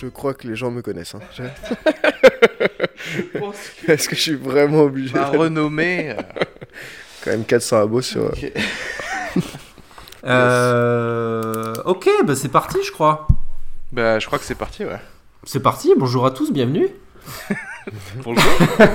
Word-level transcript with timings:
Je 0.00 0.06
crois 0.08 0.34
que 0.34 0.46
les 0.46 0.56
gens 0.56 0.70
me 0.70 0.82
connaissent. 0.82 1.14
hein. 1.14 1.20
Je- 1.36 1.42
Est-ce 3.92 4.08
que 4.08 4.16
je 4.16 4.20
suis 4.20 4.34
vraiment 4.34 4.82
obligé 4.82 5.14
Ma 5.14 5.30
de- 5.30 5.36
renommée. 5.36 6.10
euh, 6.10 6.14
Quand 7.24 7.30
même 7.32 7.44
400 7.44 7.82
abos 7.82 8.02
sur. 8.02 8.22
euh, 8.24 8.30
Euh, 10.24 11.74
ok, 11.84 12.08
bah 12.24 12.34
c'est 12.34 12.48
parti, 12.48 12.76
je 12.84 12.90
crois. 12.90 13.28
Bah, 13.92 14.18
je 14.18 14.26
crois 14.26 14.38
que 14.38 14.44
c'est 14.44 14.56
parti, 14.56 14.84
ouais. 14.84 14.98
C'est 15.44 15.60
parti, 15.60 15.92
bonjour 15.96 16.26
à 16.26 16.32
tous, 16.32 16.52
bienvenue. 16.52 16.88
Bonjour. 18.24 18.42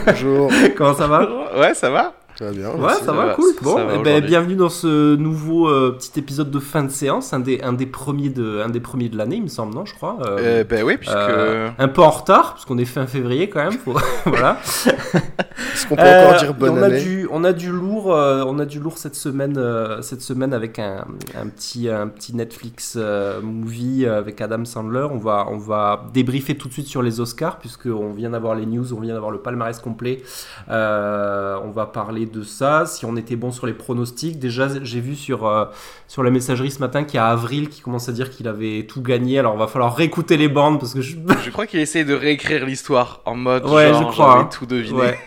Bonjour, 0.06 0.52
Comment 0.76 0.94
ça 0.94 1.08
va? 1.08 1.58
Ouais, 1.58 1.74
ça 1.74 1.90
va 1.90 2.14
ça 2.40 2.46
va 2.46 2.52
bien 2.52 2.70
Ouais, 2.72 2.78
merci. 2.82 3.04
ça 3.06 3.12
va, 3.12 3.34
cool. 3.36 3.54
ça 3.54 3.60
Bon, 3.62 3.76
va 3.76 3.94
eh 3.96 4.00
ben, 4.02 4.26
bienvenue 4.26 4.56
dans 4.56 4.70
ce 4.70 5.16
nouveau 5.16 5.68
euh, 5.70 5.96
petit 5.98 6.20
épisode 6.20 6.50
de 6.50 6.60
fin 6.60 6.84
de 6.84 6.90
séance, 6.90 7.32
un 7.34 7.40
des, 7.40 7.62
un 7.62 7.74
des 7.74 7.86
premiers 7.86 8.30
de, 8.30 8.60
un 8.66 8.70
des 8.70 8.80
premiers 8.80 9.08
de 9.10 9.18
l'année, 9.18 9.36
il 9.36 9.44
me 9.44 9.48
semble, 9.48 9.76
non, 9.76 9.86
je 9.86 9.94
crois. 9.94 10.18
Euh, 10.26 10.38
euh, 10.40 10.64
Bah 10.68 10.78
oui, 10.84 10.98
puisque. 10.98 11.14
euh, 11.16 11.70
un 11.78 11.88
peu 11.88 12.02
en 12.02 12.10
retard, 12.10 12.54
parce 12.54 12.66
qu'on 12.66 12.78
est 12.80 12.86
fin 12.86 13.06
février 13.06 13.50
quand 13.50 13.64
même. 13.64 13.74
faut- 13.74 13.94
voilà. 14.26 14.58
Est-ce 14.64 15.88
qu'on 15.88 15.96
peut 15.96 16.02
Euh, 16.02 16.28
encore 16.28 16.40
dire 16.40 16.54
bonne 16.56 16.80
on 16.80 16.82
a 16.82 16.86
année 16.88 17.02
du, 17.04 17.28
on 17.32 17.44
a 17.44 17.54
du 17.54 17.70
lourd, 17.72 17.93
euh, 18.12 18.44
on 18.46 18.60
a 18.60 18.66
du 18.66 18.80
lourd 18.80 18.98
cette 18.98 19.16
semaine, 19.16 19.58
euh, 19.58 20.02
cette 20.02 20.22
semaine 20.22 20.54
avec 20.54 20.80
un, 20.80 21.06
un 21.36 21.48
petit, 21.48 21.90
un 21.90 22.08
petit 22.08 22.36
Netflix 22.36 22.96
euh, 22.98 23.42
movie 23.42 24.06
avec 24.06 24.42
Adam 24.42 24.66
Sandler. 24.66 25.08
On 25.10 25.18
va, 25.18 25.48
on 25.50 25.58
va 25.58 26.06
débriefer 26.14 26.56
tout 26.56 26.68
de 26.68 26.74
suite 26.74 26.88
sur 26.88 27.02
les 27.02 27.20
Oscars 27.20 27.60
puisque 27.60 27.88
on 27.88 28.12
vient 28.12 28.32
d'avoir 28.32 28.56
les 28.56 28.66
news, 28.66 28.94
on 28.94 29.00
vient 29.00 29.14
d'avoir 29.14 29.32
le 29.32 29.40
palmarès 29.40 29.80
complet. 29.80 30.22
On 30.68 31.72
va 31.74 31.86
parler 31.92 32.26
de 32.26 32.44
ça. 32.44 32.86
Si 32.86 33.06
on 33.06 33.16
était 33.16 33.36
bon 33.36 33.52
sur 33.52 33.66
les 33.66 33.74
pronostics, 33.74 34.40
déjà 34.40 34.68
j'ai 34.84 35.00
vu 35.00 35.16
sur 35.16 35.70
sur 36.08 36.24
la 36.24 36.30
messagerie 36.30 36.72
ce 36.72 36.80
matin 36.80 37.04
qu'il 37.04 37.16
y 37.16 37.20
a 37.20 37.28
Avril 37.28 37.70
qui 37.70 37.82
commence 37.82 38.10
à 38.10 38.12
dire 38.12 38.30
qu'il 38.30 38.48
avait 38.48 38.86
tout 38.88 39.02
gagné. 39.02 39.40
Alors 39.40 39.58
va 39.58 39.68
falloir 39.68 39.96
réécouter 39.96 40.38
les 40.38 40.50
bandes 40.50 40.80
parce 40.80 40.94
que 40.94 41.02
je, 41.02 41.16
Je 41.44 41.50
crois 41.50 41.66
qu'il 41.66 41.80
essaie 41.80 42.04
de 42.04 42.14
réécrire 42.14 42.66
l'histoire 42.66 43.22
en 43.26 43.36
mode. 43.36 43.66
Ouais, 43.66 43.90
genre, 43.90 44.02
je 44.02 44.08
crois, 44.08 44.40
hein. 44.40 44.50
tout 44.52 44.66
deviné. 44.66 45.00
Ouais. 45.00 45.20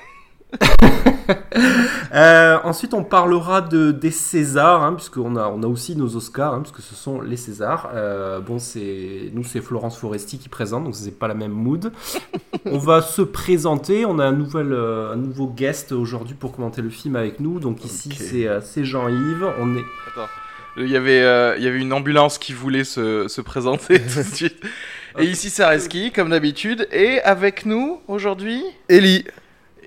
Euh, 2.15 2.59
ensuite, 2.63 2.95
on 2.95 3.05
parlera 3.05 3.61
de, 3.61 3.91
des 3.91 4.13
Césars, 4.13 4.83
hein, 4.83 4.95
puisqu'on 4.95 5.37
a, 5.37 5.49
on 5.49 5.63
a 5.63 5.67
aussi 5.67 5.97
nos 5.97 6.17
Oscars, 6.17 6.55
hein, 6.55 6.63
puisque 6.63 6.81
ce 6.81 6.95
sont 6.95 7.21
les 7.21 7.37
Césars. 7.37 7.91
Euh, 7.95 8.41
bon, 8.41 8.59
c'est 8.59 9.31
nous, 9.35 9.45
c'est 9.45 9.61
Florence 9.61 9.99
Foresti 9.99 10.39
qui 10.39 10.49
présente, 10.49 10.85
donc 10.85 10.95
c'est 10.95 11.19
pas 11.19 11.29
la 11.29 11.35
même 11.35 11.53
mood. 11.53 11.93
on 12.65 12.79
va 12.79 13.03
se 13.03 13.23
présenter. 13.23 14.07
On 14.07 14.19
a 14.19 14.25
un, 14.25 14.33
nouvel, 14.33 14.73
euh, 14.73 15.13
un 15.13 15.17
nouveau 15.17 15.47
guest 15.47 15.93
aujourd'hui 15.93 16.35
pour 16.35 16.53
commenter 16.53 16.81
le 16.81 16.91
film 16.91 17.17
avec 17.17 17.41
nous. 17.41 17.61
Donc 17.61 17.85
ici, 17.85 18.09
Ok. 18.13 18.19
c'est, 18.19 18.47
euh, 18.47 18.61
c'est 18.63 18.85
Jean-Yves. 18.85 19.47
On 19.59 19.77
est. 19.77 19.85
Attends. 20.09 20.29
Il 20.79 20.91
y, 20.91 20.97
avait, 20.97 21.23
euh, 21.23 21.55
il 21.57 21.65
y 21.65 21.69
avait 21.69 21.79
une 21.79 21.95
ambulance 21.95 22.37
qui 22.37 22.53
voulait 22.53 22.85
se, 22.85 23.29
se 23.29 23.41
présenter 23.41 23.99
tout 24.15 24.19
de 24.19 24.35
suite. 24.35 24.63
Et 25.19 25.25
ici, 25.25 25.49
c'est 25.49 25.65
Reski, 25.65 26.13
comme 26.13 26.31
d'habitude. 26.31 26.87
Et 26.93 27.21
avec 27.23 27.65
nous, 27.65 28.01
aujourd'hui, 28.09 28.63
Ellie 28.89 29.25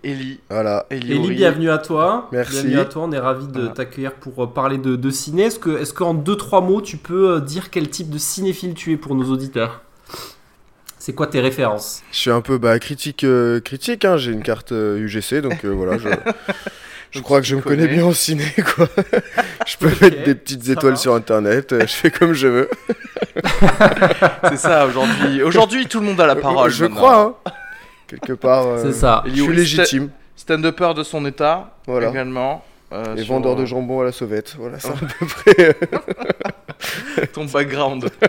Ellie. 0.03 0.39
Voilà. 0.49 0.85
Ellie, 0.89 1.19
bienvenue 1.31 1.69
à 1.69 1.77
toi. 1.77 2.27
Merci. 2.31 2.53
Bienvenue 2.53 2.79
à 2.79 2.85
toi. 2.85 3.03
On 3.03 3.11
est 3.11 3.19
ravis 3.19 3.47
de 3.47 3.53
Voilà. 3.59 3.69
t'accueillir 3.69 4.13
pour 4.13 4.43
euh, 4.43 4.47
parler 4.47 4.77
de, 4.77 4.95
de 4.95 5.09
ciné. 5.09 5.43
Est-ce 5.43 5.59
que, 5.59 5.77
est-ce 5.79 5.93
qu'en 5.93 6.13
deux 6.13 6.35
trois 6.35 6.61
mots, 6.61 6.81
tu 6.81 6.97
peux 6.97 7.31
euh, 7.35 7.39
dire 7.39 7.69
quel 7.69 7.89
type 7.89 8.09
de 8.09 8.17
cinéphile 8.17 8.73
tu 8.73 8.91
es 8.93 8.97
pour 8.97 9.15
nos 9.15 9.25
auditeurs? 9.31 9.81
C'est 10.97 11.13
quoi 11.13 11.27
tes 11.27 11.39
références? 11.39 12.01
Je 12.11 12.17
suis 12.17 12.29
un 12.29 12.41
peu 12.41 12.57
bah, 12.57 12.77
critique, 12.77 13.23
euh, 13.23 13.59
critique 13.61 14.03
hein. 14.05 14.17
j'ai 14.17 14.31
une 14.31 14.43
carte 14.43 14.73
euh, 14.73 14.97
UGC, 14.99 15.41
donc 15.41 15.63
euh, 15.63 15.69
voilà, 15.69 15.97
je, 17.11 17.21
crois 17.21 17.39
que 17.39 17.47
je 17.47 17.55
me 17.55 17.61
connais. 17.61 17.83
connais 17.83 17.95
bien 17.95 18.05
en 18.05 18.11
ciné, 18.11 18.43
quoi. 18.75 18.87
je 19.65 19.77
peux 19.77 19.87
mettre 20.01 20.23
des 20.25 20.35
petites 20.35 20.67
étoiles 20.67 20.91
va. 20.93 20.97
sur 20.99 21.15
Internet, 21.15 21.71
euh, 21.71 21.79
je 21.81 21.93
fais 21.93 22.11
comme 22.11 22.33
je 22.33 22.47
veux. 22.47 22.69
C'est 24.49 24.57
ça, 24.57 24.85
aujourd'hui. 24.85 25.41
Aujourd'hui, 25.41 25.87
tout 25.87 26.01
le 26.01 26.05
monde 26.07 26.19
a 26.19 26.27
la 26.27 26.35
parole. 26.35 26.69
je 26.69 26.83
maintenant. 26.83 26.97
crois, 26.97 27.39
hein. 27.45 27.51
Quelque 28.09 28.33
part, 28.33 28.65
euh, 28.67 28.83
C'est 28.83 28.93
ça. 28.93 29.23
je 29.27 29.41
suis 29.43 29.55
légitime. 29.55 30.09
Stand-upper 30.35 30.93
de 30.95 31.03
son 31.03 31.25
état, 31.25 31.75
Voilà. 31.87 32.09
également. 32.09 32.63
euh, 32.91 33.15
Et 33.15 33.23
sur, 33.23 33.33
vendeur 33.35 33.55
de 33.55 33.63
euh, 33.63 33.65
jambon 33.65 34.01
à 34.01 34.05
la 34.05 34.11
sauvette, 34.11 34.55
voilà, 34.57 34.79
c'est 34.79 34.89
à 34.89 34.93
peu 34.93 35.25
près. 35.25 35.75
Ton 37.33 37.45
background. 37.45 38.09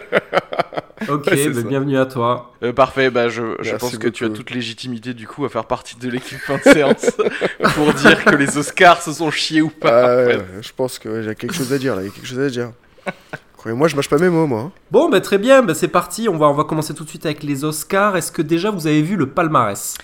Ok, 1.09 1.29
Ouais, 1.29 1.49
bah, 1.49 1.55
ça. 1.63 1.67
bienvenue 1.67 1.97
à 1.99 2.05
toi. 2.05 2.53
Euh, 2.63 2.75
parfait, 2.75 3.09
bah, 3.09 3.31
je, 3.31 3.57
je 3.61 3.75
pense 3.75 3.97
que 3.97 4.07
tu 4.07 4.27
as 4.27 4.29
toute 4.29 4.51
légitimité 4.51 5.15
du 5.15 5.27
coup 5.27 5.47
à 5.47 5.49
faire 5.49 5.65
partie 5.65 5.97
de 5.97 6.11
l'équipe 6.11 6.37
fin 6.39 6.59
de 6.59 6.63
séance 6.63 7.11
pour 7.75 7.95
dire 7.95 8.23
que 8.23 8.37
les 8.37 8.59
Oscars 8.59 9.01
se 9.01 9.11
sont 9.15 9.31
chiés 9.31 9.63
ou 9.63 9.71
pas. 9.71 9.89
Ah, 9.89 10.05
en 10.13 10.17
ouais, 10.19 10.33
fait. 10.33 10.37
ouais, 10.37 10.45
je 10.61 10.73
pense 10.77 10.99
que 10.99 11.09
ouais, 11.09 11.23
j'ai 11.23 11.35
quelque 11.35 11.55
chose 11.55 11.73
à 11.73 11.79
dire 11.79 11.97
là, 11.97 12.03
il 12.03 12.09
y 12.09 12.09
a 12.11 12.13
quelque 12.13 12.27
chose 12.27 12.39
à 12.39 12.51
dire. 12.51 12.73
Croyez-moi, 13.61 13.89
je 13.89 13.97
mâche 13.97 14.09
pas 14.09 14.17
mes 14.17 14.31
mots, 14.31 14.47
moi. 14.47 14.61
hein. 14.61 14.73
Bon, 14.91 15.11
bah, 15.11 15.21
très 15.21 15.37
bien, 15.37 15.63
bah, 15.63 15.75
c'est 15.75 15.89
parti. 15.89 16.29
On 16.31 16.39
va, 16.39 16.49
on 16.49 16.55
va 16.55 16.65
commencer 16.65 16.95
tout 16.95 17.05
de 17.05 17.09
suite 17.11 17.27
avec 17.27 17.43
les 17.43 17.63
Oscars. 17.63 18.17
Est-ce 18.17 18.33
que 18.33 18.41
déjà 18.41 18.71
vous 18.71 18.87
avez 18.87 19.03
vu 19.03 19.17
le 19.17 19.27
palmarès? 19.29 19.97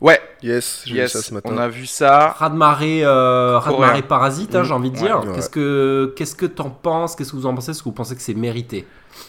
Ouais, 0.00 0.20
Yes, 0.42 0.82
j'ai 0.84 0.96
yes, 0.96 1.14
vu 1.14 1.18
ça 1.22 1.26
ce 1.28 1.32
matin. 1.32 1.48
on 1.52 1.56
a 1.58 1.68
vu 1.68 1.86
ça. 1.86 2.30
Radmaré, 2.36 3.04
euh. 3.04 3.58
Radmaré 3.60 4.02
Parasite, 4.02 4.54
hein, 4.56 4.62
Mm, 4.62 4.64
j'ai 4.64 4.72
envie 4.74 4.90
de 4.90 4.96
dire. 4.96 5.20
ouais. 5.24 5.32
Qu'est-ce 5.36 5.48
que 5.48 6.12
qu'est-ce 6.16 6.34
que 6.34 6.44
t'en 6.44 6.68
penses? 6.70 7.14
Qu'est-ce 7.14 7.30
que 7.30 7.36
vous 7.36 7.46
en 7.46 7.54
pensez? 7.54 7.70
Est-ce 7.70 7.78
que 7.78 7.84
vous 7.84 7.92
pensez 7.92 8.16
que 8.16 8.20
c'est 8.20 8.34
mérité? 8.34 8.84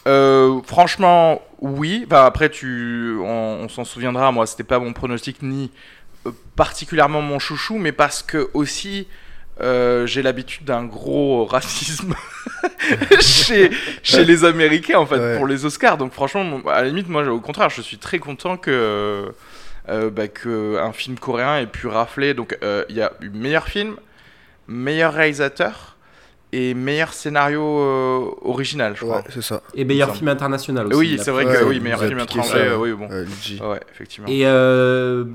Euh, 0.07 0.59
franchement, 0.65 1.41
oui. 1.61 2.05
Bah, 2.09 2.25
après, 2.25 2.49
tu, 2.49 3.15
on, 3.21 3.59
on 3.61 3.69
s'en 3.69 3.83
souviendra. 3.85 4.31
Moi, 4.31 4.47
c'était 4.47 4.63
pas 4.63 4.79
mon 4.79 4.91
pronostic 4.93 5.43
ni 5.43 5.71
euh, 6.25 6.31
particulièrement 6.55 7.21
mon 7.21 7.37
chouchou, 7.39 7.77
mais 7.77 7.91
parce 7.91 8.23
que 8.23 8.49
aussi. 8.55 9.07
Euh, 9.61 10.05
j'ai 10.05 10.21
l'habitude 10.21 10.65
d'un 10.65 10.83
gros 10.83 11.45
racisme 11.45 12.13
chez, 13.21 13.71
chez 14.03 14.25
les 14.25 14.43
Américains 14.45 14.99
en 14.99 15.05
fait 15.05 15.17
Ouais. 15.17 15.37
pour 15.37 15.47
les 15.47 15.65
Oscars. 15.65 15.97
Donc 15.97 16.11
franchement 16.13 16.61
à 16.67 16.81
la 16.81 16.87
limite 16.89 17.07
moi 17.09 17.25
au 17.27 17.39
contraire 17.39 17.69
je 17.69 17.81
suis 17.81 17.97
très 17.97 18.19
content 18.19 18.57
que 18.57 19.31
euh, 19.89 20.09
bah, 20.09 20.27
que 20.27 20.77
un 20.77 20.91
film 20.93 21.17
coréen 21.17 21.57
ait 21.59 21.67
pu 21.67 21.87
rafler. 21.87 22.33
Donc 22.33 22.57
euh, 22.63 22.83
il 22.89 22.95
y 22.95 23.01
a 23.01 23.13
eu 23.21 23.29
meilleur 23.29 23.67
film 23.67 23.95
meilleur 24.67 25.13
réalisateur 25.13 25.95
et 26.51 26.73
meilleur 26.73 27.13
scénario 27.13 27.61
euh, 27.61 28.29
original 28.41 28.93
je 28.95 29.01
crois. 29.05 29.17
Ouais, 29.17 29.23
c'est 29.33 29.41
ça. 29.43 29.61
Et 29.73 29.85
meilleur 29.85 30.15
film 30.15 30.27
international 30.27 30.87
aussi. 30.87 30.95
oui 30.97 31.19
c'est 31.23 31.31
vrai 31.31 31.45
Ouais, 31.45 31.53
que 31.59 31.63
oui 31.65 31.79
meilleur 31.79 32.03
film 32.03 32.19
étranger 32.19 32.49
ça, 32.49 32.55
euh, 32.57 32.77
oui 32.77 32.91
bon. 32.93 33.07
Euh, 33.11 33.25
ouais 33.71 33.79
effectivement. 33.93 34.27
Et, 34.29 34.41
euh, 34.45 35.25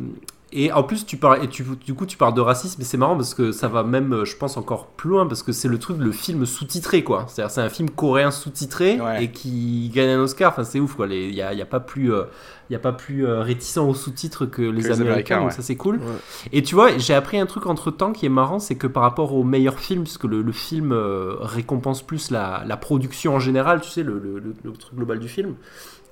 et 0.52 0.72
en 0.72 0.82
plus, 0.82 1.06
tu 1.06 1.16
parles, 1.16 1.44
et 1.44 1.48
tu, 1.48 1.64
du 1.84 1.94
coup, 1.94 2.06
tu 2.06 2.16
parles 2.16 2.34
de 2.34 2.40
racisme, 2.40 2.80
et 2.80 2.84
c'est 2.84 2.96
marrant 2.96 3.16
parce 3.16 3.34
que 3.34 3.52
ça 3.52 3.68
va 3.68 3.82
même, 3.84 4.12
euh, 4.12 4.24
je 4.24 4.36
pense, 4.36 4.56
encore 4.56 4.86
plus 4.88 5.10
loin 5.10 5.26
parce 5.26 5.42
que 5.42 5.52
c'est 5.52 5.68
le 5.68 5.78
truc, 5.78 5.98
le 5.98 6.12
film 6.12 6.44
sous-titré, 6.46 7.04
quoi. 7.04 7.24
C'est-à-dire, 7.28 7.50
c'est 7.50 7.60
un 7.60 7.68
film 7.68 7.88
coréen 7.90 8.30
sous-titré 8.30 9.00
Ouais. 9.00 9.24
et 9.24 9.30
qui 9.30 9.90
gagne 9.94 10.10
un 10.10 10.20
Oscar. 10.20 10.50
Enfin, 10.52 10.64
c'est 10.64 10.80
ouf, 10.80 10.94
quoi. 10.94 11.06
Il 11.06 11.30
n'y 11.32 11.40
a, 11.42 11.54
y 11.54 11.62
a 11.62 11.66
pas 11.66 11.80
plus, 11.80 12.12
euh, 12.12 12.24
y 12.68 12.74
a 12.74 12.78
pas 12.78 12.92
plus 12.92 13.26
euh, 13.26 13.42
réticent 13.42 13.78
aux 13.78 13.94
sous-titres 13.94 14.46
que 14.46 14.62
les 14.62 14.72
les 14.82 14.86
Américains, 14.86 15.00
Américains, 15.02 15.40
donc 15.42 15.52
ça, 15.52 15.62
c'est 15.62 15.76
cool. 15.76 15.96
Ouais. 15.96 16.02
Et 16.52 16.62
tu 16.62 16.74
vois, 16.74 16.96
j'ai 16.98 17.14
appris 17.14 17.38
un 17.38 17.46
truc 17.46 17.66
entre 17.66 17.90
temps 17.90 18.12
qui 18.12 18.26
est 18.26 18.30
marrant, 18.30 18.58
c'est 18.58 18.74
que 18.76 18.86
par 18.86 19.02
rapport 19.04 19.34
au 19.34 19.44
meilleur 19.44 19.78
film, 19.78 20.02
puisque 20.02 20.24
le, 20.24 20.42
le 20.42 20.52
film 20.52 20.92
euh, 20.92 21.34
récompense 21.40 22.02
plus 22.02 22.30
la, 22.30 22.64
la 22.66 22.76
production 22.76 23.34
en 23.34 23.40
général, 23.40 23.80
tu 23.80 23.90
sais, 23.90 24.02
le, 24.02 24.18
le- 24.18 24.38
le- 24.38 24.54
le 24.64 24.72
truc 24.72 24.94
global 24.96 25.18
du 25.20 25.28
film. 25.28 25.54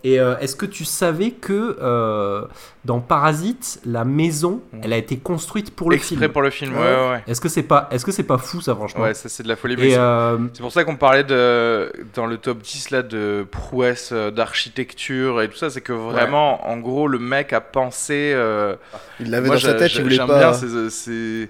Et 0.04 0.20
euh, 0.20 0.38
est-ce 0.38 0.54
que 0.54 0.64
tu 0.66 0.84
savais 0.84 1.32
que 1.32 1.76
euh, 1.82 2.44
dans 2.84 3.00
Parasite, 3.00 3.80
la 3.84 4.04
maison, 4.04 4.60
elle 4.82 4.92
a 4.92 4.96
été 4.96 5.16
construite 5.18 5.74
pour 5.74 5.90
le 5.90 5.96
Exprès 5.96 6.16
film? 6.16 6.32
pour 6.32 6.42
le 6.42 6.50
film, 6.50 6.72
ouais, 6.74 6.78
Ouais. 7.10 7.22
Est-ce 7.26 7.40
que 7.40 7.48
c'est 7.48 7.64
pas, 7.64 7.88
est-ce 7.90 8.04
que 8.04 8.12
c'est 8.12 8.22
pas 8.22 8.38
fou 8.38 8.60
ça 8.60 8.76
franchement? 8.76 9.02
Ouais, 9.02 9.14
ça 9.14 9.28
c'est 9.28 9.42
de 9.42 9.48
la 9.48 9.56
folie. 9.56 9.76
mais 9.76 9.88
Et 9.88 9.90
c'est- 9.90 9.98
euh, 9.98 10.38
C'est 10.52 10.62
pour 10.62 10.70
ça 10.72 10.84
qu'on 10.84 10.94
parlait 10.96 11.24
de, 11.24 11.92
dans 12.14 12.26
le 12.26 12.36
top 12.38 12.58
10 12.62 12.90
là, 12.90 13.02
de 13.02 13.44
prouesse 13.50 14.10
euh, 14.12 14.30
d'architecture 14.30 15.42
et 15.42 15.48
tout 15.48 15.56
ça. 15.56 15.68
C'est 15.68 15.80
que 15.80 15.92
vraiment, 15.92 16.68
en 16.70 16.76
gros, 16.78 17.08
le 17.08 17.18
mec 17.18 17.52
a 17.52 17.60
pensé. 17.60 18.32
euh, 18.36 18.76
Il 19.18 19.30
l'avait 19.30 19.48
moi, 19.48 19.56
dans 19.56 19.62
sa 19.62 19.74
tête, 19.74 19.92
il 19.96 20.02
voulait 20.02 20.14
j'aime 20.16 20.26
pas. 20.28 20.38
bien 20.38 20.52
C'est 20.88 21.48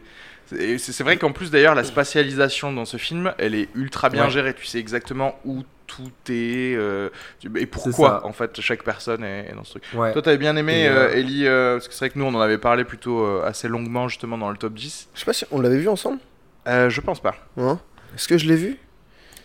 c'est 0.78 1.02
vrai 1.02 1.16
qu'en 1.16 1.32
plus, 1.32 1.50
d'ailleurs, 1.50 1.74
la 1.74 1.84
spatialisation 1.84 2.72
dans 2.72 2.84
ce 2.84 2.96
film, 2.96 3.32
elle 3.38 3.54
est 3.54 3.68
ultra 3.74 4.08
bien 4.08 4.24
Ouais. 4.24 4.30
gérée. 4.30 4.54
Tu 4.54 4.66
sais 4.66 4.78
exactement 4.78 5.38
où 5.44 5.62
tout 5.86 6.10
est 6.28 6.74
euh, 6.76 7.08
et 7.56 7.64
pourquoi, 7.66 8.26
en 8.26 8.32
fait, 8.32 8.60
chaque 8.60 8.82
personne 8.82 9.24
est, 9.24 9.48
est 9.50 9.54
dans 9.54 9.64
ce 9.64 9.72
truc. 9.78 9.84
ouais. 9.94 10.12
Toi, 10.12 10.20
t'avais 10.22 10.36
bien 10.38 10.54
aimé, 10.56 10.82
Et, 10.82 10.88
euh, 10.88 11.08
euh, 11.08 11.14
Ellie, 11.14 11.46
euh, 11.46 11.74
parce 11.76 11.88
que 11.88 11.94
c'est 11.94 12.00
vrai 12.00 12.10
que 12.10 12.18
nous, 12.18 12.26
on 12.26 12.34
en 12.34 12.40
avait 12.40 12.58
parlé 12.58 12.84
plutôt 12.84 13.24
euh, 13.24 13.42
assez 13.46 13.68
longuement, 13.68 14.06
justement, 14.08 14.36
dans 14.38 14.50
le 14.50 14.56
top 14.58 14.74
10. 14.74 15.08
Je 15.14 15.18
sais 15.20 15.24
pas 15.26 15.32
si 15.32 15.44
on 15.50 15.60
l'avait 15.60 15.78
vu 15.78 15.88
ensemble. 15.88 16.18
Euh, 16.66 16.90
je 16.90 17.00
pense 17.00 17.20
pas. 17.20 17.36
Hein? 17.56 17.78
Est-ce 18.14 18.28
que 18.28 18.36
je 18.38 18.46
l'ai 18.46 18.56
vu? 18.56 18.76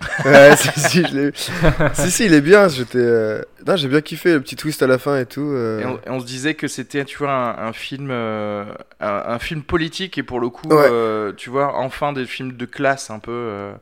Ouais, 0.26 0.56
si, 0.58 0.70
si, 0.80 1.04
je 1.06 1.32
si, 1.94 2.12
si, 2.12 2.26
il 2.26 2.34
est 2.34 2.42
bien. 2.42 2.68
J'étais. 2.68 2.98
euh, 3.00 3.42
Non, 3.66 3.76
j'ai 3.76 3.88
bien 3.88 4.02
kiffé 4.02 4.34
le 4.34 4.42
petit 4.42 4.56
twist 4.56 4.82
à 4.84 4.88
la 4.88 4.98
fin 4.98 5.18
et 5.18 5.26
tout. 5.26 5.42
euh. 5.42 5.80
Et 5.82 5.86
on, 5.86 5.98
et 5.98 6.10
on 6.10 6.20
se 6.20 6.26
disait 6.26 6.54
que 6.56 6.68
c'était, 6.68 7.06
tu 7.06 7.18
vois, 7.18 7.32
un, 7.32 7.68
un 7.68 7.74
film, 7.74 8.10
euh, 8.12 8.66
un, 9.00 9.24
un 9.28 9.40
film 9.40 9.64
politique 9.64 10.18
et 10.18 10.24
pour 10.24 10.40
le 10.40 10.50
coup, 10.50 10.68
Ouais. 10.70 10.88
euh, 10.92 11.34
tu 11.36 11.50
vois, 11.50 11.76
enfin 11.78 12.14
des 12.14 12.26
films 12.26 12.54
de 12.54 12.66
classe 12.66 13.10
un 13.10 13.20
peu. 13.20 13.32
euh, 13.32 13.74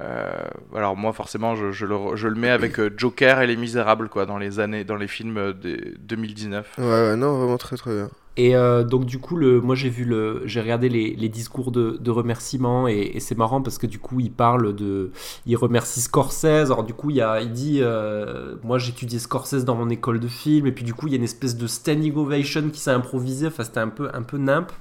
euh, 0.00 0.32
alors 0.74 0.96
moi, 0.96 1.12
forcément, 1.12 1.54
je, 1.54 1.70
je 1.72 1.86
le, 1.86 1.96
je 2.14 2.26
le 2.28 2.34
mets 2.34 2.50
avec 2.50 2.78
euh, 2.80 2.90
Joker 2.96 3.40
et 3.40 3.46
Les 3.46 3.56
Misérables, 3.56 4.08
quoi, 4.08 4.26
dans 4.26 4.38
les 4.38 4.58
années, 4.60 4.84
dans 4.84 4.96
les 4.96 5.08
films 5.08 5.52
des 5.54 5.94
2019. 6.00 6.66
Ouais, 6.78 6.84
ouais, 6.84 7.16
non, 7.16 7.38
vraiment 7.38 7.58
très 7.58 7.76
très 7.76 7.92
bien. 7.94 8.10
Et 8.36 8.56
euh, 8.56 8.82
donc 8.82 9.04
du 9.04 9.18
coup, 9.20 9.36
le, 9.36 9.60
moi 9.60 9.76
j'ai 9.76 9.88
vu 9.88 10.04
le, 10.04 10.42
j'ai 10.44 10.60
regardé 10.60 10.88
les, 10.88 11.14
les 11.14 11.28
discours 11.28 11.70
de, 11.70 11.98
de 12.00 12.10
remerciement 12.10 12.88
et, 12.88 13.12
et 13.14 13.20
c'est 13.20 13.38
marrant 13.38 13.62
parce 13.62 13.78
que 13.78 13.86
du 13.86 14.00
coup 14.00 14.18
il 14.18 14.32
parle 14.32 14.74
de, 14.74 15.12
il 15.46 15.56
remercie 15.56 16.00
Scorsese. 16.00 16.44
Alors 16.44 16.82
du 16.82 16.94
coup 16.94 17.10
il, 17.10 17.16
y 17.16 17.20
a, 17.20 17.40
il 17.40 17.52
dit, 17.52 17.78
euh, 17.80 18.56
moi 18.64 18.78
j'étudiais 18.78 19.20
Scorsese 19.20 19.64
dans 19.64 19.76
mon 19.76 19.88
école 19.88 20.18
de 20.18 20.26
film 20.26 20.66
et 20.66 20.72
puis 20.72 20.84
du 20.84 20.94
coup 20.94 21.06
il 21.06 21.12
y 21.12 21.14
a 21.14 21.18
une 21.18 21.22
espèce 21.24 21.56
de 21.56 21.68
standing 21.68 22.16
ovation 22.16 22.70
qui 22.70 22.80
s'est 22.80 22.90
improvisé. 22.90 23.46
Enfin 23.46 23.62
c'était 23.62 23.78
un 23.78 23.88
peu 23.88 24.08
un 24.12 24.22
peu 24.22 24.36
nimp. 24.38 24.72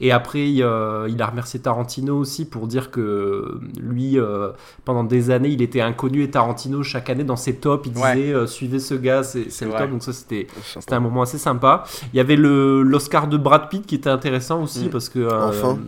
Et 0.00 0.12
après 0.12 0.48
il, 0.48 0.62
euh, 0.62 1.08
il 1.08 1.20
a 1.20 1.26
remercié 1.26 1.58
Tarantino 1.58 2.16
aussi 2.16 2.44
pour 2.48 2.68
dire 2.68 2.92
que 2.92 3.58
lui 3.80 4.20
euh, 4.20 4.50
pendant 4.84 5.02
des 5.02 5.30
années 5.30 5.48
il 5.48 5.62
était 5.62 5.80
inconnu 5.80 6.22
et 6.22 6.30
Tarantino 6.30 6.84
chaque 6.84 7.10
année 7.10 7.24
dans 7.24 7.34
ses 7.36 7.56
tops 7.56 7.88
il 7.92 7.98
Ouais. 8.00 8.14
disait 8.14 8.32
euh, 8.32 8.46
suivez 8.46 8.78
ce 8.78 8.94
gars 8.94 9.24
c'est 9.24 9.46
le 9.62 9.72
top. 9.72 9.90
Donc 9.90 10.02
ça 10.04 10.12
c'était 10.12 10.46
c'était 10.62 10.94
un 10.94 11.00
moment 11.00 11.22
assez 11.22 11.38
sympa. 11.38 11.82
Il 12.14 12.16
y 12.16 12.20
avait 12.20 12.36
le 12.36 12.82
l'Oscar 13.00 13.26
de 13.28 13.36
Brad 13.36 13.68
Pitt 13.68 13.86
qui 13.86 13.94
était 13.94 14.10
intéressant 14.10 14.62
aussi 14.62 14.86
Mm. 14.86 14.90
parce 14.90 15.08
que 15.08 15.18
euh, 15.18 15.48
Enfin. 15.48 15.78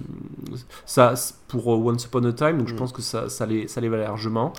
ça 0.87 1.15
pour 1.49 1.73
euh, 1.73 1.77
Once 1.77 2.05
Upon 2.05 2.25
a 2.25 2.33
Time 2.33 2.59
donc 2.59 2.69
je 2.69 2.75
Mm. 2.75 2.79
pense 2.79 2.93
que 2.93 3.03
ça 3.03 3.29
ça 3.29 3.47
les 3.47 3.69
ça 3.69 3.81
les 3.81 3.89
valait 3.89 4.05
largement 4.05 4.53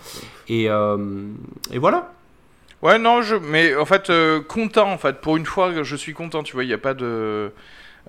et 0.48 0.70
euh, 0.70 1.28
et 1.72 1.80
voilà. 1.80 2.12
Ouais, 2.82 3.00
non, 3.00 3.22
je, 3.22 3.36
mais 3.38 3.74
en 3.78 3.86
fait, 3.86 4.10
euh, 4.10 4.42
content, 4.42 4.92
en 4.92 4.98
fait, 4.98 5.22
pour 5.22 5.38
une 5.38 5.46
fois, 5.46 5.72
je 5.84 5.96
suis 5.96 6.14
content, 6.14 6.44
tu 6.44 6.52
vois, 6.52 6.66
il 6.66 6.68
n'y 6.68 6.74
a 6.74 6.78
pas 6.78 6.94
de. 6.94 7.50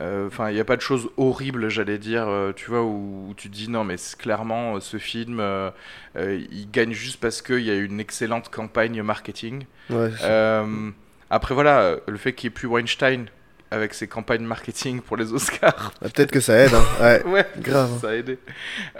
euh, 0.01 0.27
Enfin, 0.27 0.51
il 0.51 0.55
n'y 0.55 0.61
a 0.61 0.65
pas 0.65 0.75
de 0.75 0.81
choses 0.81 1.09
horribles, 1.17 1.69
j'allais 1.69 1.97
dire, 1.99 2.25
euh, 2.27 2.51
tu 2.53 2.71
vois, 2.73 2.83
où, 2.83 3.29
où 3.31 3.35
tu 3.37 3.49
te 3.49 3.55
dis 3.55 3.71
non, 3.71 3.85
mais 3.85 3.95
clairement, 4.19 4.81
ce 4.81 4.97
film, 4.97 5.39
euh, 5.39 5.71
euh, 6.17 6.41
il 6.51 6.69
gagne 6.73 6.91
juste 6.93 7.21
parce 7.21 7.41
qu'il 7.41 7.61
y 7.61 7.71
a 7.71 7.77
une 7.77 8.01
excellente 8.01 8.49
campagne 8.51 9.01
marketing. 9.05 9.63
Ouais, 9.91 10.11
Euh, 10.25 10.91
après, 11.31 11.55
voilà, 11.55 11.95
le 12.09 12.17
fait 12.17 12.33
qu'il 12.33 12.49
n'y 12.49 12.55
ait 12.55 12.59
plus 12.59 12.67
Weinstein 12.67 13.27
avec 13.75 13.93
ses 13.95 14.07
campagnes 14.09 14.45
marketing 14.45 15.01
pour 15.01 15.17
les 15.17 15.33
Oscars, 15.33 15.93
Ah, 16.03 16.09
Peut-être 16.09 16.31
que 16.31 16.41
ça 16.41 16.55
aide. 16.57 16.73
Hein. 16.75 16.85
Ouais. 17.01 17.23
ouais, 17.27 17.47
Grave. 17.59 17.91
ça 18.01 18.09
a 18.11 18.15
aidé. 18.15 18.39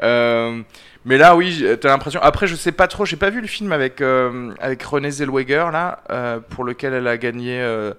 Euh, 0.03 0.61
mais 1.05 1.17
là, 1.19 1.37
oui, 1.37 1.65
t'as 1.81 1.89
l'impression. 1.89 2.21
Après, 2.23 2.47
je 2.47 2.57
sais 2.57 2.73
pas 2.73 2.89
trop, 2.89 3.05
j'ai 3.05 3.17
pas 3.17 3.31
vu 3.31 3.41
le 3.41 3.47
film 3.47 3.73
avec, 3.73 4.01
euh, 4.01 4.53
avec 4.61 4.83
Renée 4.83 5.11
Zellweger, 5.11 5.71
là, 5.73 6.01
euh, 6.11 6.41
pour 6.41 6.65
lequel 6.65 6.93
elle 6.95 7.07
a 7.09 7.17
gagné 7.19 7.61
euh, 7.61 7.93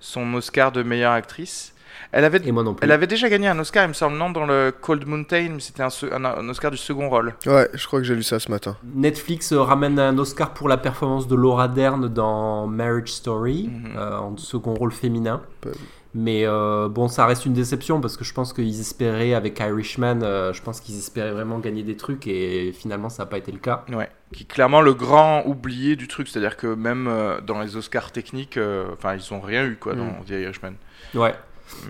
son 0.00 0.32
Oscar 0.34 0.72
de 0.72 0.82
meilleure 0.82 1.12
actrice. 1.12 1.68
Elle 2.14 2.26
avait, 2.26 2.40
Et 2.44 2.52
moi 2.52 2.62
non 2.62 2.74
plus. 2.74 2.84
elle 2.84 2.92
avait 2.92 3.06
déjà 3.06 3.30
gagné 3.30 3.48
un 3.48 3.58
Oscar, 3.58 3.84
il 3.84 3.88
me 3.88 3.92
semble, 3.94 4.18
non, 4.18 4.28
dans 4.28 4.44
le 4.44 4.70
Cold 4.78 5.06
Mountain, 5.06 5.48
mais 5.54 5.60
c'était 5.60 5.82
un, 5.82 5.88
se- 5.88 6.04
un- 6.12 6.24
un 6.26 6.46
Oscar 6.50 6.70
du 6.70 6.76
second 6.76 7.08
rôle. 7.08 7.32
ouais, 7.46 7.68
je 7.72 7.86
crois 7.86 8.00
que 8.00 8.04
j'ai 8.04 8.14
lu 8.14 8.22
ça 8.22 8.38
ce 8.38 8.50
matin. 8.50 8.76
Netflix 8.94 9.50
ramène 9.54 9.98
un 9.98 10.18
Oscar 10.18 10.52
pour 10.52 10.68
la 10.68 10.76
performance 10.76 11.26
de 11.26 11.34
Laura 11.34 11.68
Dern 11.68 12.08
dans 12.08 12.66
Marriage 12.66 13.08
Story 13.12 13.70
Mhm. 13.72 13.92
euh, 13.96 14.18
en 14.18 14.36
second 14.36 14.74
rôle 14.74 14.92
féminin. 14.92 15.40
Pas. 15.62 15.70
Mais 16.14 16.44
euh, 16.44 16.88
bon, 16.88 17.08
ça 17.08 17.24
reste 17.24 17.46
une 17.46 17.54
déception 17.54 18.00
parce 18.00 18.18
que 18.18 18.24
je 18.24 18.34
pense 18.34 18.52
qu'ils 18.52 18.80
espéraient 18.80 19.32
avec 19.32 19.58
Irishman, 19.60 20.20
euh, 20.22 20.52
je 20.52 20.60
pense 20.60 20.80
qu'ils 20.80 20.98
espéraient 20.98 21.32
vraiment 21.32 21.58
gagner 21.58 21.82
des 21.82 21.96
trucs 21.96 22.26
et 22.26 22.72
finalement 22.72 23.08
ça 23.08 23.22
n'a 23.22 23.26
pas 23.30 23.38
été 23.38 23.50
le 23.50 23.58
cas. 23.58 23.84
Ouais. 23.90 24.10
Qui 24.34 24.42
est 24.42 24.46
clairement 24.46 24.82
le 24.82 24.92
grand 24.92 25.42
oublié 25.46 25.96
du 25.96 26.08
truc, 26.08 26.28
c'est-à-dire 26.28 26.56
que 26.58 26.66
même 26.66 27.06
euh, 27.08 27.40
dans 27.40 27.60
les 27.60 27.76
Oscars 27.76 28.12
techniques, 28.12 28.58
enfin, 28.92 29.14
ils 29.14 29.32
ont 29.32 29.40
rien 29.40 29.64
eu, 29.64 29.76
quoi, 29.76 29.94
dans 29.94 30.04
Mm. 30.04 30.24
The 30.26 30.30
Irishman. 30.30 30.72
Ouais. 31.14 31.34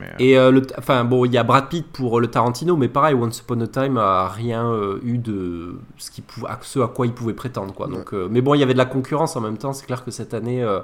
Mais, 0.01 0.07
euh, 0.07 0.11
Et 0.19 0.39
euh, 0.39 0.51
le, 0.51 0.63
enfin 0.79 1.05
bon, 1.05 1.25
il 1.25 1.33
y 1.33 1.39
a 1.39 1.43
Brad 1.43 1.69
Pitt 1.69 1.87
pour 1.93 2.21
le 2.21 2.29
Tarantino, 2.29 2.77
mais 2.77 2.89
pareil, 2.89 3.15
Once 3.15 3.41
Upon 3.41 3.61
a 3.61 3.67
Time 3.67 3.97
a 3.99 4.29
rien 4.29 4.67
euh, 4.71 4.99
eu 5.03 5.19
de 5.19 5.75
ce, 5.99 6.11
qui 6.11 6.23
à, 6.49 6.59
ce 6.63 6.81
à 6.81 6.89
quoi 6.89 7.07
il 7.07 7.13
pouvait 7.13 7.35
prétendre, 7.35 7.75
quoi. 7.75 7.89
Donc, 7.89 8.15
euh, 8.15 8.29
mais 8.31 8.41
bon, 8.41 8.55
il 8.55 8.61
y 8.61 8.63
avait 8.63 8.73
de 8.75 8.79
la 8.79 8.85
concurrence 8.85 9.37
en 9.37 9.41
même 9.41 9.59
temps. 9.59 9.73
C'est 9.73 9.87
clair 9.87 10.05
que 10.05 10.11
cette 10.11 10.35
année, 10.35 10.63
euh, 10.63 10.81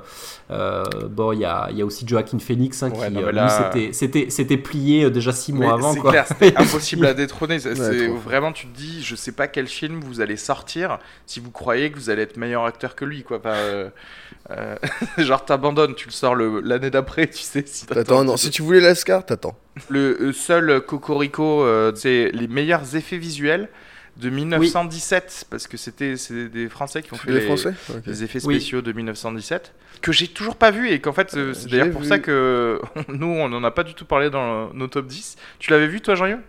euh, 0.50 0.84
bon, 1.10 1.32
il 1.32 1.40
y 1.40 1.44
a, 1.44 1.68
il 1.70 1.78
y 1.78 1.82
a 1.82 1.84
aussi 1.86 2.06
Joaquin 2.06 2.38
Phoenix 2.38 2.82
hein, 2.82 2.90
Ouais, 2.90 3.08
qui, 3.10 3.16
euh, 3.16 3.22
mais 3.26 3.32
là- 3.32 3.48
c'était, 3.72 3.92
c'était, 3.92 4.30
c'était 4.30 4.56
plié 4.56 5.04
euh, 5.04 5.10
déjà 5.10 5.32
six 5.32 5.52
Mais 5.52 5.66
mois 5.66 5.74
avant, 5.74 5.92
c'est 5.92 6.00
quoi. 6.00 6.10
clair, 6.10 6.26
c'était 6.26 6.56
impossible 6.56 7.06
à 7.06 7.14
détrôner. 7.14 7.58
C'est 7.60 8.08
vraiment, 8.08 8.52
tu 8.52 8.66
te 8.66 8.76
dis, 8.76 9.02
je 9.02 9.14
sais 9.14 9.32
pas 9.32 9.46
quel 9.48 9.66
film 9.68 10.00
vous 10.00 10.20
allez 10.20 10.36
sortir 10.36 10.98
si 11.26 11.40
vous 11.40 11.50
croyez 11.50 11.90
que 11.90 11.98
vous 11.98 12.10
allez 12.10 12.22
être 12.22 12.36
meilleur 12.36 12.64
acteur 12.64 12.94
que 12.94 13.04
lui, 13.04 13.22
quoi. 13.22 13.38
Enfin, 13.38 13.54
euh, 13.54 13.90
euh, 14.50 14.76
genre, 15.18 15.44
t'abandonnes, 15.44 15.94
tu 15.94 16.06
le 16.06 16.12
sors 16.12 16.34
l'année 16.34 16.90
d'après, 16.90 17.26
tu 17.28 17.42
sais. 17.42 17.64
Si 17.66 17.86
un 18.10 18.24
non, 18.24 18.36
si 18.36 18.50
tu 18.50 18.62
voulais 18.62 18.77
t'attends. 19.26 19.56
Le 19.88 20.16
euh, 20.20 20.32
seul 20.32 20.80
Cocorico, 20.80 21.62
euh, 21.62 21.92
c'est 21.94 22.30
les 22.32 22.48
meilleurs 22.48 22.96
effets 22.96 23.18
visuels 23.18 23.68
de 24.16 24.30
1917, 24.30 25.46
parce 25.50 25.68
que 25.68 25.76
c'était 25.76 26.16
c'est 26.16 26.48
des 26.48 26.68
Français 26.68 27.02
qui 27.02 27.12
ont 27.12 27.16
fait 27.16 27.30
Les 27.30 27.40
les, 27.40 27.46
Français 27.46 27.74
Ok. 27.90 28.02
les 28.06 28.24
effets 28.24 28.40
Oui. 28.44 28.54
spéciaux 28.56 28.82
de 28.82 28.92
1917 28.92 29.72
que 30.02 30.10
j'ai 30.12 30.26
toujours 30.28 30.56
pas 30.56 30.70
vu 30.72 30.90
et 30.90 31.00
qu'en 31.00 31.12
fait 31.12 31.34
euh, 31.36 31.52
c'est 31.54 31.68
j'ai 31.68 31.78
d'ailleurs 31.78 31.92
pour 31.92 32.02
vu. 32.02 32.08
ça 32.08 32.18
que 32.18 32.80
nous 33.08 33.26
on 33.28 33.52
en 33.52 33.62
a 33.64 33.70
pas 33.70 33.84
du 33.84 33.94
tout 33.94 34.04
parlé 34.04 34.28
dans 34.30 34.72
nos 34.74 34.86
top 34.88 35.06
10 35.06 35.36
tu 35.60 35.70
l'avais 35.70 35.86
vu 35.88 36.00
toi 36.00 36.14
Jean-Yves 36.16 36.40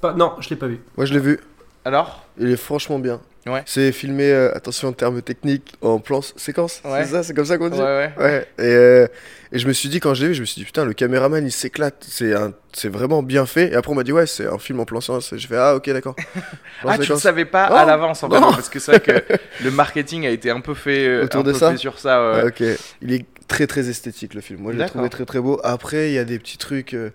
Pas- 0.00 0.12
non, 0.14 0.34
je 0.40 0.48
l'ai 0.50 0.56
pas 0.56 0.66
vu. 0.68 0.78
Moi, 0.96 1.06
je 1.06 1.14
l'ai 1.14 1.20
vu. 1.20 1.38
alors? 1.84 2.26
Il 2.38 2.50
est 2.50 2.56
franchement 2.56 2.98
bien. 2.98 3.20
Ouais. 3.46 3.62
C'est 3.64 3.92
filmé, 3.92 4.30
euh, 4.30 4.54
attention 4.56 4.88
en 4.88 4.92
termes 4.92 5.22
techniques, 5.22 5.74
en 5.80 5.98
plan 6.00 6.20
séquence. 6.20 6.80
Ouais. 6.84 7.04
C'est 7.04 7.12
ça, 7.12 7.22
c'est 7.22 7.32
comme 7.32 7.44
ça 7.44 7.58
qu'on 7.58 7.68
dit 7.68 7.78
ouais 7.78 8.10
Ouais, 8.18 8.46
et, 8.58 8.62
euh, 8.62 9.06
et 9.52 9.58
je 9.60 9.68
me 9.68 9.72
suis 9.72 9.88
dit, 9.88 10.00
quand 10.00 10.14
je 10.14 10.22
l'ai 10.22 10.28
vu, 10.30 10.34
je 10.34 10.40
me 10.40 10.46
suis 10.46 10.58
dit, 10.60 10.64
putain, 10.64 10.84
le 10.84 10.92
caméraman 10.94 11.44
il 11.46 11.52
s'éclate, 11.52 12.04
c'est 12.08 12.34
un- 12.34 12.52
c'est 12.72 12.88
vraiment 12.88 13.22
bien 13.22 13.46
fait. 13.46 13.70
Et 13.72 13.74
après, 13.76 13.92
on 13.92 13.94
m'a 13.94 14.02
dit, 14.02 14.10
ouais, 14.12 14.26
c'est 14.26 14.46
un 14.48 14.58
film 14.58 14.80
en 14.80 14.84
plan 14.84 15.00
séquence. 15.00 15.32
Et 15.32 15.38
je 15.38 15.46
fais, 15.46 15.56
ah, 15.56 15.76
ok, 15.76 15.88
d'accord. 15.90 16.16
Ah, 16.84 16.98
tu 16.98 17.10
ne 17.12 17.16
savais 17.16 17.44
pas 17.44 17.70
Non, 17.70 17.76
à 17.76 17.84
l'avance 17.84 18.22
en 18.22 18.28
fait, 18.30 18.38
parce 18.40 18.68
que 18.68 18.78
c'est 18.80 18.98
vrai 18.98 19.00
que 19.00 19.34
le 19.64 19.70
marketing 19.70 20.26
a 20.26 20.30
été 20.30 20.50
un 20.50 20.60
peu 20.60 20.74
fait, 20.74 21.06
euh, 21.06 21.24
Autour 21.24 21.40
un 21.40 21.44
de 21.44 21.52
peu 21.52 21.58
ça 21.58 21.70
fait 21.70 21.76
sur 21.78 21.98
ça. 21.98 22.40
Ah, 22.40 22.46
ok, 22.46 22.62
il 23.00 23.12
est 23.12 23.24
très 23.48 23.66
très 23.68 23.88
esthétique 23.88 24.34
le 24.34 24.40
film. 24.40 24.60
Moi, 24.60 24.72
je 24.72 24.78
l'ai 24.78 24.86
trouvé 24.86 25.08
très 25.08 25.24
très 25.24 25.38
beau. 25.40 25.60
Après, 25.62 26.10
il 26.10 26.14
y 26.14 26.18
a 26.18 26.24
des 26.24 26.38
petits 26.40 26.58
trucs, 26.58 26.94
euh, 26.94 27.10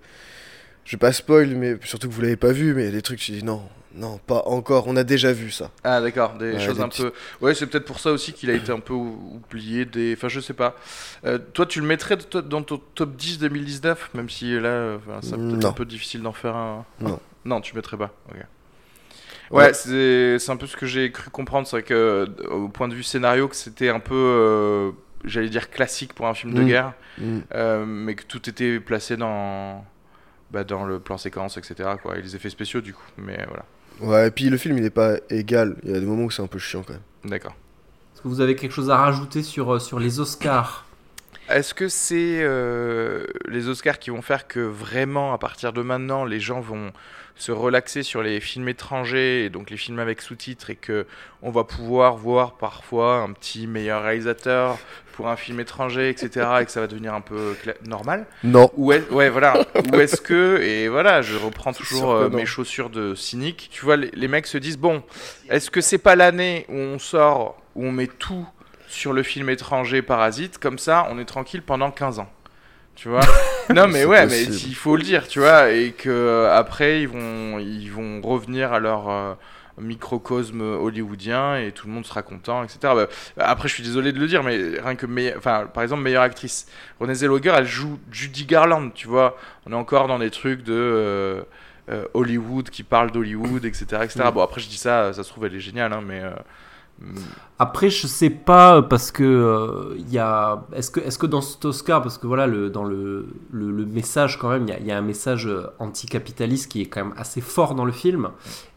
je 0.86 0.94
vais 0.96 1.00
pas 1.00 1.12
spoil, 1.12 1.50
mais 1.56 1.76
surtout 1.84 2.08
que 2.08 2.14
vous 2.14 2.22
l'avez 2.22 2.38
pas 2.38 2.52
vu, 2.54 2.74
mais 2.74 2.84
il 2.84 2.86
y 2.86 2.90
a 2.90 2.92
des 2.94 3.02
trucs, 3.02 3.22
je 3.24 3.34
dis, 3.34 3.44
non, 3.44 3.62
non, 3.96 4.18
pas 4.20 4.44
encore, 4.46 4.86
on 4.88 4.96
a 4.96 5.04
déjà 5.04 5.34
vu 5.34 5.52
ça. 5.52 5.70
Ah 5.84 6.00
d'accord, 6.02 6.34
des 6.36 6.54
Ouais, 6.54 6.60
choses 6.60 6.78
des 6.78 6.84
un 6.84 6.90
peu. 6.90 7.12
Ouais, 7.42 7.54
c'est 7.54 7.68
peut-être 7.68 7.86
pour 7.86 8.00
ça 8.00 8.12
aussi 8.12 8.34
qu'il 8.34 8.50
a 8.50 8.54
été 8.54 8.72
un 8.72 8.80
peu 8.80 8.94
ou- 8.94 9.42
oublié. 9.46 9.86
Des... 9.86 10.14
Enfin, 10.18 10.28
je 10.30 10.40
sais 10.40 10.54
pas. 10.54 10.76
Euh, 11.26 11.38
toi, 11.54 11.66
tu 11.66 11.82
le 11.82 11.88
mettrais 11.88 12.18
dans 12.46 12.64
ton 12.64 12.78
top 12.96 13.16
10 13.16 13.40
2019, 13.40 14.12
même 14.14 14.30
si 14.30 14.54
là, 14.60 14.70
euh, 14.70 14.98
enfin, 14.98 15.20
c'est 15.22 15.36
peut-être 15.36 15.64
Non. 15.64 15.70
un 15.70 15.74
peu 15.74 15.86
difficile 15.86 16.22
d'en 16.22 16.32
faire 16.32 16.56
un. 16.56 16.86
Non. 17.00 17.20
non, 17.46 17.60
tu 17.62 17.76
mettrais 17.76 17.98
pas. 17.98 18.12
ok. 18.30 18.38
Ouais. 19.52 19.66
Ouais, 19.66 19.74
c'est 19.74 20.50
un 20.50 20.56
peu 20.56 20.66
ce 20.68 20.78
que 20.78 20.86
j'ai 20.86 21.12
cru 21.12 21.30
comprendre. 21.30 21.68
C'est 21.68 21.76
vrai 21.76 21.84
que, 21.84 21.94
euh, 21.94 22.50
au 22.50 22.70
point 22.70 22.88
de 22.88 22.94
vue 22.94 23.04
scénario, 23.04 23.50
que 23.50 23.56
c'était 23.58 23.90
un 23.90 24.00
peu, 24.00 24.16
euh, 24.16 24.92
j'allais 25.26 25.50
dire, 25.50 25.70
classique 25.70 26.14
pour 26.14 26.28
un 26.28 26.34
film 26.34 26.54
de 26.54 26.62
Mm. 26.62 26.68
guerre, 26.68 26.94
Mm. 27.18 27.40
euh, 27.56 27.86
mais 27.86 28.16
que 28.16 28.24
tout 28.24 28.50
était 28.50 28.80
placé 28.80 29.18
dans. 29.18 29.84
Bah, 30.52 30.64
dans 30.66 30.84
le 30.84 31.00
plan 31.00 31.18
séquence, 31.18 31.56
etc. 31.58 31.92
Quoi, 32.02 32.18
et 32.18 32.22
les 32.22 32.36
effets 32.36 32.50
spéciaux, 32.50 32.82
du 32.82 32.94
coup. 32.94 33.06
Mais 33.18 33.44
voilà. 33.48 33.64
Ouais, 34.02 34.28
et 34.28 34.32
puis 34.32 34.50
le 34.50 34.58
film 34.58 34.78
il 34.78 34.86
est 34.86 34.90
pas 34.90 35.16
égal. 35.30 35.76
Il 35.84 35.92
y 35.92 35.96
a 35.96 36.00
des 36.00 36.06
moments 36.06 36.24
où 36.24 36.32
c'est 36.32 36.42
un 36.42 36.48
peu 36.48 36.60
chiant 36.60 36.84
quand 36.84 36.94
même. 36.94 37.02
D'accord. 37.32 37.56
Est-ce 38.14 38.22
que 38.22 38.28
vous 38.28 38.42
avez 38.42 38.56
quelque 38.56 38.74
chose 38.74 38.90
à 38.90 38.98
rajouter 38.98 39.44
sur, 39.44 39.74
euh, 39.74 39.80
sur 39.80 40.00
les 40.00 40.20
Oscars? 40.20 40.86
Est-ce 41.50 41.74
que 41.74 41.90
c'est 41.90 42.40
euh, 42.42 43.26
les 43.48 43.68
Oscars 43.68 44.00
qui 44.00 44.10
vont 44.10 44.22
faire 44.22 44.48
que 44.48 44.60
vraiment, 44.60 45.34
à 45.34 45.38
partir 45.38 45.74
de 45.74 45.82
maintenant, 45.82 46.24
les 46.24 46.40
gens 46.40 46.62
vont 46.62 46.92
se 47.42 47.52
relaxer 47.52 48.04
sur 48.04 48.22
les 48.22 48.40
films 48.40 48.70
étrangers 48.70 49.46
et 49.46 49.50
donc 49.50 49.72
les 49.72 49.78
films 49.78 49.98
avec 49.98 50.22
sous-titres 50.22 50.70
et 50.70 50.76
que 50.76 51.08
on 51.42 51.50
va 51.50 51.64
pouvoir 51.64 52.16
voir 52.16 52.54
parfois 52.54 53.18
un 53.18 53.34
petit 53.34 53.66
meilleur 53.66 54.04
réalisateur 54.04 54.78
pour 55.14 55.28
un 55.28 55.36
film 55.36 55.60
étranger, 55.60 56.10
etc. 56.10 56.48
et 56.62 56.66
que 56.66 56.72
ça 56.72 56.82
va 56.82 56.86
devenir 56.86 57.16
un 57.16 57.22
peu 57.22 57.56
normal 57.84 58.28
Non. 58.44 58.70
Ou 58.78 58.92
est, 58.92 59.10
ouais, 59.10 59.30
voilà. 59.30 59.66
Ou 59.92 59.96
est-ce 60.00 60.22
que, 60.22 60.62
et 60.62 60.88
voilà, 60.88 61.24
je 61.24 61.36
reprends 61.36 61.74
toujours 61.74 62.12
euh, 62.12 62.30
mes 62.30 62.46
chaussures 62.46 62.92
de 62.92 63.16
cynique. 63.16 63.70
Tu 63.72 63.86
vois, 63.86 63.98
les, 63.98 64.12
les 64.14 64.28
mecs 64.28 64.46
se 64.46 64.60
disent 64.60 64.78
bon, 64.78 65.02
est-ce 65.50 65.72
que 65.72 65.82
c'est 65.82 65.98
pas 65.98 66.16
l'année 66.16 66.68
où 66.70 66.76
on 66.78 67.00
sort, 67.00 67.60
où 67.74 67.86
on 67.86 67.92
met 67.92 68.08
tout 68.08 68.48
sur 68.88 69.14
le 69.14 69.24
film 69.24 69.50
étranger 69.50 70.04
Parasite, 70.04 70.60
comme 70.60 70.78
ça, 70.78 71.08
on 71.10 71.18
est 71.18 71.26
tranquille 71.26 71.64
pendant 71.64 71.90
15 71.90 72.20
ans. 72.20 72.30
Tu 72.96 73.10
vois 73.10 73.22
Non, 73.74 73.88
mais 73.88 74.06
ouais, 74.06 74.26
mais 74.28 74.44
il 74.44 74.76
faut 74.76 74.96
le 74.96 75.04
dire, 75.04 75.28
tu 75.28 75.40
vois, 75.40 75.72
et 75.72 75.92
que 75.92 76.48
après 76.52 77.02
ils 77.02 77.08
vont, 77.08 77.58
ils 77.60 77.90
vont 77.90 78.22
revenir 78.22 78.74
à 78.74 78.80
leur 78.80 79.10
euh, 79.10 79.34
microcosme 79.80 80.62
hollywoodien 80.62 81.56
et 81.58 81.72
tout 81.72 81.88
le 81.88 81.94
monde 81.94 82.06
sera 82.06 82.22
content, 82.22 82.64
etc. 82.64 82.80
Bah, 82.82 83.08
après, 83.38 83.68
je 83.70 83.74
suis 83.74 83.84
désolé 83.84 84.12
de 84.12 84.20
le 84.20 84.28
dire, 84.28 84.44
mais 84.44 84.58
rien 84.80 84.96
que 84.96 85.06
meille- 85.06 85.34
enfin, 85.38 85.68
par 85.74 85.84
exemple, 85.84 86.02
meilleure 86.04 86.24
actrice, 86.24 86.68
Renée 87.00 87.16
Zellweger, 87.16 87.54
elle 87.56 87.66
joue 87.66 87.98
Judy 88.12 88.46
Garland, 88.46 88.90
tu 88.94 89.08
vois. 89.08 89.38
On 89.66 89.72
est 89.72 89.76
encore 89.76 90.08
dans 90.08 90.20
des 90.20 90.30
trucs 90.32 90.64
de 90.64 90.74
euh, 90.74 91.42
euh, 91.90 92.06
Hollywood 92.14 92.70
qui 92.70 92.84
parle 92.84 93.12
d'Hollywood, 93.12 93.66
etc., 93.66 93.86
etc. 94.04 94.20
Mm. 94.28 94.32
Bon, 94.32 94.42
après, 94.42 94.62
je 94.62 94.68
dis 94.68 94.78
ça, 94.78 95.14
ça 95.14 95.24
se 95.24 95.30
trouve, 95.30 95.46
elle 95.46 95.56
est 95.56 95.60
géniale, 95.60 95.94
hein, 95.94 96.04
mais 96.06 96.22
Après, 97.60 97.90
je 97.92 98.08
sais 98.08 98.32
pas 98.32 98.82
parce 98.82 99.12
que 99.12 99.24
euh, 99.24 99.96
il 100.00 100.12
y 100.12 100.18
a. 100.18 100.64
Est-ce 100.74 100.90
que, 100.90 101.00
est-ce 101.00 101.20
que 101.20 101.28
dans 101.28 101.42
cet 101.42 101.64
Oscar, 101.66 102.02
parce 102.02 102.18
que 102.18 102.26
voilà, 102.26 102.48
dans 102.70 102.84
le, 102.84 103.28
message 103.54 104.40
quand 104.40 104.50
même, 104.50 104.66
il 104.80 104.86
y 104.88 104.92
a- 104.92 104.98
un 104.98 105.02
message 105.02 105.46
euh, 105.48 105.68
anticapitaliste 105.80 106.72
qui 106.72 106.82
est 106.82 106.86
quand 106.88 107.04
même 107.06 107.14
assez 107.18 107.40
fort 107.42 107.76
dans 107.76 107.86
le 107.86 107.92
film. 107.92 108.30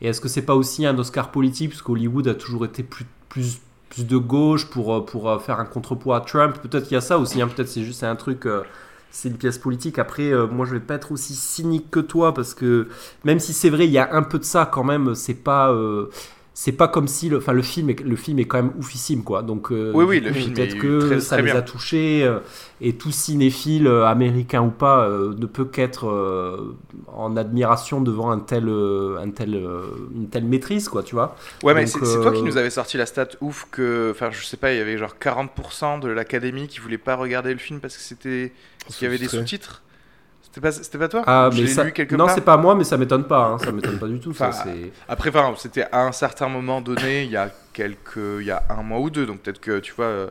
Et 0.03 0.09
est-ce 0.09 0.21
que 0.21 0.29
c'est 0.29 0.43
pas 0.43 0.55
aussi 0.55 0.85
un 0.85 0.99
Oscar 0.99 1.31
politique, 1.31 1.71
parce 1.71 1.83
qu'Hollywood 1.83 2.29
a 2.29 2.35
toujours 2.35 2.65
été 2.67 2.83
plus, 2.83 3.07
plus, 3.31 3.59
plus 3.89 4.07
de 4.07 4.17
gauche 4.19 4.69
pour, 4.69 4.95
euh, 4.95 5.01
pour 5.01 5.31
euh, 5.31 5.39
faire 5.39 5.61
un 5.61 5.65
contrepoids 5.67 6.19
à 6.19 6.21
Trump? 6.21 6.59
Peut-être 6.63 6.85
qu'il 6.85 6.95
y 6.95 6.99
a 6.99 7.01
ça 7.01 7.19
aussi. 7.19 7.41
hein, 7.41 7.49
Peut-être 7.49 7.69
c'est 7.69 7.85
juste 7.85 8.05
un 8.05 8.17
truc. 8.17 8.45
euh, 8.47 8.63
c'est 9.11 9.29
une 9.29 9.37
pièce 9.39 9.59
politique. 9.59 9.99
Après, 9.99 10.31
euh, 10.33 10.47
moi, 10.47 10.67
je 10.67 10.73
vais 10.73 10.81
pas 10.81 10.95
être 10.95 11.13
aussi 11.13 11.35
cynique 11.35 11.91
que 11.91 12.01
toi 12.01 12.35
parce 12.35 12.53
que 12.53 12.89
même 13.25 13.39
si 13.39 13.53
c'est 13.55 13.71
vrai, 13.71 13.87
il 13.87 13.93
y 13.93 13.99
a 13.99 14.13
un 14.13 14.23
peu 14.25 14.39
de 14.39 14.45
ça 14.45 14.67
quand 14.67 14.85
même. 14.85 15.15
C'est 15.15 15.35
pas. 15.35 15.71
euh, 15.73 16.11
c'est 16.57 16.73
pas 16.73 16.87
comme 16.87 17.09
si 17.09 17.29
le, 17.29 17.39
enfin 17.39 17.53
le 17.53 17.63
film 17.63 17.91
est, 17.91 18.01
le 18.01 18.15
film 18.17 18.39
est 18.39 18.45
quand 18.45 18.63
même 18.63 18.73
oufissime 18.79 19.25
quoi 19.25 19.43
donc 19.43 19.73
euh, 19.73 19.91
Oui, 19.93 20.05
oui, 20.05 20.21
du 20.21 20.29
le 20.29 20.33
coup, 20.33 20.39
film 20.39 20.55
peut-être 20.55 20.79
que 20.79 20.99
très- 21.01 21.21
ça 21.21 21.37
très 21.37 21.43
les 21.43 21.51
bien. 21.51 21.57
a 21.57 21.63
touchés 21.63 22.23
euh, 22.25 22.39
et 22.81 22.95
tout 22.95 23.11
cinéphile 23.11 23.87
euh, 23.89 24.07
américain 24.07 24.63
ou 24.63 24.71
pas 24.71 25.05
euh, 25.09 25.35
ne 25.37 25.47
peut 25.47 25.65
qu'être 25.65 26.07
euh, 26.09 26.77
en 27.09 27.37
admiration 27.37 28.01
devant 28.01 28.31
un 28.31 28.39
tel 28.39 28.69
euh, 28.69 29.19
un 29.21 29.31
tel 29.31 29.55
euh, 29.57 29.83
une 30.15 30.29
telle 30.29 30.45
maîtrise 30.45 30.89
quoi 30.89 31.03
tu 31.03 31.15
vois 31.17 31.35
Ouais, 31.65 31.75
mais 31.75 31.87
c'est 31.87 31.99
toi 31.99 32.33
qui 32.33 32.43
nous 32.43 32.57
avais 32.57 32.71
sorti 32.71 32.97
la 32.99 33.07
stat 33.07 33.29
ouf 33.41 33.67
que, 33.71 34.11
enfin, 34.13 34.31
je 34.31 34.45
sais 34.45 34.57
pas, 34.57 34.73
il 34.73 34.79
y 34.79 34.81
avait 34.81 34.97
genre 34.99 35.17
40% 35.19 35.99
de 36.01 36.09
l'académie 36.09 36.69
qui 36.69 36.79
voulait 36.81 36.99
pas 36.99 37.17
regarder 37.17 37.53
le 37.53 37.59
film 37.59 37.81
parce 37.81 37.97
que 37.97 38.03
c'était, 38.03 38.53
qu'il 38.89 39.05
y 39.05 39.09
avait 39.09 39.19
des 39.19 39.29
sous-titres. 39.29 39.83
C'était 40.55 40.69
pas, 40.69 40.71
c'était 40.73 40.99
pas 40.99 41.09
toi 41.09 41.25
ah 41.27 41.51
mais 41.53 41.67
ça 41.67 41.83
lu 41.83 41.91
quelque 41.91 42.15
non 42.15 42.27
part. 42.27 42.35
c'est 42.37 42.41
pas 42.43 42.57
moi 42.57 42.77
mais 42.77 42.85
ça 42.85 42.97
m'étonne 42.97 43.25
pas 43.25 43.45
hein, 43.45 43.59
ça 43.59 43.73
m'étonne 43.73 43.99
pas 43.99 44.07
du 44.07 44.21
tout 44.21 44.33
ça 44.33 44.51
Enfin, 44.51 44.63
c'est 44.65 44.93
Après, 45.09 45.31
enfin, 45.31 45.53
c'était 45.59 45.87
à 45.91 46.07
un 46.07 46.13
certain 46.13 46.47
moment 46.49 46.81
donné, 46.81 47.25
il 47.25 47.31
y 47.31 47.37
a 47.37 47.51
quelques, 47.73 48.39
il 48.39 48.47
y 48.47 48.53
a 48.53 48.63
un 48.71 48.85
mois 48.85 49.01
ou 49.01 49.11
deux, 49.11 49.27
donc 49.27 49.41
peut-être 49.41 49.61
que 49.61 49.81
tu 49.81 49.93
vois, 49.95 50.05
euh, 50.05 50.29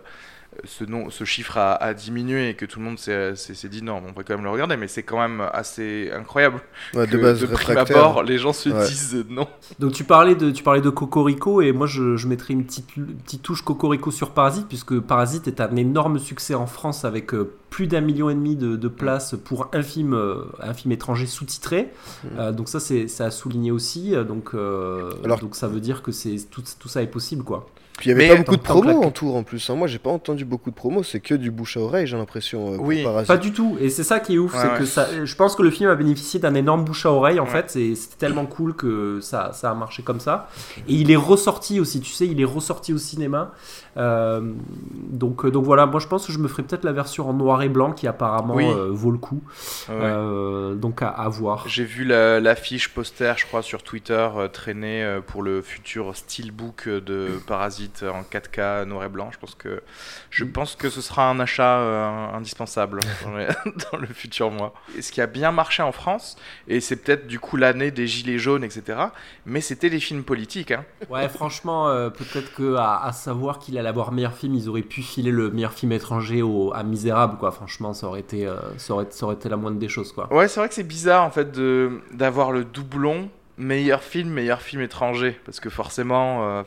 ce 0.63 0.83
nom, 0.83 1.09
ce 1.09 1.23
chiffre 1.23 1.57
a, 1.57 1.73
a 1.73 1.93
diminué 1.93 2.49
et 2.49 2.53
que 2.55 2.65
tout 2.65 2.79
le 2.79 2.85
monde 2.85 2.99
s'est 2.99 3.33
dit 3.69 3.81
non, 3.81 4.01
on 4.07 4.11
va 4.11 4.23
quand 4.23 4.35
même 4.35 4.43
le 4.43 4.49
regarder, 4.49 4.77
mais 4.77 4.87
c'est 4.87 5.03
quand 5.03 5.19
même 5.19 5.41
assez 5.53 6.11
incroyable 6.13 6.61
Ouais, 6.93 7.05
que 7.07 7.11
de 7.11 7.17
base, 7.21 7.41
de 7.41 7.45
prime 7.47 7.77
abord, 7.77 8.23
les 8.23 8.37
gens 8.37 8.53
se 8.53 8.69
Ouais. 8.69 8.87
disent 8.87 9.15
euh, 9.15 9.25
non. 9.29 9.47
Donc 9.79 9.93
tu 9.93 10.03
parlais 10.03 10.35
de 10.35 10.51
tu 10.51 10.63
parlais 10.63 10.81
de 10.81 10.89
Cocorico 10.89 11.61
et 11.61 11.71
moi 11.71 11.87
je, 11.87 12.15
je 12.17 12.27
mettrais 12.27 12.53
une 12.53 12.65
petite 12.65 12.95
une 12.97 13.05
petite 13.15 13.41
touche 13.41 13.61
Cocorico 13.61 14.11
sur 14.11 14.31
Parasite 14.31 14.67
puisque 14.67 14.99
Parasite 14.99 15.47
est 15.47 15.61
un 15.61 15.75
énorme 15.75 16.19
succès 16.19 16.53
en 16.55 16.67
France 16.67 17.05
avec 17.05 17.33
euh, 17.33 17.53
plus 17.69 17.87
d'un 17.87 18.01
million 18.01 18.29
et 18.29 18.35
demi 18.35 18.55
de, 18.55 18.75
de 18.75 18.87
places 18.87 19.35
pour 19.43 19.69
un 19.73 19.81
film 19.81 20.13
euh, 20.13 20.43
un 20.59 20.73
film 20.73 20.91
étranger 20.91 21.25
sous-titré. 21.25 21.89
Euh, 22.37 22.51
donc 22.51 22.69
ça 22.69 22.79
c'est 22.79 23.07
ça 23.07 23.25
a 23.25 23.31
souligné 23.31 23.71
aussi 23.71 24.13
donc 24.27 24.51
euh, 24.53 25.09
Alors- 25.23 25.39
donc 25.39 25.55
ça 25.55 25.67
veut 25.67 25.79
dire 25.79 26.01
que 26.03 26.11
c'est 26.11 26.37
tout, 26.51 26.63
tout 26.79 26.87
ça 26.87 27.01
est 27.01 27.07
possible 27.07 27.43
quoi. 27.43 27.67
Puis 27.97 28.09
il 28.09 28.13
y 28.13 28.15
avait 28.15 28.23
Mais 28.27 28.29
pas 28.29 28.37
beaucoup 28.41 28.57
de 28.57 28.61
promos 28.61 29.03
en 29.03 29.11
tour 29.11 29.35
en 29.35 29.43
plus. 29.43 29.69
hein. 29.69 29.75
Moi, 29.75 29.87
j'ai 29.87 29.99
pas 29.99 30.09
entendu 30.09 30.45
beaucoup 30.45 30.71
de 30.71 30.75
promos. 30.75 31.03
C'est 31.03 31.19
que 31.19 31.35
du 31.35 31.51
bouche 31.51 31.77
à 31.77 31.79
oreille, 31.81 32.07
j'ai 32.07 32.17
l'impression. 32.17 32.73
euh, 32.73 32.77
Oui. 32.79 33.05
Pas 33.27 33.37
du 33.37 33.53
tout 33.53 33.77
et 33.79 33.89
c'est 33.89 34.03
ça 34.03 34.19
qui 34.19 34.35
est 34.35 34.37
ouf 34.39 34.53
Ouais, 34.53 34.59
c'est 34.61 34.67
ouais. 34.71 34.77
que 34.79 34.85
ça 34.85 35.07
je 35.23 35.35
pense 35.35 35.55
que 35.55 35.61
le 35.61 35.69
film 35.69 35.89
a 35.89 35.95
bénéficié 35.95 36.39
d'un 36.39 36.55
énorme 36.55 36.83
bouche 36.83 37.05
à 37.05 37.11
oreille 37.11 37.39
en 37.39 37.43
Ouais. 37.45 37.49
fait 37.49 37.69
c'était 37.95 38.15
tellement 38.17 38.45
cool 38.45 38.75
que 38.75 39.19
ça 39.21 39.51
ça 39.53 39.69
a 39.71 39.73
marché 39.75 40.01
comme 40.03 40.19
ça 40.19 40.49
et 40.87 40.93
il 40.93 41.11
est 41.11 41.15
ressorti 41.15 41.79
aussi 41.79 42.01
tu 42.01 42.11
sais 42.11 42.25
il 42.27 42.39
est 42.41 42.45
ressorti 42.45 42.93
au 42.93 42.97
cinéma 42.97 43.51
Euh, 43.95 44.41
donc, 45.11 45.45
euh, 45.45 45.51
donc 45.51 45.65
voilà, 45.65 45.85
moi 45.85 45.99
je 45.99 46.07
pense 46.07 46.25
que 46.25 46.33
je 46.33 46.39
me 46.39 46.47
ferai 46.47 46.63
peut-être 46.63 46.83
la 46.83 46.93
version 46.93 47.29
en 47.29 47.33
noir 47.33 47.61
et 47.61 47.69
blanc 47.69 47.91
qui 47.91 48.07
apparemment 48.07 48.55
Oui. 48.55 48.65
euh, 48.65 48.87
vaut 48.89 49.11
le 49.11 49.19
coup. 49.19 49.43
Ouais. 49.87 49.93
Euh, 50.01 50.73
donc 50.73 51.03
à, 51.03 51.09
à 51.09 51.29
voir. 51.29 51.65
J'ai 51.67 51.83
vu 51.83 52.03
la- 52.03 52.39
l'affiche 52.39 52.89
poster, 52.89 53.35
je 53.37 53.45
crois, 53.45 53.61
sur 53.61 53.83
Twitter 53.83 54.27
euh, 54.35 54.47
traîner 54.47 55.03
euh, 55.03 55.21
pour 55.21 55.43
le 55.43 55.61
futur 55.61 56.15
steelbook 56.15 56.89
de 56.89 57.27
Parasite 57.45 57.82
en 58.03 58.21
4K 58.23 58.85
noir 58.85 59.05
et 59.05 59.09
blanc. 59.09 59.29
Je 59.31 59.39
pense 59.39 59.55
que 59.55 59.81
je 60.29 60.43
pense 60.43 60.75
que 60.75 60.89
ce 60.89 61.01
sera 61.01 61.29
un 61.29 61.39
achat 61.39 61.79
euh, 61.79 62.27
indispensable 62.33 62.99
dans, 63.91 63.97
le 63.97 64.07
futur 64.07 64.51
mois. 64.51 64.73
Et 64.97 65.01
ce 65.01 65.11
qui 65.11 65.21
a 65.21 65.27
bien 65.27 65.51
marché 65.51 65.83
en 65.83 65.91
France, 65.91 66.35
et 66.67 66.79
c'est 66.79 66.97
peut-être 66.97 67.27
du 67.27 67.39
coup 67.39 67.57
l'année 67.57 67.91
des 67.91 68.07
gilets 68.07 68.37
jaunes, 68.37 68.63
etc. 68.63 68.99
Mais 69.45 69.61
c'était 69.61 69.89
les 69.89 69.99
films 69.99 70.23
politiques. 70.23 70.71
Hein. 70.71 70.85
Ouais, 71.09 71.27
franchement, 71.29 71.87
euh, 71.87 72.09
peut-être 72.09 72.53
que 72.53 72.75
à, 72.75 73.03
à 73.03 73.11
savoir 73.11 73.59
qu'il 73.59 73.77
allait 73.77 73.89
avoir 73.89 74.11
meilleur 74.11 74.33
film, 74.33 74.55
ils 74.55 74.69
auraient 74.69 74.81
pu 74.81 75.01
filer 75.01 75.31
le 75.31 75.49
meilleur 75.51 75.73
film 75.73 75.91
étranger 75.91 76.41
au, 76.41 76.73
à 76.73 76.83
Misérable, 76.83 77.37
quoi. 77.37 77.51
Franchement, 77.51 77.93
ça 77.93 78.07
aurait 78.07 78.19
été, 78.19 78.45
euh, 78.47 78.57
ça 78.77 78.93
aurait, 78.93 79.07
ça 79.09 79.25
aurait 79.25 79.35
été 79.35 79.49
la 79.49 79.57
moindre 79.57 79.79
des 79.79 79.89
choses, 79.89 80.11
quoi. 80.11 80.31
Ouais, 80.33 80.47
c'est 80.47 80.59
vrai 80.59 80.69
que 80.69 80.75
c'est 80.75 80.83
bizarre 80.83 81.23
en 81.23 81.31
fait 81.31 81.51
d'avoir 82.11 82.51
le 82.51 82.63
doublon 82.63 83.29
meilleur 83.57 84.01
film, 84.01 84.29
meilleur 84.29 84.61
film 84.61 84.81
étranger, 84.81 85.39
parce 85.45 85.59
que 85.59 85.69
forcément, 85.69 86.47
euh, 86.59 86.63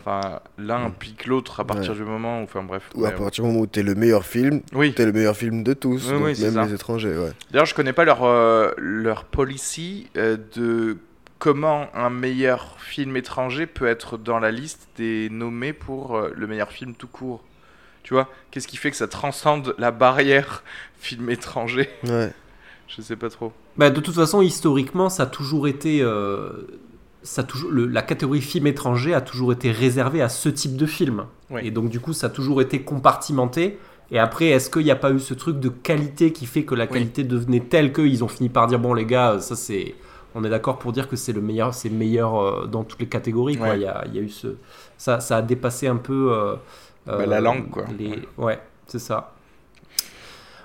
l'un 0.58 0.78
Mm. 0.80 0.86
implique 0.86 1.26
l'autre 1.26 1.60
à 1.60 1.64
partir 1.64 1.90
Ouais. 1.92 1.96
du 1.98 2.04
moment 2.04 2.40
où, 2.40 2.44
enfin 2.44 2.62
bref. 2.62 2.84
Ou 2.94 3.04
à 3.06 3.10
partir 3.10 3.42
du 3.44 3.50
moment 3.50 3.62
où 3.62 3.66
t'es 3.66 3.82
le 3.82 3.94
meilleur 3.94 4.24
film, 4.24 4.60
Oui. 4.72 4.92
t'es 4.94 5.04
le 5.04 5.12
meilleur 5.12 5.36
film 5.36 5.62
de 5.62 5.72
tous. 5.74 6.06
Oui, 6.06 6.12
donc 6.12 6.22
oui, 6.24 6.36
c'est 6.36 6.44
même 6.44 6.54
ça. 6.54 6.64
les 6.66 6.74
étrangers, 6.74 7.16
ouais. 7.18 7.32
D'ailleurs, 7.50 7.66
je 7.66 7.74
connais 7.74 7.92
pas 7.92 8.04
leur 8.04 8.24
euh, 8.24 8.70
leur 8.78 9.24
policy 9.24 10.08
euh, 10.16 10.36
de 10.54 10.98
comment 11.38 11.88
un 11.94 12.08
meilleur 12.10 12.76
film 12.80 13.16
étranger 13.16 13.66
peut 13.66 13.86
être 13.86 14.16
dans 14.16 14.38
la 14.38 14.50
liste 14.50 14.88
des 14.96 15.28
nommés 15.30 15.72
pour 15.72 16.18
le 16.34 16.46
meilleur 16.46 16.70
film 16.72 16.94
tout 16.94 17.08
court. 17.08 17.42
Tu 18.04 18.14
vois, 18.14 18.28
qu'est-ce 18.52 18.68
qui 18.68 18.76
fait 18.76 18.90
que 18.92 18.96
ça 18.96 19.08
transcende 19.08 19.74
la 19.78 19.90
barrière 19.90 20.62
film 21.00 21.28
étranger? 21.30 21.90
Ouais. 22.04 22.30
Je 22.88 23.02
sais 23.02 23.16
pas 23.16 23.28
trop. 23.30 23.52
Bah, 23.76 23.90
de 23.90 24.00
toute 24.00 24.14
façon, 24.14 24.42
historiquement, 24.42 25.08
ça 25.08 25.24
a 25.24 25.26
toujours 25.26 25.66
été. 25.68 26.00
euh, 26.02 26.50
ça 27.22 27.40
a 27.40 27.44
toujours, 27.44 27.70
le- 27.72 27.86
la 27.86 28.02
catégorie 28.02 28.40
film 28.40 28.68
étranger 28.68 29.12
a 29.12 29.20
toujours 29.20 29.52
été 29.52 29.72
réservée 29.72 30.22
à 30.22 30.28
ce 30.28 30.48
type 30.48 30.76
de 30.76 30.86
film. 30.86 31.24
Oui. 31.50 31.62
Et 31.64 31.70
donc, 31.72 31.88
du 31.90 31.98
coup, 31.98 32.12
ça 32.12 32.28
a 32.28 32.30
toujours 32.30 32.60
été 32.60 32.82
compartimenté. 32.82 33.78
Et 34.12 34.18
après, 34.20 34.46
est-ce 34.46 34.70
qu'il 34.70 34.84
n'y 34.84 34.92
a 34.92 34.96
pas 34.96 35.10
eu 35.10 35.18
ce 35.18 35.34
truc 35.34 35.58
de 35.58 35.68
qualité 35.68 36.32
qui 36.32 36.46
fait 36.46 36.62
que 36.62 36.76
la 36.76 36.84
Oui. 36.84 36.90
qualité 36.90 37.24
devenait 37.24 37.58
telle 37.60 37.92
qu'ils 37.92 38.22
ont 38.22 38.28
fini 38.28 38.48
par 38.48 38.68
dire 38.68 38.78
bon, 38.78 38.94
les 38.94 39.04
gars, 39.06 39.38
ça 39.40 39.56
c'est. 39.56 39.94
On 40.36 40.44
est 40.44 40.50
d'accord 40.50 40.78
pour 40.78 40.92
dire 40.92 41.08
que 41.08 41.16
c'est 41.16 41.32
le 41.32 41.40
meilleur, 41.40 41.74
c'est 41.74 41.88
meilleur 41.90 42.36
euh, 42.40 42.66
dans 42.66 42.84
toutes 42.84 43.00
les 43.00 43.08
catégories. 43.08 43.56
quoi. 43.56 43.70
Ouais. 43.70 43.78
Il, 43.78 43.82
y 43.82 43.86
a, 43.86 44.04
il 44.06 44.14
y 44.14 44.18
a 44.18 44.22
eu 44.22 44.28
ce. 44.28 44.48
Ça, 44.96 45.18
ça 45.18 45.38
a 45.38 45.42
dépassé 45.42 45.88
un 45.88 45.96
peu. 45.96 46.28
euh, 46.32 46.54
Bah, 47.06 47.26
la 47.26 47.40
langue, 47.40 47.70
quoi. 47.70 47.84
les- 47.98 48.20
Ouais, 48.38 48.60
c'est 48.86 48.98
ça. 49.00 49.32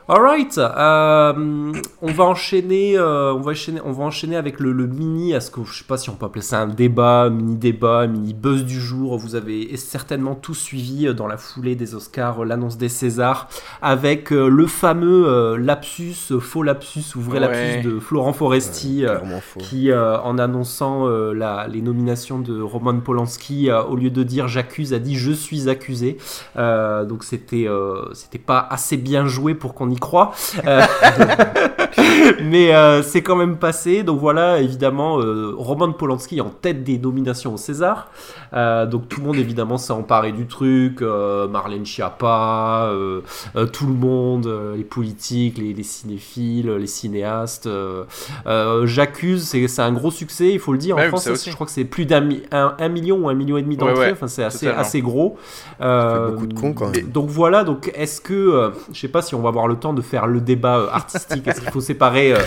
Alright, 0.08 0.58
euh, 0.58 1.72
on 2.02 2.12
va 2.12 2.24
enchaîner, 2.26 2.98
euh, 2.98 3.34
on 3.34 3.40
va 3.40 3.52
enchaîner, 3.52 3.80
on 3.86 3.92
va 3.94 4.04
enchaîner 4.04 4.36
avec 4.36 4.60
le, 4.60 4.74
le 4.74 4.86
mini. 4.88 5.32
Est-ce 5.32 5.52
que 5.52 5.64
je 5.64 5.78
sais 5.78 5.84
pas 5.86 5.96
si 5.98 6.10
on 6.10 6.16
peut 6.16 6.26
appeler 6.26 6.42
ça 6.42 6.60
un 6.60 6.68
débat, 6.68 7.30
mini 7.30 7.56
débat, 7.56 8.08
mini 8.08 8.34
buzz 8.34 8.66
du 8.66 8.82
jour. 8.82 9.18
Vous 9.18 9.36
avez 9.36 9.78
certainement 9.78 10.36
tous 10.36 10.56
suivi 10.56 11.08
euh, 11.08 11.14
dans 11.14 11.28
la 11.28 11.38
foulée 11.38 11.76
des 11.76 11.96
Oscars 11.96 12.42
euh, 12.42 12.46
l'annonce 12.46 12.78
des 12.78 12.90
Césars 12.90 13.48
avec 13.82 14.34
euh, 14.34 14.50
le 14.50 14.66
fameux 14.68 15.28
euh, 15.28 15.58
lapsus, 15.58 16.16
euh, 16.32 16.40
faux 16.40 16.64
lapsus 16.64 17.04
ou 17.16 17.22
vrai 17.22 17.40
Ouais. 17.40 17.48
lapsus 17.48 17.88
de 17.90 18.00
Florent 18.00 18.34
Foresti. 18.34 19.06
euh, 19.06 19.18
qui, 19.60 19.92
euh, 19.92 20.20
en 20.22 20.38
annonçant 20.40 21.08
euh, 21.08 21.32
la- 21.32 21.68
les 21.68 21.82
nominations 21.82 22.40
de 22.40 22.60
Roman 22.60 23.00
Polanski, 23.00 23.70
euh, 23.70 23.84
au 23.84 23.96
lieu 23.96 24.10
de 24.10 24.24
dire 24.24 24.48
j'accuse, 24.50 24.94
a 24.94 25.00
dit 25.00 25.16
je 25.16 25.32
suis 25.32 25.70
accusé. 25.70 26.18
Euh, 26.58 27.06
donc 27.06 27.24
c'était 27.24 27.68
euh, 27.68 28.12
c'était 28.14 28.40
pas 28.40 28.68
assez 28.70 28.98
bien 28.98 29.26
joué 29.28 29.54
pour 29.54 29.74
qu'on 29.74 29.90
y 29.90 29.96
croix. 30.02 30.34
Euh, 30.68 30.82
mais 32.44 32.74
euh, 32.76 33.02
c'est 33.04 33.22
quand 33.22 33.36
même 33.36 33.58
passé. 33.58 34.04
Donc 34.04 34.20
voilà, 34.20 34.60
évidemment, 34.60 35.20
euh, 35.20 35.54
Roman 35.58 35.92
Polanski 35.92 36.42
en 36.42 36.50
tête 36.50 36.84
des 36.84 36.98
nominations 37.00 37.54
au 37.54 37.58
César. 37.58 38.10
Euh, 38.54 38.86
donc 38.86 39.08
tout 39.08 39.22
le 39.22 39.28
monde 39.28 39.38
évidemment 39.38 39.78
s'est 39.78 39.94
emparé 39.94 40.32
du 40.32 40.48
truc. 40.48 41.02
Euh, 41.02 41.48
Marlène 41.48 41.86
Schiappa, 41.86 42.88
euh, 42.92 43.22
euh, 43.56 43.66
tout 43.66 43.88
le 43.88 43.94
monde, 43.94 44.48
euh, 44.48 44.76
les 44.76 44.84
politiques, 44.84 45.58
les, 45.58 45.74
les 45.74 45.84
cinéphiles, 45.84 46.70
les 46.72 46.88
cinéastes. 46.88 47.68
euh, 47.68 48.04
euh, 48.48 48.86
J'accuse, 48.86 49.44
c'est 49.48 49.68
c'est 49.68 49.82
un 49.82 49.94
gros 49.94 50.12
succès, 50.12 50.52
il 50.52 50.60
faut 50.60 50.74
le 50.74 50.78
dire. 50.80 50.98
En 50.98 51.08
France, 51.08 51.30
je 51.46 51.54
crois 51.54 51.66
que 51.66 51.72
c'est 51.72 51.86
plus 51.86 52.06
d'un 52.06 52.22
mi- 52.22 52.44
un, 52.52 52.76
un 52.80 52.90
million 52.90 53.18
ou 53.18 53.30
un 53.30 53.34
million 53.34 53.58
et 53.58 53.62
demi 53.62 53.78
d'entrées. 53.78 53.94
Ouais, 53.94 54.06
ouais, 54.08 54.12
enfin, 54.12 54.28
c'est 54.28 54.44
assez, 54.44 54.66
totalement. 54.66 54.82
assez 54.82 55.02
gros. 55.02 55.38
Euh, 55.82 56.30
beaucoup 56.32 56.48
de 56.48 56.54
cons, 56.54 56.74
quand 56.74 56.90
même. 56.90 57.08
Donc 57.10 57.30
voilà, 57.30 57.64
donc 57.64 57.92
est-ce 57.96 58.20
que, 58.22 58.34
euh, 58.34 58.70
je 58.92 59.00
sais 59.00 59.08
pas 59.08 59.22
si 59.22 59.36
on 59.36 59.42
va 59.42 59.50
avoir 59.50 59.68
le 59.68 59.76
temps 59.82 59.94
de 59.94 60.02
faire 60.02 60.28
le 60.28 60.40
débat 60.42 60.78
euh, 60.80 60.88
artistique, 60.92 61.46
est-ce 61.48 61.60
qu'il 61.62 61.70
faut 61.72 61.82
séparer 61.82 62.34
euh, 62.34 62.38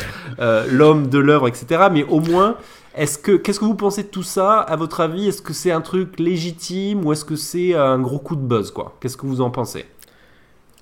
euh, 0.41 0.67
l'homme 0.71 1.09
de 1.09 1.19
l'œuvre, 1.19 1.47
etc. 1.49 1.89
Mais 1.93 2.05
au 2.05 2.21
moins, 2.21 2.57
est-ce 2.97 3.19
que, 3.19 3.33
qu'est-ce 3.33 3.61
que 3.61 3.65
vous 3.65 3.75
pensez 3.75 4.05
de 4.05 4.09
tout 4.09 4.23
ça? 4.23 4.61
À 4.61 4.77
votre 4.77 5.01
avis, 5.01 5.29
est-ce 5.29 5.43
que 5.43 5.53
c'est 5.53 5.71
un 5.73 5.81
truc 5.81 6.19
légitime 6.19 7.05
ou 7.05 7.13
est-ce 7.13 7.25
que 7.25 7.37
c'est 7.37 7.75
un 7.75 7.99
gros 7.99 8.19
coup 8.19 8.37
de 8.37 8.41
buzz, 8.43 8.71
quoi? 8.71 8.97
Qu'est-ce 9.01 9.17
que 9.17 9.27
vous 9.27 9.41
en 9.41 9.51
pensez? 9.51 9.85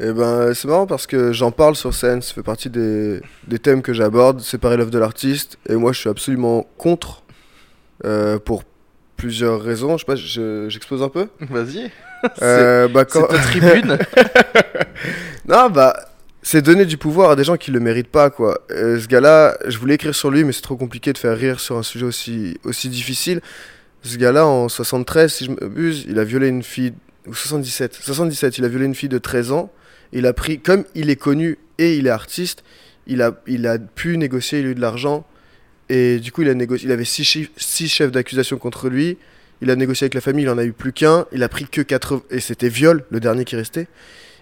Eh 0.01 0.13
ben, 0.13 0.53
c'est 0.55 0.67
marrant 0.69 0.87
parce 0.87 1.07
que 1.07 1.33
j'en 1.33 1.51
parle 1.53 1.75
sur 1.77 1.95
scène, 1.95 2.23
ça 2.23 2.35
fait 2.35 2.43
partie 2.43 2.71
des, 2.71 3.21
des 3.47 3.59
thèmes 3.59 3.83
que 3.83 3.93
j'aborde, 3.93 4.41
séparer 4.41 4.77
l'œuvre 4.77 4.91
de 4.91 4.99
l'artiste, 4.99 5.59
et 5.69 5.75
moi 5.77 5.93
je 5.93 5.99
suis 6.01 6.09
absolument 6.09 6.67
contre, 6.79 7.23
euh, 8.05 8.39
pour 8.39 8.65
plusieurs 9.17 9.63
raisons. 9.63 9.97
Je 9.97 10.01
sais 10.01 10.07
pas, 10.07 10.17
je- 10.17 10.67
j'expose 10.69 11.03
un 11.03 11.09
peu 11.09 11.29
Vas-y. 11.41 11.91
Euh, 12.41 12.89
bah, 12.89 13.05
C'est 13.09 13.27
ta 13.29 13.39
tribune. 13.39 13.99
Non, 15.47 15.71
bah, 15.71 15.95
c'est 16.43 16.61
donner 16.61 16.85
du 16.87 16.97
pouvoir 16.97 17.31
à 17.31 17.37
des 17.37 17.45
gens 17.45 17.57
qui 17.57 17.71
le 17.71 17.79
méritent 17.79 18.09
pas, 18.09 18.31
quoi. 18.31 18.61
Euh, 18.73 19.01
ce 19.01 19.07
gars-là, 19.07 19.57
je 19.67 19.79
voulais 19.79 19.95
écrire 19.95 20.15
sur 20.15 20.31
lui, 20.31 20.43
mais 20.43 20.53
c'est 20.53 20.63
trop 20.63 20.77
compliqué 20.77 21.13
de 21.13 21.19
faire 21.19 21.37
rire 21.37 21.61
sur 21.61 21.77
un 21.77 21.85
sujet 21.85 22.05
aussi, 22.05 22.59
aussi 22.65 22.89
difficile. 22.89 23.41
Ce 24.03 24.17
gars-là, 24.17 24.45
en 24.47 24.69
73, 24.69 25.33
si 25.33 25.45
je 25.45 25.51
m'abuse, 25.53 26.05
il 26.09 26.19
a 26.19 26.25
violé 26.25 26.49
une 26.49 26.65
fille, 26.65 26.95
ou 27.29 27.35
77, 27.35 27.95
77, 27.95 28.59
il 28.59 28.65
a 28.65 28.69
violé 28.69 28.87
une 28.87 28.97
fille 28.97 29.09
de 29.09 29.19
13 29.19 29.53
ans. 29.53 29.73
Il 30.13 30.27
a 30.27 30.33
pris, 30.33 30.59
comme 30.59 30.85
il 30.97 31.11
est 31.11 31.17
connu 31.17 31.59
et 31.79 31.97
il 31.97 32.09
est 32.09 32.11
artiste, 32.11 32.65
il 33.07 33.23
a, 33.23 33.41
il 33.47 33.67
a 33.69 33.79
pu 33.79 34.19
négocier, 34.19 34.59
il 34.59 34.67
a 34.67 34.71
eu 34.71 34.75
de 34.75 34.81
l'argent. 34.81 35.25
Et 35.89 36.19
du 36.19 36.33
coup, 36.33 36.43
il, 36.43 36.49
a 36.49 36.55
négocié, 36.55 36.89
il 36.89 36.93
avait 36.93 37.05
six, 37.05 37.49
six 37.57 37.89
chefs 37.89 38.11
d'accusation 38.11 38.59
contre 38.59 38.89
lui. 38.89 39.17
Il 39.61 39.71
a 39.71 39.77
négocié 39.77 40.07
avec 40.07 40.15
la 40.15 40.21
famille, 40.21 40.45
il 40.45 40.51
en 40.51 40.59
a 40.59 40.65
eu 40.65 40.73
plus 40.73 40.93
qu'un. 40.93 41.27
Il 41.31 41.45
a 41.45 41.49
pris 41.49 41.67
que 41.67 41.83
80, 41.83 42.23
et 42.31 42.41
c'était 42.41 42.69
viol, 42.69 43.05
le 43.11 43.21
dernier 43.21 43.45
qui 43.45 43.55
restait. 43.55 43.87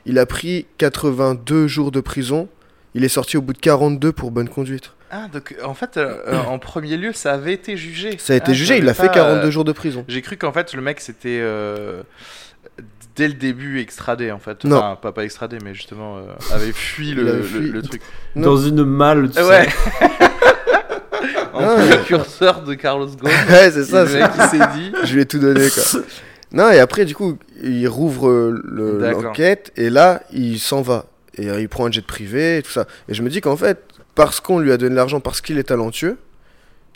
Il 0.06 0.18
a 0.18 0.26
pris 0.26 0.66
82 0.78 1.66
jours 1.66 1.90
de 1.90 2.00
prison. 2.00 2.48
Il 2.94 3.04
est 3.04 3.08
sorti 3.08 3.36
au 3.36 3.42
bout 3.42 3.52
de 3.52 3.58
42 3.58 4.12
pour 4.12 4.30
bonne 4.30 4.48
conduite. 4.48 4.92
Ah, 5.12 5.26
donc 5.32 5.54
en 5.64 5.74
fait, 5.74 5.96
euh, 5.96 6.18
euh, 6.28 6.38
en 6.44 6.58
premier 6.58 6.96
lieu, 6.96 7.12
ça 7.12 7.32
avait 7.32 7.52
été 7.52 7.76
jugé. 7.76 8.16
Ça 8.18 8.32
a 8.32 8.36
été 8.36 8.50
Ah, 8.52 8.54
jugé, 8.54 8.78
il 8.78 8.88
a 8.88 8.94
fait 8.94 9.08
pas, 9.08 9.14
42 9.14 9.46
euh, 9.46 9.50
jours 9.50 9.64
de 9.64 9.72
prison. 9.72 10.04
J'ai 10.08 10.22
cru 10.22 10.36
qu'en 10.36 10.52
fait, 10.52 10.72
le 10.72 10.80
mec, 10.82 11.00
c'était 11.00 11.38
euh, 11.42 12.02
dès 13.16 13.26
le 13.28 13.34
début 13.34 13.80
extradé, 13.80 14.30
en 14.30 14.38
fait. 14.38 14.64
Non. 14.64 14.76
Enfin, 14.78 14.96
pas, 15.00 15.12
pas 15.12 15.24
extradé, 15.24 15.58
mais 15.64 15.74
justement, 15.74 16.18
euh, 16.18 16.22
avait 16.54 16.72
fui, 16.72 17.12
le, 17.12 17.28
avait 17.28 17.38
le- 17.38 17.42
fui. 17.42 17.70
le 17.70 17.82
truc. 17.82 18.02
Non. 18.36 18.42
Dans 18.54 18.56
une 18.56 18.84
malle, 18.84 19.30
tu 19.30 19.38
Ah 19.38 19.42
sais. 19.42 19.48
ouais. 19.48 19.68
en 21.54 21.60
Ah. 21.60 21.74
précurseur 21.88 22.62
de 22.62 22.74
Carlos 22.74 23.06
Ghosn. 23.08 23.30
Ouais, 23.50 23.70
c'est 23.72 23.84
ça. 23.84 24.04
le 24.04 24.08
c'est- 24.10 24.20
mec, 24.20 24.30
il 24.36 24.42
s'est 24.48 24.66
dit. 24.74 24.92
Je 25.04 25.14
lui 25.14 25.22
ai 25.22 25.26
tout 25.26 25.38
donné, 25.40 25.68
quoi. 25.68 25.82
Non, 26.52 26.70
et 26.70 26.78
après, 26.78 27.04
du 27.04 27.14
coup, 27.14 27.38
il 27.62 27.86
rouvre 27.88 28.28
le- 28.64 28.98
l'enquête, 29.28 29.72
et 29.76 29.88
là, 29.90 30.22
il 30.32 30.58
s'en 30.58 30.82
va. 30.82 31.06
Et 31.36 31.48
euh, 31.48 31.60
il 31.60 31.68
prend 31.68 31.86
un 31.86 31.90
jet 31.92 32.04
privé, 32.04 32.58
et 32.58 32.62
tout 32.62 32.72
ça. 32.72 32.86
Et 33.08 33.14
je 33.14 33.22
me 33.22 33.28
dis 33.30 33.40
qu'en 33.40 33.56
fait, 33.56 33.78
parce 34.14 34.40
qu'on 34.40 34.58
lui 34.58 34.72
a 34.72 34.76
donné 34.76 34.94
l'argent, 34.96 35.20
parce 35.20 35.40
qu'il 35.40 35.58
est 35.58 35.64
talentueux, 35.64 36.18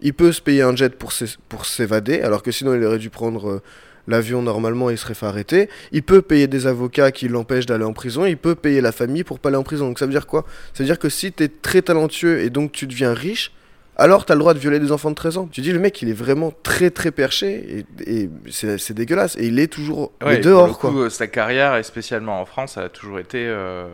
il 0.02 0.12
peut 0.12 0.32
se 0.32 0.40
payer 0.42 0.62
un 0.62 0.74
jet 0.74 0.94
pour 0.96 1.12
s'é- 1.12 1.36
pour 1.48 1.66
s'évader, 1.66 2.20
alors 2.20 2.42
que 2.42 2.50
sinon, 2.50 2.74
il 2.74 2.84
aurait 2.84 2.98
dû 2.98 3.10
prendre 3.10 3.48
euh, 3.48 3.62
l'avion 4.08 4.42
normalement 4.42 4.90
et 4.90 4.94
il 4.94 4.98
serait 4.98 5.14
fait 5.14 5.24
arrêter. 5.26 5.68
Il 5.92 6.02
peut 6.02 6.20
payer 6.20 6.46
des 6.48 6.66
avocats 6.66 7.12
qui 7.12 7.28
l'empêchent 7.28 7.64
d'aller 7.66 7.84
en 7.84 7.92
prison, 7.92 8.26
il 8.26 8.36
peut 8.36 8.56
payer 8.56 8.80
la 8.80 8.92
famille 8.92 9.24
pour 9.24 9.38
pas 9.38 9.48
aller 9.50 9.56
en 9.56 9.62
prison. 9.62 9.86
Donc 9.86 9.98
ça 10.00 10.04
veut 10.04 10.10
dire 10.12 10.26
quoi? 10.26 10.44
Ça 10.74 10.82
veut 10.82 10.86
dire 10.86 10.98
que 10.98 11.08
si 11.08 11.32
tu 11.32 11.44
es 11.44 11.48
très 11.48 11.80
talentueux 11.80 12.40
et 12.40 12.50
donc 12.50 12.72
tu 12.72 12.86
deviens 12.88 13.14
riche, 13.14 13.52
alors 13.96 14.24
t'as 14.26 14.34
le 14.34 14.40
droit 14.40 14.54
de 14.54 14.58
violer 14.58 14.80
des 14.80 14.92
enfants 14.92 15.10
de 15.10 15.14
13 15.14 15.38
ans. 15.38 15.48
Tu 15.50 15.60
dis, 15.60 15.72
le 15.72 15.78
mec, 15.78 16.00
il 16.02 16.08
est 16.08 16.12
vraiment 16.14 16.52
très 16.62 16.90
très 16.90 17.10
perché 17.12 17.86
et, 18.06 18.24
et 18.24 18.30
c'est 18.50 18.92
dégueulasse. 18.92 19.36
Et 19.36 19.46
il 19.46 19.58
est 19.58 19.72
toujours 19.72 20.12
Ouais, 20.22 20.38
dehors, 20.40 20.62
pour 20.62 20.66
le 20.66 20.74
coup, 20.74 20.80
quoi. 20.80 20.90
euh, 21.02 21.10
sa 21.10 21.26
carrière, 21.26 21.76
et 21.76 21.82
spécialement 21.82 22.40
en 22.40 22.46
France, 22.46 22.78
a 22.78 22.88
toujours 22.88 23.18
été. 23.18 23.46
euh, 23.46 23.88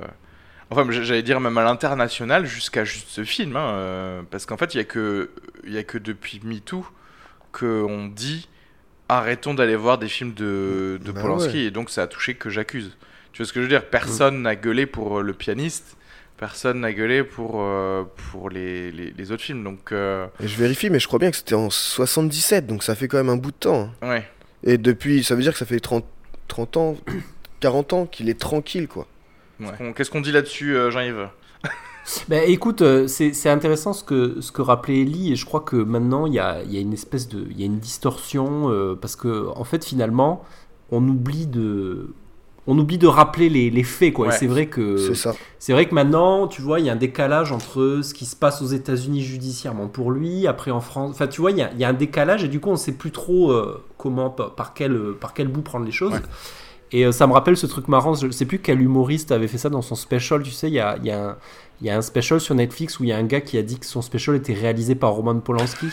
Enfin, 0.71 0.87
j'allais 0.91 1.23
dire 1.23 1.41
même 1.41 1.59
à 1.59 1.65
l'international, 1.65 2.47
jusqu'à 2.47 2.85
juste 2.85 3.09
ce 3.09 3.25
film. 3.25 3.57
hein, 3.57 3.71
euh, 3.75 4.23
Parce 4.31 4.47
qu'en 4.47 4.57
fait, 4.57 4.75
il 4.75 4.79
n'y 4.79 4.83
a, 4.83 4.85
que- 4.85 5.31
y 5.67 5.79
a 5.79 5.83
que 5.85 5.99
depuis 5.99 6.41
MeToo 6.45 6.87
qu'on 7.53 8.07
dit 8.09 8.49
arrêtons 9.09 9.55
d'aller 9.55 9.77
voir 9.77 9.99
des 9.99 10.09
films 10.09 10.35
de, 10.35 11.01
de 11.05 11.13
Bah 11.13 11.21
Polanski. 11.23 11.59
ouais. 11.59 11.65
Et 11.65 11.71
donc, 11.73 11.91
ça 11.91 12.03
a 12.05 12.07
touché 12.07 12.35
que 12.35 12.51
j'accuse. 12.51 12.97
Tu 13.33 13.43
vois 13.43 13.47
ce 13.49 13.53
que 13.53 13.61
je 13.61 13.65
veux 13.65 13.71
dire? 13.71 13.85
Personne 13.91 14.43
n'a 14.43 14.57
gueulé 14.57 14.87
pour 14.87 15.23
le 15.23 15.33
pianiste. 15.33 15.97
Personne 16.41 16.81
n'a 16.81 16.93
gueulé 16.93 17.23
pour, 17.23 17.61
euh, 17.63 18.03
pour 18.33 18.49
les, 18.51 18.91
les, 18.91 19.13
les 19.17 19.31
autres 19.33 19.43
films. 19.43 19.63
Donc, 19.63 19.93
euh, 19.93 20.27
je 20.41 20.57
vérifie, 20.57 20.91
mais 20.91 20.99
je 20.99 21.07
crois 21.07 21.19
bien 21.19 21.31
que 21.31 21.37
c'était 21.37 21.55
en 21.55 21.71
77, 21.71 22.67
donc 22.67 22.83
ça 22.83 22.95
fait 22.95 23.07
quand 23.09 23.19
même 23.19 23.29
un 23.29 23.37
bout 23.37 23.51
de 23.53 23.57
temps. 23.57 23.91
hein. 24.03 24.09
ouais. 24.09 24.29
Et 24.65 24.79
depuis, 24.79 25.23
ça 25.23 25.35
veut 25.35 25.43
dire 25.43 25.53
que 25.53 25.59
ça 25.59 25.67
fait 25.67 25.81
30, 25.81 26.05
30 26.49 26.77
ans, 26.79 26.97
40 27.61 27.93
ans 27.93 28.07
qu'il 28.07 28.29
est 28.31 28.41
tranquille, 28.41 28.89
quoi. 28.89 29.07
Qu'est-ce 29.61 29.73
qu'on- 29.77 29.93
Qu'est-ce 29.93 30.11
qu'on 30.11 30.21
dit 30.23 30.33
là-dessus, 30.33 30.75
euh, 30.77 30.91
Jean-Yves? 30.91 31.29
Bah, 32.29 32.43
écoute, 32.45 32.81
euh, 32.81 33.07
c'est 33.07 33.35
c'est 33.35 33.51
intéressant 33.51 33.93
ce 33.93 34.03
que, 34.03 34.41
ce 34.41 34.51
que 34.51 34.63
rappelait 34.63 35.03
Ellie, 35.03 35.33
et 35.33 35.37
je 35.37 35.45
crois 35.45 35.61
que 35.61 35.77
maintenant 35.77 36.27
il 36.27 36.33
y 36.33 36.39
a, 36.39 36.63
il 36.65 36.73
y 36.73 36.79
a 36.79 36.81
une 36.81 36.95
espèce 36.95 37.29
de. 37.29 37.47
Il 37.51 37.61
y 37.61 37.63
a 37.63 37.67
une 37.67 37.79
distorsion, 37.79 38.71
euh, 38.71 38.95
parce 39.01 39.15
que, 39.17 39.47
en 39.55 39.63
fait, 39.65 39.85
finalement, 39.85 40.43
on 40.91 41.07
oublie 41.07 41.47
de. 41.47 42.15
On 42.67 42.79
oublie 42.79 42.99
de 42.99 43.07
rappeler 43.07 43.49
les, 43.49 43.71
les 43.71 43.83
faits, 43.83 44.13
quoi. 44.13 44.29
Ouais. 44.29 44.33
c'est 44.33 44.47
vrai 44.47 44.67
que. 44.67 44.97
C'est 45.59 45.73
vrai 45.73 45.87
que 45.87 45.95
maintenant, 45.95 46.47
tu 46.47 46.63
vois, 46.63 46.79
il 46.81 46.87
y 46.87 46.91
a 46.91 46.93
un 46.93 46.97
décalage 46.97 47.53
entre 47.53 48.01
ce 48.03 48.15
qui 48.15 48.27
se 48.27 48.37
passe 48.37 48.63
aux 48.63 48.67
États-Unis 48.67 49.23
judiciairement 49.23 49.89
pour 49.89 50.11
lui, 50.11 50.47
après 50.47 50.71
en 50.71 50.81
France. 50.81 51.11
Enfin, 51.13 51.27
tu 51.27 51.41
vois, 51.41 51.51
il 51.51 51.59
y 51.59 51.63
a, 51.63 51.71
il 51.73 51.79
y 51.81 51.85
a 51.85 51.89
un 51.89 51.95
décalage 51.95 52.45
et 52.45 52.49
du 52.49 52.61
coup, 52.61 52.71
on 52.71 52.77
sait 52.77 52.93
plus 52.93 53.11
trop 53.11 53.51
euh, 53.51 53.83
comment, 53.99 54.31
par 54.31 54.75
quel, 54.75 55.15
par 55.21 55.35
quel 55.35 55.49
bout 55.49 55.63
prendre 55.63 55.85
les 55.87 55.93
choses. 55.93 56.13
Ouais. 56.13 56.21
Et 56.93 57.05
euh, 57.05 57.13
ça 57.13 57.27
me 57.27 57.33
rappelle 57.33 57.57
ce 57.57 57.67
truc 57.67 57.89
marrant, 57.89 58.15
je 58.15 58.31
sais 58.31 58.47
plus 58.47 58.59
quel 58.59 58.81
humoriste 58.81 59.33
avait 59.33 59.47
fait 59.47 59.59
ça 59.59 59.69
dans 59.69 59.83
son 59.83 59.95
special, 59.95 60.43
tu 60.43 60.51
sais, 60.51 60.69
il 60.69 60.75
y 60.75 60.81
a, 60.81 60.97
il 61.01 61.07
y 61.07 61.11
a 61.11 61.31
un. 61.31 61.37
Il 61.83 61.87
y 61.87 61.91
a 61.91 61.97
un 61.97 62.03
special 62.03 62.43
sur 62.43 62.55
Netflix 62.55 63.01
où 63.01 63.05
il 63.05 63.09
y 63.09 63.13
a 63.13 63.17
un 63.17 63.23
gars 63.23 63.41
qui 63.41 63.57
a 63.57 63.63
dit 63.63 63.79
que 63.79 63.87
son 63.87 64.03
special 64.03 64.37
était 64.37 64.53
réalisé 64.53 64.95
par 64.95 65.13
Roman 65.13 65.41
Polanski 65.41 65.87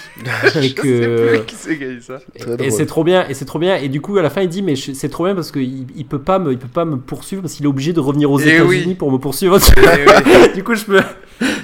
et 0.61 0.73
que 0.73 1.43
Je 1.47 1.55
sais 1.55 1.75
plus 1.77 2.01
ça. 2.01 2.19
Et 2.59 2.71
c'est 2.71 2.85
trop 2.85 3.05
bien 3.05 3.25
et 3.29 3.33
c'est 3.33 3.45
trop 3.45 3.57
bien 3.57 3.77
et 3.77 3.87
du 3.87 4.01
coup 4.01 4.17
à 4.17 4.21
la 4.21 4.29
fin 4.29 4.41
il 4.41 4.49
dit 4.49 4.61
mais 4.61 4.75
c'est 4.75 5.07
trop 5.07 5.23
bien 5.23 5.33
parce 5.33 5.49
qu'il 5.49 5.85
il 5.95 6.05
peut 6.05 6.19
pas 6.19 6.39
me 6.39 6.51
il 6.51 6.57
peut 6.57 6.67
pas 6.67 6.83
me 6.83 6.97
poursuivre 6.97 7.41
parce 7.41 7.53
qu'il 7.53 7.65
est 7.65 7.69
obligé 7.69 7.93
de 7.93 8.01
revenir 8.01 8.29
aux 8.29 8.37
Eh 8.37 8.55
États-Unis 8.55 8.83
oui. 8.85 8.95
pour 8.95 9.13
me 9.13 9.17
poursuivre 9.17 9.57
Eh 9.77 9.81
oui. 9.81 10.53
du 10.55 10.61
coup, 10.61 10.75
je 10.75 10.83
peux. 10.83 10.99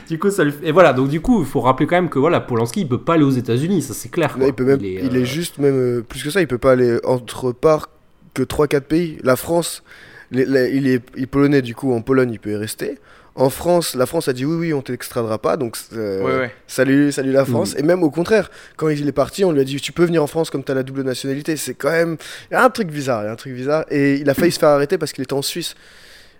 Du 0.07 0.17
coup, 0.17 0.29
ça 0.29 0.45
lui... 0.45 0.53
Et 0.63 0.71
voilà, 0.71 0.93
donc 0.93 1.09
du 1.09 1.19
coup, 1.19 1.41
il 1.41 1.45
faut 1.45 1.59
rappeler 1.59 1.87
quand 1.87 1.95
même 1.95 2.09
que 2.09 2.19
voilà, 2.19 2.39
Polanski, 2.39 2.81
il 2.81 2.87
peut 2.87 3.01
pas 3.01 3.15
aller 3.15 3.23
aux 3.23 3.29
États-Unis, 3.31 3.81
ça 3.81 3.93
c'est 3.93 4.09
clair. 4.09 4.37
Là, 4.37 4.47
il, 4.47 4.53
peut 4.53 4.63
même, 4.63 4.79
Il 4.79 4.87
il, 4.87 5.15
est, 5.15 5.19
est, 5.19 5.21
euh, 5.23 5.25
juste 5.25 5.57
même 5.57 5.75
euh, 5.75 6.01
plus 6.01 6.23
que 6.23 6.29
ça, 6.29 6.39
il 6.39 6.47
peut 6.47 6.57
pas 6.57 6.71
aller 6.71 6.97
entre 7.03 7.51
part 7.51 7.89
que 8.33 8.43
3-4 8.43 8.81
pays. 8.81 9.17
La 9.23 9.35
France, 9.35 9.83
les- 10.31 10.45
les- 10.45 10.71
il, 10.75 10.87
est, 10.87 11.01
il 11.15 11.23
est 11.23 11.27
polonais 11.27 11.61
du 11.61 11.75
coup, 11.75 11.93
en 11.93 12.01
Pologne 12.01 12.31
il 12.31 12.39
peut 12.39 12.51
y 12.51 12.55
rester. 12.55 12.97
En 13.35 13.49
France, 13.49 13.95
la 13.95 14.05
France 14.05 14.27
a 14.27 14.33
dit 14.33 14.45
oui, 14.45 14.55
oui, 14.55 14.73
on 14.75 14.83
t'extradera 14.83 15.39
pas, 15.39 15.57
donc 15.57 15.75
euh, 15.93 16.21
Ouais, 16.21 16.37
ouais. 16.41 16.51
salut, 16.67 17.11
salut 17.11 17.31
la 17.31 17.45
France. 17.45 17.73
Mm. 17.73 17.79
Et 17.79 17.81
même 17.83 18.03
au 18.03 18.11
contraire, 18.11 18.51
quand 18.77 18.89
il 18.89 19.07
est 19.07 19.11
parti, 19.11 19.43
on 19.43 19.51
lui 19.51 19.59
a 19.59 19.63
dit 19.63 19.77
tu 19.81 19.91
peux 19.91 20.05
venir 20.05 20.21
en 20.21 20.27
France 20.27 20.51
comme 20.51 20.63
t'as 20.63 20.75
la 20.75 20.83
double 20.83 21.01
nationalité. 21.01 21.57
C'est 21.57 21.73
quand 21.73 21.89
même. 21.89 22.17
Il 22.51 22.53
y 22.53 22.57
a 22.57 22.63
un 22.63 22.69
truc 22.69 22.89
bizarre, 22.89 23.23
il 23.23 23.25
y 23.25 23.29
a 23.29 23.31
un 23.31 23.35
truc 23.35 23.53
bizarre. 23.53 23.85
Et 23.89 24.15
il 24.17 24.29
a 24.29 24.35
failli 24.35 24.51
se 24.51 24.59
faire 24.59 24.69
arrêter 24.69 24.99
parce 24.99 25.13
qu'il 25.13 25.23
était 25.23 25.33
en 25.33 25.41
Suisse. 25.41 25.73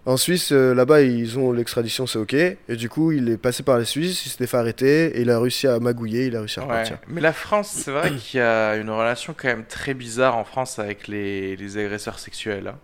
En 0.06 0.18
Suisse, 0.18 0.52
euh, 0.52 0.74
là-bas, 0.76 1.02
ils 1.02 1.39
ont 1.39 1.54
l'extradition, 1.54 2.06
c'est 2.08 2.20
ok. 2.20 2.34
Et 2.34 2.58
du 2.76 2.89
coup, 2.89 3.13
il 3.13 3.30
est 3.30 3.38
passé 3.38 3.63
par 3.63 3.78
la 3.78 3.86
Suisse, 3.86 4.26
il 4.26 4.30
s'était 4.30 4.48
fait 4.48 4.58
arrêter, 4.58 5.18
et 5.18 5.22
il 5.22 5.30
a 5.30 5.39
réussi 5.39 5.66
à 5.66 5.80
magouiller, 5.80 6.26
il 6.26 6.36
a 6.36 6.39
réussi 6.39 6.60
à 6.60 6.63
Ouais. 6.63 6.70
repartir. 6.70 6.98
Mais 7.08 7.22
la 7.22 7.32
France, 7.32 7.72
c'est 7.74 7.92
vrai 7.92 8.12
qu'il 8.20 8.39
y 8.39 8.44
a 8.44 8.76
une 8.76 8.89
relation 8.89 9.34
quand 9.38 9.48
même 9.48 9.63
très 9.66 9.94
bizarre 9.94 10.36
en 10.36 10.44
France 10.44 10.78
avec 10.78 11.08
les, 11.08 11.56
les 11.56 11.78
agresseurs 11.78 12.20
sexuels. 12.20 12.68
hein. 12.68 12.76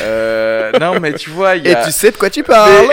Euh, 0.00 0.72
non, 0.80 0.98
mais 0.98 1.12
tu 1.12 1.30
vois, 1.30 1.54
il 1.54 1.66
y 1.66 1.68
Et 1.68 1.74
a... 1.76 1.84
tu 1.84 1.92
sais 1.92 2.10
de 2.10 2.16
quoi 2.16 2.28
tu 2.30 2.42
parles 2.42 2.88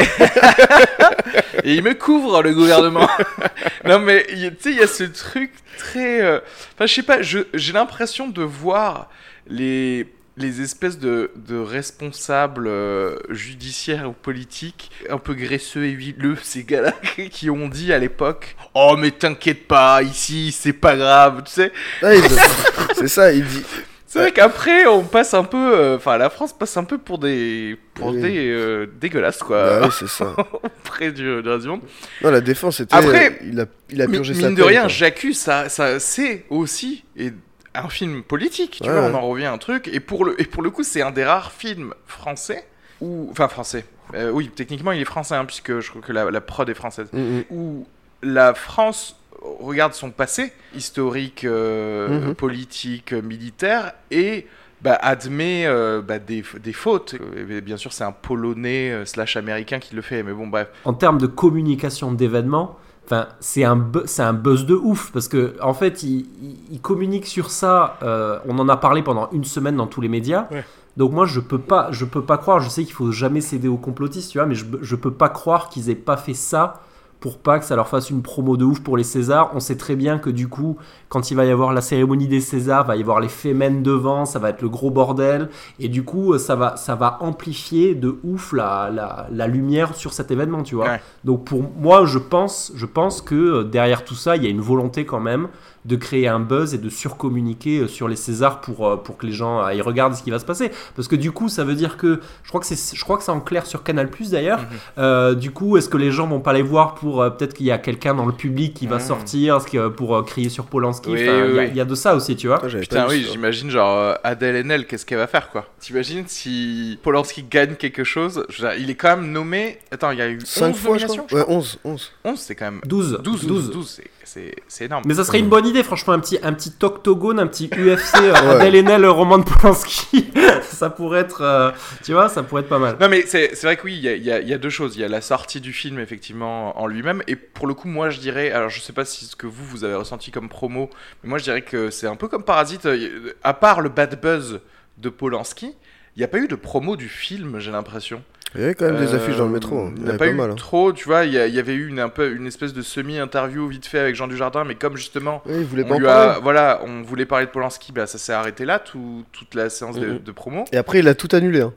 Et 1.64 1.74
il 1.76 1.84
me 1.84 1.94
couvre, 1.94 2.44
le 2.44 2.54
gouvernement. 2.54 3.08
non, 3.86 4.00
mais 4.00 4.26
tu 4.28 4.36
sais, 4.60 4.72
il 4.72 4.78
y 4.78 4.84
a 4.84 4.88
ce 4.88 5.06
truc 5.06 5.52
très... 5.78 6.22
euh, 6.22 6.40
Enfin, 6.76 6.86
je 6.86 6.94
sais 6.94 7.04
pas, 7.04 7.22
je- 7.22 7.40
j'ai 7.54 7.74
l'impression 7.74 8.28
de 8.28 8.44
voir 8.44 9.10
les, 9.48 10.08
les 10.38 10.62
espèces 10.62 10.98
de, 10.98 11.32
de 11.36 11.58
responsables 11.58 12.68
euh, 12.68 13.18
judiciaires 13.30 14.10
ou 14.10 14.14
politiques 14.14 14.90
un 15.10 15.18
peu 15.18 15.34
graisseux 15.34 15.86
et 15.86 15.92
huileux, 15.92 16.38
ces 16.42 16.64
gars-là, 16.64 16.94
qui 17.30 17.50
ont 17.50 17.68
dit 17.68 17.92
à 17.94 18.00
l'époque 18.00 18.56
«Oh, 18.74 18.96
mais 18.98 19.12
t'inquiète 19.12 19.68
pas, 19.68 20.02
ici, 20.04 20.52
c'est 20.52 20.74
pas 20.74 20.96
grave», 20.96 21.44
tu 21.46 21.52
sais 21.52 21.72
Ouais, 22.02 22.20
C'est 22.96 23.08
ça, 23.08 23.32
il 23.34 23.46
dit. 23.46 23.64
C'est 24.08 24.20
vrai 24.20 24.32
qu'après, 24.34 24.86
on 24.88 25.04
passe 25.06 25.34
un 25.34 25.46
peu. 25.46 25.58
euh, 25.74 25.96
Enfin, 25.96 26.18
la 26.18 26.30
France 26.30 26.52
passe 26.52 26.76
un 26.76 26.84
peu 26.84 26.98
pour 26.98 27.18
des. 27.18 27.78
pour 27.94 28.08
Oui. 28.08 28.22
des. 28.22 28.50
euh, 28.50 28.86
dégueulasses, 29.00 29.40
Bah 29.40 29.46
quoi. 29.46 29.82
oui, 29.84 29.94
c'est 29.98 30.10
ça. 30.10 30.36
auprès 30.52 31.14
du, 31.14 31.42
du 31.42 31.48
reste 31.48 31.62
du 31.62 31.70
monde. 31.70 31.80
Non, 32.22 32.30
la 32.30 32.42
défense, 32.42 32.76
c'était. 32.78 32.94
Après, 32.94 33.40
il 33.42 33.58
a, 33.58 33.66
il 33.90 34.02
a 34.02 34.08
purgé 34.10 34.34
sa 34.34 34.48
mine 34.48 34.56
de 34.56 34.64
rien, 34.64 34.82
quoi. 34.82 34.88
J'accuse, 34.90 35.38
ça, 35.40 35.70
ça 35.70 35.98
c'est 36.02 36.44
aussi 36.50 37.06
et 37.16 37.32
un 37.76 37.90
film 37.90 38.24
politique. 38.24 38.80
Tu 38.82 38.90
Ouais, 38.90 38.94
vois, 38.94 39.08
ouais. 39.08 39.12
on 39.14 39.18
en 39.18 39.28
revient 39.30 39.46
à 39.46 39.54
un 39.54 39.58
truc. 39.58 39.90
Et 39.92 40.00
pour 40.00 40.26
le, 40.26 40.40
et 40.42 40.46
pour 40.46 40.62
le 40.64 40.70
coup, 40.70 40.84
c'est 40.84 41.02
un 41.02 41.12
des 41.12 41.24
rares 41.26 41.52
films 41.52 41.94
français 42.08 42.68
où. 43.02 43.28
Enfin, 43.32 43.48
français. 43.48 43.86
Euh, 44.14 44.30
oui, 44.32 44.50
techniquement, 44.54 44.92
il 44.92 45.02
est 45.02 45.06
français, 45.06 45.36
hein, 45.36 45.46
puisque 45.46 45.80
je 45.80 45.90
crois 45.90 46.02
que 46.02 46.12
la, 46.12 46.30
la 46.32 46.42
prod 46.42 46.68
est 46.70 46.74
française. 46.74 47.08
Mm, 47.14 47.20
mm. 47.20 47.44
Où 47.52 47.88
la 48.24 48.54
France 48.54 49.16
regarde 49.60 49.94
son 49.94 50.12
passé 50.12 50.52
historique, 50.76 51.46
euh, 51.46 52.28
Mhm. 52.28 52.36
politique, 52.36 53.14
militaire 53.14 53.94
et 54.12 54.46
bah, 54.82 54.94
admet 55.02 55.64
euh, 55.66 56.02
bah, 56.02 56.20
des, 56.20 56.44
des 56.62 56.74
fautes. 56.74 57.16
Bien 57.64 57.78
sûr, 57.78 57.94
c'est 57.94 58.04
un 58.04 58.12
Polonais 58.12 58.92
euh, 58.92 59.06
slash 59.06 59.38
américain 59.38 59.80
qui 59.80 59.96
le 59.96 60.02
fait, 60.02 60.22
mais 60.24 60.34
bon, 60.34 60.48
bref. 60.48 60.68
en 60.86 60.94
termes 60.94 61.18
de 61.20 61.28
communication 61.28 62.12
d'événements, 62.12 62.78
enfin, 63.12 63.28
c'est 63.40 63.64
un, 63.64 63.76
bu- 63.76 64.02
c'est 64.06 64.24
un 64.24 64.34
buzz 64.34 64.66
de 64.66 64.74
ouf 64.76 65.12
parce 65.12 65.28
que 65.28 65.56
en 65.62 65.74
fait, 65.74 66.04
il, 66.04 66.26
il- 66.42 66.58
il 66.72 66.82
communique 66.82 67.26
sur 67.28 67.50
ça. 67.52 67.98
euh, 68.04 68.40
on 68.48 68.58
en 68.60 68.70
a 68.70 68.78
parlé 68.78 69.04
pendant 69.04 69.30
une 69.32 69.44
semaine 69.44 69.76
dans 69.76 69.88
tous 69.88 70.02
les 70.02 70.08
médias. 70.10 70.48
Ouais. 70.52 70.64
Donc 70.98 71.12
moi, 71.12 71.26
je 71.26 71.40
peux 71.40 71.58
pas, 71.60 71.88
je 71.92 72.06
peux 72.06 72.22
pas 72.22 72.38
croire. 72.38 72.60
Je 72.60 72.70
sais 72.70 72.84
qu'il 72.84 72.94
faut 72.94 73.12
jamais 73.12 73.42
céder 73.42 73.68
aux 73.68 73.78
complotistes, 73.78 74.32
tu 74.32 74.38
vois, 74.38 74.48
mais 74.48 74.56
je, 74.56 74.66
je 74.82 74.96
peux 74.96 75.12
pas 75.12 75.30
croire 75.30 75.70
qu'ils 75.70 75.90
aient 75.90 75.96
pas 75.96 76.18
fait 76.18 76.34
ça 76.34 76.82
pour 77.22 77.38
pas 77.38 77.60
que 77.60 77.66
ça 77.66 77.78
leur 77.78 77.88
fasse 77.88 78.10
une 78.10 78.22
promo 78.22 78.58
de 78.58 78.66
ouf 78.66 78.82
pour 78.82 78.98
les 78.98 79.06
Césars. 79.06 79.52
On 79.54 79.62
sait 79.62 79.78
très 79.78 79.96
bien 79.96 80.20
que 80.20 80.30
du 80.30 80.50
coup, 80.50 80.76
quand 81.08 81.32
il 81.32 81.36
va 81.36 81.46
y 81.46 81.52
avoir 81.52 81.72
la 81.72 81.80
cérémonie 81.80 82.28
des 82.28 82.42
Césars, 82.42 82.86
va 82.86 82.98
y 82.98 83.02
avoir 83.02 83.22
les 83.22 83.30
Femen 83.30 83.84
devant, 83.84 84.26
ça 84.26 84.40
va 84.40 84.50
être 84.50 84.62
le 84.62 84.70
gros 84.70 84.90
bordel, 84.90 85.48
et 85.80 85.88
du 85.88 86.04
coup, 86.04 86.38
ça 86.38 86.56
va, 86.56 86.76
ça 86.76 86.96
va 86.96 87.20
amplifier 87.22 87.96
de 87.96 88.20
ouf 88.24 88.52
la, 88.52 88.90
la, 88.94 89.28
la 89.32 89.48
lumière 89.48 89.96
sur 89.96 90.12
cet 90.12 90.32
événement, 90.32 90.64
tu 90.64 90.76
vois. 90.76 90.90
Ouais. 90.90 91.02
Donc 91.24 91.46
pour 91.46 91.64
moi, 91.80 92.06
je 92.06 92.18
pense, 92.18 92.74
je 92.76 92.86
pense 92.88 93.22
que 93.22 93.36
euh, 93.36 93.64
derrière 93.64 94.04
tout 94.04 94.16
ça, 94.16 94.36
il 94.36 94.44
y 94.44 94.48
a 94.48 94.50
une 94.50 94.60
volonté 94.60 95.06
quand 95.06 95.20
même 95.22 95.48
de 95.86 95.96
créer 95.96 96.28
un 96.28 96.40
buzz 96.40 96.74
et 96.74 96.78
de 96.78 96.90
surcommuniquer 96.90 97.80
euh, 97.80 97.88
sur 97.88 98.08
les 98.08 98.16
Césars 98.16 98.62
pour, 98.62 98.88
euh, 98.88 98.96
pour 98.98 99.18
que 99.18 99.26
les 99.26 99.32
gens 99.32 99.62
aillent 99.62 99.82
regarder 99.82 100.16
ce 100.16 100.24
qui 100.24 100.32
va 100.32 100.40
se 100.40 100.46
passer. 100.46 100.72
Parce 100.96 101.08
que 101.08 101.16
du 101.16 101.32
coup, 101.32 101.50
ça 101.50 101.64
veut 101.64 101.76
dire 101.76 101.98
que 101.98 102.20
je 102.44 102.50
crois 102.50 102.62
que 102.62 102.68
c'est, 102.68 102.96
je 102.96 103.04
crois 103.04 103.18
que 103.18 103.24
c'est 103.24 103.32
en 103.32 103.40
clair 103.42 103.66
sur 103.66 103.84
Canal 103.84 104.10
Plus 104.10 104.32
d'ailleurs. 104.32 104.60
Mhm. 104.60 104.68
Euh, 105.00 105.34
du 105.36 105.52
coup, 105.52 105.78
est-ce 105.78 105.90
que 105.90 105.98
les 105.98 106.12
gens 106.12 106.28
vont 106.28 106.40
pas 106.40 106.54
les 106.54 106.62
voir 106.62 106.96
pour 106.96 107.22
euh, 107.22 107.30
peut-être 107.30 107.54
qu'il 107.54 107.66
y 107.66 107.72
a 107.72 107.78
quelqu'un 107.78 108.14
dans 108.14 108.26
le 108.26 108.34
public 108.34 108.74
qui 108.74 108.88
va 108.88 108.98
Mhm. 108.98 109.02
sortir 109.02 109.60
euh, 109.76 109.90
pour 109.90 110.16
euh, 110.16 110.24
crier 110.24 110.50
sur 110.50 110.66
Polanski? 110.66 111.10
Oui, 111.12 111.24
Enfin, 111.28 111.32
il 111.48 111.56
y 111.56 111.60
a- 111.60 111.62
oui. 111.64 111.68
il 111.72 111.78
y, 111.78 111.82
a 111.82 111.86
de 111.86 111.96
ça 111.96 112.16
aussi, 112.16 112.36
tu 112.36 112.48
vois. 112.48 112.60
Putain, 112.60 113.08
oui, 113.10 113.28
j'imagine 113.32 113.70
genre 113.70 113.98
euh, 113.98 114.14
Adèle 114.24 114.56
Haenel, 114.58 114.86
qu'est-ce 114.86 115.06
qu'elle 115.06 115.18
va 115.18 115.28
faire 115.28 115.50
quoi? 115.50 115.66
T'imagines 115.80 116.26
si 116.28 117.00
Polanski 117.04 117.44
gagne 117.44 117.76
quelque 117.76 118.04
chose 118.04 118.46
Il 118.80 118.90
est 118.90 118.96
quand 118.96 119.18
même 119.18 119.32
nommé. 119.32 119.80
Attends, 119.92 120.12
il 120.12 120.20
y 120.20 120.22
a 120.22 120.30
eu 120.30 120.40
5 120.44 120.70
11 120.70 120.78
fois, 120.78 120.98
je 120.98 121.06
crois. 121.08 121.26
Ouais, 121.32 121.46
11. 121.48 121.80
11. 121.84 122.12
11, 122.24 122.40
c'est 122.40 122.56
quand 122.56 122.66
même. 122.66 122.82
12. 122.86 123.20
12, 123.24 123.46
12, 123.48 123.72
12, 123.72 123.90
c'est- 123.90 124.04
c'est 124.21 124.21
c'est 124.68 124.86
énorme. 124.86 125.04
Mais 125.06 125.14
ça 125.16 125.24
serait 125.24 125.40
une 125.40 125.50
bonne 125.50 125.66
idée, 125.68 125.84
franchement, 125.84 126.14
un 126.14 126.20
petit, 126.20 126.40
un 126.44 126.54
petit 126.54 126.74
octogone, 126.82 127.40
un 127.40 127.48
petit 127.48 127.68
UFC, 127.68 128.16
euh. 128.18 128.34
Adèle 128.60 128.76
Haenel, 128.76 129.06
Roman 129.06 129.42
Polanski. 129.42 130.32
ça 130.64 130.90
pourrait 130.90 131.20
être, 131.22 131.42
euh, 131.42 131.72
tu 132.04 132.14
vois, 132.14 132.30
ça 132.30 132.44
pourrait 132.44 132.62
être 132.62 132.70
pas 132.70 132.80
mal. 132.80 132.98
Non, 133.00 133.10
mais 133.10 133.24
c'est 133.28 133.56
c'est 133.56 133.68
vrai 133.68 133.78
que 133.78 133.84
oui, 133.84 133.94
il 133.96 134.02
y 134.04 134.08
a, 134.08 134.14
il 134.16 134.24
y 134.24 134.32
a- 134.32 134.40
y 134.42 134.54
a 134.54 134.58
deux 134.58 134.70
choses. 134.70 134.96
Il 134.96 135.02
y 135.02 135.04
a 135.04 135.08
la 135.10 135.22
sortie 135.22 135.60
du 135.62 135.74
film, 135.74 136.00
effectivement, 136.00 136.80
en 136.82 136.88
lui-même. 136.88 137.22
Et 137.28 137.36
pour 137.36 137.68
le 137.68 137.74
coup, 137.74 137.88
moi, 137.88 138.10
je 138.10 138.20
dirais. 138.20 138.52
Alors, 138.52 138.70
je 138.70 138.80
sais 138.80 138.94
pas 138.94 139.06
si 139.06 139.26
ce 139.26 139.36
que 139.36 139.48
vous, 139.48 139.66
vous 139.66 139.84
avez 139.84 139.96
ressenti 139.96 140.32
comme 140.32 140.50
promo, 140.50 140.90
mais 141.24 141.30
moi, 141.30 141.38
je 141.38 141.44
dirais 141.44 141.62
que 141.62 141.90
c'est 141.90 142.08
un 142.08 142.16
peu 142.16 142.28
comme 142.28 142.44
Parasite. 142.44 142.86
euh, 142.86 143.34
À 143.44 143.54
part 143.54 143.82
le 143.82 143.90
bad 143.90 144.20
buzz 144.22 144.60
de 144.98 145.10
Polanski, 145.10 145.74
il 146.16 146.20
n'y 146.20 146.24
a 146.24 146.28
pas 146.28 146.38
eu 146.38 146.48
de 146.48 146.56
promo 146.56 146.96
du 146.96 147.10
film, 147.10 147.60
j'ai 147.60 147.72
l'impression. 147.72 148.24
Il 148.56 148.62
y 148.62 148.64
avait 148.66 148.76
quand 148.76 148.86
même 148.86 148.98
des 149.06 149.14
Euh, 149.14 149.16
affiches 149.16 149.38
dans 149.38 149.46
le 149.46 149.52
métro. 149.52 149.80
hein. 149.80 149.94
Il 149.96 150.00
Il 150.00 150.04
n'y 150.04 150.06
en 150.06 150.08
a 150.08 150.10
avait 150.10 150.18
pas, 150.18 150.26
pas 150.26 150.32
eu 150.32 150.34
mal. 150.36 150.52
hein. 150.52 150.56
trop, 150.56 150.92
tu 150.92 151.06
vois. 151.06 151.24
Il 151.26 151.32
y, 151.34 151.38
avait 151.60 151.74
eu 151.74 151.88
une, 151.88 152.00
un 152.00 152.10
peu, 152.10 152.32
une 152.36 152.48
espèce 152.48 152.74
de 152.74 152.82
semi-interview 152.82 153.68
vite 153.68 153.86
fait 153.86 154.00
avec 154.00 154.16
Jean 154.16 154.28
Dujardin, 154.28 154.64
mais 154.66 154.76
comme 154.76 154.98
justement. 154.98 155.42
Oui, 155.46 155.54
il 155.60 155.64
voulait 155.66 155.84
pas 155.86 155.96
On 155.96 156.00
lui 156.00 156.08
a, 156.08 156.40
voilà, 156.44 156.82
on 156.86 157.02
voulait 157.02 157.26
parler 157.26 157.46
de 157.46 157.52
Polanski, 157.52 157.92
bah, 157.94 158.08
ça 158.08 158.18
s'est 158.18 158.34
arrêté 158.34 158.66
là, 158.66 158.80
tout- 158.80 159.24
toute 159.32 159.56
la 159.56 159.70
séance 159.70 159.98
de, 159.98 160.18
de 160.18 160.32
promo. 160.32 160.66
Et 160.74 160.78
après, 160.78 161.00
il 161.00 161.08
a 161.08 161.16
tout 161.16 161.30
annulé. 161.32 161.62
hein. 161.62 161.74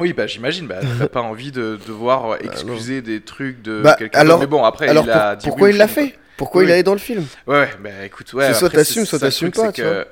Oui, 0.00 0.12
bah 0.12 0.26
j'imagine, 0.26 0.66
bah, 0.66 0.80
t'as 0.98 1.06
pas 1.08 1.20
envie 1.20 1.52
de 1.52 1.78
devoir 1.86 2.32
euh, 2.32 2.36
excuser 2.42 3.00
des 3.00 3.20
trucs 3.20 3.62
de 3.62 3.80
Bah, 3.82 3.94
quelqu'un. 3.96 4.24
Mais 4.38 4.46
bon, 4.46 4.64
après, 4.64 4.88
Alors 4.88 5.04
il 5.04 5.10
a 5.10 5.28
pour- 5.30 5.36
dit 5.36 5.46
pourquoi 5.46 5.68
oui 5.68 5.74
il 5.74 5.78
l'a 5.78 5.86
fait 5.88 6.18
Pourquoi 6.36 6.62
Oui. 6.62 6.66
il 6.66 6.72
allait 6.72 6.82
dans 6.82 6.94
le 6.94 6.98
film? 6.98 7.24
Ouais, 7.46 7.60
ouais, 7.60 7.70
bah 7.80 7.90
écoute, 8.04 8.32
ouais. 8.32 8.52
Soit 8.54 8.70
t'assumes, 8.70 9.04
soit 9.04 9.20
t'assumes 9.20 9.52
pas, 9.52 9.70
tu 9.70 9.82
que- 9.82 10.04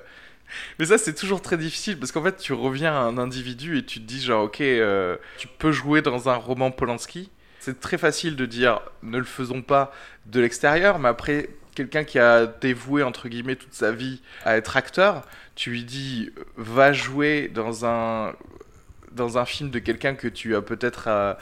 Mais 0.78 0.86
ça, 0.86 0.98
c'est 0.98 1.14
toujours 1.14 1.40
très 1.42 1.56
difficile 1.56 1.98
parce 1.98 2.12
qu'en 2.12 2.22
fait, 2.22 2.36
tu 2.36 2.52
reviens 2.52 2.92
à 2.92 3.00
un 3.00 3.18
individu 3.18 3.78
et 3.78 3.84
tu 3.84 4.00
te 4.00 4.04
dis, 4.04 4.20
genre, 4.20 4.44
ok, 4.44 4.60
euh, 4.60 5.16
tu 5.38 5.48
peux 5.48 5.72
jouer 5.72 6.02
dans 6.02 6.28
un 6.28 6.34
roman 6.34 6.70
Polanski. 6.70 7.30
C'est 7.60 7.80
très 7.80 7.98
facile 7.98 8.36
de 8.36 8.46
dire, 8.46 8.80
ne 9.02 9.18
le 9.18 9.24
faisons 9.24 9.62
pas 9.62 9.92
de 10.26 10.40
l'extérieur, 10.40 10.98
mais 10.98 11.08
après, 11.08 11.50
quelqu'un 11.74 12.04
qui 12.04 12.18
a 12.18 12.46
dévoué, 12.46 13.02
entre 13.02 13.28
guillemets, 13.28 13.56
toute 13.56 13.74
sa 13.74 13.92
vie 13.92 14.20
à 14.44 14.56
être 14.56 14.76
acteur, 14.76 15.22
tu 15.54 15.70
lui 15.70 15.84
dis, 15.84 16.30
va 16.56 16.92
jouer 16.92 17.48
dans 17.54 17.86
un, 17.86 18.34
dans 19.12 19.38
un 19.38 19.44
film 19.44 19.70
de 19.70 19.78
quelqu'un 19.78 20.14
que 20.14 20.28
tu 20.28 20.56
as 20.56 20.62
peut-être. 20.62 21.36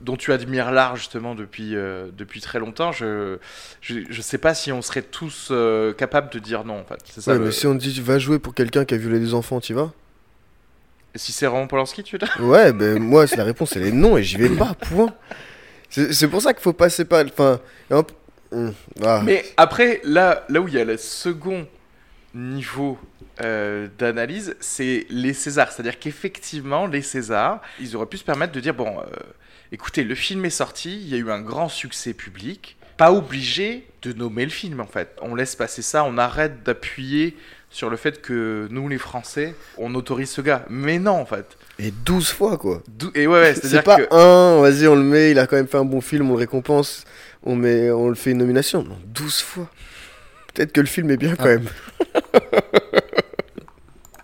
Dont 0.00 0.16
tu 0.16 0.32
admires 0.32 0.72
l'art 0.72 0.96
justement 0.96 1.34
depuis, 1.34 1.74
euh, 1.76 2.08
depuis 2.16 2.40
très 2.40 2.58
longtemps, 2.58 2.92
je, 2.92 3.38
je 3.80 4.00
je 4.08 4.22
sais 4.22 4.38
pas 4.38 4.54
si 4.54 4.72
on 4.72 4.82
serait 4.82 5.02
tous 5.02 5.48
euh, 5.50 5.92
capables 5.92 6.30
de 6.30 6.38
dire 6.38 6.64
non 6.64 6.80
en 6.80 6.84
fait. 6.84 7.00
Ça. 7.20 7.32
Ouais, 7.32 7.38
le- 7.38 7.44
mais 7.46 7.52
si 7.52 7.66
on 7.66 7.74
dit 7.74 8.00
va 8.00 8.18
jouer 8.18 8.38
pour 8.38 8.54
quelqu'un 8.54 8.84
qui 8.84 8.94
a 8.94 8.96
violé 8.96 9.18
des 9.20 9.34
enfants, 9.34 9.60
tu 9.60 9.74
vas? 9.74 9.92
Si 11.16 11.30
c'est 11.30 11.46
Roman 11.46 11.68
Polanski, 11.68 12.02
tu 12.02 12.18
dire? 12.18 12.36
Ouais, 12.40 12.72
ben 12.72 12.98
moi, 12.98 13.26
c'est 13.28 13.36
la 13.36 13.44
réponse, 13.44 13.76
elle 13.76 13.86
est 13.86 13.92
non 13.92 14.16
et 14.16 14.22
j'y 14.24 14.36
vais 14.36 14.48
pas, 14.48 14.74
point. 14.74 15.14
C'est 15.88 16.26
pour 16.28 16.42
ça 16.42 16.52
qu'il 16.52 16.62
faut 16.62 16.72
passer 16.72 17.04
par. 17.04 17.24
Enfin, 17.24 17.60
hop. 17.90 18.10
hum, 18.50 18.74
ah. 19.04 19.22
Mais 19.24 19.44
après, 19.56 20.00
là, 20.02 20.44
là 20.48 20.60
où 20.60 20.66
il 20.66 20.74
y 20.74 20.78
a 20.80 20.84
le 20.84 20.96
second 20.96 21.68
niveau 22.34 22.98
euh, 23.40 23.88
d'analyse, 23.98 24.56
c'est 24.60 25.06
les 25.10 25.32
Césars. 25.34 25.72
C'est-à-dire 25.72 25.98
qu'effectivement, 25.98 26.86
les 26.86 27.02
Césars, 27.02 27.60
ils 27.80 27.96
auraient 27.96 28.06
pu 28.06 28.18
se 28.18 28.24
permettre 28.24 28.52
de 28.52 28.60
dire 28.60 28.74
bon, 28.74 28.98
euh, 29.00 29.04
écoutez, 29.72 30.04
le 30.04 30.14
film 30.14 30.44
est 30.44 30.50
sorti, 30.50 30.94
il 31.00 31.08
y 31.08 31.14
a 31.14 31.18
eu 31.18 31.30
un 31.30 31.40
grand 31.40 31.68
succès 31.68 32.12
public. 32.14 32.76
Pas 32.96 33.10
obligé 33.12 33.86
de 34.02 34.12
nommer 34.12 34.44
le 34.44 34.52
film 34.52 34.78
en 34.80 34.86
fait. 34.86 35.16
On 35.20 35.34
laisse 35.34 35.56
passer 35.56 35.82
ça, 35.82 36.04
on 36.04 36.16
arrête 36.16 36.62
d'appuyer 36.62 37.36
sur 37.70 37.90
le 37.90 37.96
fait 37.96 38.22
que 38.22 38.68
nous 38.70 38.88
les 38.88 38.98
Français, 38.98 39.56
on 39.78 39.96
autorise 39.96 40.30
ce 40.30 40.40
gars. 40.40 40.64
Mais 40.70 41.00
non 41.00 41.14
en 41.20 41.26
fait. 41.26 41.56
Et 41.80 41.90
12 41.90 42.28
fois, 42.30 42.56
quoi. 42.56 42.84
D'où- 42.86 43.10
Et 43.16 43.26
ouais, 43.26 43.40
ouais 43.40 43.54
C'est 43.54 43.62
c'est-à-dire 43.62 43.82
pas 43.82 43.96
que 43.96 44.14
un, 44.14 44.60
vas-y, 44.60 44.86
on 44.86 44.94
le 44.94 45.02
met, 45.02 45.32
il 45.32 45.40
a 45.40 45.48
quand 45.48 45.56
même 45.56 45.66
fait 45.66 45.76
un 45.78 45.84
bon 45.84 46.00
film, 46.00 46.30
on 46.30 46.34
le 46.34 46.38
récompense, 46.38 47.04
on, 47.42 47.56
met, 47.56 47.90
on 47.90 48.08
le 48.08 48.14
fait 48.14 48.30
une 48.30 48.38
nomination. 48.38 48.84
Non, 48.84 48.96
12 49.06 49.40
fois. 49.40 49.68
Peut-être 50.54 50.70
que 50.70 50.80
le 50.80 50.86
film 50.86 51.10
est 51.10 51.16
bien 51.16 51.34
quand 51.34 51.46
même. 51.46 51.66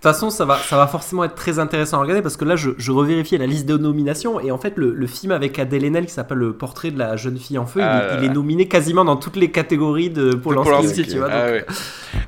De 0.02 0.08
toute 0.08 0.14
façon, 0.14 0.30
ça 0.30 0.46
va, 0.46 0.56
ça 0.56 0.78
va 0.78 0.86
forcément 0.86 1.24
être 1.24 1.34
très 1.34 1.58
intéressant 1.58 1.98
à 1.98 2.00
regarder 2.00 2.22
parce 2.22 2.38
que 2.38 2.46
là, 2.46 2.56
je, 2.56 2.70
je 2.78 2.90
revérifiais 2.90 3.36
la 3.36 3.44
liste 3.46 3.66
de 3.66 3.76
nominations 3.76 4.40
et 4.40 4.50
en 4.50 4.56
fait, 4.56 4.72
le, 4.78 4.94
le 4.94 5.06
film 5.06 5.30
avec 5.30 5.58
Adèle 5.58 5.84
Haenel 5.84 6.06
qui 6.06 6.12
s'appelle 6.12 6.38
Le 6.38 6.54
portrait 6.54 6.90
de 6.90 6.98
la 6.98 7.16
jeune 7.16 7.36
fille 7.36 7.58
en 7.58 7.66
feu, 7.66 7.80
il, 7.80 7.82
Ah 7.86 7.98
est- 7.98 8.06
là 8.06 8.14
il 8.14 8.20
là. 8.20 8.26
est 8.30 8.34
nominé 8.34 8.66
quasiment 8.66 9.04
dans 9.04 9.16
toutes 9.16 9.36
les 9.36 9.50
catégories 9.50 10.08
de 10.08 10.34
Polanski, 10.34 10.70
Polanski, 10.70 11.00
aussi, 11.02 11.06
tu 11.06 11.18
vois. 11.18 11.28
Ah 11.30 11.50
donc-. 11.52 11.66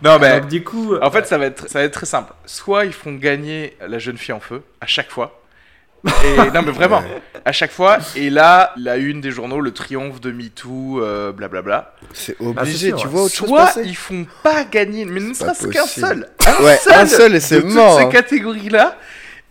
Non 0.04 0.18
mais 0.20 0.40
donc, 0.40 0.50
du 0.50 0.62
coup, 0.62 0.96
En 1.00 1.10
fait, 1.10 1.26
ça 1.26 1.38
va, 1.38 1.46
être, 1.46 1.66
ça 1.70 1.78
va 1.78 1.86
être 1.86 1.94
très 1.94 2.04
simple. 2.04 2.34
Soit 2.44 2.84
ils 2.84 2.92
font 2.92 3.14
gagner 3.14 3.74
la 3.88 3.98
jeune 3.98 4.18
fille 4.18 4.34
en 4.34 4.40
feu, 4.40 4.60
à 4.82 4.86
chaque 4.86 5.10
fois. 5.10 5.40
Et, 6.04 6.50
non, 6.50 6.62
mais 6.62 6.72
vraiment, 6.72 7.02
à 7.44 7.52
chaque 7.52 7.70
fois. 7.70 7.98
Et 8.16 8.30
là, 8.30 8.72
la 8.76 8.96
une 8.96 9.20
des 9.20 9.30
journaux, 9.30 9.60
le 9.60 9.72
triomphe 9.72 10.20
de 10.20 10.32
MeToo, 10.32 11.00
euh, 11.02 11.32
blablabla. 11.32 11.94
C'est 12.12 12.36
c'est 12.38 12.46
obligé, 12.46 12.92
tu 12.94 13.06
vois 13.06 13.22
autre 13.22 13.34
chose 13.34 13.48
Soit 13.48 13.66
passer 13.66 13.82
ils 13.84 13.96
font 13.96 14.26
pas 14.42 14.64
gagner, 14.64 15.04
mais 15.04 15.20
ne 15.20 15.34
serait-ce 15.34 15.68
qu'un 15.68 15.86
seul. 15.86 16.28
Ouais, 16.62 16.78
un 16.92 17.06
seul 17.06 17.32
et 17.32 17.34
de 17.34 17.40
c'est 17.40 17.60
toutes 17.60 17.70
mort. 17.72 17.98
ces 17.98 18.04
hein. 18.04 18.08
catégories-là. 18.08 18.96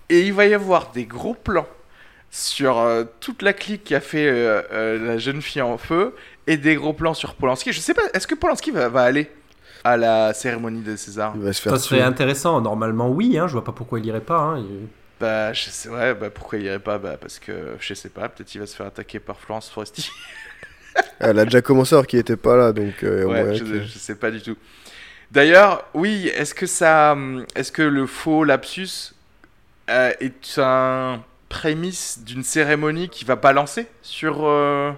Et 0.10 0.22
il 0.22 0.34
va 0.34 0.46
y 0.46 0.54
avoir 0.54 0.92
des 0.92 1.06
gros 1.06 1.34
plans 1.34 1.68
sur 2.30 2.80
euh, 2.80 3.06
toute 3.22 3.42
la 3.42 3.54
clique 3.54 3.86
qui 3.86 3.96
a 3.96 4.02
fait 4.02 4.28
euh, 4.28 4.62
euh, 4.74 5.06
la 5.06 5.18
jeune 5.18 5.42
fille 5.42 5.62
en 5.62 5.78
feu 5.78 6.16
et 6.48 6.58
des 6.58 6.76
gros 6.76 6.92
plans 6.94 7.14
sur 7.14 7.36
Polanski. 7.36 7.72
Je 7.72 7.80
sais 7.80 7.94
pas, 7.94 8.02
est-ce 8.14 8.28
que 8.28 8.36
Polanski 8.36 8.72
va, 8.72 8.90
va 8.90 9.04
aller 9.04 9.30
à 9.84 9.98
la 9.98 10.34
cérémonie 10.34 10.84
se 11.54 11.62
faire 11.62 11.74
ça 11.74 11.80
serait 11.80 12.02
intéressant. 12.02 12.60
Normalement, 12.62 13.10
oui, 13.10 13.38
hein, 13.38 13.48
je 13.48 13.54
vois 13.54 13.64
pas 13.64 13.72
pourquoi 13.72 14.00
il 14.00 14.06
irait 14.06 14.20
pas. 14.22 14.38
hein, 14.40 14.58
il- 14.60 14.88
Bah, 15.21 15.53
je 15.53 15.69
sais, 15.69 15.89
ouais, 15.89 16.13
bah 16.15 16.29
pourquoi 16.31 16.57
il 16.57 16.65
irait 16.65 16.79
pas 16.79 16.97
Bah, 16.97 17.17
parce 17.19 17.38
que 17.39 17.75
je 17.79 17.93
sais 17.93 18.10
pas, 18.10 18.27
peut-être 18.29 18.53
il 18.55 18.60
va 18.60 18.65
se 18.67 18.75
faire 18.75 18.88
attaquer 18.88 19.19
par 19.19 19.39
Florence 19.39 19.69
Foresti. 19.69 20.10
Elle 21.19 21.39
a 21.39 21.45
déjà 21.45 21.62
commencé 21.62 21.93
alors 21.95 22.07
qu'il 22.07 22.19
était 22.19 22.36
pas 22.38 22.55
là, 22.57 22.71
donc 22.73 23.03
euh, 23.03 23.25
ouais, 23.25 23.55
je, 23.55 23.63
que- 23.63 23.84
je 23.84 23.97
sais 23.99 24.15
pas 24.15 24.31
du 24.31 24.41
tout. 24.41 24.57
D'ailleurs, 25.31 25.86
oui, 25.93 26.27
est-ce 26.36 26.53
que 26.53 26.65
ça. 26.65 27.17
Est-ce 27.55 27.71
que 27.71 27.81
le 27.84 28.05
faux 28.07 28.43
lapsus 28.43 29.13
euh, 29.89 30.12
est 30.19 30.57
un 30.60 31.23
prémisse 31.49 32.19
d'une 32.25 32.43
cérémonie 32.43 33.10
qui 33.10 33.25
va 33.25 33.36
balancer 33.36 33.88
sur, 34.01 34.45
euh, 34.47 34.91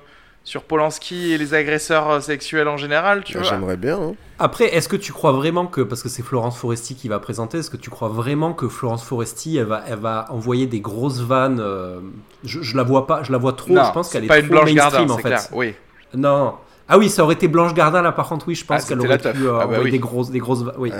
sur 0.46 0.64
Polanski 0.64 1.32
et 1.32 1.38
les 1.38 1.54
agresseurs 1.54 2.10
euh, 2.10 2.20
sexuels 2.20 2.68
en 2.68 2.76
général, 2.78 3.24
tu 3.24 3.36
Bah, 3.36 3.40
vois. 3.42 3.50
J'aimerais 3.50 3.78
bien. 3.78 3.98
hein. 3.98 4.14
Après, 4.40 4.66
est-ce 4.76 4.90
que 4.90 4.98
tu 4.98 5.14
crois 5.14 5.32
vraiment 5.32 5.68
que, 5.68 5.80
parce 5.82 6.04
que 6.04 6.10
c'est 6.10 6.22
Florence 6.24 6.58
Foresti 6.58 6.96
qui 6.96 7.08
va 7.08 7.20
présenter, 7.20 7.60
est-ce 7.60 7.70
que 7.70 7.78
tu 7.78 7.90
crois 7.90 8.10
vraiment 8.10 8.54
que 8.54 8.68
Florence 8.68 9.04
Foresti, 9.06 9.56
elle 9.58 9.66
va, 9.68 9.84
elle 9.88 10.00
va 10.00 10.26
envoyer 10.32 10.68
des 10.68 10.82
grosses 10.82 11.22
vannes 11.22 11.60
euh, 11.62 12.00
je, 12.44 12.62
je 12.62 12.76
la 12.76 12.84
vois 12.84 13.08
pas, 13.08 13.24
je 13.24 13.32
la 13.32 13.38
vois 13.38 13.54
trop, 13.54 13.72
Non, 13.72 13.86
je 13.86 13.92
pense 13.94 14.10
qu'elle 14.10 14.26
est 14.26 14.28
pas 14.28 14.36
trop 14.36 14.44
une 14.44 14.50
Blanche 14.50 14.74
mainstream 14.74 15.08
Gardin, 15.08 15.14
en 15.14 15.18
fait. 15.18 15.30
clair. 15.30 15.42
Oui. 15.54 15.74
Non. 16.14 16.56
Ah 16.90 16.98
oui, 16.98 17.10
ça 17.10 17.24
aurait 17.24 17.36
été 17.36 17.48
Blanche 17.48 17.74
Gardin 17.74 18.02
là 18.02 18.12
par 18.12 18.28
contre, 18.28 18.46
oui, 18.50 18.56
je 18.56 18.66
pense 18.66 18.84
Ah, 18.84 18.88
qu'elle 18.90 19.00
aurait 19.00 19.18
pu 19.18 19.28
euh, 19.28 19.54
Ah 19.56 19.60
bah 19.60 19.64
envoyer 19.66 19.84
oui. 19.86 19.92
des 19.92 20.00
grosses, 20.00 20.30
des 20.32 20.40
grosses, 20.40 20.66
oui. 20.78 20.92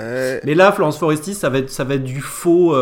Mais 0.44 0.54
là, 0.54 0.72
Florence 0.72 0.96
Foresti, 0.98 1.34
ça 1.34 1.50
va 1.50 1.58
être, 1.58 1.68
ça 1.70 1.84
va 1.84 1.94
être 1.96 2.04
du 2.04 2.22
faux. 2.22 2.74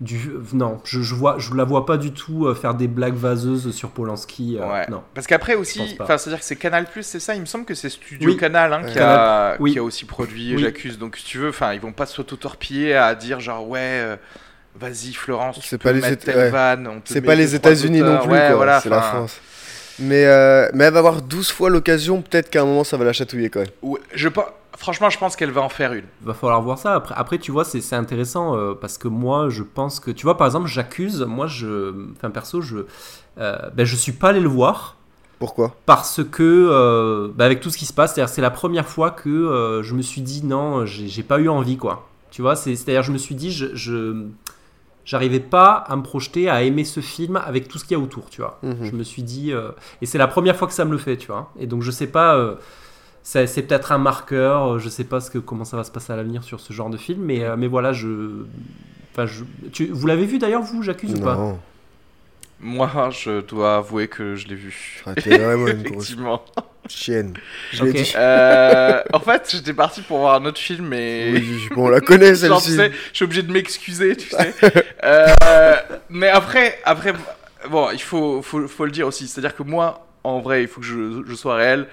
Du, 0.00 0.30
non, 0.52 0.80
je, 0.84 1.00
je 1.02 1.14
vois, 1.14 1.36
je 1.38 1.52
la 1.54 1.64
vois 1.64 1.84
pas 1.84 1.96
du 1.96 2.12
tout 2.12 2.46
euh, 2.46 2.54
faire 2.54 2.74
des 2.74 2.86
blagues 2.86 3.16
vaseuses 3.16 3.74
sur 3.74 3.90
Polanski. 3.90 4.56
euh, 4.60 4.66
Ouais. 4.72 4.86
Non. 4.88 5.02
Parce 5.12 5.26
qu'après 5.26 5.56
aussi, 5.56 5.96
enfin, 5.98 6.16
c'est-à-dire 6.18 6.38
que 6.38 6.44
c'est 6.44 6.54
Canal 6.56 6.86
c'est 7.02 7.18
ça. 7.18 7.34
Il 7.34 7.40
me 7.40 7.46
semble 7.46 7.64
que 7.64 7.74
c'est 7.74 7.88
Studio 7.90 8.30
Oui. 8.30 8.36
Canal 8.36 8.72
hein, 8.72 8.82
qui, 8.86 8.98
a, 8.98 9.56
Oui. 9.58 9.72
qui 9.72 9.78
a 9.78 9.82
aussi 9.82 10.04
produit 10.04 10.54
Oui. 10.54 10.62
J'accuse. 10.62 10.98
Donc 10.98 11.16
si 11.16 11.24
tu 11.24 11.38
veux, 11.38 11.48
enfin, 11.48 11.72
ils 11.74 11.80
vont 11.80 11.92
pas 11.92 12.06
s'auto-torpiller 12.06 12.94
à 12.94 13.14
dire 13.16 13.40
genre 13.40 13.68
ouais, 13.68 13.80
euh, 13.82 14.16
vas-y 14.78 15.12
Florence, 15.14 15.58
tu 15.58 15.66
C'est 15.66 15.78
pas 15.78 15.92
les 15.92 16.00
ouais. 16.00 16.10
met 16.10 16.16
pas 17.26 17.34
les 17.34 17.54
États-Unis 17.56 18.00
non 18.00 18.18
plus, 18.18 18.30
Ouais, 18.30 18.46
quoi. 18.48 18.54
voilà, 18.56 18.80
c'est 18.80 18.90
la 18.90 19.02
France. 19.02 19.40
Mais, 20.00 20.26
euh, 20.26 20.68
mais 20.74 20.84
elle 20.84 20.92
va 20.92 21.00
avoir 21.00 21.22
12 21.22 21.50
fois 21.50 21.70
l'occasion, 21.70 22.22
peut-être 22.22 22.50
qu'à 22.50 22.62
un 22.62 22.64
moment 22.66 22.84
ça 22.84 22.96
va 22.96 23.04
la 23.04 23.12
chatouiller 23.12 23.50
quand 23.50 23.60
même. 23.60 23.68
ouais, 23.82 24.00
je 24.14 24.28
pense, 24.28 24.44
franchement, 24.76 25.10
je 25.10 25.18
pense 25.18 25.34
qu'elle 25.36 25.50
va 25.50 25.60
en 25.62 25.68
faire 25.68 25.92
une. 25.92 26.04
Va 26.22 26.34
falloir 26.34 26.62
voir 26.62 26.78
ça. 26.78 26.94
Après, 26.94 27.14
après 27.16 27.38
tu 27.38 27.50
vois, 27.50 27.64
c'est 27.64 27.80
c'est 27.80 27.96
intéressant 27.96 28.56
euh, 28.56 28.74
parce 28.80 28.96
que 28.98 29.08
moi, 29.08 29.48
je 29.48 29.62
pense 29.62 29.98
que, 30.00 30.10
tu 30.10 30.22
vois, 30.24 30.36
par 30.36 30.46
exemple, 30.46 30.68
j'accuse. 30.68 31.22
Moi, 31.22 31.46
je, 31.48 31.92
enfin 32.16 32.30
perso, 32.30 32.60
je, 32.60 32.78
euh, 33.38 33.56
ben, 33.74 33.84
je 33.84 33.96
suis 33.96 34.12
pas 34.12 34.28
allé 34.30 34.40
le 34.40 34.48
voir. 34.48 34.96
Pourquoi? 35.40 35.74
Parce 35.86 36.20
que 36.24 36.42
euh, 36.42 37.28
bah, 37.34 37.44
avec 37.44 37.60
tout 37.60 37.70
ce 37.70 37.78
qui 37.78 37.86
se 37.86 37.92
passe, 37.92 38.14
c'est-à-dire 38.14 38.32
c'est 38.32 38.40
la 38.42 38.50
première 38.50 38.88
fois 38.88 39.10
que 39.12 39.28
euh, 39.28 39.82
je 39.84 39.94
me 39.94 40.02
suis 40.02 40.20
dit 40.20 40.44
non, 40.44 40.84
j'ai 40.86 41.22
pas 41.22 41.38
eu 41.38 41.48
envie 41.48 41.76
quoi. 41.76 42.08
Tu 42.30 42.42
vois, 42.42 42.56
c'est- 42.56 42.74
c'est-à-dire 42.76 43.02
je 43.04 43.12
me 43.12 43.18
suis 43.18 43.34
dit 43.36 43.50
je 43.52 43.66
je- 43.74 44.26
j'arrivais 45.10 45.40
pas 45.40 45.72
à 45.72 45.96
me 45.96 46.02
projeter 46.02 46.50
à 46.50 46.62
aimer 46.62 46.84
ce 46.84 47.00
film 47.00 47.36
avec 47.36 47.66
tout 47.66 47.78
ce 47.78 47.84
qu'il 47.84 47.96
y 47.96 48.00
a 48.00 48.02
autour, 48.02 48.28
tu 48.28 48.42
vois. 48.42 48.58
Mhm. 48.62 48.76
Je 48.82 48.92
me 48.92 49.02
suis 49.02 49.22
dit 49.22 49.52
euh, 49.52 49.70
et 50.02 50.06
c'est 50.06 50.18
la 50.18 50.28
première 50.28 50.54
fois 50.54 50.68
que 50.68 50.74
ça 50.74 50.84
me 50.84 50.92
le 50.92 50.98
fait, 50.98 51.16
tu 51.16 51.28
vois. 51.28 51.50
Et 51.58 51.66
donc 51.66 51.82
je 51.82 51.90
sais 51.90 52.08
pas 52.08 52.36
euh, 52.36 52.56
c'est 53.22 53.62
peut-être 53.66 53.90
un 53.92 53.98
marqueur, 53.98 54.74
euh, 54.74 54.78
je 54.78 54.88
sais 54.90 55.04
pas 55.04 55.20
ce 55.20 55.30
que 55.30 55.38
comment 55.38 55.64
ça 55.64 55.78
va 55.78 55.84
se 55.84 55.90
passer 55.90 56.12
à 56.12 56.16
l'avenir 56.16 56.42
sur 56.44 56.60
ce 56.60 56.72
genre 56.74 56.90
de 56.90 56.98
film 56.98 57.22
mais 57.22 57.42
euh, 57.42 57.56
mais 57.56 57.66
voilà, 57.68 57.92
je 57.94 58.44
Enfin, 59.12 59.24
je, 59.26 59.42
tu- 59.72 59.86
vous 59.90 60.06
l'avez 60.06 60.26
vu 60.26 60.38
d'ailleurs, 60.38 60.62
vous, 60.62 60.82
j'accuse 60.82 61.14
ou 61.14 61.20
pas? 61.20 61.34
Non. 61.34 61.58
Moi, 62.60 62.88
je 63.10 63.40
dois 63.40 63.76
avouer 63.76 64.08
que 64.08 64.34
je 64.34 64.46
l'ai 64.48 64.54
vu. 64.56 65.02
Ah, 65.06 65.14
T'es 65.14 65.36
vraiment 65.38 65.68
une 65.68 65.82
grosse 65.82 66.10
Effectivement. 66.10 66.42
Chienne. 66.88 67.34
Je 67.72 67.84
l'ai 67.84 67.90
Ok. 67.90 67.96
dit. 67.96 68.12
Euh, 68.16 69.02
en 69.12 69.20
fait, 69.20 69.48
j'étais 69.50 69.72
parti 69.74 70.02
pour 70.02 70.18
voir 70.18 70.34
un 70.40 70.44
autre 70.46 70.58
film, 70.60 70.86
mais 70.88 71.30
Oui, 71.32 71.68
bon, 71.74 71.86
on 71.86 71.88
la 71.88 72.00
connaît 72.00 72.34
celle-ci. 72.36 72.76
je 72.76 72.90
suis 73.12 73.24
obligé 73.24 73.42
de 73.42 73.52
m'excuser, 73.52 74.16
tu 74.16 74.28
sais. 74.30 74.54
Euh, 75.04 75.74
mais 76.10 76.28
après, 76.28 76.78
après, 76.84 77.12
bon, 77.70 77.88
il 77.92 78.02
faut, 78.02 78.42
faut, 78.42 78.66
faut 78.66 78.84
le 78.84 78.90
dire 78.90 79.06
aussi. 79.06 79.28
C'est-à-dire 79.28 79.54
que 79.56 79.62
moi, 79.62 80.06
en 80.24 80.40
vrai, 80.40 80.62
il 80.62 80.68
faut 80.68 80.80
que 80.80 80.86
je, 80.86 81.22
je 81.26 81.34
sois 81.34 81.54
réel. 81.56 81.86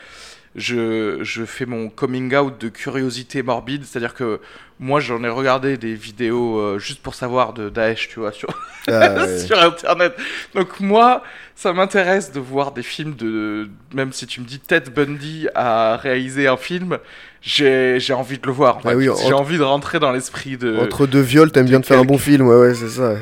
Je, 0.56 1.20
je 1.22 1.44
fais 1.44 1.66
mon 1.66 1.90
coming 1.90 2.34
out 2.36 2.60
de 2.62 2.70
curiosité 2.70 3.44
morbide. 3.44 3.84
C'est-à-dire 3.84 4.14
que 4.14 4.40
moi, 4.80 5.00
j'en 5.02 5.24
ai 5.24 5.30
regardé 5.30 5.78
des 5.78 5.94
vidéos 5.96 6.58
euh, 6.60 6.80
juste 6.80 7.02
pour 7.02 7.14
savoir 7.16 7.52
de 7.54 7.70
Daesh, 7.70 8.08
tu 8.10 8.20
vois, 8.22 8.32
sur, 8.32 8.50
Ah, 8.88 9.14
ouais. 9.26 9.40
sur 9.40 9.62
Internet. 9.62 10.16
Donc 10.54 10.80
moi, 10.80 11.24
ça 11.56 11.74
m'intéresse 11.74 12.32
de 12.32 12.40
voir 12.40 12.72
des 12.72 12.84
films 12.84 13.16
de... 13.16 13.70
Même 13.94 14.14
si 14.14 14.28
tu 14.28 14.40
me 14.42 14.46
dis 14.46 14.60
Ted 14.60 14.90
Bundy 14.92 15.48
a 15.56 15.98
réalisé 15.98 16.48
un 16.48 16.58
film, 16.58 17.00
j'ai 17.42 18.00
j'ai 18.00 18.14
envie 18.14 18.38
de 18.40 18.48
le 18.48 18.54
voir. 18.54 18.78
en 18.78 18.82
Ah 18.86 18.96
oui, 18.96 19.10
j'ai 19.26 19.34
envie 19.34 19.58
de 19.58 19.64
rentrer 19.64 20.00
dans 20.00 20.12
l'esprit 20.14 20.56
de... 20.58 20.78
Entre 20.78 21.06
deux 21.06 21.22
viols, 21.22 21.52
t'aimes 21.52 21.66
bien 21.68 21.80
de 21.82 21.86
faire 21.86 22.00
un 22.00 22.06
bon 22.06 22.18
film, 22.18 22.48
ouais, 22.48 22.56
ouais, 22.56 22.74
c'est 22.76 22.90
ça. 22.90 23.16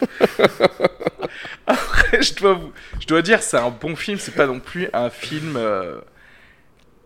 Après, 1.66 2.22
je 2.22 2.34
dois, 2.34 2.54
vous- 2.54 2.72
je 3.00 3.06
dois 3.06 3.22
dire, 3.22 3.42
c'est 3.42 3.56
un 3.56 3.70
bon 3.70 3.94
film, 3.96 4.18
c'est 4.18 4.34
pas 4.34 4.46
non 4.46 4.60
plus 4.60 4.88
un 4.92 5.10
film 5.10 5.54
euh, 5.56 6.00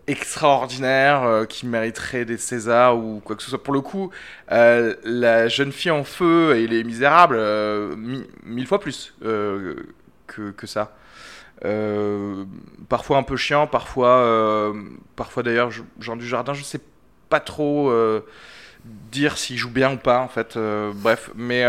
extraordinaire 0.07 1.23
euh, 1.23 1.45
qui 1.45 1.65
mériterait 1.67 2.25
des 2.25 2.37
Césars 2.37 2.97
ou 2.97 3.21
quoi 3.23 3.35
que 3.35 3.43
ce 3.43 3.49
soit. 3.49 3.61
Pour 3.63 3.73
le 3.73 3.81
coup, 3.81 4.09
euh, 4.51 4.95
La 5.03 5.47
jeune 5.47 5.71
fille 5.71 5.91
en 5.91 6.03
feu 6.03 6.55
et 6.57 6.67
Les 6.67 6.83
Misérables, 6.83 7.35
euh, 7.37 7.95
mi- 7.97 8.25
mille 8.43 8.67
fois 8.67 8.79
plus 8.79 9.13
que, 10.27 10.51
que 10.51 10.67
ça. 10.67 10.95
Parfois 12.89 13.17
un 13.17 13.23
peu 13.23 13.35
chiant, 13.37 13.67
parfois, 13.67 14.73
parfois 15.15 15.43
d'ailleurs, 15.43 15.71
je- 15.71 15.83
Jean 15.99 16.15
Dujardin, 16.15 16.53
je 16.53 16.63
sais 16.63 16.79
pas 17.29 17.39
trop 17.39 17.91
dire 19.11 19.37
s'il 19.37 19.57
joue 19.57 19.69
bien 19.71 19.93
ou 19.93 19.97
pas, 19.97 20.19
en 20.19 20.27
fait. 20.29 20.57
bref, 20.95 21.31
mais. 21.35 21.65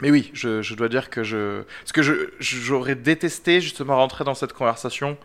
mais 0.00 0.10
oui, 0.10 0.30
je, 0.34 0.74
dois 0.74 0.88
dire 0.88 1.10
que 1.10 1.22
je. 1.22 1.62
Parce 1.82 1.92
que 1.92 2.02
j'aurais 2.40 2.94
détesté 2.94 3.60
justement 3.60 3.96
rentrer 3.96 4.24
dans 4.24 4.34
cette 4.34 4.52
conversation 4.52 5.16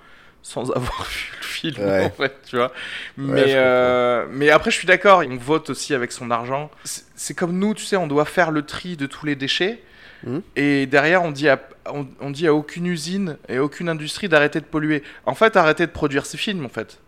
sans 0.41 0.71
avoir 0.71 1.03
vu 1.09 1.31
le 1.39 1.45
film, 1.45 1.75
Ouais. 1.85 2.05
en 2.05 2.09
fait, 2.11 2.33
tu 2.47 2.55
vois. 2.55 2.71
Mais, 3.17 3.43
euh, 3.55 4.25
mais 4.31 4.49
après, 4.49 4.71
je 4.71 4.75
suis 4.77 4.87
d'accord, 4.87 5.23
on 5.29 5.35
vote 5.37 5.69
aussi 5.69 5.93
avec 5.93 6.11
son 6.11 6.31
argent. 6.31 6.71
C'est 7.15 7.33
comme 7.33 7.57
nous, 7.59 7.73
tu 7.73 7.83
sais, 7.85 7.97
on 7.97 8.07
doit 8.07 8.25
faire 8.25 8.51
le 8.51 8.63
tri 8.63 8.95
de 8.97 9.05
tous 9.05 9.25
les 9.25 9.35
déchets. 9.35 9.81
Mhm. 10.23 10.41
Et 10.55 10.85
derrière, 10.85 11.23
on 11.23 11.31
dit, 11.31 11.47
à, 11.49 11.59
on, 11.93 12.07
on 12.19 12.29
dit 12.29 12.45
à 12.47 12.53
aucune 12.53 12.85
usine 12.87 13.37
et 13.47 13.59
aucune 13.59 13.87
industrie 13.89 14.27
d'arrêter 14.29 14.59
de 14.59 14.65
polluer. 14.65 15.03
En 15.25 15.33
fait, 15.35 15.55
arrêter 15.55 15.85
de 15.85 15.91
produire 15.91 16.25
ces 16.25 16.37
films, 16.37 16.65
en 16.65 16.69
fait. 16.69 16.99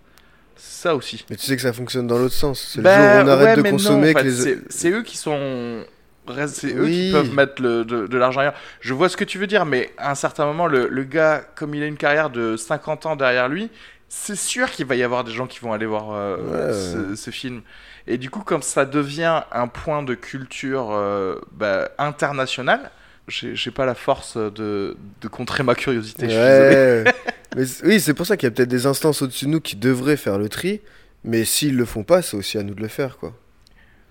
C'est 0.56 0.82
ça 0.84 0.96
aussi. 0.96 1.26
Mais 1.30 1.36
tu 1.38 1.46
sais 1.46 1.56
que 1.56 1.62
ça 1.62 1.74
fonctionne 1.74 2.08
dans 2.08 2.18
l'autre 2.20 2.36
sens. 2.36 2.72
C'est 2.74 2.82
Bah, 2.82 2.98
le 2.98 3.04
jour 3.04 3.24
où 3.24 3.26
on 3.26 3.32
arrête 3.42 3.58
ouais, 3.58 3.64
de 3.64 3.70
consommer 3.72 4.10
en 4.12 4.14
fait, 4.20 4.24
les. 4.24 4.58
C'est 4.70 4.92
eux 4.92 5.02
qui 5.04 5.18
sont. 5.18 5.84
C'est 6.48 6.74
eux 6.76 6.84
Oui. 6.84 6.92
qui 7.08 7.12
peuvent 7.12 7.34
mettre 7.34 7.62
le- 7.62 7.84
de, 7.84 8.08
de 8.08 8.18
l'argent 8.18 8.42
ailleurs. 8.42 8.54
Je 8.80 8.94
vois 8.94 9.10
ce 9.10 9.18
que 9.18 9.24
tu 9.24 9.38
veux 9.38 9.48
dire, 9.48 9.66
mais 9.66 9.92
à 9.98 10.12
un 10.12 10.16
certain 10.16 10.46
moment, 10.46 10.68
le, 10.68 10.88
le 10.88 11.04
gars, 11.04 11.44
comme 11.56 11.74
il 11.76 11.84
a 11.84 11.88
une 11.88 11.98
carrière 11.98 12.30
de 12.30 12.56
50 12.58 13.06
ans 13.06 13.16
derrière 13.16 13.50
lui, 13.50 13.70
c'est 14.08 14.36
sûr 14.38 14.70
qu'il 14.72 14.86
va 14.86 14.96
y 14.96 15.04
avoir 15.04 15.24
des 15.24 15.32
gens 15.32 15.48
qui 15.48 15.60
vont 15.60 15.74
aller 15.74 15.86
voir 15.86 16.12
euh, 16.12 16.38
Ouais. 16.38 16.74
ce, 16.74 17.16
ce 17.16 17.30
film. 17.32 17.62
Et 18.08 18.18
du 18.18 18.30
coup, 18.30 18.42
comme 18.42 18.62
ça 18.62 18.86
devient 18.86 19.42
un 19.52 19.68
point 19.68 20.04
de 20.04 20.14
culture 20.16 20.90
euh, 20.92 21.36
bah, 21.54 21.90
internationale, 21.98 22.92
j'ai 23.28 23.56
j'ai 23.56 23.72
pas 23.72 23.86
la 23.86 23.96
force 23.96 24.38
de, 24.38 24.98
de 25.22 25.28
contrer 25.28 25.64
ma 25.64 25.76
curiosité. 25.76 26.28
Ouais. 26.28 27.04
mais 27.56 27.64
oui, 27.84 28.00
c'est 28.00 28.14
pour 28.14 28.26
ça 28.26 28.36
qu'il 28.38 28.48
y 28.48 28.52
a 28.52 28.52
peut-être 28.52 28.70
des 28.70 28.86
instances 28.86 29.22
au-dessus 29.22 29.46
de 29.46 29.52
nous 29.52 29.62
qui 29.62 29.76
devraient 29.76 30.18
faire 30.18 30.38
le 30.38 30.50
tri. 30.50 30.82
Mais 31.24 31.46
s'ils 31.46 31.78
le 31.78 31.86
font 31.86 32.04
pas, 32.04 32.22
c'est 32.22 32.36
aussi 32.36 32.58
à 32.58 32.64
nous 32.64 32.74
de 32.74 32.82
le 32.82 32.88
faire, 32.88 33.18
quoi. 33.18 33.34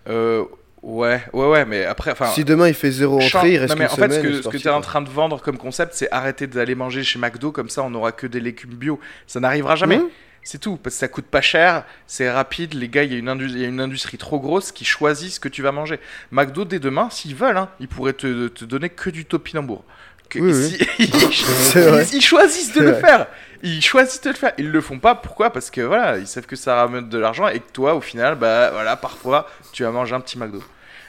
Euh, 0.09 0.45
ouais, 0.83 1.23
ouais, 1.33 1.47
ouais, 1.49 1.65
mais 1.65 1.85
après, 1.85 2.13
enfin. 2.13 2.27
si 2.27 2.45
demain 2.45 2.69
il 2.69 2.75
fait 2.75 2.91
zéro 2.91 3.21
entrée, 3.21 3.53
il 3.53 3.59
reste 3.59 3.75
non, 3.75 3.79
mais 3.79 3.87
une 3.87 3.91
en 3.93 3.97
fait, 3.97 4.13
ce 4.13 4.21
que, 4.21 4.43
ce 4.43 4.49
tu 4.57 4.69
es 4.69 4.71
en 4.71 4.81
train 4.81 5.03
de 5.03 5.09
vendre 5.11 5.41
comme 5.41 5.59
concept, 5.59 5.95
c'est 5.95 6.11
arrêter 6.11 6.47
d'aller 6.47 6.75
manger 6.75 7.03
chez 7.03 7.19
McDo, 7.19 7.53
comme 7.53 7.69
ça 7.69 7.83
on 7.83 7.91
n'aura 7.91 8.13
que 8.13 8.27
des 8.27 8.41
légumes 8.41 8.75
bio. 8.75 9.01
Ça 9.27 9.41
n'arrivera 9.41 9.77
jamais. 9.77 9.99
Mmh. 9.99 10.09
C'est 10.43 10.59
tout, 10.59 10.77
parce 10.77 10.97
que 10.97 11.01
ça 11.01 11.09
coûte 11.09 11.27
pas 11.27 11.43
cher, 11.43 11.85
c'est 12.07 12.31
rapide, 12.31 12.73
les 12.73 12.89
gars, 12.89 13.03
il 13.03 13.13
y, 13.13 13.15
a 13.15 13.19
une 13.19 13.29
indu- 13.29 13.49
il 13.49 13.59
y 13.59 13.65
a 13.65 13.69
une 13.69 13.81
industrie 13.81 14.17
trop 14.17 14.41
grosse 14.41 14.73
qui 14.73 14.87
choisit 14.87 15.31
ce 15.31 15.39
que 15.39 15.51
tu 15.51 15.61
vas 15.61 15.71
manger. 15.71 16.01
McDo, 16.31 16.65
dès 16.65 16.79
demain, 16.79 17.11
s'ils 17.11 17.35
veulent, 17.35 17.59
hein, 17.59 17.69
ils 17.79 17.89
pourraient 17.89 18.15
te, 18.15 18.49
te 18.49 18.65
donner 18.65 18.89
que 18.89 19.11
du 19.11 19.27
topinambour. 19.27 19.85
Que, 20.31 20.39
Oui, 20.39 20.55
si- 22.05 22.17
ils, 22.17 22.23
choisissent 22.23 22.73
de 22.73 22.81
le 22.81 22.91
vrai. 22.93 23.01
faire. 23.01 23.27
Ils 23.63 23.83
choisissent 23.83 24.23
de 24.23 24.31
le 24.31 24.37
faire. 24.37 24.53
Ils 24.57 24.71
le 24.71 24.81
font 24.81 24.99
pas. 24.99 25.15
Pourquoi? 25.15 25.51
Parce 25.51 25.71
que 25.71 25.81
voilà, 25.83 26.17
ils 26.19 26.27
savent 26.27 26.47
que 26.47 26.57
ça 26.57 26.77
ramène 26.77 27.09
de 27.09 27.19
l'argent 27.19 27.49
et 27.49 27.59
que 27.61 27.71
toi, 27.73 27.95
au 27.95 28.01
final, 28.01 28.37
bah 28.37 28.71
voilà, 28.71 28.97
parfois, 28.97 29.47
tu 29.73 29.83
vas 29.83 29.91
manger 29.91 30.15
un 30.15 30.21
petit 30.21 30.39
McDo. 30.39 30.63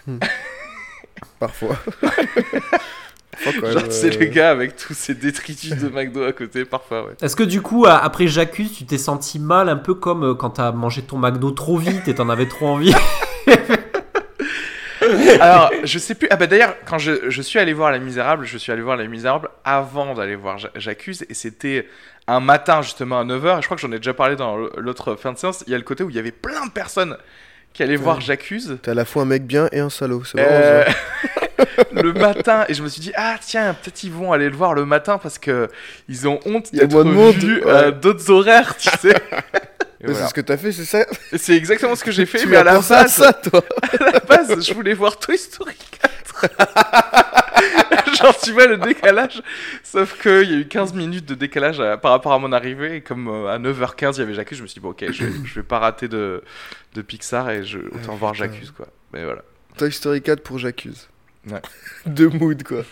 Parfois. 1.39 1.77
Parfois, 3.43 3.71
Genre, 3.71 3.83
c'est 3.89 4.15
euh, 4.15 4.19
le 4.19 4.25
gars 4.25 4.51
avec 4.51 4.75
tous 4.75 4.93
ces 4.93 5.15
détritus 5.15 5.71
de 5.77 5.87
McDo 5.89 6.23
à 6.23 6.33
côté, 6.33 6.65
parfois, 6.65 7.05
ouais. 7.05 7.13
Est-ce 7.21 7.35
que 7.35 7.43
du 7.43 7.61
coup, 7.61 7.85
après 7.87 8.27
J'accuse, 8.27 8.73
tu 8.75 8.85
t'es 8.85 8.97
senti 8.97 9.39
mal 9.39 9.69
un 9.69 9.77
peu 9.77 9.93
comme 9.95 10.23
euh, 10.23 10.33
quand 10.35 10.51
t'as 10.51 10.71
mangé 10.71 11.01
ton 11.01 11.17
McDo 11.17 11.51
trop 11.51 11.77
vite 11.77 12.07
et 12.07 12.15
t'en 12.15 12.29
avais 12.29 12.47
trop 12.47 12.67
envie? 12.67 12.93
Alors, 15.39 15.71
je 15.83 15.99
sais 15.99 16.15
plus. 16.15 16.27
Ah, 16.31 16.35
bah 16.35 16.47
d'ailleurs, 16.47 16.75
quand 16.85 16.97
je, 16.97 17.29
je 17.29 17.41
suis 17.41 17.59
allé 17.59 17.73
voir 17.73 17.91
Les 17.91 17.99
Misérables, 17.99 18.45
je 18.45 18.57
suis 18.57 18.71
allé 18.71 18.81
voir 18.81 18.97
Les 18.97 19.07
Misérables 19.07 19.49
avant 19.63 20.13
d'aller 20.13 20.35
voir 20.35 20.57
J'a- 20.57 20.71
J'accuse, 20.75 21.25
et 21.29 21.33
c'était 21.33 21.87
un 22.27 22.39
matin, 22.39 22.81
justement, 22.81 23.19
à 23.19 23.23
9h. 23.25 23.57
Et 23.59 23.61
je 23.61 23.65
crois 23.67 23.75
que 23.77 23.81
j'en 23.81 23.91
ai 23.91 23.97
déjà 23.97 24.13
parlé 24.13 24.35
dans 24.35 24.57
l'autre 24.77 25.15
fin 25.15 25.33
de 25.33 25.37
séance. 25.37 25.63
Il 25.67 25.71
y 25.71 25.75
a 25.75 25.77
le 25.77 25.83
côté 25.83 26.03
où 26.03 26.09
il 26.09 26.15
y 26.15 26.19
avait 26.19 26.31
plein 26.31 26.65
de 26.65 26.71
personnes 26.71 27.17
qui 27.73 27.83
allaient 27.83 27.95
voir 27.95 28.19
J'accuse. 28.21 28.77
T'es 28.83 28.91
à 28.91 28.93
la 28.93 29.05
fois 29.05 29.23
un 29.23 29.25
mec 29.25 29.45
bien 29.45 29.69
et 29.71 29.79
un 29.79 29.89
salaud. 29.89 30.23
C'est 30.23 30.37
Euh, 30.39 30.83
le 31.93 32.11
matin 32.13 32.65
et 32.67 32.73
je 32.73 32.81
me 32.83 32.89
suis 32.89 33.01
dit 33.01 33.11
ah 33.15 33.35
tiens 33.39 33.73
peut-être 33.75 34.03
ils 34.03 34.11
vont 34.11 34.33
aller 34.33 34.49
le 34.49 34.55
voir 34.55 34.73
le 34.73 34.83
matin 34.85 35.17
parce 35.19 35.37
que 35.37 35.69
ils 36.09 36.27
ont 36.27 36.39
honte 36.45 36.71
d'être 36.73 36.89
vus 37.31 37.63
ouais. 37.63 37.91
d'autres 37.91 38.29
horaires 38.31 38.75
tu 38.77 38.89
sais 38.99 39.13
voilà. 40.03 40.21
C'est 40.21 40.29
ce 40.29 40.33
que 40.33 40.41
t'as 40.41 40.57
fait, 40.57 40.71
c'est 40.71 40.85
ça 40.85 41.05
c'est 41.35 41.55
exactement 41.55 41.95
ce 41.95 42.03
que 42.03 42.11
j'ai 42.11 42.25
fait 42.27 42.39
Tu 42.39 42.47
mais 42.47 42.57
à 42.57 42.63
la 42.63 42.75
à 42.77 42.81
base 42.81 43.13
ça, 43.13 43.33
toi 43.33 43.63
à 43.99 44.11
la 44.11 44.19
base, 44.19 44.65
je 44.65 44.73
voulais 44.73 44.93
voir 44.93 45.17
Toy 45.17 45.37
Story 45.37 45.75
4 46.01 46.21
Genre, 48.21 48.37
tu 48.39 48.51
vois 48.51 48.67
le 48.67 48.77
décalage. 48.77 49.41
Sauf 49.83 50.19
qu'il 50.21 50.49
y 50.49 50.53
a 50.53 50.57
eu 50.57 50.67
15 50.67 50.93
minutes 50.93 51.25
de 51.25 51.35
décalage 51.35 51.79
euh, 51.79 51.97
par 51.97 52.11
rapport 52.11 52.33
à 52.33 52.39
mon 52.39 52.51
arrivée. 52.51 52.97
Et 52.97 53.01
comme 53.01 53.27
euh, 53.27 53.47
à 53.47 53.59
9h15, 53.59 54.15
il 54.15 54.19
y 54.19 54.21
avait 54.21 54.33
J'accuse, 54.33 54.57
je 54.57 54.63
me 54.63 54.67
suis 54.67 54.75
dit, 54.75 54.79
bon, 54.79 54.89
ok, 54.89 55.05
je, 55.11 55.25
je 55.45 55.55
vais 55.55 55.63
pas 55.63 55.79
rater 55.79 56.07
de, 56.07 56.43
de 56.93 57.01
Pixar 57.01 57.49
et 57.49 57.63
je, 57.63 57.77
autant 57.79 58.13
Ouais, 58.13 58.17
voir. 58.19 58.33
J'accuse, 58.33 58.71
quoi. 58.71 58.87
Mais 59.13 59.23
voilà. 59.23 59.43
Toy 59.77 59.91
Story 59.91 60.21
4 60.21 60.41
pour 60.41 60.57
J'accuse. 60.57 61.07
Ouais. 61.49 61.61
Deux 62.05 62.29
moods, 62.29 62.63
quoi. 62.67 62.83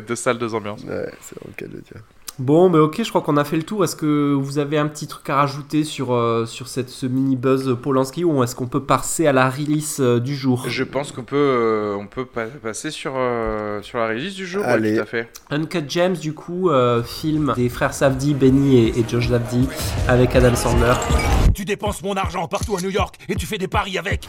Deux 0.00 0.16
salles, 0.16 0.38
deux 0.38 0.54
ambiances. 0.54 0.82
Ouais, 0.84 1.10
c'est 1.20 1.36
le 1.44 1.52
cas 1.56 1.66
de 1.66 1.74
le 1.74 1.80
dire. 1.80 2.02
Bon, 2.38 2.70
mais 2.70 2.78
ok, 2.78 3.02
je 3.04 3.08
crois 3.10 3.20
qu'on 3.20 3.36
a 3.36 3.44
fait 3.44 3.56
le 3.56 3.62
tour. 3.62 3.84
Est-ce 3.84 3.94
que 3.94 4.32
vous 4.32 4.58
avez 4.58 4.78
un 4.78 4.88
petit 4.88 5.06
truc 5.06 5.28
à 5.28 5.36
rajouter 5.36 5.84
sur, 5.84 6.12
euh, 6.14 6.46
sur 6.46 6.66
cette, 6.66 6.88
ce 6.88 7.06
mini 7.06 7.36
buzz 7.36 7.76
Polanski 7.80 8.24
ou 8.24 8.42
est-ce 8.42 8.56
qu'on 8.56 8.66
peut 8.66 8.82
passer 8.82 9.26
à 9.26 9.32
la 9.32 9.50
release 9.50 9.98
euh, 10.00 10.18
du 10.18 10.34
jour? 10.34 10.64
Je 10.66 10.82
pense 10.82 11.12
qu'on 11.12 11.24
peut, 11.24 11.36
euh, 11.36 11.94
on 11.94 12.06
peut 12.06 12.24
pa- 12.24 12.46
passer 12.46 12.90
sur, 12.90 13.12
euh, 13.16 13.82
sur 13.82 13.98
la 13.98 14.08
release 14.08 14.34
du 14.34 14.46
jour. 14.46 14.62
ouais, 14.62 14.68
Allez. 14.70 14.96
tout 14.96 15.02
à 15.02 15.06
fait. 15.06 15.28
Uncut 15.50 15.84
James, 15.88 16.16
du 16.16 16.32
coup, 16.32 16.70
euh, 16.70 17.02
film 17.02 17.52
des 17.54 17.68
frères 17.68 17.92
Safdie, 17.94 18.34
Benny 18.34 18.78
et, 18.78 18.98
et 18.98 19.04
Josh 19.06 19.28
Safdie 19.28 19.68
avec 20.08 20.34
Adam 20.34 20.56
Sandler. 20.56 20.94
Tu 21.54 21.64
dépenses 21.66 22.02
mon 22.02 22.14
argent 22.14 22.48
partout 22.48 22.76
à 22.76 22.80
New 22.80 22.90
York 22.90 23.14
et 23.28 23.34
tu 23.36 23.44
fais 23.46 23.58
des 23.58 23.68
paris 23.68 23.98
avec. 23.98 24.26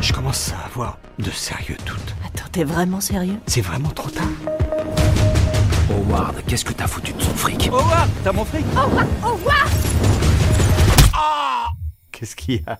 Je 0.00 0.12
commence 0.12 0.52
à 0.52 0.66
avoir 0.66 0.98
de 1.20 1.30
sérieux 1.30 1.76
doutes. 1.86 2.14
Attends, 2.26 2.48
t'es 2.50 2.64
vraiment 2.64 3.00
sérieux? 3.00 3.36
C'est 3.46 3.60
vraiment 3.60 3.90
trop 3.90 4.10
tard. 4.10 4.26
Howard, 6.08 6.42
qu'est-ce 6.46 6.64
que 6.64 6.72
t'as 6.72 6.86
foutu 6.86 7.12
de 7.12 7.20
son 7.22 7.30
fric 7.34 7.68
Howard, 7.68 8.08
t'as 8.24 8.32
mon 8.32 8.44
fric 8.44 8.64
Ah 11.14 11.68
Qu'est-ce 12.10 12.34
qu'il 12.36 12.56
y 12.56 12.62
a 12.66 12.78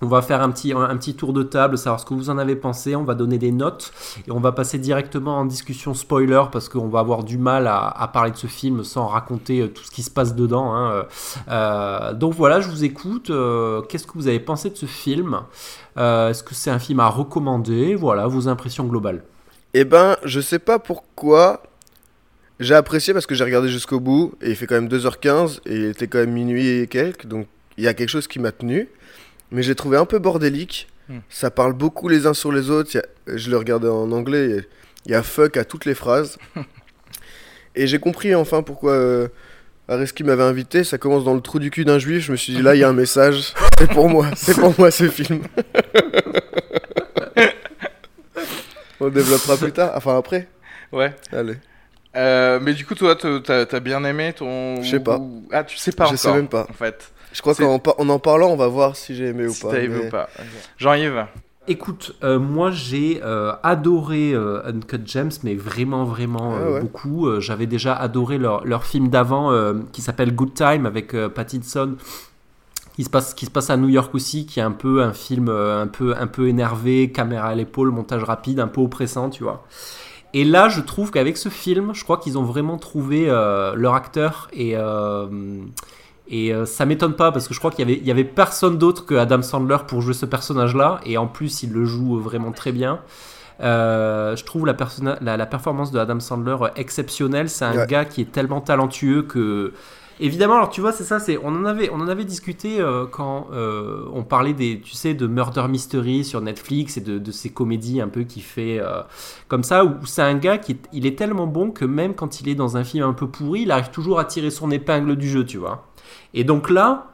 On 0.00 0.06
va 0.06 0.22
faire 0.22 0.40
un 0.42 0.50
petit, 0.50 0.72
un 0.72 0.96
petit 0.96 1.14
tour 1.14 1.32
de 1.32 1.42
table, 1.42 1.76
savoir 1.76 2.00
ce 2.00 2.06
que 2.06 2.14
vous 2.14 2.30
en 2.30 2.38
avez 2.38 2.56
pensé. 2.56 2.94
On 2.96 3.04
va 3.04 3.14
donner 3.14 3.38
des 3.38 3.52
notes 3.52 3.92
et 4.26 4.30
on 4.30 4.40
va 4.40 4.52
passer 4.52 4.78
directement 4.78 5.38
en 5.38 5.44
discussion 5.44 5.92
spoiler 5.94 6.42
parce 6.52 6.68
qu'on 6.68 6.88
va 6.88 7.00
avoir 7.00 7.24
du 7.24 7.36
mal 7.38 7.66
à, 7.66 7.88
à 7.88 8.08
parler 8.08 8.30
de 8.30 8.36
ce 8.36 8.46
film 8.46 8.84
sans 8.84 9.06
raconter 9.06 9.60
euh, 9.62 9.68
tout 9.68 9.82
ce 9.84 9.90
qui 9.90 10.02
se 10.02 10.10
passe 10.10 10.34
dedans. 10.34 10.74
hein. 10.74 10.90
Euh, 10.92 11.02
euh, 11.48 12.12
donc 12.14 12.34
voilà, 12.34 12.60
je 12.60 12.68
vous 12.68 12.84
écoute. 12.84 13.30
Euh, 13.30 13.82
Qu'est-ce 13.82 14.06
que 14.06 14.12
vous 14.14 14.28
avez 14.28 14.40
pensé 14.40 14.70
de 14.70 14.76
ce 14.76 14.86
film? 14.86 15.40
Euh, 15.98 16.30
Est-ce 16.30 16.42
que 16.42 16.54
c'est 16.54 16.70
un 16.70 16.78
film 16.78 17.00
à 17.00 17.08
recommander? 17.08 17.94
Voilà, 17.94 18.26
vos 18.26 18.48
impressions 18.48 18.84
globales. 18.84 19.24
Eh 19.74 19.84
ben, 19.84 20.16
je 20.24 20.40
sais 20.40 20.58
pas 20.58 20.78
pourquoi. 20.78 21.62
J'ai 22.60 22.74
apprécié 22.74 23.12
parce 23.12 23.26
que 23.26 23.34
j'ai 23.34 23.44
regardé 23.44 23.68
jusqu'au 23.68 24.00
bout 24.00 24.34
et 24.40 24.50
il 24.50 24.56
fait 24.56 24.66
quand 24.66 24.74
même 24.76 24.88
2h15 24.88 25.60
et 25.66 25.74
il 25.76 25.84
était 25.86 26.06
quand 26.06 26.18
même 26.18 26.32
minuit 26.32 26.66
et 26.68 26.86
quelques, 26.86 27.26
donc 27.26 27.46
il 27.76 27.84
y 27.84 27.88
a 27.88 27.92
quelque 27.94 28.08
chose 28.08 28.26
qui 28.26 28.38
m'a 28.38 28.50
tenu. 28.52 28.88
Mais 29.50 29.62
j'ai 29.62 29.74
trouvé 29.74 29.96
un 29.98 30.06
peu 30.06 30.18
bordélique. 30.18 30.88
Hmm. 31.08 31.18
Ça 31.28 31.50
parle 31.50 31.72
beaucoup 31.74 32.08
les 32.08 32.26
uns 32.26 32.34
sur 32.34 32.50
les 32.50 32.70
autres. 32.70 32.96
A- 32.98 33.02
je 33.36 33.50
le 33.50 33.58
regardais 33.58 33.88
en 33.88 34.10
anglais. 34.12 34.44
il 34.48 34.54
y 34.54 34.58
a- 34.58 34.62
Il 35.06 35.12
y 35.12 35.14
a 35.14 35.22
fuck 35.22 35.56
à 35.56 35.64
toutes 35.64 35.84
les 35.84 35.94
phrases. 35.94 36.38
et 37.76 37.86
j'ai 37.86 37.98
compris 38.00 38.34
enfin 38.34 38.62
pourquoi 38.62 38.92
euh, 38.92 39.28
Areski 39.86 40.24
m'avait 40.24 40.42
invité. 40.42 40.82
Ça 40.82 40.98
commence 40.98 41.22
dans 41.24 41.34
le 41.34 41.40
trou 41.42 41.58
du 41.60 41.70
cul 41.70 41.84
d'un 41.84 41.98
juif. 42.00 42.24
Je 42.24 42.32
me 42.32 42.36
suis 42.36 42.54
dit 42.54 42.62
là, 42.62 42.74
il 42.74 42.78
y 42.80 42.84
a 42.84 42.88
un 42.88 42.92
message. 42.94 43.52
C'est 43.78 43.88
pour 43.90 44.08
moi. 44.08 44.28
C'est 44.36 44.58
pour 44.58 44.74
moi 44.78 44.90
ce 44.90 45.08
film. 45.08 45.42
On 48.98 49.08
développera 49.10 49.56
plus 49.58 49.72
tard. 49.72 49.92
Enfin 49.94 50.16
après. 50.18 50.48
Ouais. 50.90 51.14
Allez. 51.30 51.56
Euh, 52.16 52.58
mais 52.62 52.72
du 52.74 52.84
coup, 52.86 52.94
toi, 52.94 53.14
t'as- 53.16 53.80
bien 53.80 54.02
aimé 54.04 54.32
ton. 54.36 54.82
Je 54.82 54.90
sais 54.90 55.00
pas. 55.00 55.20
Ah, 55.52 55.64
tu 55.64 55.76
sais 55.76 55.92
pas 55.92 56.04
Je 56.06 56.10
encore. 56.10 56.18
sais 56.18 56.32
même 56.32 56.48
pas. 56.48 56.66
En 56.70 56.72
fait. 56.72 57.12
Je 57.32 57.42
crois 57.42 57.54
qu'en 57.54 57.74
en 57.98 58.08
en 58.08 58.18
parlant, 58.18 58.48
on 58.48 58.56
va 58.56 58.68
voir 58.68 58.96
si 58.96 59.14
j'ai 59.14 59.26
aimé 59.26 59.46
ou 59.46 59.52
si 59.52 59.62
pas. 59.62 59.70
t'as 59.72 59.80
aimé 59.82 59.96
mais- 60.00 60.06
ou 60.06 60.10
pas. 60.10 60.28
Ok. 60.38 60.44
Jean-Yves. 60.78 61.26
Écoute, 61.68 62.14
euh, 62.22 62.38
moi 62.38 62.70
j'ai 62.70 63.20
euh, 63.24 63.52
adoré 63.64 64.32
euh, 64.32 64.62
Uncut 64.66 65.00
Gems, 65.04 65.32
mais 65.42 65.56
vraiment, 65.56 66.04
vraiment 66.04 66.54
euh, 66.54 66.58
Ah 66.64 66.70
ouais. 66.74 66.80
beaucoup. 66.80 67.26
Euh, 67.26 67.40
J'avais 67.40 67.66
déjà 67.66 67.92
adoré 67.94 68.38
leur, 68.38 68.64
leur 68.64 68.84
film 68.84 69.08
d'avant 69.08 69.50
euh, 69.50 69.74
qui 69.92 70.00
s'appelle 70.00 70.32
Good 70.34 70.54
Time 70.54 70.86
avec 70.86 71.12
euh, 71.12 71.28
Pattinson. 71.28 71.96
Qui 72.94 73.04
se, 73.04 73.10
passe, 73.10 73.34
qui 73.34 73.44
se 73.44 73.50
passe 73.50 73.68
à 73.68 73.76
New 73.76 73.90
York 73.90 74.14
aussi, 74.14 74.46
qui 74.46 74.58
est 74.58 74.62
un 74.62 74.70
peu 74.70 75.02
un 75.02 75.12
film 75.12 75.48
euh, 75.50 75.82
un 75.82 75.86
peu, 75.86 76.14
un 76.18 76.26
peu 76.26 76.48
énervé, 76.48 77.12
caméra 77.12 77.48
à 77.48 77.54
l'épaule, 77.54 77.90
montage 77.90 78.22
rapide, 78.22 78.58
un 78.58 78.68
peu 78.68 78.80
oppressant, 78.80 79.28
tu 79.28 79.42
vois. 79.42 79.66
Et 80.36 80.44
là, 80.44 80.68
je 80.68 80.80
trouve 80.82 81.10
qu'avec 81.10 81.36
ce 81.36 81.48
film, 81.48 81.94
je 81.94 82.04
crois 82.04 82.18
qu'ils 82.18 82.36
ont 82.36 82.42
vraiment 82.42 82.76
trouvé 82.76 83.24
euh, 83.28 83.74
leur 83.74 83.94
acteur 83.94 84.48
et, 84.52 84.72
euh, 84.76 85.26
et 86.28 86.52
euh, 86.52 86.66
ça 86.66 86.84
m'étonne 86.84 87.14
pas 87.14 87.32
parce 87.32 87.48
que 87.48 87.54
je 87.54 87.58
crois 87.58 87.70
qu'il 87.70 87.80
y 87.80 87.90
avait, 87.90 87.98
il 88.00 88.06
y 88.06 88.10
avait 88.10 88.24
personne 88.24 88.76
d'autre 88.76 89.06
que 89.06 89.14
Adam 89.14 89.40
Sandler 89.42 89.78
pour 89.88 90.02
jouer 90.02 90.12
ce 90.14 90.26
personnage-là 90.26 91.00
et 91.06 91.16
en 91.16 91.26
plus 91.26 91.62
il 91.62 91.72
le 91.72 91.84
joue 91.84 92.18
vraiment 92.18 92.52
très 92.52 92.72
bien. 92.72 93.00
Euh, 93.62 94.36
je 94.36 94.44
trouve 94.44 94.66
la, 94.66 94.74
personna- 94.74 95.16
la, 95.22 95.38
la 95.38 95.46
performance 95.46 95.90
de 95.90 95.98
Adam 95.98 96.20
Sandler 96.20 96.56
exceptionnelle. 96.76 97.48
C'est 97.48 97.64
un 97.64 97.74
Ouais. 97.74 97.86
gars 97.86 98.04
qui 98.04 98.20
est 98.20 98.30
tellement 98.30 98.60
talentueux 98.60 99.22
que 99.22 99.72
Évidemment, 100.18 100.54
alors 100.54 100.70
tu 100.70 100.80
vois, 100.80 100.92
c'est 100.92 101.04
ça, 101.04 101.20
c'est 101.20 101.36
on 101.36 101.48
en 101.48 101.66
avait, 101.66 101.90
on 101.90 101.96
en 101.96 102.08
avait 102.08 102.24
discuté 102.24 102.80
euh, 102.80 103.06
quand 103.06 103.48
euh, 103.52 104.06
on 104.14 104.24
parlait 104.24 104.54
des, 104.54 104.80
tu 104.80 104.94
sais, 104.94 105.12
de 105.12 105.26
Murder 105.26 105.66
Mystery 105.68 106.24
sur 106.24 106.40
Netflix 106.40 106.96
et 106.96 107.02
de, 107.02 107.30
ces 107.30 107.50
comédies 107.50 108.00
un 108.00 108.08
peu 108.08 108.22
qui 108.22 108.40
fait 108.40 108.78
euh, 108.80 109.02
comme 109.48 109.62
ça, 109.62 109.84
où 109.84 110.06
c'est 110.06 110.22
un 110.22 110.36
gars 110.36 110.56
qui, 110.56 110.78
il 110.92 111.04
est 111.04 111.18
tellement 111.18 111.46
bon 111.46 111.70
que 111.70 111.84
même 111.84 112.14
quand 112.14 112.40
il 112.40 112.48
est 112.48 112.54
dans 112.54 112.78
un 112.78 112.84
film 112.84 113.04
un 113.04 113.12
peu 113.12 113.28
pourri, 113.28 113.62
il 113.62 113.70
arrive 113.70 113.90
toujours 113.90 114.18
à 114.18 114.24
tirer 114.24 114.50
son 114.50 114.70
épingle 114.70 115.16
du 115.16 115.28
jeu, 115.28 115.44
tu 115.44 115.58
vois. 115.58 115.86
Et 116.32 116.44
donc 116.44 116.70
là, 116.70 117.08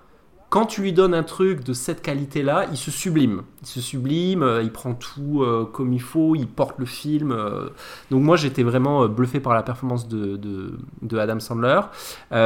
quand 0.53 0.67
tu 0.67 0.83
lui 0.83 0.93
donnes 0.93 1.15
un 1.15 1.23
truc 1.23 1.65
de 1.65 1.73
cette 1.73 2.03
qualité-là, 2.03 2.67
il 2.71 2.77
se 2.77 2.91
sublime. 2.91 3.41
Il 3.63 3.67
se 3.69 3.81
sublime, 3.81 4.43
euh, 4.43 4.63
il 4.63 4.71
prend 4.71 4.93
tout 4.93 5.41
euh, 5.43 5.65
comme 5.65 5.95
il 5.95 6.01
faut, 6.03 6.35
il 6.37 6.47
porte 6.47 6.75
le 6.79 6.85
film. 6.85 7.33
euh. 7.33 7.71
Donc 8.11 8.23
moi, 8.23 8.37
j'étais 8.37 8.63
vraiment 8.63 9.09
bluffé 9.09 9.41
par 9.41 9.55
la 9.55 9.63
performance 9.63 10.09
de, 10.09 10.37
de, 10.37 11.19
Adam 11.19 11.41
Sandler. 11.41 11.81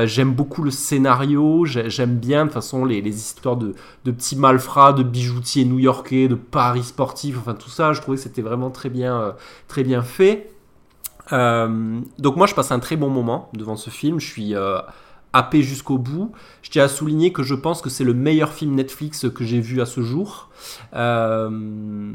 J'aime 0.05 0.33
beaucoup 0.35 0.63
le 0.63 0.71
scénario, 0.71 1.65
j'ai- 1.65 1.91
j'aime 1.91 2.15
bien 2.15 2.43
de 2.45 2.51
toute 2.51 2.55
façon 2.55 2.85
les, 2.85 3.03
les 3.03 3.17
histoires 3.17 3.57
de, 3.57 3.75
de 4.05 4.11
petits 4.13 4.37
malfrats, 4.37 4.93
de 4.93 5.03
bijoutiers 5.03 5.65
new-yorkais, 5.65 6.29
de 6.29 6.37
paris 6.37 6.85
sportifs, 6.85 7.37
enfin 7.41 7.55
tout 7.55 7.71
ça, 7.71 7.93
je 7.93 8.01
trouvais 8.03 8.19
que 8.19 8.23
c'était 8.23 8.43
vraiment 8.43 8.71
très 8.71 8.89
bien, 8.89 9.35
très 9.67 9.83
bien 9.83 10.03
fait. 10.03 10.53
Donc 11.33 12.37
moi, 12.37 12.47
je 12.47 12.55
passe 12.55 12.71
un 12.71 12.79
très 12.79 12.95
bon 12.95 13.11
moment 13.11 13.49
devant 13.53 13.75
ce 13.75 13.91
film. 13.91 14.21
Je 14.21 14.27
suis 14.29 14.55
happé 15.37 15.63
jusqu'au 15.63 15.99
bout. 15.99 16.33
Je 16.63 16.71
tiens 16.71 16.85
à 16.85 16.89
souligner 16.89 17.33
que 17.33 17.43
je 17.43 17.55
pense 17.55 17.83
que 17.83 17.91
c'est 17.91 18.05
le 18.05 18.15
meilleur 18.15 18.53
film 18.53 18.75
Netflix 18.75 19.27
que 19.29 19.45
j'ai 19.45 19.61
vu 19.61 19.81
à 19.81 19.87
ce 19.87 20.01
jour. 20.01 20.51
Euh, 20.95 22.13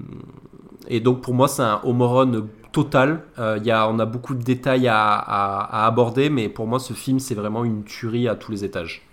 et 0.87 0.99
donc 0.99 1.21
pour 1.21 1.33
moi, 1.33 1.47
c'est 1.47 1.61
un 1.61 1.79
home 1.83 2.47
total. 2.71 3.23
Euh, 3.37 3.59
y 3.63 3.71
a, 3.71 3.87
on 3.87 3.99
a 3.99 4.05
beaucoup 4.05 4.33
de 4.33 4.43
détails 4.43 4.87
à, 4.87 5.85
aborder, 5.85 6.29
mais 6.29 6.49
pour 6.49 6.67
moi, 6.67 6.79
ce 6.79 6.93
film, 6.93 7.19
c'est 7.19 7.35
vraiment 7.35 7.63
une 7.63 7.83
tuerie 7.83 8.27
à 8.27 8.35
tous 8.35 8.51
les 8.51 8.63
étages. 8.63 9.03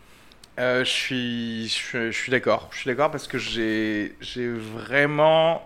Euh, 0.58 0.84
je 0.84 0.90
suis, 0.90 1.68
suis, 2.12 2.30
d'accord. 2.32 2.68
Je 2.72 2.78
suis 2.78 2.88
d'accord 2.88 3.12
parce 3.12 3.28
que 3.28 3.38
j'ai, 3.38 4.16
j'ai 4.20 4.48
vraiment, 4.48 5.62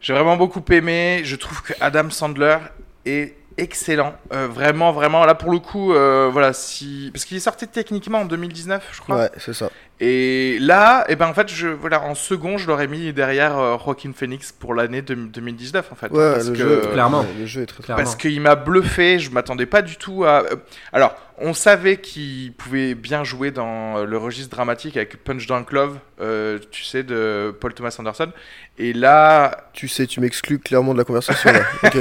j'ai 0.00 0.12
vraiment 0.12 0.36
beaucoup 0.36 0.62
aimé. 0.70 1.22
Je 1.24 1.36
trouve 1.36 1.62
que 1.62 1.72
Adam 1.80 2.10
Sandler 2.10 2.58
est 3.06 3.37
excellent. 3.58 4.14
Euh, 4.32 4.46
vraiment, 4.46 4.92
vraiment. 4.92 5.24
Là, 5.24 5.34
pour 5.34 5.50
le 5.50 5.58
coup, 5.58 5.92
euh, 5.92 6.30
voilà, 6.32 6.52
si, 6.52 7.10
parce 7.12 7.24
qu'il 7.24 7.36
est 7.36 7.40
sorti 7.40 7.68
techniquement 7.68 8.20
en 8.20 8.24
2019, 8.24 8.88
je 8.92 9.00
crois. 9.00 9.16
Ouais, 9.16 9.30
c'est 9.36 9.52
ça. 9.52 9.70
Et 10.00 10.58
là, 10.60 11.04
et 11.08 11.16
ben 11.16 11.26
en 11.26 11.34
fait, 11.34 11.48
je, 11.52 11.66
voilà, 11.66 12.02
en 12.04 12.14
second, 12.14 12.56
je 12.56 12.68
l'aurais 12.68 12.86
mis 12.86 13.12
derrière 13.12 13.58
euh, 13.58 13.76
Joaquin 13.84 14.12
Phoenix 14.14 14.52
pour 14.52 14.72
l'année 14.72 15.02
de- 15.02 15.14
2019, 15.14 15.90
en 15.90 15.96
fait. 15.96 16.06
Ouais, 16.12 16.34
parce 16.34 16.46
le 16.46 16.52
que- 16.52 16.58
jeu, 16.58 16.80
Clairement. 16.92 17.26
le 17.36 17.46
jeu 17.46 17.62
est 17.62 17.66
très 17.66 17.82
Clairement. 17.82 18.04
parce 18.04 18.14
qu'il 18.14 18.40
m'a 18.40 18.54
bluffé, 18.54 19.18
je 19.18 19.32
m'attendais 19.32 19.66
pas 19.66 19.82
du 19.82 19.96
tout 19.96 20.22
à. 20.24 20.44
euh, 20.44 20.56
Alors, 20.92 21.16
on 21.38 21.52
savait 21.52 21.96
qu'il 21.96 22.52
pouvait 22.52 22.94
bien 22.94 23.24
jouer 23.24 23.50
dans 23.50 23.98
euh, 23.98 24.04
le 24.04 24.16
registre 24.18 24.54
dramatique 24.54 24.96
avec 24.96 25.22
Punch 25.24 25.48
Drunk 25.48 25.72
Love, 25.72 25.98
euh, 26.20 26.60
tu 26.70 26.84
sais, 26.84 27.02
de 27.02 27.52
Paul 27.60 27.74
Thomas 27.74 27.94
Anderson. 27.98 28.30
Et 28.78 28.92
là, 28.92 29.68
Tu 29.72 29.88
sais, 29.88 30.06
tu 30.06 30.20
m'exclus 30.20 30.60
clairement 30.60 30.92
de 30.92 30.98
la 30.98 31.04
conversation 31.04 31.50
là. 31.52 31.62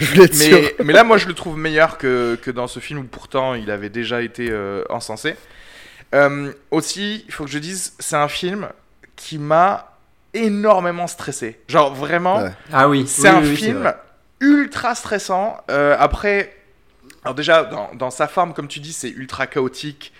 Je 0.00 0.06
voulais 0.06 0.24
être 0.26 0.34
sûr. 0.36 0.56
mais, 0.78 0.84
mais 0.84 0.92
là, 0.92 1.02
moi, 1.02 1.16
je 1.18 1.26
le 1.26 1.34
trouve 1.34 1.58
meilleur 1.58 1.98
que, 1.98 2.36
que 2.40 2.52
dans 2.52 2.68
ce 2.68 2.78
film 2.78 3.00
où 3.00 3.04
pourtant 3.04 3.54
il 3.54 3.72
avait 3.72 3.88
déjà 3.90 4.22
été 4.22 4.48
euh, 4.50 4.84
encensé. 4.88 5.34
Euh, 6.14 6.52
aussi, 6.70 7.24
il 7.26 7.32
faut 7.32 7.44
que 7.44 7.50
je 7.50 7.58
dise, 7.58 7.92
c'est 7.98 8.16
un 8.16 8.28
film 8.28 8.68
qui 9.16 9.38
m'a 9.38 9.96
énormément 10.34 11.06
stressé. 11.06 11.60
Genre 11.68 11.94
vraiment. 11.94 12.42
Ouais. 12.42 12.52
Ah 12.72 12.88
oui, 12.88 13.06
C'est 13.06 13.30
oui, 13.30 13.36
un 13.36 13.40
oui, 13.42 13.56
film 13.56 13.94
ultra 14.40 14.94
stressant. 14.94 15.56
Euh, 15.70 15.96
après, 15.98 16.56
alors 17.24 17.34
déjà, 17.34 17.64
dans, 17.64 17.90
dans 17.94 18.10
sa 18.10 18.28
forme, 18.28 18.54
comme 18.54 18.68
tu 18.68 18.80
dis, 18.80 18.92
c'est 18.92 19.10
ultra 19.10 19.46
chaotique. 19.46 20.12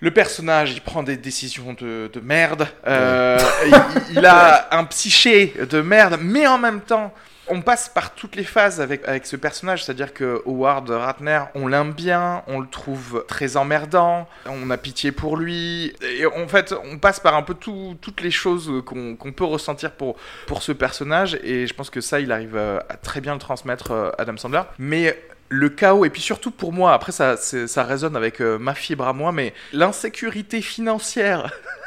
Le 0.00 0.10
personnage, 0.10 0.72
il 0.72 0.80
prend 0.80 1.02
des 1.02 1.16
décisions 1.16 1.72
de, 1.72 2.10
de 2.12 2.20
merde. 2.20 2.68
Euh, 2.86 3.38
il, 3.66 4.16
il 4.18 4.26
a 4.26 4.68
un 4.76 4.84
psyché 4.84 5.54
de 5.70 5.80
merde, 5.80 6.18
mais 6.20 6.46
en 6.46 6.58
même 6.58 6.80
temps, 6.80 7.12
On 7.48 7.60
passe 7.60 7.88
par 7.88 8.14
toutes 8.14 8.36
les 8.36 8.44
phases 8.44 8.80
avec, 8.80 9.06
avec 9.06 9.26
ce 9.26 9.36
personnage, 9.36 9.84
c'est-à-dire 9.84 10.14
que 10.14 10.42
Howard 10.46 10.88
Ratner, 10.88 11.40
on 11.54 11.66
l'aime 11.66 11.92
bien, 11.92 12.42
on 12.46 12.60
le 12.60 12.66
trouve 12.66 13.24
très 13.28 13.56
emmerdant, 13.56 14.28
on 14.46 14.70
a 14.70 14.76
pitié 14.76 15.12
pour 15.12 15.36
lui, 15.36 15.94
et 16.02 16.24
en 16.26 16.48
fait, 16.48 16.74
on 16.84 16.98
passe 16.98 17.20
par 17.20 17.34
un 17.34 17.42
peu 17.42 17.54
tout, 17.54 17.96
toutes 18.00 18.22
les 18.22 18.30
choses 18.30 18.70
qu'on 18.86 19.32
peut 19.32 19.44
ressentir 19.44 19.92
pour, 19.92 20.16
pour 20.46 20.62
ce 20.62 20.72
personnage, 20.72 21.38
et 21.42 21.66
je 21.66 21.74
pense 21.74 21.90
que 21.90 22.00
ça, 22.00 22.20
il 22.20 22.32
arrive 22.32 22.56
euh, 22.56 22.78
à 22.88 22.96
très 22.96 23.20
bien 23.20 23.34
le 23.34 23.40
transmettre, 23.40 23.92
euh, 23.92 24.10
Adam 24.18 24.36
Sandler. 24.36 24.62
Mais 24.78 25.18
le 25.48 25.68
chaos, 25.68 26.04
et 26.04 26.10
puis 26.10 26.22
surtout 26.22 26.50
pour 26.50 26.72
moi, 26.72 26.94
après 26.94 27.12
ça, 27.12 27.36
ça 27.36 27.84
résonne 27.84 28.16
avec 28.16 28.40
euh, 28.40 28.58
ma 28.58 28.74
fibre 28.74 29.06
à 29.06 29.12
moi, 29.12 29.32
mais 29.32 29.54
l'insécurité 29.72 30.62
financière 30.62 31.52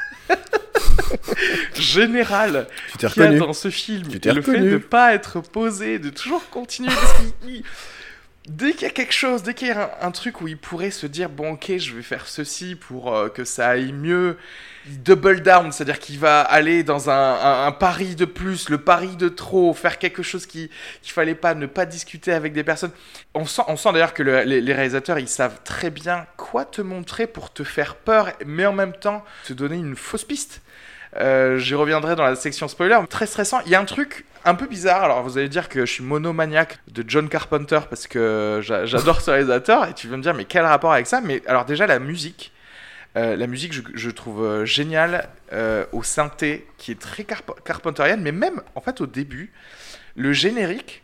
t'es 2.93 3.07
qu'il 3.13 3.23
y 3.23 3.25
a 3.25 3.29
dans 3.39 3.53
ce 3.53 3.69
film, 3.69 4.03
t'es 4.19 4.29
le 4.33 4.41
fait 4.41 4.51
de 4.71 4.77
pas 4.77 5.13
être 5.13 5.41
posé, 5.41 5.99
de 5.99 6.09
toujours 6.09 6.49
continuer, 6.49 6.89
parce 6.93 7.13
dès 8.47 8.71
qu'il 8.71 8.83
y 8.83 8.85
a 8.85 8.91
quelque 8.91 9.13
chose, 9.13 9.43
dès 9.43 9.53
qu'il 9.53 9.67
y 9.67 9.71
a 9.71 9.91
un, 10.01 10.07
un 10.07 10.11
truc 10.11 10.39
où 10.41 10.47
il 10.47 10.57
pourrait 10.57 10.91
se 10.91 11.05
dire 11.05 11.29
bon 11.29 11.51
ok 11.53 11.73
je 11.77 11.93
vais 11.93 12.01
faire 12.01 12.27
ceci 12.27 12.75
pour 12.75 13.13
euh, 13.13 13.27
que 13.27 13.43
ça 13.43 13.67
aille 13.67 13.91
mieux, 13.91 14.37
il 14.89 15.03
double 15.03 15.41
down, 15.41 15.69
c'est-à-dire 15.73 15.99
qu'il 15.99 16.17
va 16.17 16.39
aller 16.43 16.81
dans 16.83 17.09
un, 17.09 17.13
un- 17.33 17.67
un 17.67 17.71
pari 17.73 18.15
de 18.15 18.23
plus, 18.23 18.69
le 18.69 18.77
pari 18.77 19.17
de 19.17 19.27
trop, 19.27 19.73
faire 19.73 19.97
quelque 19.99 20.23
chose 20.23 20.45
qui 20.45 20.69
qu'il 21.01 21.11
fallait 21.11 21.35
pas, 21.35 21.55
ne 21.55 21.65
pas 21.65 21.85
discuter 21.85 22.31
avec 22.31 22.53
des 22.53 22.63
personnes. 22.63 22.91
On 23.33 23.45
sent, 23.45 23.63
on 23.67 23.75
sent 23.75 23.91
d'ailleurs 23.91 24.13
que 24.13 24.23
le- 24.23 24.43
les, 24.43 24.61
les 24.61 24.73
réalisateurs 24.73 25.19
ils 25.19 25.27
savent 25.27 25.59
très 25.65 25.89
bien 25.89 26.25
quoi 26.37 26.63
te 26.63 26.81
montrer 26.81 27.27
pour 27.27 27.51
te 27.51 27.65
faire 27.65 27.95
peur, 27.95 28.31
mais 28.45 28.65
en 28.65 28.71
même 28.71 28.93
temps 28.93 29.25
te 29.45 29.51
donner 29.51 29.75
une 29.75 29.97
fausse 29.97 30.23
piste. 30.23 30.61
Euh, 31.19 31.57
J'y 31.57 31.75
reviendrai 31.75 32.15
dans 32.15 32.23
la 32.23 32.35
section 32.35 32.67
spoiler. 32.67 32.97
Très 33.09 33.25
stressant. 33.25 33.59
Il 33.65 33.71
y 33.71 33.75
a 33.75 33.79
un 33.79 33.85
truc 33.85 34.25
un 34.45 34.55
peu 34.55 34.67
bizarre. 34.67 35.03
Alors, 35.03 35.23
vous 35.23 35.37
allez 35.37 35.49
dire 35.49 35.67
que 35.69 35.85
je 35.85 35.91
suis 35.91 36.03
monomaniaque 36.03 36.79
de 36.91 37.03
John 37.07 37.27
Carpenter 37.29 37.79
parce 37.89 38.07
que 38.07 38.59
j'a- 38.63 38.85
j'adore 38.85 39.21
ce 39.21 39.31
réalisateur. 39.31 39.85
Et 39.87 39.93
tu 39.93 40.07
vas 40.07 40.17
me 40.17 40.21
dire, 40.23 40.33
mais 40.33 40.45
quel 40.45 40.63
rapport 40.65 40.93
avec 40.93 41.07
ça? 41.07 41.21
Mais 41.21 41.41
alors, 41.47 41.65
déjà, 41.65 41.87
la 41.87 41.99
musique. 41.99 42.51
Euh, 43.15 43.35
la 43.35 43.47
musique, 43.47 43.73
je, 43.95 44.09
trouve 44.11 44.43
euh, 44.43 44.65
géniale 44.65 45.27
au 45.91 46.03
synthé, 46.03 46.67
qui 46.77 46.91
est 46.91 46.99
très 46.99 47.23
carp 47.23 47.49
carpenterienne, 47.63 48.21
mais 48.21 48.31
même 48.33 48.61
en 48.75 48.81
fait 48.81 49.01
au 49.01 49.07
début, 49.07 49.51
le 50.15 50.33
générique, 50.33 51.03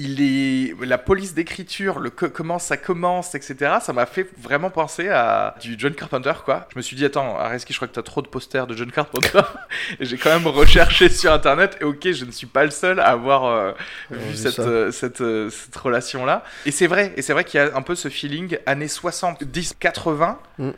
il 0.00 0.22
est 0.22 0.74
la 0.86 0.96
police 0.96 1.34
d'écriture, 1.34 1.98
le 1.98 2.10
co- 2.10 2.28
comment 2.30 2.60
ça 2.60 2.76
commence, 2.76 3.34
etc. 3.34 3.78
Ça 3.82 3.92
m'a 3.92 4.06
fait 4.06 4.28
vraiment 4.40 4.70
penser 4.70 5.08
à 5.08 5.56
du 5.60 5.74
John 5.76 5.92
Carpenter, 5.92 6.32
quoi. 6.44 6.68
Je 6.72 6.78
me 6.78 6.82
suis 6.82 6.94
dit, 6.94 7.04
attends, 7.04 7.36
Areski, 7.36 7.72
je 7.72 7.78
crois 7.78 7.88
que 7.88 7.94
t'as 7.94 8.02
trop 8.02 8.22
de 8.22 8.28
posters 8.28 8.68
de 8.68 8.76
John 8.76 8.92
Carpenter. 8.92 9.40
et 9.98 10.04
j'ai 10.04 10.16
quand 10.16 10.30
même 10.30 10.46
recherché 10.46 11.08
sur 11.08 11.32
internet. 11.32 11.76
Et 11.80 11.84
ok, 11.84 12.12
je 12.12 12.24
ne 12.24 12.30
suis 12.30 12.46
pas 12.46 12.64
le 12.64 12.70
seul 12.70 13.00
à 13.00 13.06
avoir 13.08 13.46
euh, 13.46 13.72
vu 14.10 14.36
cette, 14.36 14.60
euh, 14.60 14.92
cette, 14.92 15.20
euh, 15.20 15.50
cette 15.50 15.74
relation-là. 15.76 16.44
Et 16.64 16.70
c'est 16.70 16.86
vrai, 16.86 17.12
et 17.16 17.22
c'est 17.22 17.32
vrai 17.32 17.42
qu'il 17.44 17.58
y 17.58 17.62
a 17.62 17.76
un 17.76 17.82
peu 17.82 17.96
ce 17.96 18.08
feeling 18.08 18.56
années 18.66 18.86
70, 18.88 19.74
80, 19.80 20.38
Mm. 20.58 20.70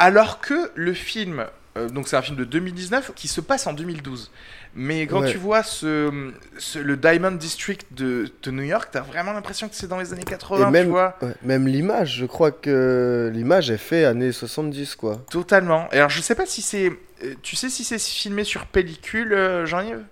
alors 0.00 0.40
que 0.40 0.72
le 0.74 0.94
film. 0.94 1.46
donc 1.92 2.08
c'est 2.08 2.16
un 2.16 2.22
film 2.22 2.36
de 2.36 2.42
2019 2.44 3.12
qui 3.14 3.28
se 3.28 3.40
passe 3.40 3.68
en 3.68 3.72
2012. 3.72 4.32
Mais 4.74 5.06
quand 5.06 5.22
Ouais. 5.22 5.30
tu 5.32 5.38
vois 5.38 5.62
ce, 5.62 6.30
ce- 6.58 6.78
le 6.78 6.96
Diamond 6.96 7.32
District 7.32 7.86
de, 7.92 8.30
de 8.42 8.50
New 8.50 8.62
York, 8.62 8.88
t'as 8.92 9.00
vraiment 9.00 9.32
l'impression 9.32 9.68
que 9.68 9.74
c'est 9.74 9.88
dans 9.88 9.98
les 9.98 10.12
années 10.12 10.22
80, 10.22 10.68
Et 10.68 10.70
même, 10.70 10.84
tu 10.86 10.90
vois. 10.90 11.16
ouais, 11.22 11.34
même 11.42 11.66
l'image, 11.66 12.16
je 12.18 12.26
crois 12.26 12.50
que 12.52 13.30
l'image 13.34 13.70
est 13.70 13.76
faite 13.78 14.06
années 14.06 14.30
70, 14.32 14.94
quoi. 14.94 15.16
Totalement. 15.30 15.88
Et 15.92 15.96
alors 15.96 16.10
je 16.10 16.20
sais 16.20 16.34
pas 16.34 16.46
si 16.46 16.62
c'est... 16.62 16.92
euh, 17.24 17.34
Tu 17.42 17.56
sais 17.56 17.68
si 17.70 17.82
c'est 17.84 17.98
filmé 17.98 18.44
sur 18.44 18.66
pellicule, 18.66 19.32
euh, 19.32 19.66
Jean-Yves? 19.66 20.04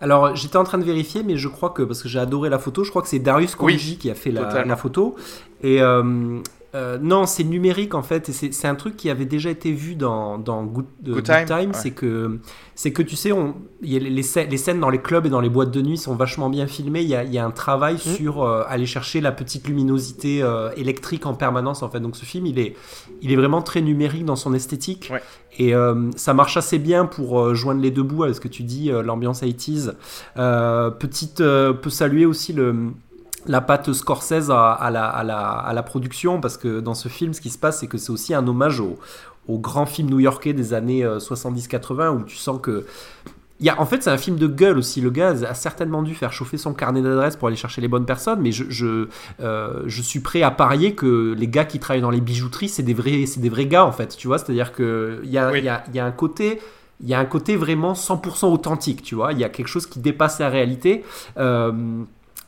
Alors, 0.00 0.34
j'étais 0.36 0.56
en 0.56 0.64
train 0.64 0.78
de 0.78 0.84
vérifier, 0.84 1.22
mais 1.22 1.36
je 1.36 1.48
crois 1.48 1.70
que, 1.70 1.82
parce 1.82 2.02
que 2.02 2.08
j'ai 2.08 2.18
adoré 2.18 2.50
la 2.50 2.58
photo, 2.58 2.84
je 2.84 2.90
crois 2.90 3.00
que 3.02 3.08
c'est 3.08 3.20
Darius 3.20 3.56
Oui, 3.60 3.74
Khondji 3.74 3.96
qui 3.96 4.10
a 4.10 4.14
fait 4.14 4.32
la 4.32 4.76
photo. 4.76 5.16
Et 5.62 5.80
euh, 5.80 6.40
euh, 6.74 6.98
non, 7.00 7.26
c'est 7.26 7.44
numérique 7.44 7.94
en 7.94 8.02
fait, 8.02 8.28
et 8.28 8.32
c'est 8.32 8.66
un 8.68 8.74
truc 8.74 8.96
qui 8.96 9.08
avait 9.10 9.26
déjà 9.26 9.48
été 9.50 9.70
vu 9.72 9.94
dans, 9.94 10.38
dans 10.38 10.64
Good, 10.64 10.84
euh, 10.84 11.04
Good 11.06 11.14
Good 11.14 11.24
Time, 11.24 11.44
Time, 11.46 11.70
ouais. 11.70 11.76
c'est 11.80 11.92
que, 11.92 12.40
c'est 12.74 12.92
que 12.92 13.02
tu 13.02 13.14
sais, 13.14 13.30
on, 13.32 13.54
il 13.80 13.92
y 13.92 13.96
a 13.96 14.00
les, 14.00 14.10
les 14.10 14.22
scè- 14.22 14.48
les 14.50 14.56
scènes 14.56 14.80
dans 14.80 14.90
les 14.90 14.98
clubs 15.00 15.24
et 15.24 15.28
dans 15.28 15.40
les 15.40 15.48
boîtes 15.48 15.70
de 15.70 15.80
nuit 15.82 15.96
sont 15.98 16.16
vachement 16.16 16.50
bien 16.50 16.66
filmées. 16.66 17.02
Il 17.02 17.08
y 17.08 17.14
a, 17.14 17.22
il 17.22 17.32
y 17.32 17.38
a 17.38 17.44
un 17.46 17.50
travail 17.52 17.94
Mm. 17.94 17.98
sur 17.98 18.42
euh, 18.42 18.64
aller 18.68 18.86
chercher 18.86 19.20
la 19.20 19.30
petite 19.30 19.68
luminosité 19.68 20.42
euh, 20.42 20.70
électrique 20.76 21.26
en 21.26 21.34
permanence 21.34 21.82
en 21.84 21.88
fait. 21.90 22.00
Donc 22.00 22.16
ce 22.16 22.24
film, 22.24 22.46
il 22.46 22.58
est, 22.58 22.74
il 23.22 23.30
est 23.30 23.36
vraiment 23.36 23.62
très 23.62 23.80
numérique 23.80 24.24
dans 24.24 24.34
son 24.36 24.52
esthétique. 24.54 25.10
Ouais. 25.12 25.22
Et 25.56 25.72
euh, 25.76 26.10
ça 26.16 26.34
marche 26.34 26.56
assez 26.56 26.80
bien 26.80 27.04
pour 27.06 27.38
euh, 27.40 27.54
joindre 27.54 27.80
les 27.80 27.92
deux 27.92 28.02
bouts 28.02 28.24
avec 28.24 28.34
ce 28.34 28.40
que 28.40 28.48
tu 28.48 28.64
dis, 28.64 28.90
euh, 28.90 29.02
l'ambiance 29.04 29.42
80s. 29.42 29.92
Euh, 30.36 30.90
petite, 30.90 31.40
euh, 31.40 31.72
peut 31.72 31.90
saluer 31.90 32.26
aussi 32.26 32.52
le, 32.52 32.74
la 33.46 33.60
patte 33.60 33.92
Scorsese 33.92 34.50
à, 34.50 34.72
à 34.72 34.90
la, 34.90 35.06
à, 35.06 35.22
la, 35.24 35.38
à 35.40 35.72
la 35.72 35.82
production, 35.82 36.40
parce 36.40 36.56
que 36.56 36.80
dans 36.80 36.94
ce 36.94 37.08
film, 37.08 37.32
ce 37.34 37.40
qui 37.40 37.50
se 37.50 37.58
passe, 37.58 37.80
c'est 37.80 37.86
que 37.86 37.98
c'est 37.98 38.10
aussi 38.10 38.34
un 38.34 38.46
hommage 38.46 38.80
au, 38.80 38.98
au 39.48 39.58
grand 39.58 39.86
film 39.86 40.08
new-yorkais 40.10 40.52
des 40.52 40.72
années 40.74 41.04
euh, 41.04 41.18
70-80, 41.18 42.08
où 42.16 42.22
tu 42.24 42.36
sens 42.36 42.58
que... 42.62 42.86
Y 43.60 43.68
a, 43.70 43.80
en 43.80 43.86
fait, 43.86 44.02
c'est 44.02 44.10
un 44.10 44.18
film 44.18 44.36
de 44.36 44.48
gueule 44.48 44.76
aussi. 44.78 45.00
Le 45.00 45.10
gars 45.10 45.28
a 45.48 45.54
certainement 45.54 46.02
dû 46.02 46.14
faire 46.14 46.32
chauffer 46.32 46.58
son 46.58 46.74
carnet 46.74 47.02
d'adresses 47.02 47.36
pour 47.36 47.46
aller 47.48 47.56
chercher 47.56 47.80
les 47.80 47.88
bonnes 47.88 48.04
personnes, 48.04 48.40
mais 48.40 48.50
je, 48.50 48.64
je, 48.68 49.06
euh, 49.40 49.82
je 49.86 50.02
suis 50.02 50.18
prêt 50.20 50.42
à 50.42 50.50
parier 50.50 50.94
que 50.96 51.34
les 51.38 51.46
gars 51.46 51.64
qui 51.64 51.78
travaillent 51.78 52.02
dans 52.02 52.10
les 52.10 52.20
bijouteries, 52.20 52.68
c'est 52.68 52.82
des 52.82 52.94
vrais, 52.94 53.26
c'est 53.26 53.40
des 53.40 53.48
vrais 53.48 53.66
gars 53.66 53.84
en 53.84 53.92
fait. 53.92 54.16
Tu 54.16 54.26
vois, 54.26 54.38
c'est-à-dire 54.38 54.72
que 54.72 55.20
il 55.22 55.30
y 55.30 55.38
a, 55.38 55.50
Oui. 55.52 55.60
y, 55.62 55.68
a, 55.68 55.84
y 55.94 56.00
a 56.00 56.04
un 56.04 56.10
côté, 56.10 56.60
il 57.00 57.08
y 57.08 57.14
a 57.14 57.18
un 57.20 57.24
côté 57.26 57.54
vraiment 57.54 57.92
100% 57.94 58.46
authentique. 58.52 59.02
Tu 59.02 59.14
vois, 59.14 59.32
il 59.32 59.38
y 59.38 59.44
a 59.44 59.48
quelque 59.48 59.68
chose 59.68 59.86
qui 59.86 60.00
dépasse 60.00 60.40
la 60.40 60.48
réalité. 60.48 61.04
Euh, 61.38 61.72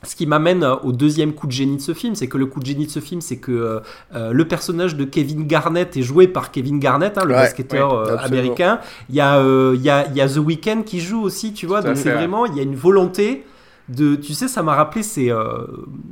ce 0.03 0.15
qui 0.15 0.27
m'amène 0.27 0.63
euh, 0.63 0.77
au 0.85 0.93
deuxième 0.93 1.33
coup 1.33 1.47
de 1.47 1.53
génie 1.53 1.77
de 1.77 1.81
ce 1.83 1.95
film, 1.95 2.15
c'est 2.15 2.29
que 2.29 2.39
le 2.39 2.47
coup 2.47 2.61
de 2.61 2.67
génie 2.67 2.87
de 2.87 2.91
ce 2.91 3.01
film, 3.01 3.21
c'est 3.21 3.39
que 3.39 3.51
euh, 3.53 3.81
euh, 4.15 4.33
le 4.33 4.47
personnage 4.47 4.95
de 4.97 5.05
Kevin 5.05 5.47
Garnett 5.47 5.97
est 5.97 6.03
joué 6.03 6.29
par 6.29 6.51
Kevin 6.53 6.79
Garnett, 6.79 7.19
hein, 7.19 7.25
le 7.25 7.35
Ouais, 7.35 7.41
basketteur 7.41 7.93
ouais, 7.93 8.11
euh, 8.11 8.19
américain. 8.19 8.79
Il 9.09 9.15
y, 9.17 9.21
a, 9.21 9.39
euh, 9.39 9.73
il, 9.75 9.83
y 9.83 9.91
a, 9.91 10.07
il 10.09 10.17
y 10.17 10.21
a 10.21 10.29
The 10.29 10.37
Weeknd 10.39 10.83
qui 10.85 11.01
joue 11.01 11.23
aussi, 11.23 11.53
tu 11.53 11.67
vois. 11.67 11.83
Donc 11.83 11.97
c'est 11.97 12.11
vraiment, 12.13 12.47
il 12.47 12.57
y 12.57 12.61
a 12.61 12.63
une 12.63 12.77
volonté 12.77 13.45
de. 13.89 14.17
Tu 14.17 14.35
sais, 14.35 14.49
ça 14.49 14.63
m'a 14.63 14.75
rappelé, 14.75 15.03
c'est. 15.03 15.31
euh, 15.31 15.67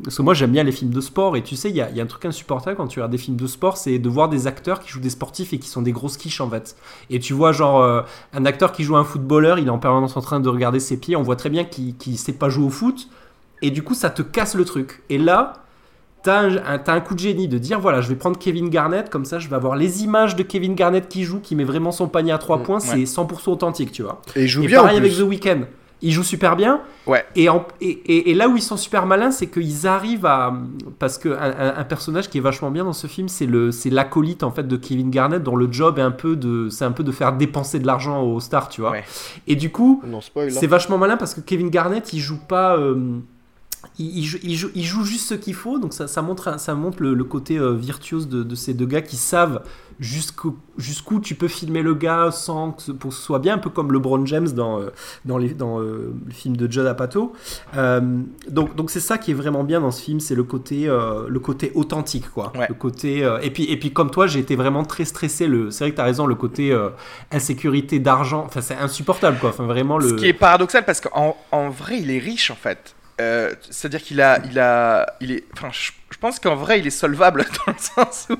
parce 0.05 0.17
que 0.17 0.23
moi 0.23 0.33
j'aime 0.35 0.53
bien 0.53 0.63
les 0.65 0.73
films 0.73 0.93
de 0.93 1.01
sport, 1.01 1.37
et 1.37 1.43
tu 1.43 1.55
sais, 1.57 1.71
il 1.71 1.77
y 1.77 1.81
a, 1.81 1.91
il 1.91 1.97
y 1.97 2.01
a 2.01 2.05
un 2.05 2.07
truc 2.07 2.25
insupportable 2.25 2.77
quand 2.77 2.87
tu 2.87 2.99
regardes 3.01 3.13
des 3.13 3.19
films 3.19 3.37
de 3.37 3.47
sport, 3.47 3.77
c'est 3.77 3.99
de 3.99 4.09
voir 4.09 4.29
des 4.29 4.47
acteurs 4.47 4.81
qui 4.81 4.89
jouent 4.91 5.01
des 5.01 5.11
sportifs 5.11 5.53
et 5.53 5.59
qui 5.59 5.69
sont 5.69 5.83
des 5.83 5.93
grosses 5.93 6.17
quiches 6.17 6.41
en 6.41 6.49
fait. 6.49 6.77
Et 7.11 7.19
tu 7.21 7.33
vois, 7.33 7.53
genre, 7.53 7.81
euh, 7.83 8.03
un 8.33 8.45
acteur 8.47 8.73
qui 8.73 8.85
joue 8.85 8.97
un 8.97 9.05
footballeur, 9.05 9.59
il 9.59 9.67
est 9.67 9.71
en 9.71 9.79
permanence 9.79 10.17
en 10.17 10.21
train 10.21 10.41
de 10.41 10.49
regarder 10.49 10.81
ses 10.81 10.97
pieds, 10.97 11.17
on 11.17 11.23
voit 11.23 11.37
très 11.37 11.51
bien 11.51 11.65
qu'il 11.65 11.97
qu'il 11.97 12.17
sait 12.19 12.33
pas 12.33 12.49
jouer 12.49 12.65
au 12.67 12.71
foot, 12.71 13.09
et 13.67 13.71
du 13.71 13.83
coup, 13.83 13.95
ça 13.95 14.11
te 14.11 14.23
casse 14.23 14.55
le 14.55 14.65
truc. 14.65 15.03
Et 15.11 15.19
là. 15.19 15.55
T'as 16.23 16.41
un, 16.41 16.57
un- 16.57 16.79
t'as 16.79 16.95
un 16.95 17.01
coup 17.03 17.13
de 17.15 17.19
génie 17.21 17.49
de 17.49 17.59
dire 17.59 17.79
voilà, 17.81 18.01
je 18.01 18.09
vais 18.09 18.15
prendre 18.15 18.39
Kevin 18.39 18.71
Garnett, 18.71 19.11
comme 19.11 19.27
ça 19.27 19.39
je 19.39 19.47
vais 19.51 19.57
avoir 19.57 19.77
les 19.77 20.05
images 20.05 20.35
de 20.37 20.43
Kevin 20.43 20.75
Garnett 20.75 21.07
qui 21.07 21.23
joue, 21.23 21.39
qui 21.39 21.55
met 21.55 21.65
vraiment 21.65 21.93
son 21.93 22.09
panier 22.09 22.33
à 22.33 22.39
3 22.39 22.57
Mm, 22.61 22.63
points, 22.63 22.79
ouais. 22.79 23.05
c'est 23.05 23.05
100% 23.05 23.51
authentique, 23.51 23.93
tu 23.93 24.03
vois. 24.05 24.23
Et 24.35 24.45
il 24.45 24.49
joue 24.49 24.63
Et 24.63 24.67
bien 24.69 24.79
en 24.81 24.85
pareil 24.85 24.97
avec 24.97 25.13
plus. 25.13 25.23
The 25.23 25.29
Weeknd. 25.29 25.61
Il 26.01 26.13
joue 26.13 26.23
super 26.23 26.57
bien. 26.57 26.81
Ouais. 27.07 27.27
Et, 27.37 27.51
en- 27.51 27.67
et, 27.83 27.89
et- 27.91 28.31
et 28.31 28.35
là 28.35 28.49
où 28.49 28.57
ils 28.57 28.63
sont 28.63 28.79
super 28.79 29.05
malins, 29.05 29.33
c'est 29.33 29.49
qu'ils 29.49 29.87
arrivent 29.87 30.25
à. 30.25 30.55
Parce 30.99 31.19
qu'un 31.19 31.33
un, 31.33 31.75
un 31.77 31.85
personnage 31.85 32.31
qui 32.31 32.39
est 32.39 32.41
vachement 32.41 32.71
bien 32.71 32.85
dans 32.85 32.95
ce 32.95 33.07
film, 33.07 33.29
c'est 33.29 33.45
le 33.45 33.71
c'est 33.71 33.91
l'acolyte 33.91 34.45
en 34.45 34.51
fait 34.51 34.67
de 34.67 34.77
Kevin 34.79 35.11
Garnett, 35.11 35.43
dont 35.43 35.57
le 35.57 35.71
job 35.71 35.99
est 35.99 36.03
un 36.03 36.11
peu 36.11 36.37
de. 36.37 36.71
C'est 36.71 36.87
un 36.87 36.93
peu 36.93 37.05
de 37.05 37.13
faire 37.13 37.35
dépenser 37.35 37.81
de 37.81 37.87
l'argent 37.87 38.23
aux 38.23 38.41
stars, 38.41 38.71
tu 38.71 38.81
vois. 38.81 38.93
Ouais. 38.93 39.05
Et 39.47 39.57
du 39.57 39.71
coup, 39.71 40.03
hein. 40.07 40.21
c'est 40.49 40.67
vachement 40.67 40.97
malin 40.97 41.19
parce 41.19 41.35
que 41.35 41.43
Kevin 41.43 41.69
Garnett, 41.69 42.15
il 42.15 42.21
joue 42.21 42.39
pas. 42.49 42.79
euh, 42.79 43.19
il, 43.99 44.19
il 44.19 44.25
joue, 44.25 44.39
il, 44.43 44.57
joue, 44.57 44.71
il 44.75 44.85
joue 44.85 45.05
juste 45.05 45.29
ce 45.29 45.35
qu'il 45.35 45.55
faut, 45.55 45.79
donc 45.79 45.93
ça, 45.93 46.07
ça 46.07 46.23
montre, 46.23 46.59
ça 46.59 46.75
montre 46.75 47.03
le, 47.03 47.15
le 47.15 47.25
côté 47.25 47.59
euh, 47.59 47.73
virtuose 47.73 48.29
de, 48.29 48.43
de 48.43 48.55
ces 48.55 48.75
deux 48.75 48.87
gars 48.87 49.03
qui 49.03 49.17
savent 49.17 49.63
jusqu'où 50.01 50.57
jusqu'où 50.77 51.21
tu 51.21 51.37
peux 51.37 51.47
filmer 51.47 51.83
le 51.83 51.95
gars 51.95 52.31
sans 52.33 52.73
que 52.73 52.83
ce, 52.83 52.93
pour 52.93 53.11
que 53.11 53.17
ce 53.17 53.23
soit 53.23 53.39
bien, 53.39 53.55
un 53.55 53.59
peu 53.59 53.71
comme 53.71 53.93
LeBron 53.93 54.27
James 54.27 54.49
dans, 54.49 54.81
euh, 54.81 54.91
dans, 55.25 55.39
les, 55.39 55.51
dans 55.51 55.81
euh, 55.81 56.13
le 56.27 56.33
film 56.33 56.57
de 56.57 56.71
Judd 56.71 56.87
Apatow. 56.87 57.33
Euh, 57.77 58.01
donc 58.49 58.75
donc 58.75 58.91
c'est 58.91 59.01
ça 59.01 59.19
qui 59.19 59.31
est 59.31 59.35
vraiment 59.35 59.63
bien 59.63 59.81
dans 59.81 59.93
ce 59.93 60.03
film, 60.03 60.19
c'est 60.19 60.35
le 60.35 60.43
côté, 60.43 60.87
le 60.87 61.39
côté 61.39 61.71
authentique, 61.75 62.31
quoi. 62.31 62.53
Ouais. 62.57 62.67
Le 62.69 62.75
côté, 62.75 63.29
et, 63.43 63.51
puis, 63.51 63.65
et 63.65 63.79
puis 63.79 63.93
comme 63.93 64.11
toi, 64.11 64.27
j'ai 64.27 64.41
été 64.41 64.57
vraiment 64.57 64.85
très 64.85 65.05
stressé. 65.05 65.47
Le, 65.47 65.71
c'est 65.71 65.85
vrai 65.85 65.91
que 65.93 65.97
tu 65.97 66.01
as 66.01 66.05
raison, 66.05 66.27
le 66.27 66.35
côté 66.35 66.77
insécurité 67.31 67.99
d'argent, 67.99 68.45
enfin 68.47 68.61
c'est 68.61 68.77
insupportable, 68.77 69.39
quoi. 69.39 69.51
Enfin 69.51 69.67
vraiment 69.67 69.99
le. 69.99 70.09
Ce 70.09 70.15
qui 70.15 70.27
est 70.27 70.33
paradoxal 70.33 70.85
parce 70.85 71.01
qu'en 71.01 71.37
en 71.53 71.71
vrai, 71.71 72.01
il 72.01 72.11
est 72.11 72.19
riche 72.19 72.51
en 72.51 72.57
fait. 72.57 72.95
Euh, 73.21 73.55
C'est-à-dire 73.71 74.03
qu'il 74.03 74.21
a, 74.21 74.41
il 74.51 74.59
a, 74.59 75.15
il 75.21 75.31
est, 75.33 75.45
enfin, 75.55 75.69
je, 75.73 75.93
je 76.11 76.19
pense 76.19 76.41
qu'en 76.41 76.57
vrai, 76.57 76.81
il 76.81 76.87
est 76.87 76.91
solvable 76.91 77.45
dans 77.67 77.73
le 77.73 77.79
sens 77.79 78.27
où 78.31 78.37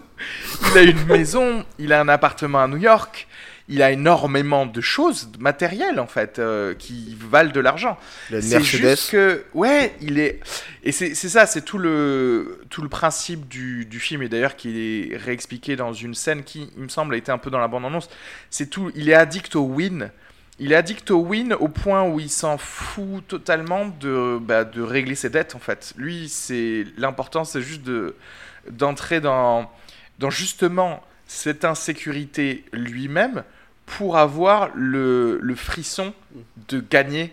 il 0.73 0.79
a 0.79 0.83
une 0.83 1.05
maison, 1.07 1.65
il 1.79 1.93
a 1.93 2.01
un 2.01 2.09
appartement 2.09 2.61
à 2.63 2.67
New 2.69 2.79
York, 2.79 3.29
il 3.69 3.83
a 3.83 3.93
énormément 3.93 4.67
de 4.67 4.81
choses, 4.81 5.31
de 5.31 5.39
matériel 5.39 5.99
en 6.01 6.07
fait, 6.07 6.39
euh, 6.39 6.75
qui 6.75 7.17
valent 7.19 7.53
de 7.53 7.61
l'argent. 7.61 7.97
La 8.31 8.43
C'est 8.43 8.57
Mercedes. 8.57 8.91
juste 8.91 9.11
que, 9.11 9.45
ouais, 9.55 9.95
il 10.01 10.19
est, 10.19 10.41
et 10.83 10.93
c'est 10.93 11.15
c'est 11.15 11.29
ça, 11.29 11.47
c'est 11.47 11.63
tout 11.63 11.79
le, 11.79 12.61
tout 12.69 12.83
le 12.83 12.89
principe 12.89 13.49
du, 13.49 13.87
du 13.87 14.01
film 14.01 14.23
et 14.23 14.29
d'ailleurs 14.29 14.57
qui 14.57 15.09
est 15.13 15.17
réexpliqué 15.17 15.77
dans 15.77 15.93
une 15.93 16.15
scène 16.15 16.43
qui, 16.43 16.69
il 16.77 16.83
me 16.83 16.89
semble, 16.89 17.15
a 17.15 17.17
été 17.17 17.31
un 17.33 17.39
peu 17.39 17.51
dans 17.51 17.61
la 17.61 17.69
bande 17.69 17.85
annonce. 17.87 18.11
C'est 18.51 18.69
tout, 18.71 18.91
il 18.97 19.09
est 19.09 19.15
addict 19.15 19.55
au 19.57 19.63
win. 19.63 20.11
Il 20.59 20.73
est 20.73 20.77
addict 20.77 21.11
au 21.11 21.19
win 21.21 21.53
au 21.55 21.69
point 21.69 22.05
où 22.09 22.21
il 22.21 22.31
s'en 22.31 22.59
fout 22.59 23.27
totalement 23.27 23.87
de, 24.01 24.39
bah, 24.41 24.65
de 24.65 24.83
régler 24.83 25.15
ses 25.17 25.31
dettes 25.31 25.55
en 25.55 25.59
fait. 25.59 25.93
Lui, 25.97 26.29
c'est 26.29 26.85
l'important, 26.97 27.45
c'est 27.45 27.63
juste 27.63 27.83
de 27.83 28.15
d'entrer 28.71 29.21
dans, 29.21 29.71
dans 30.19 30.31
justement 30.31 31.03
cette 31.27 31.65
insécurité 31.67 32.65
lui-même 32.73 33.45
pour 33.87 34.17
avoir 34.17 34.71
le, 34.75 35.39
le 35.43 35.55
frisson 35.55 36.15
de 36.69 36.81
gagner. 36.81 37.33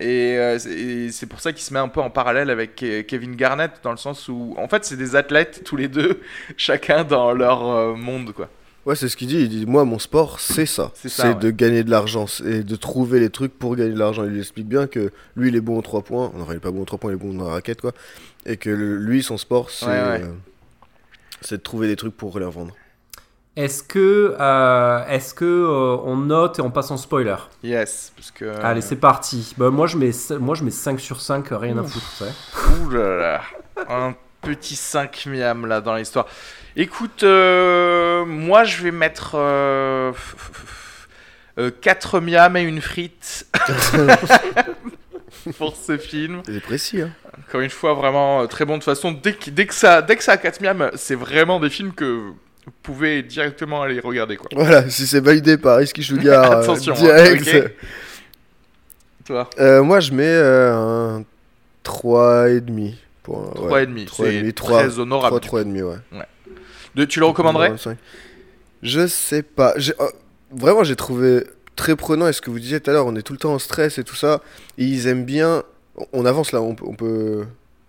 Et, 0.00 0.36
euh, 0.38 0.58
c'est- 0.58 1.26
pour 1.26 1.40
ça 1.40 1.52
qu'il 1.52 1.62
se 1.62 1.72
met 1.72 1.78
un 1.80 1.88
peu 1.88 2.00
en 2.00 2.10
parallèle 2.10 2.50
avec 2.50 2.76
Ke- 2.82 3.02
Kevin 3.06 3.34
Garnett, 3.36 3.72
dans 3.82 3.92
le 3.92 3.96
sens 3.96 4.28
où, 4.28 4.54
en 4.58 4.68
fait, 4.68 4.84
c'est 4.84 4.96
des 4.98 5.16
athlètes 5.16 5.64
tous 5.64 5.76
les 5.76 5.88
deux, 5.88 6.20
chacun 6.58 7.04
dans 7.04 7.32
leur 7.32 7.66
euh, 7.66 7.94
monde, 7.94 8.32
quoi. 8.32 8.50
Ouais, 8.86 8.94
c'est 8.94 9.08
ce 9.08 9.16
qu'il 9.16 9.26
dit. 9.28 9.40
Il 9.40 9.48
dit 9.48 9.66
Moi, 9.66 9.84
mon 9.84 9.98
sport, 9.98 10.38
c'est 10.40 10.64
ça. 10.64 10.92
C'est 10.94 11.22
ouais. 11.24 11.34
de 11.34 11.50
gagner 11.50 11.82
de 11.84 11.90
l'argent 11.90 12.26
et 12.44 12.62
de 12.62 12.76
trouver 12.76 13.18
les 13.20 13.30
trucs 13.30 13.58
pour 13.58 13.74
gagner 13.76 13.92
de 13.92 13.98
l'argent. 13.98 14.24
Il 14.24 14.38
explique 14.38 14.68
bien 14.68 14.86
que 14.86 15.10
lui, 15.34 15.48
il 15.48 15.56
est 15.56 15.60
bon 15.60 15.76
aux 15.76 15.82
3 15.82 16.02
points. 16.02 16.30
Enfin, 16.40 16.52
il 16.52 16.56
est 16.56 16.60
pas 16.60 16.70
bon 16.70 16.82
aux 16.82 16.86
3 16.86 16.98
points, 17.00 17.10
il 17.10 17.14
est 17.14 17.18
bon 17.18 17.34
dans 17.34 17.46
la 17.46 17.50
raquette, 17.54 17.80
quoi. 17.80 17.92
Et 18.46 18.56
que 18.56 18.70
lui, 18.70 19.22
son 19.24 19.36
sport, 19.38 19.70
c'est 19.70 19.86
Ouais, 19.86 19.92
ouais. 19.92 20.22
euh, 20.22 20.32
c'est 21.40 21.56
de 21.58 21.62
trouver 21.62 21.88
des 21.88 21.96
trucs 21.96 22.16
pour 22.16 22.38
les 22.38 22.44
revendre. 22.46 22.74
Est-ce 23.56 23.82
que, 23.82 24.36
euh, 24.38 25.04
est-ce 25.08 25.32
que 25.34 25.44
euh, 25.46 25.96
on 26.04 26.16
note 26.18 26.58
et 26.58 26.62
on 26.62 26.70
passe 26.70 26.90
en 26.90 26.98
spoiler? 26.98 27.36
Yes, 27.64 28.12
parce 28.14 28.30
que. 28.30 28.44
Allez, 28.62 28.82
c'est 28.82 28.96
parti. 28.96 29.54
Bah, 29.56 29.70
moi, 29.70 29.86
je 29.86 29.96
mets, 29.96 30.10
moi, 30.38 30.54
je 30.54 30.62
mets 30.62 30.70
5 30.70 31.00
sur 31.00 31.20
5, 31.20 31.48
rien 31.52 31.76
à 31.78 31.82
foutre. 31.82 32.22
Ouh 32.84 32.90
là 32.90 33.16
là, 33.16 33.40
un 33.88 34.14
petit 34.46 34.76
5 34.76 35.26
miam 35.26 35.66
là 35.66 35.80
dans 35.80 35.96
l'histoire. 35.96 36.26
Écoute, 36.76 37.22
euh, 37.22 38.24
moi 38.24 38.64
je 38.64 38.82
vais 38.82 38.90
mettre 38.92 39.32
euh, 39.34 40.12
4 41.80 42.20
miam 42.20 42.56
et 42.56 42.62
une 42.62 42.80
frite 42.80 43.46
pour 45.58 45.76
ce 45.76 45.96
film. 45.98 46.42
Il 46.48 46.56
est 46.56 46.60
précis, 46.60 47.02
hein. 47.02 47.10
Encore 47.48 47.60
une 47.60 47.70
fois, 47.70 47.94
vraiment 47.94 48.42
euh, 48.42 48.46
très 48.46 48.64
bon. 48.64 48.74
De 48.74 48.78
toute 48.78 48.84
façon, 48.86 49.12
dès 49.12 49.34
que, 49.34 49.50
dès 49.50 49.66
que, 49.66 49.74
ça, 49.74 50.02
dès 50.02 50.16
que 50.16 50.24
ça 50.24 50.32
a 50.32 50.36
4 50.36 50.60
miam, 50.62 50.90
c'est 50.94 51.14
vraiment 51.14 51.60
des 51.60 51.70
films 51.70 51.92
que 51.92 52.04
vous 52.04 52.36
pouvez 52.82 53.22
directement 53.22 53.82
aller 53.82 54.00
regarder. 54.00 54.36
Quoi. 54.36 54.48
Voilà, 54.52 54.88
si 54.90 55.06
c'est 55.06 55.20
validé 55.20 55.56
par 55.58 55.76
Risky 55.78 56.02
Sugar, 56.02 56.50
euh, 56.52 56.62
Attention, 56.62 56.94
hein, 56.94 57.00
direct. 57.00 57.48
ok. 57.48 57.70
Toi, 59.26 59.50
Euh, 59.58 59.82
moi, 59.82 60.00
je 60.00 60.12
mets 60.12 60.24
euh, 60.26 60.74
un 60.74 61.24
3,5. 61.84 62.94
Pour 63.26 63.40
un- 63.42 63.50
3,5, 63.50 63.72
ouais, 63.72 63.86
c'est 63.96 64.04
3,5, 64.52 64.52
3, 64.54 64.78
très 64.84 64.98
honorable. 65.00 65.40
3, 65.40 65.60
3,5, 65.64 65.82
ouais. 66.12 66.24
De- 66.94 67.04
tu 67.04 67.18
le 67.18 67.26
recommanderais 67.26 67.70
25. 67.70 67.98
Je 68.82 69.06
sais 69.08 69.42
pas. 69.42 69.74
J'ai- 69.76 69.94
euh, 70.00 70.06
vraiment, 70.52 70.84
j'ai 70.84 70.94
trouvé 70.96 71.44
très 71.74 71.96
prenant. 71.96 72.28
Et 72.28 72.32
ce 72.32 72.40
que 72.40 72.50
vous 72.50 72.60
disiez 72.60 72.80
tout 72.80 72.88
à 72.90 72.92
l'heure, 72.92 73.06
on 73.06 73.16
est 73.16 73.22
tout 73.22 73.32
le 73.32 73.38
temps 73.38 73.52
en 73.54 73.58
stress 73.58 73.98
et 73.98 74.04
tout 74.04 74.14
ça. 74.14 74.40
Et 74.78 74.84
ils 74.84 75.08
aiment 75.08 75.24
bien. 75.24 75.64
On- 76.12 76.24
avance 76.24 76.52
là, 76.52 76.62
on 76.62 76.74
peut. 76.76 76.84
On 76.86 76.94
peut, 76.94 77.44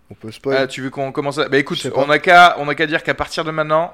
on 0.10 0.16
peut 0.16 0.32
spoil. 0.32 0.58
Ah, 0.58 0.66
tu 0.68 0.82
veux 0.82 0.90
qu'on 0.90 1.12
commence 1.12 1.38
à... 1.38 1.48
Bah 1.50 1.58
écoute, 1.58 1.86
on 1.96 2.08
n'a 2.08 2.18
qu'à 2.20 2.56
on 2.60 2.68
a 2.68 2.74
qu'à 2.76 2.88
dire 2.88 3.04
qu'à 3.04 3.14
partir 3.14 3.44
de 3.44 3.52
maintenant, 3.52 3.94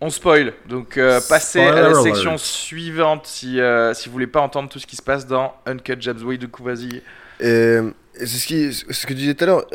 on 0.00 0.08
spoil. 0.10 0.52
Donc 0.68 0.96
euh, 0.98 1.20
passez 1.28 1.60
à 1.60 1.72
la 1.72 1.94
section 2.02 2.30
alert. 2.32 2.40
suivante 2.44 3.26
si, 3.26 3.58
euh, 3.60 3.92
si 3.94 4.08
vous 4.08 4.12
voulez 4.12 4.26
pas 4.26 4.40
entendre 4.40 4.68
tout 4.68 4.78
ce 4.78 4.86
qui 4.86 4.96
se 4.96 5.02
passe 5.02 5.26
dans 5.26 5.54
Uncut 5.66 5.96
Jabs 5.98 6.22
Way 6.22 6.36
de 6.38 6.46
Kouvasi. 6.46 7.02
Et, 7.40 7.46
et 7.46 7.80
c'est 8.20 8.26
ce, 8.26 8.46
qui, 8.46 8.72
ce 8.72 8.84
que 9.06 9.08
tu 9.08 9.14
disais 9.14 9.34
tout 9.34 9.44
à 9.44 9.46
l'heure. 9.48 9.66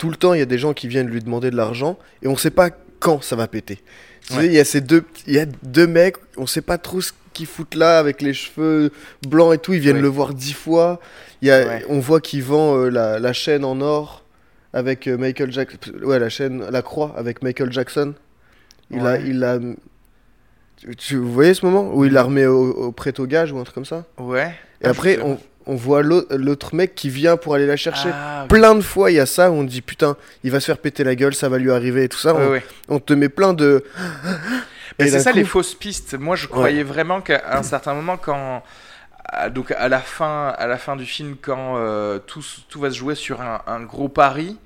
Tout 0.00 0.08
le 0.08 0.16
temps, 0.16 0.32
il 0.32 0.38
y 0.38 0.42
a 0.42 0.46
des 0.46 0.56
gens 0.56 0.72
qui 0.72 0.88
viennent 0.88 1.08
lui 1.08 1.20
demander 1.20 1.50
de 1.50 1.56
l'argent 1.56 1.98
et 2.22 2.26
on 2.28 2.34
sait 2.36 2.50
pas 2.50 2.70
quand 3.00 3.22
ça 3.22 3.36
va 3.36 3.46
péter. 3.48 3.80
Tu 4.26 4.32
Ouais. 4.32 4.40
sais, 4.40 4.46
il 4.46 4.52
y 4.54 4.58
a 4.58 4.64
ces 4.64 4.80
deux, 4.80 5.04
il 5.26 5.34
y 5.34 5.38
a 5.38 5.44
deux 5.62 5.86
mecs, 5.86 6.16
on 6.38 6.46
sait 6.46 6.62
pas 6.62 6.78
trop 6.78 7.02
ce 7.02 7.12
qu'ils 7.34 7.44
foutent 7.46 7.74
là 7.74 7.98
avec 7.98 8.22
les 8.22 8.32
cheveux 8.32 8.92
blancs 9.28 9.52
et 9.54 9.58
tout. 9.58 9.74
Ils 9.74 9.80
viennent 9.80 9.96
Ouais. 9.96 10.02
le 10.02 10.08
voir 10.08 10.32
dix 10.32 10.54
fois. 10.54 11.00
Il 11.42 11.48
y 11.48 11.50
a, 11.50 11.66
Ouais. 11.66 11.84
on 11.90 11.98
voit 12.00 12.20
qu'il 12.22 12.42
vend 12.42 12.76
euh, 12.78 12.88
la, 12.88 13.18
la 13.18 13.32
chaîne 13.34 13.62
en 13.62 13.78
or 13.82 14.24
avec 14.72 15.06
euh, 15.06 15.18
Michael 15.18 15.52
Jackson. 15.52 15.76
Ouais, 16.02 16.18
la 16.18 16.30
chaîne, 16.30 16.64
la 16.70 16.80
croix 16.80 17.12
avec 17.18 17.42
Michael 17.42 17.70
Jackson. 17.70 18.14
Il 18.90 19.06
a, 19.06 19.18
il 19.18 19.44
a. 19.44 19.58
Tu, 20.78 20.96
tu- 20.96 21.16
vous 21.16 21.30
voyez 21.32 21.52
ce 21.52 21.64
moment 21.66 21.92
où 21.94 22.06
il 22.06 22.12
la 22.12 22.22
remet 22.22 22.46
au, 22.46 22.70
au 22.72 22.90
prêt 22.92 23.12
au 23.20 23.26
gage 23.26 23.52
ou 23.52 23.58
un 23.58 23.64
truc 23.64 23.74
comme 23.74 23.84
ça? 23.84 24.06
Ouais. 24.18 24.54
Et 24.80 24.86
Ah, 24.86 24.90
après, 24.90 25.16
je- 25.16 25.20
on, 25.20 25.38
on 25.66 25.74
voit 25.76 26.02
l'au- 26.02 26.24
l'autre 26.30 26.74
mec 26.74 26.94
qui 26.94 27.10
vient 27.10 27.36
pour 27.36 27.54
aller 27.54 27.66
la 27.66 27.76
chercher. 27.76 28.10
Ah. 28.12 28.46
Plein 28.48 28.74
de 28.74 28.80
fois, 28.80 29.10
il 29.10 29.14
y 29.14 29.20
a 29.20 29.26
ça 29.26 29.50
où 29.50 29.54
on 29.54 29.64
dit 29.64 29.82
putain, 29.82 30.16
il 30.44 30.50
va 30.50 30.60
se 30.60 30.66
faire 30.66 30.78
péter 30.78 31.04
la 31.04 31.14
gueule, 31.14 31.34
ça 31.34 31.48
va 31.48 31.58
lui 31.58 31.70
arriver 31.70 32.04
et 32.04 32.08
tout 32.08 32.18
ça. 32.18 32.34
Ouais, 32.34 32.44
on, 32.46 32.50
ouais. 32.50 32.64
on 32.88 32.98
te 32.98 33.12
met 33.12 33.28
plein 33.28 33.52
de. 33.52 33.84
Mais 34.98 35.06
Et 35.06 35.10
c'est 35.10 35.20
ça 35.20 35.30
coup- 35.32 35.36
les 35.38 35.44
fausses 35.44 35.74
pistes. 35.74 36.14
Moi, 36.18 36.36
je 36.36 36.46
croyais 36.46 36.82
vraiment 36.82 37.20
qu'à 37.20 37.42
un 37.56 37.62
certain 37.62 37.94
moment, 37.94 38.16
quand 38.16 38.62
à- 39.24 39.48
donc 39.50 39.70
à 39.72 39.88
la 39.88 40.00
fin, 40.00 40.48
à 40.58 40.66
la 40.66 40.76
fin 40.78 40.96
du 40.96 41.06
film, 41.06 41.36
quand 41.40 41.76
euh, 41.76 42.18
tout, 42.18 42.44
tout 42.68 42.80
va 42.80 42.90
se 42.90 42.96
jouer 42.96 43.14
sur 43.14 43.40
un, 43.40 43.62
un 43.66 43.80
gros 43.80 44.08
pari, 44.08 44.56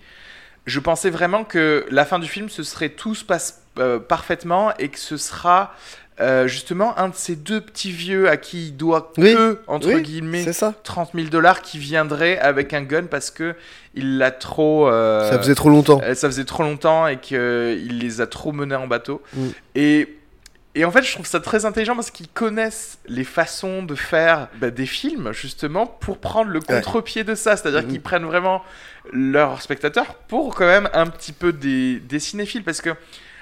je 0.66 0.80
pensais 0.80 1.10
vraiment 1.10 1.44
que 1.44 1.84
la 1.90 2.04
fin 2.06 2.18
du 2.18 2.26
film, 2.28 2.48
ce 2.48 2.62
serait 2.62 2.88
tout 2.88 3.14
se 3.14 3.24
passe 3.24 3.60
euh, 3.78 3.98
parfaitement 3.98 4.72
et 4.78 4.88
que 4.88 4.98
ce 4.98 5.16
sera 5.16 5.74
euh, 6.20 6.46
justement 6.46 6.96
un 6.98 7.08
de 7.08 7.14
ces 7.14 7.34
deux 7.36 7.60
petits 7.60 7.90
vieux 7.90 8.28
à 8.28 8.36
qui 8.36 8.68
il 8.68 8.76
doit 8.76 9.12
Oui, 9.18 9.34
que 9.34 9.58
entre 9.66 9.92
oui, 9.92 10.02
guillemets 10.02 10.52
ça. 10.52 10.72
30 10.84 11.10
000 11.14 11.26
dollars 11.28 11.60
qui 11.62 11.78
viendrait 11.78 12.38
avec 12.38 12.72
un 12.72 12.82
gun 12.82 13.04
parce 13.04 13.30
que 13.32 13.54
il 13.94 14.18
l'a 14.18 14.30
trop. 14.30 14.88
euh, 14.88 15.28
Ça 15.30 15.38
faisait 15.38 15.54
trop 15.56 15.70
longtemps. 15.70 16.00
euh, 16.04 16.14
ça 16.14 16.28
faisait 16.28 16.44
trop 16.44 16.62
longtemps 16.62 17.06
et 17.08 17.16
qu'il 17.18 17.98
les 17.98 18.20
a 18.20 18.26
trop 18.28 18.52
menés 18.52 18.76
en 18.76 18.86
bateau. 18.86 19.22
Mm. 19.34 19.46
Et, 19.74 20.16
et 20.76 20.84
en 20.84 20.90
fait, 20.90 21.02
je 21.02 21.12
trouve 21.12 21.26
ça 21.26 21.38
très 21.40 21.64
intelligent 21.66 21.94
parce 21.96 22.10
qu'ils 22.10 22.28
connaissent 22.28 22.98
les 23.06 23.22
façons 23.24 23.82
de 23.82 23.94
faire 23.94 24.48
bah, 24.60 24.70
des 24.70 24.86
films, 24.86 25.32
justement, 25.32 25.86
pour 25.86 26.18
prendre 26.18 26.50
le 26.50 26.60
contre-pied 26.60 27.22
de 27.24 27.34
ça. 27.34 27.56
C'est-à-dire 27.56 27.82
Mm. 27.82 27.88
qu'ils 27.88 28.00
prennent 28.02 28.24
vraiment 28.24 28.62
leurs 29.12 29.62
spectateurs 29.62 30.14
pour 30.28 30.54
quand 30.54 30.66
même 30.66 30.88
un 30.92 31.06
petit 31.06 31.32
peu 31.32 31.52
des, 31.52 31.98
des 32.00 32.18
cinéphiles. 32.20 32.62
Parce 32.64 32.80
que, 32.80 32.90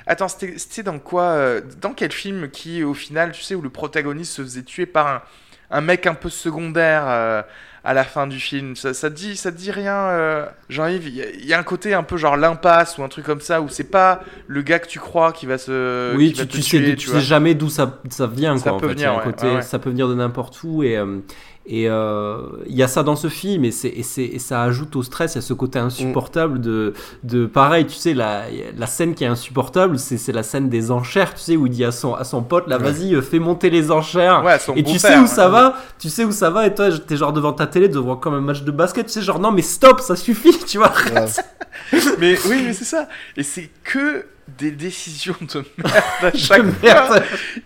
attends, 0.06 0.28
c'était 0.28 0.82
dans 0.82 0.98
quoi 0.98 1.22
euh, 1.24 1.60
Dans 1.80 1.92
quel 1.92 2.12
film 2.12 2.48
qui, 2.50 2.82
au 2.84 2.94
final, 2.94 3.32
tu 3.32 3.42
sais, 3.42 3.54
où 3.54 3.62
le 3.62 3.70
protagoniste 3.70 4.32
se 4.32 4.42
faisait 4.42 4.62
tuer 4.62 4.86
par 4.86 5.06
un, 5.06 5.22
un 5.70 5.80
mec 5.80 6.06
un 6.06 6.14
peu 6.14 6.28
secondaire 6.28 7.04
euh, 7.06 7.42
à 7.84 7.94
la 7.94 8.04
fin 8.04 8.26
du 8.26 8.38
film? 8.38 8.76
Ça, 8.76 8.94
ça 8.94 9.10
te 9.10 9.14
dit 9.16 9.36
ça 9.36 9.50
te 9.50 9.56
dit 9.56 9.70
rien 9.70 9.94
euh, 9.96 10.46
Jean-Yves? 10.68 11.08
Il 11.08 11.14
y, 11.16 11.22
a- 11.22 11.30
il 11.30 11.46
y 11.46 11.52
a 11.54 11.58
un 11.58 11.62
côté 11.64 11.94
un 11.94 12.02
peu 12.02 12.16
genre 12.16 12.36
l'impasse 12.36 12.98
ou 12.98 13.02
un 13.02 13.08
truc 13.08 13.24
comme 13.24 13.40
ça 13.40 13.60
où 13.60 13.68
c'est 13.68 13.90
pas 13.90 14.20
le 14.46 14.62
gars 14.62 14.78
que 14.78 14.86
tu 14.88 14.98
crois 15.00 15.32
qui 15.32 15.46
va 15.46 15.58
se 15.58 16.14
oui, 16.16 16.32
qui 16.32 16.40
va 16.40 16.46
tu, 16.46 16.50
te 16.50 16.56
tu 16.56 16.62
sais, 16.62 16.68
tuer, 16.78 16.90
tu 16.90 16.96
tu 17.06 17.08
sais 17.08 17.20
jamais 17.20 17.54
d'où 17.54 17.68
ça, 17.68 18.00
ça 18.10 18.26
vient. 18.26 18.56
Ça 18.56 18.64
quoi, 18.64 18.72
en 18.74 18.76
peut 18.78 18.88
fait. 18.88 18.94
Venir, 18.94 19.12
un 19.12 19.16
ouais, 19.18 19.24
côté- 19.24 19.46
ouais, 19.48 19.54
ouais. 19.56 19.62
Ça 19.62 19.78
peut 19.78 19.90
venir 19.90 20.08
de 20.08 20.14
n'importe 20.14 20.62
où. 20.62 20.82
Et 20.82 20.96
euh, 20.96 21.18
et 21.64 21.88
euh, 21.88 22.38
il 22.66 22.74
y 22.74 22.82
a 22.82 22.88
ça 22.88 23.02
dans 23.02 23.14
ce 23.16 23.28
film. 23.28 23.64
Et, 23.64 23.68
et, 23.84 24.00
et 24.34 24.38
ça 24.38 24.62
ajoute 24.62 24.96
au 24.96 25.02
stress. 25.02 25.34
Il 25.34 25.36
y 25.36 25.38
a 25.38 25.42
ce 25.42 25.52
côté 25.52 25.78
insupportable 25.78 26.60
de, 26.60 26.92
de. 27.22 27.46
Pareil, 27.46 27.86
tu 27.86 27.94
sais, 27.94 28.14
la, 28.14 28.44
la 28.76 28.86
scène 28.86 29.14
qui 29.14 29.24
est 29.24 29.28
insupportable, 29.28 29.98
c'est, 29.98 30.32
la 30.32 30.42
scène 30.42 30.68
des 30.68 30.90
enchères, 30.90 31.34
tu 31.34 31.40
sais, 31.40 31.56
où 31.56 31.66
il 31.66 31.70
dit 31.72 31.84
à 31.84 31.92
son, 31.92 32.14
à 32.14 32.24
son 32.24 32.42
pote 32.42 32.66
là, 32.66 32.78
Ouais. 32.78 32.90
vas-y, 32.90 33.14
euh, 33.14 33.22
fais 33.22 33.38
monter 33.38 33.70
les 33.70 33.90
enchères. 33.90 34.42
ouais, 34.44 34.56
Et 34.76 34.82
tu 34.82 34.98
sais 34.98 35.16
où 35.16 35.20
hein. 35.22 35.26
ça 35.26 35.48
va, 35.48 35.76
tu 35.98 36.08
sais 36.08 36.24
où 36.24 36.32
ça 36.32 36.50
va, 36.50 36.66
et 36.66 36.74
toi 36.74 36.88
t'es 36.98 37.16
genre 37.16 37.32
devant 37.32 37.52
ta 37.52 37.66
télé 37.66 37.88
devant 37.88 38.16
comme 38.16 38.34
un 38.34 38.40
match 38.40 38.62
de 38.62 38.70
basket, 38.72 39.06
tu 39.06 39.12
sais 39.12 39.22
genre 39.22 39.38
non 39.38 39.52
mais 39.52 39.62
stop, 39.62 40.00
ça 40.00 40.16
suffit, 40.16 40.58
tu 40.66 40.78
vois. 40.78 40.92
Mais 42.18 42.36
oui 42.48 42.62
mais 42.66 42.72
c'est 42.72 42.84
ça 42.84 43.08
et 43.36 43.42
c'est 43.42 43.70
que 43.84 44.26
des 44.58 44.70
décisions 44.70 45.34
de 45.40 45.64
merde 45.78 45.94
à 46.22 46.30
chaque 46.36 46.64
De 46.66 46.70
fois 46.72 46.94
merde. 46.94 47.22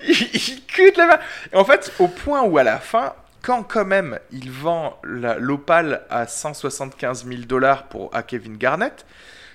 il, 0.07 0.15
il 0.35 0.63
cul 0.67 0.93
de 0.93 0.99
la 0.99 1.07
main. 1.07 1.19
Et 1.53 1.57
en 1.57 1.65
fait, 1.65 1.93
au 1.99 2.07
point 2.09 2.43
où 2.43 2.59
à 2.59 2.63
la 2.63 2.79
fin, 2.79 3.13
quand 3.47 3.63
quand 3.63 3.85
même 3.85 4.19
il 4.33 4.51
vend 4.51 4.99
l'opale 5.05 6.03
à 6.11 6.27
175 6.27 7.25
000 7.27 7.43
dollars 7.43 7.85
pour 7.85 8.11
à 8.13 8.25
Kevin 8.25 8.57
Garnett, 8.57 9.07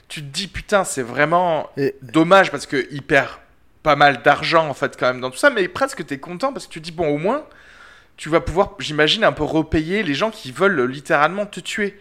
tu 0.08 0.22
te 0.22 0.28
dis 0.28 0.48
putain, 0.48 0.86
c'est 0.86 1.02
vraiment 1.02 1.70
Et- 1.76 1.96
dommage 2.02 2.52
parce 2.52 2.66
que 2.66 2.88
il 2.92 3.02
perd 3.02 3.28
pas 3.84 3.98
mal 3.98 4.22
d'argent 4.22 4.70
en 4.70 4.74
fait 4.74 4.96
quand 4.98 5.08
même 5.08 5.20
dans 5.20 5.30
tout 5.30 5.38
ça, 5.38 5.50
mais 5.50 5.68
presque 5.68 6.06
t'es 6.06 6.20
content 6.20 6.54
parce 6.54 6.68
que 6.68 6.72
tu 6.72 6.80
te 6.80 6.86
dis 6.86 6.94
bon 6.94 7.10
au 7.10 7.18
moins 7.18 7.44
tu 8.16 8.30
vas 8.30 8.39
pouvoir, 8.39 8.76
j'imagine, 8.80 9.24
un 9.24 9.32
peu 9.32 9.44
repayer 9.44 10.04
les 10.04 10.14
gens 10.14 10.30
qui 10.32 10.52
veulent 10.52 10.86
littéralement 10.86 11.46
te 11.48 11.60
tuer. 11.60 12.00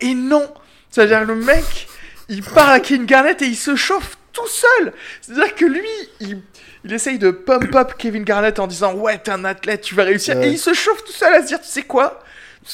Et 0.00 0.14
non, 0.14 0.52
c'est-à-dire 0.90 1.24
le 1.26 1.34
mec, 1.34 1.86
il 2.30 2.42
part 2.42 2.70
à 2.70 2.80
Kevin 2.80 3.04
Garnett 3.04 3.42
et 3.42 3.46
il 3.46 3.56
se 3.56 3.76
chauffe 3.76 4.16
tout 4.32 4.48
seul. 4.48 4.92
C'est-à-dire 5.20 5.54
que 5.54 5.64
lui, 5.64 5.88
il, 6.20 6.42
il 6.84 6.92
essaye 6.92 7.18
de 7.18 7.30
pump 7.30 7.74
up 7.74 7.92
Kevin 7.98 8.24
Garnett 8.24 8.58
en 8.58 8.66
disant 8.66 8.94
ouais 8.94 9.18
t'es 9.18 9.30
un 9.30 9.44
athlète, 9.44 9.82
tu 9.82 9.94
vas 9.94 10.04
réussir. 10.04 10.36
Ouais. 10.36 10.48
Et 10.48 10.50
il 10.52 10.58
se 10.58 10.72
chauffe 10.72 11.04
tout 11.04 11.12
seul 11.12 11.34
à 11.34 11.42
se 11.42 11.48
dire 11.48 11.60
tu 11.60 11.68
sais 11.68 11.82
quoi? 11.82 12.22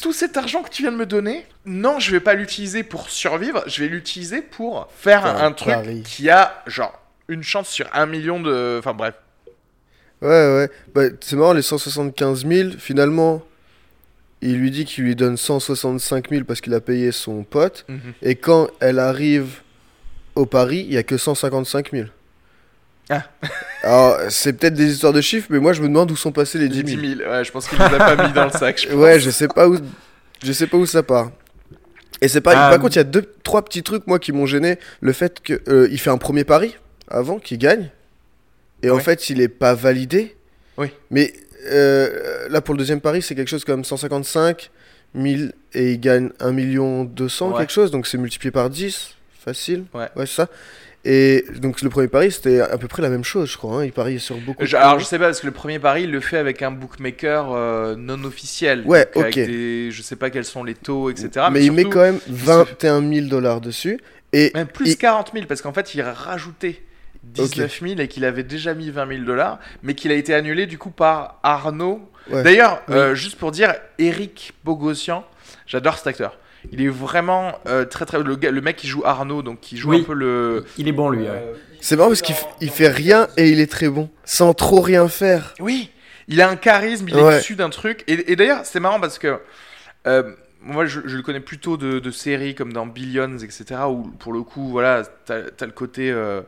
Tout 0.03 0.13
cet 0.13 0.37
argent 0.37 0.63
que 0.63 0.71
tu 0.71 0.83
viens 0.83 0.91
de 0.91 0.97
me 0.97 1.07
donner, 1.07 1.47
non, 1.65 2.01
je 2.01 2.11
vais 2.11 2.21
pas 2.21 2.35
l'utiliser 2.35 2.83
pour 2.83 3.09
survivre, 3.09 3.63
je 3.67 3.83
vais 3.83 3.89
l'utiliser 3.89 4.43
pour 4.43 4.89
faire 4.97 5.25
un, 5.25 5.53
truc 5.53 6.03
qui 6.05 6.29
a 6.29 6.63
genre 6.67 7.01
une 7.29 7.43
chance 7.43 7.69
sur 7.69 7.89
un 7.93 8.07
million 8.07 8.41
de. 8.41 8.77
Enfin 8.79 8.95
bref. 8.95 9.15
Ouais, 10.23 10.29
ouais. 10.29 10.71
Bah, 10.95 11.03
c'est 11.21 11.37
marrant, 11.37 11.53
les 11.53 11.63
175 11.63 12.47
000, 12.47 12.71
finalement, 12.79 13.43
il 14.41 14.57
lui 14.57 14.71
dit 14.71 14.85
qu'il 14.85 15.05
lui 15.05 15.15
donne 15.15 15.37
165 15.37 16.31
000 16.31 16.45
parce 16.45 16.61
qu'il 16.61 16.75
a 16.75 16.81
payé 16.81 17.13
son 17.13 17.45
pote. 17.45 17.87
Et 18.23 18.35
quand 18.35 18.69
elle 18.81 18.99
arrive 18.99 19.61
au 20.37 20.47
Paris, 20.47 20.84
il 20.89 20.95
y 20.95 20.97
a 20.99 21.03
que 21.03 21.16
155 21.16 21.91
000. 21.93 22.07
Ah. 23.11 23.22
Alors, 23.82 24.18
c'est 24.30 24.53
peut-être 24.53 24.74
des 24.74 24.93
histoires 24.93 25.12
de 25.12 25.20
chiffres, 25.20 25.49
mais 25.51 25.59
moi, 25.59 25.72
je 25.72 25.80
me 25.82 25.89
demande 25.89 26.11
où 26.11 26.16
sont 26.16 26.32
passés 26.32 26.59
les 26.59 26.68
Les 26.68 26.82
10 26.82 26.91
000. 26.93 27.03
10 27.03 27.16
000, 27.18 27.30
ouais, 27.30 27.45
je 27.45 27.53
pense 27.53 27.68
qu'il 27.68 27.78
les 27.78 27.84
a 27.84 27.89
pas 27.99 28.26
mis 28.26 28.32
dans 28.32 28.45
le 28.45 28.51
sac. 28.51 28.80
je 28.80 28.87
pense. 28.89 28.97
Ouais, 28.97 29.18
je 29.20 29.30
sais 29.30 29.49
pas 29.49 29.68
où, 29.68 29.76
je 30.45 30.53
sais 30.53 30.66
pas 30.66 30.76
où 30.76 30.87
ça 30.87 31.03
part. 31.03 31.30
Et 32.20 32.28
c'est 32.28 32.41
pareil. 32.41 32.59
Ah, 32.61 32.70
Par 32.70 32.78
contre, 32.80 32.95
il 32.95 32.99
y 32.99 33.01
a 33.01 33.05
deux, 33.05 33.24
trois 33.43 33.64
petits 33.64 33.82
trucs 33.82 34.07
moi 34.07 34.18
qui 34.18 34.32
m'ont 34.32 34.47
gêné. 34.47 34.78
Le 35.01 35.12
fait 35.12 35.41
que 35.43 35.61
euh, 35.68 35.89
il 35.91 35.99
fait 36.01 36.11
un 36.11 36.18
premier 36.18 36.45
pari 36.45 36.76
avant, 37.09 37.39
qu'il 37.39 37.59
gagne, 37.59 37.91
et 38.82 38.91
en 38.91 38.97
Ouais. 38.97 39.03
fait, 39.03 39.28
il 39.30 39.41
est 39.41 39.49
pas 39.49 39.74
validé. 39.74 40.37
Oui. 40.78 40.89
Mais 41.11 41.32
euh, 41.70 42.49
là, 42.49 42.61
pour 42.61 42.74
le 42.74 42.78
deuxième 42.78 43.01
pari, 43.01 43.22
c'est 43.22 43.34
quelque 43.34 43.49
chose 43.49 43.64
comme 43.64 43.84
155 43.84 44.70
000 45.14 45.51
et 45.74 45.93
il 45.93 46.01
gagne 46.01 46.30
1 46.41 46.53
million 46.53 47.05
200 47.05 47.51
Ouais. 47.53 47.59
quelque 47.59 47.72
chose, 47.72 47.91
donc 47.91 48.07
c'est 48.07 48.18
multiplié 48.18 48.51
par 48.51 48.68
10, 48.70 49.16
facile. 49.47 49.85
Ouais. 49.95 50.09
c'est 50.17 50.27
ça. 50.27 50.49
Et 51.09 51.45
donc 51.61 51.83
le 51.83 51.89
premier 51.89 52.09
pari, 52.09 52.33
c'était 52.33 52.61
à 52.61 52.77
peu 52.79 52.89
près 52.89 53.01
la 53.01 53.09
même 53.09 53.23
chose, 53.23 53.49
je 53.53 53.57
crois. 53.57 53.79
hein. 53.81 53.85
Il 53.85 53.93
pariait 53.93 54.19
sur 54.19 54.37
beaucoup. 54.39 54.65
Je- 54.67 54.73
de 54.73 54.77
alors 54.77 54.99
je 54.99 55.05
sais 55.05 55.19
pas 55.21 55.27
parce 55.27 55.39
que 55.41 55.47
le 55.47 55.53
premier 55.53 55.79
pari 55.79 56.03
il 56.03 56.11
le 56.11 56.19
fait 56.21 56.37
avec 56.37 56.63
un 56.63 56.73
bookmaker 56.73 57.53
euh, 57.53 57.95
non 57.97 58.23
officiel. 58.25 58.83
Ouais, 58.87 59.09
Donc, 59.15 59.23
avec 59.25 59.37
ok. 59.37 59.47
des- 59.47 59.91
je 59.93 60.03
sais 60.03 60.17
pas 60.17 60.31
quels 60.31 60.45
sont 60.45 60.65
les 60.65 60.75
taux, 60.75 61.09
etc. 61.11 61.47
mais 61.53 61.65
il 61.65 61.71
met 61.71 61.85
quand 61.85 62.01
même 62.01 62.19
se- 62.19 62.31
21 62.33 63.01
000 63.09 63.27
dollars 63.29 63.61
dessus. 63.61 64.01
Et 64.33 64.51
Même 64.55 64.67
plus 64.67 64.91
il- 64.91 64.97
40 64.99 65.31
000 65.33 65.47
parce 65.47 65.63
qu'en 65.63 65.73
fait 65.73 65.95
il 65.95 66.01
a 66.01 66.13
rajouté 66.13 66.83
19 67.23 67.81
000 67.81 68.01
et 68.01 68.09
qu'il 68.09 68.25
avait 68.25 68.43
déjà 68.43 68.75
mis 68.75 68.91
20 68.91 69.07
000 69.09 69.23
dollars, 69.25 69.61
mais 69.85 69.95
qu'il 69.95 70.11
a 70.11 70.15
été 70.17 70.35
annulé 70.35 70.67
du 70.67 70.77
coup 70.79 70.91
par 70.91 71.39
Arnaud. 71.45 72.01
Ouais. 72.33 72.43
D'ailleurs, 72.43 72.83
euh, 72.91 73.15
juste 73.15 73.37
pour 73.39 73.53
dire, 73.53 73.73
Eric 73.99 74.55
Bogossian, 74.65 75.25
j'adore 75.69 75.97
cet 75.99 76.09
acteur. 76.09 76.37
Il 76.73 76.83
est 76.83 76.89
vraiment 76.89 77.53
euh, 77.69 77.85
très 77.85 78.05
très 78.07 78.23
le, 78.23 78.37
le 78.37 78.61
mec 78.61 78.77
qui 78.77 78.87
joue 78.89 79.03
Arnaud, 79.05 79.43
donc 79.43 79.61
qui 79.61 79.77
joue 79.77 79.91
Oui. 79.91 80.01
un 80.01 80.05
peu 80.05 80.14
le. 80.14 80.64
Il 80.79 80.89
est 80.89 80.93
bon 80.93 81.09
lui. 81.11 81.23
ouais. 81.23 81.29
euh, 81.31 81.55
C'est 81.81 81.97
marrant 81.97 82.09
parce 82.09 82.23
qu'il 82.23 82.35
f- 82.35 82.47
il 82.61 82.71
fait 82.71 82.89
rien 82.89 83.29
et 83.37 83.49
il 83.51 83.61
est 83.61 83.71
très 83.71 83.89
bon. 83.89 84.11
Sans 84.25 84.55
trop 84.55 84.81
rien 84.81 85.09
faire. 85.09 85.55
Oui, 85.61 85.91
il 86.29 86.41
a 86.41 86.49
un 86.49 86.57
charisme, 86.57 87.07
il 87.09 87.17
est 87.17 87.39
issu 87.39 87.55
d'un 87.57 87.71
truc. 87.71 88.03
Et, 88.09 88.33
et 88.33 88.37
d'ailleurs, 88.37 88.61
c'est 88.64 88.81
marrant 88.81 88.99
parce 89.01 89.19
que 89.19 89.39
euh, 90.07 90.33
moi, 90.61 90.85
je, 90.87 91.01
je 91.05 91.17
le 91.17 91.23
connais 91.23 91.41
plutôt 91.41 91.77
de, 91.77 91.99
de 92.01 92.11
séries 92.11 92.55
comme 92.57 92.73
dans 92.73 92.87
Billions, 92.87 93.39
etc. 93.39 93.64
Où 93.89 94.03
pour 94.19 94.33
le 94.33 94.43
coup, 94.43 94.69
voilà, 94.69 95.03
t'as 95.25 95.43
as 95.61 95.67
le 95.67 95.73
côté 95.73 96.11
euh, 96.11 96.41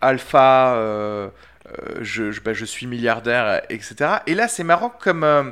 alpha, 0.00 0.74
euh, 0.76 1.28
euh, 1.66 1.94
je, 2.02 2.30
je, 2.30 2.40
bah, 2.40 2.52
je 2.52 2.64
suis 2.64 2.86
milliardaire, 2.86 3.62
etc. 3.70 3.96
Et 4.26 4.34
là, 4.34 4.48
c'est 4.48 4.64
marrant 4.64 4.90
comme 4.90 5.24
euh, 5.24 5.44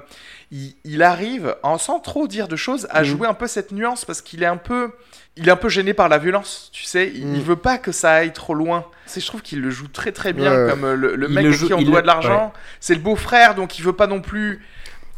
il, 0.56 0.74
il 0.84 1.02
arrive, 1.02 1.56
en, 1.64 1.78
sans 1.78 1.98
trop 1.98 2.28
dire 2.28 2.46
de 2.46 2.54
choses, 2.56 2.86
à 2.90 3.00
Mhm. 3.00 3.04
jouer 3.06 3.26
un 3.26 3.34
peu 3.34 3.46
cette 3.48 3.72
nuance 3.72 4.04
parce 4.04 4.22
qu'il 4.22 4.42
est 4.42 4.46
un 4.46 4.56
peu. 4.56 4.92
Il 5.36 5.48
est 5.48 5.50
un 5.50 5.56
peu 5.56 5.68
gêné 5.68 5.94
par 5.94 6.08
la 6.08 6.18
violence, 6.18 6.70
tu 6.72 6.84
sais. 6.84 7.10
Il, 7.12 7.26
Mhm. 7.26 7.34
il 7.34 7.42
veut 7.42 7.56
pas 7.56 7.76
que 7.76 7.90
ça 7.90 8.12
aille 8.12 8.32
trop 8.32 8.54
loin. 8.54 8.84
C'est, 9.06 9.20
je 9.20 9.26
trouve 9.26 9.42
qu'il 9.42 9.60
le 9.60 9.70
joue 9.70 9.88
très 9.88 10.12
très 10.12 10.32
bien, 10.32 10.52
Ouais. 10.66 10.70
comme 10.70 10.84
euh, 10.84 10.94
le, 10.94 11.26
mec 11.28 11.42
le 11.44 11.50
à 11.50 11.52
joue- 11.52 11.66
qui 11.66 11.74
on 11.74 11.82
doit 11.82 11.96
le- 11.96 12.02
de 12.02 12.06
l'argent. 12.06 12.52
C'est 12.78 12.94
le 12.94 13.00
beau-frère, 13.00 13.56
donc 13.56 13.76
il 13.78 13.82
veut 13.82 13.92
pas 13.94 14.06
non 14.06 14.20
plus, 14.20 14.64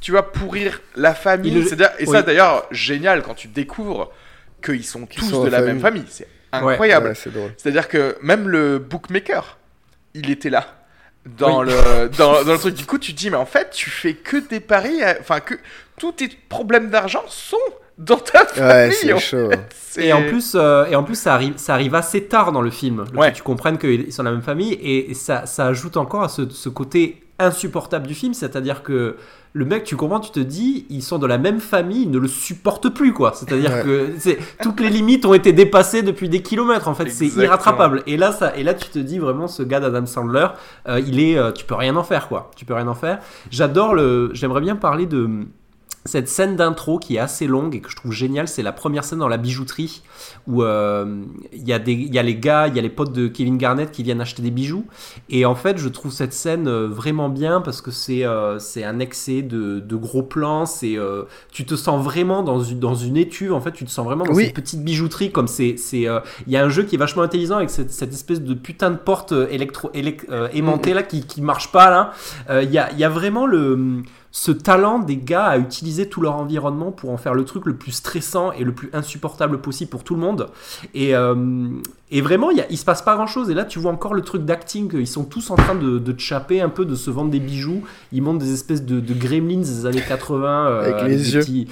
tu 0.01 0.13
vois, 0.13 0.33
pourrir 0.33 0.81
la 0.95 1.15
famille. 1.15 1.51
Le- 1.53 1.61
Et 2.01 2.07
oui. 2.07 2.07
ça, 2.07 2.23
d'ailleurs, 2.23 2.67
génial 2.71 3.23
quand 3.23 3.35
tu 3.35 3.49
découvres 3.49 4.11
qu'ils 4.65 4.85
sont 4.87 5.05
tous 5.05 5.21
sont 5.29 5.45
de 5.45 5.51
la 5.51 5.59
famille. 5.59 5.73
même 5.75 5.83
famille. 5.83 6.05
C'est 6.09 6.27
incroyable. 6.51 7.09
Ouais. 7.09 7.53
C'est-à-dire 7.59 7.87
que 7.89 8.17
même 8.23 8.49
le 8.49 8.79
bookmaker, 8.79 9.59
il 10.15 10.31
était 10.31 10.49
là. 10.51 10.67
Dans, 11.39 11.63
le, 11.63 12.09
dans, 12.17 12.45
dans 12.45 12.53
le 12.53 12.59
truc, 12.59 12.75
du 12.75 12.87
coup, 12.87 12.99
tu 12.99 13.13
te 13.13 13.19
dis, 13.19 13.31
mais 13.31 13.37
en 13.37 13.47
fait, 13.47 13.71
tu 13.71 13.91
fais 13.91 14.15
que 14.15 14.37
des 14.49 14.61
paris, 14.61 15.03
à- 15.03 15.17
enfin, 15.21 15.41
que 15.41 15.55
tous 15.99 16.13
tes 16.13 16.29
problèmes 16.49 16.89
d'argent 16.91 17.25
sont 17.27 17.57
dans 17.99 18.17
ta 18.19 18.43
Ouais, 18.43 18.91
famille. 18.91 18.95
c'est 18.95 19.13
en 19.13 19.19
chaud. 19.19 19.51
fait. 19.51 20.03
Et 20.05 20.13
en 20.13 20.23
plus, 20.23 20.53
euh, 20.55 20.85
et 20.87 20.95
en 20.95 21.03
plus 21.03 21.15
ça, 21.17 21.35
arrive, 21.35 21.55
ça 21.57 21.75
arrive 21.75 21.95
assez 21.95 22.25
tard 22.25 22.53
dans 22.53 22.61
le 22.61 22.71
film. 22.71 23.05
Le 23.13 23.19
Ouais. 23.19 23.33
que 23.33 23.37
tu 23.37 23.43
comprennes 23.43 23.79
qu'ils 23.79 24.13
sont 24.13 24.23
la 24.23 24.31
même 24.31 24.43
famille. 24.43 24.75
Et 24.81 25.15
ça, 25.15 25.47
ça 25.47 25.67
ajoute 25.67 25.97
encore 25.97 26.23
à 26.23 26.29
ce, 26.29 26.49
ce 26.51 26.69
côté 26.69 27.23
insupportable 27.39 28.07
du 28.07 28.15
film. 28.15 28.35
C'est-à-dire 28.35 28.83
que 28.83 29.17
le 29.53 29.65
mec, 29.65 29.85
tu 29.85 29.97
comprends, 29.97 30.21
tu 30.21 30.31
te 30.31 30.41
dis, 30.41 30.87
ils 30.91 31.03
sont 31.03 31.19
de 31.19 31.27
la 31.27 31.39
même 31.39 31.61
famille, 31.61 32.03
ils 32.03 32.11
ne 32.11 32.19
le 32.19 32.29
supportent 32.29 32.91
plus, 32.91 33.13
quoi. 33.15 33.33
C'est-à-dire 33.35 33.71
Ouais. 33.73 33.83
que 33.83 34.09
c'est- 34.19 34.39
toutes 34.63 34.81
les 34.81 34.91
limites 34.91 35.25
ont 35.25 35.33
été 35.35 35.53
dépassées 35.53 36.03
depuis 36.03 36.29
des 36.29 36.43
kilomètres. 36.43 36.89
En 36.89 36.95
fait, 36.95 37.09
c'est 37.11 37.27
irrattrapable. 37.29 38.03
Et 38.07 38.17
là, 38.19 38.33
ça, 38.33 38.55
et 38.57 38.63
là, 38.63 38.75
tu 38.75 38.89
te 38.91 38.99
dis 38.99 39.19
vraiment, 39.19 39.49
ce 39.49 39.63
gars 39.63 39.81
d'Adam 39.81 40.05
Sandler, 40.07 40.47
euh, 40.89 41.01
il 41.07 41.21
est, 41.21 41.39
euh, 41.39 41.53
tu 41.53 41.65
peux 41.65 41.75
rien 41.75 41.97
en 41.97 42.05
faire, 42.05 42.29
quoi. 42.29 42.51
Tu 42.57 42.65
peux 42.67 42.75
rien 42.75 42.89
en 42.89 42.95
faire. 42.95 43.19
J'adore 43.51 43.95
le, 43.95 44.31
j'aimerais 44.35 44.61
bien 44.61 44.77
parler 44.77 45.07
de 45.07 45.29
cette 46.07 46.29
scène 46.29 46.57
d'intro 46.57 46.99
qui 46.99 47.17
est 47.17 47.19
assez 47.19 47.47
longue 47.47 47.75
et 47.75 47.81
que 47.81 47.91
je 47.91 47.97
trouve 47.97 48.13
géniale, 48.13 48.49
c'est 48.49 48.63
la 48.63 48.73
première 48.73 49.05
scène 49.05 49.19
dans 49.19 49.29
la 49.29 49.37
bijouterie 49.37 50.03
où 50.47 50.63
euh, 50.63 51.23
il 51.53 51.67
y, 51.69 51.73
a 51.73 51.79
des- 51.79 51.93
il 51.93 52.15
y 52.15 52.19
a 52.19 52.23
les 52.23 52.37
gars, 52.37 52.69
il 52.69 52.77
y 52.77 52.79
a 52.79 52.83
les 52.83 52.89
potes 52.89 53.13
de 53.13 53.29
Kevin 53.29 53.59
Garnett 53.59 53.91
qui 53.91 54.03
viennent 54.03 54.21
acheter 54.21 54.43
des 54.43 54.51
bijoux. 54.51 54.87
Et 55.29 55.45
en 55.45 55.55
fait, 55.55 55.79
je 55.79 55.89
trouve 55.89 56.13
cette 56.13 56.33
scène 56.33 56.69
euh, 56.69 56.87
vraiment 56.89 57.29
bien 57.29 57.61
parce 57.61 57.81
que 57.81 57.91
c'est 57.91 58.25
euh, 58.25 58.59
c'est 58.59 58.85
un 58.85 58.99
excès 59.01 59.43
de, 59.43 59.81
de 59.81 59.97
gros 59.97 60.23
plans. 60.23 60.67
C'est 60.67 60.97
euh, 60.99 61.25
tu 61.53 61.65
te 61.67 61.75
sens 61.75 62.03
vraiment 62.03 62.43
dans 62.43 62.61
une, 62.61 62.79
dans 62.81 62.95
une 62.95 63.17
étuve. 63.17 63.53
En 63.53 63.61
fait, 63.61 63.73
tu 63.73 63.85
te 63.85 63.91
sens 63.91 64.05
vraiment 64.07 64.25
dans 64.25 64.33
Oui. 64.33 64.45
cette 64.47 64.55
petite 64.55 64.83
bijouterie 64.85 65.33
comme 65.33 65.49
c'est 65.49 65.77
c'est 65.77 66.09
euh, 66.09 66.21
il 66.47 66.53
y 66.53 66.57
a 66.57 66.65
un 66.65 66.69
jeu 66.69 66.85
qui 66.85 66.95
est 66.95 66.99
vachement 66.99 67.23
intelligent 67.23 67.57
avec 67.57 67.71
cette, 67.71 67.91
cette 67.91 68.13
espèce 68.13 68.41
de 68.41 68.55
putain 68.55 68.91
de 68.91 68.97
porte 68.97 69.33
euh, 69.33 69.49
électro 69.51 69.91
élec- 69.95 70.31
euh, 70.31 70.49
aimantée 70.53 70.95
là 70.95 71.03
qui 71.03 71.27
qui 71.27 71.43
marche 71.43 71.73
pas 71.73 71.91
là. 71.91 72.13
Euh, 72.51 72.63
Il 72.63 72.71
y 72.73 72.79
a 72.79 72.91
il 72.93 72.99
y 72.99 73.05
a 73.05 73.09
vraiment 73.09 73.47
le 73.47 74.03
ce 74.39 74.53
talent 74.53 74.99
des 74.99 75.17
gars 75.17 75.47
à 75.47 75.57
utiliser 75.57 76.11
tout 76.11 76.21
leur 76.21 76.37
environnement 76.37 76.93
pour 76.93 77.09
en 77.11 77.17
faire 77.17 77.33
le 77.33 77.47
truc 77.47 77.65
le 77.65 77.75
plus 77.75 77.93
stressant 77.93 78.53
et 78.53 78.65
le 78.65 78.73
plus 78.73 78.91
insupportable 78.93 79.63
possible 79.63 79.89
pour 79.91 80.05
tout 80.05 80.15
le 80.15 80.21
monde. 80.21 80.49
Et, 80.93 81.17
euh, 81.17 81.69
et 82.11 82.21
vraiment, 82.21 82.51
il, 82.51 82.59
y 82.59 82.61
a- 82.61 82.67
il 82.69 82.77
se 82.77 82.85
passe 82.85 83.01
pas 83.01 83.15
grand 83.15 83.27
chose. 83.27 83.49
Et 83.49 83.55
là, 83.55 83.65
tu 83.65 83.79
vois 83.79 83.91
encore 83.93 84.13
le 84.13 84.21
truc 84.21 84.45
d'acting. 84.45 84.91
Ils 84.95 85.07
sont 85.07 85.25
tous 85.25 85.49
en 85.51 85.55
train 85.57 85.75
de, 85.75 85.99
de 85.99 86.21
chapper 86.21 86.61
un 86.61 86.69
peu, 86.69 86.85
de 86.85 86.95
se 86.97 87.11
vendre 87.11 87.31
des 87.31 87.41
bijoux. 87.41 87.81
Ils 88.13 88.21
montent 88.21 88.41
des 88.41 88.53
espèces 88.53 88.85
de, 88.85 89.01
de 89.01 89.15
gremlins 89.15 89.61
des 89.63 89.87
années 89.87 90.03
80. 90.07 90.67
euh, 90.69 90.81
Avec 90.83 91.09
les 91.09 91.17
des 91.17 91.33
yeux. 91.35 91.41
petits- 91.41 91.69